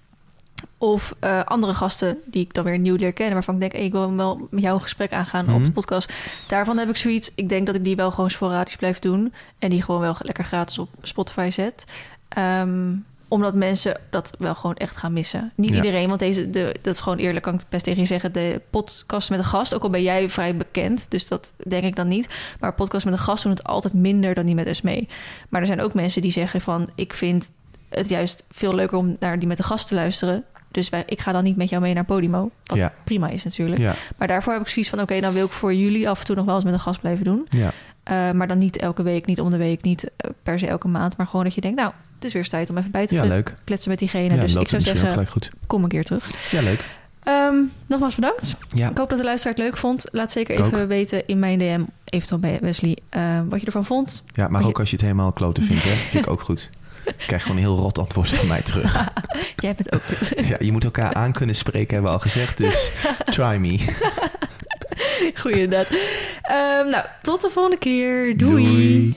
Of 0.78 1.14
eh, 1.18 1.40
andere 1.42 1.74
gasten 1.74 2.18
die 2.24 2.42
ik 2.44 2.54
dan 2.54 2.64
weer 2.64 2.78
nieuw 2.78 2.96
leer 2.96 3.12
kennen... 3.12 3.34
waarvan 3.34 3.54
ik 3.54 3.60
denk, 3.60 3.72
hey, 3.72 3.84
ik 3.84 3.92
wil 3.92 4.14
wel 4.16 4.46
met 4.50 4.62
jou 4.62 4.74
een 4.74 4.82
gesprek 4.82 5.12
aangaan 5.12 5.44
op 5.48 5.54
Mhm. 5.56 5.64
de 5.64 5.72
podcast. 5.72 6.12
Daarvan 6.48 6.78
heb 6.78 6.88
ik 6.88 6.96
zoiets. 6.96 7.30
Ik 7.34 7.48
denk 7.48 7.66
dat 7.66 7.74
ik 7.74 7.84
die 7.84 7.96
wel 7.96 8.10
gewoon 8.10 8.30
sporadisch 8.30 8.76
blijf 8.76 8.98
doen. 8.98 9.32
En 9.58 9.70
die 9.70 9.82
gewoon 9.82 10.00
wel 10.00 10.16
lekker 10.18 10.44
gratis 10.44 10.78
op 10.78 10.88
Spotify 11.02 11.48
zet. 11.52 11.84
Ehm, 12.28 12.92
omdat 13.32 13.54
mensen 13.54 14.00
dat 14.10 14.32
wel 14.38 14.54
gewoon 14.54 14.76
echt 14.76 14.96
gaan 14.96 15.12
missen. 15.12 15.52
Niet 15.56 15.70
Ja. 15.70 15.76
iedereen, 15.76 16.08
want 16.08 16.20
deze, 16.20 16.50
de, 16.50 16.76
dat 16.82 16.94
is 16.94 17.00
gewoon 17.00 17.18
eerlijk, 17.18 17.44
kan 17.44 17.54
ik 17.54 17.60
het 17.60 17.68
best 17.68 17.84
tegen 17.84 18.00
je 18.00 18.06
zeggen. 18.06 18.32
De 18.32 18.60
podcast 18.70 19.30
met 19.30 19.38
een 19.38 19.44
gast, 19.44 19.74
ook 19.74 19.82
al 19.82 19.90
ben 19.90 20.02
jij 20.02 20.28
vrij 20.28 20.56
bekend, 20.56 21.10
dus 21.10 21.26
dat 21.28 21.52
denk 21.66 21.82
ik 21.84 21.96
dan 21.96 22.08
niet. 22.08 22.28
Maar 22.60 22.72
podcast 22.74 23.04
met 23.04 23.14
een 23.14 23.20
gast 23.20 23.42
doen 23.42 23.52
het 23.52 23.64
altijd 23.64 23.94
minder 23.94 24.34
dan 24.34 24.46
die 24.46 24.54
met 24.54 24.66
Esmee. 24.66 25.08
Maar 25.48 25.60
er 25.60 25.66
zijn 25.66 25.80
ook 25.80 25.94
mensen 25.94 26.22
die 26.22 26.30
zeggen 26.30 26.60
van, 26.60 26.90
ik 26.94 27.12
vind 27.12 27.50
het 27.88 28.08
juist 28.08 28.42
veel 28.50 28.74
leuker 28.74 28.98
om 28.98 29.16
naar 29.20 29.38
die 29.38 29.48
met 29.48 29.56
de 29.56 29.62
gast 29.62 29.88
te 29.88 29.94
luisteren. 29.94 30.44
Dus 30.70 30.88
wij, 30.88 31.02
ik 31.06 31.20
ga 31.20 31.32
dan 31.32 31.44
niet 31.44 31.56
met 31.56 31.68
jou 31.68 31.82
mee 31.82 31.94
naar 31.94 32.04
Podimo. 32.04 32.50
Wat 32.64 32.78
Ja. 32.78 32.92
prima 33.04 33.28
is 33.28 33.44
natuurlijk. 33.44 33.80
ja, 33.80 33.94
Maar 34.16 34.28
daarvoor 34.28 34.52
heb 34.52 34.62
ik 34.62 34.68
zoiets 34.68 34.90
van... 34.90 35.00
oké, 35.00 35.20
dan 35.20 35.32
wil 35.32 35.44
ik 35.44 35.52
voor 35.52 35.74
jullie 35.74 36.08
af 36.08 36.18
en 36.18 36.24
toe 36.24 36.36
nog 36.36 36.44
wel 36.44 36.54
eens 36.54 36.64
met 36.64 36.72
een 36.74 36.80
gast 36.80 37.00
blijven 37.00 37.24
doen. 37.24 37.46
ja. 37.48 37.70
Eh, 38.02 38.30
maar 38.30 38.48
dan 38.48 38.58
niet 38.58 38.76
elke 38.76 39.02
week, 39.02 39.26
niet 39.26 39.40
om 39.40 39.50
de 39.50 39.56
week, 39.56 39.82
niet 39.82 40.10
eh, 40.16 40.30
per 40.42 40.58
se 40.58 40.66
elke 40.66 40.88
maand. 40.88 41.16
Maar 41.16 41.26
gewoon 41.26 41.44
dat 41.44 41.54
je 41.54 41.60
denkt, 41.60 41.76
nou, 41.80 41.92
het 42.22 42.24
is 42.24 42.32
weer 42.32 42.42
eens 42.42 42.50
tijd 42.50 42.70
om 42.70 42.76
even 42.78 42.90
bij 42.90 43.06
te 43.06 43.14
Ja, 43.14 43.24
leuk. 43.24 43.54
kletsen 43.64 43.90
met 43.90 43.98
diegene. 43.98 44.34
Ja, 44.34 44.40
dus 44.40 44.54
ik 44.54 44.68
zou 44.68 44.82
zeggen, 44.82 45.26
goed. 45.26 45.50
kom 45.66 45.82
een 45.82 45.88
keer 45.88 46.04
terug. 46.04 46.50
Ja, 46.50 46.62
leuk. 46.62 46.80
Ehm, 47.22 47.54
nogmaals 47.86 48.14
bedankt. 48.14 48.56
Ja, 48.74 48.90
Ik 48.90 48.98
hoop 48.98 49.08
dat 49.08 49.18
de 49.18 49.24
luisteraar 49.24 49.54
het 49.56 49.64
leuk 49.64 49.76
vond. 49.76 50.04
Laat 50.10 50.32
zeker 50.32 50.58
Ik 50.58 50.64
even 50.64 50.88
weten 50.88 51.26
in 51.26 51.38
mijn 51.38 51.58
DM, 51.58 51.82
eventueel 52.04 52.40
bij 52.40 52.58
Wesley, 52.60 52.96
eh, 53.08 53.22
wat 53.48 53.60
je 53.60 53.66
ervan 53.66 53.84
vond. 53.84 54.22
ja 54.26 54.42
maar 54.42 54.50
Maar 54.50 54.60
je- 54.60 54.66
ook 54.66 54.78
als 54.78 54.88
je 54.90 54.96
het 54.96 55.04
helemaal 55.04 55.32
kloten 55.32 55.62
vindt, 55.62 55.84
hè. 55.84 55.90
Vind 56.10 56.24
ik 56.24 56.30
ook 56.30 56.40
goed. 56.42 56.70
Ik 57.04 57.14
krijg 57.26 57.42
gewoon 57.42 57.56
een 57.56 57.62
heel 57.62 57.76
rot 57.76 57.98
antwoord 57.98 58.30
van 58.30 58.46
mij 58.46 58.62
terug. 58.62 59.08
Jij 59.56 59.74
bent 59.74 59.92
ook 59.92 60.02
goed. 60.02 60.32
Ja, 60.46 60.56
je 60.60 60.72
moet 60.72 60.84
elkaar 60.84 61.14
aan 61.14 61.32
kunnen 61.32 61.54
spreken, 61.56 61.92
hebben 61.94 62.10
we 62.10 62.16
al 62.16 62.22
gezegd. 62.22 62.58
Dus 62.58 62.90
try 63.36 63.56
me. 63.56 63.96
Goeie 65.34 65.60
inderdaad. 65.62 65.90
Ehm, 66.42 66.88
nou, 66.90 67.04
tot 67.22 67.40
de 67.42 67.48
volgende 67.50 67.78
keer. 67.78 68.36
Doei. 68.36 68.64
Doei. 68.64 69.14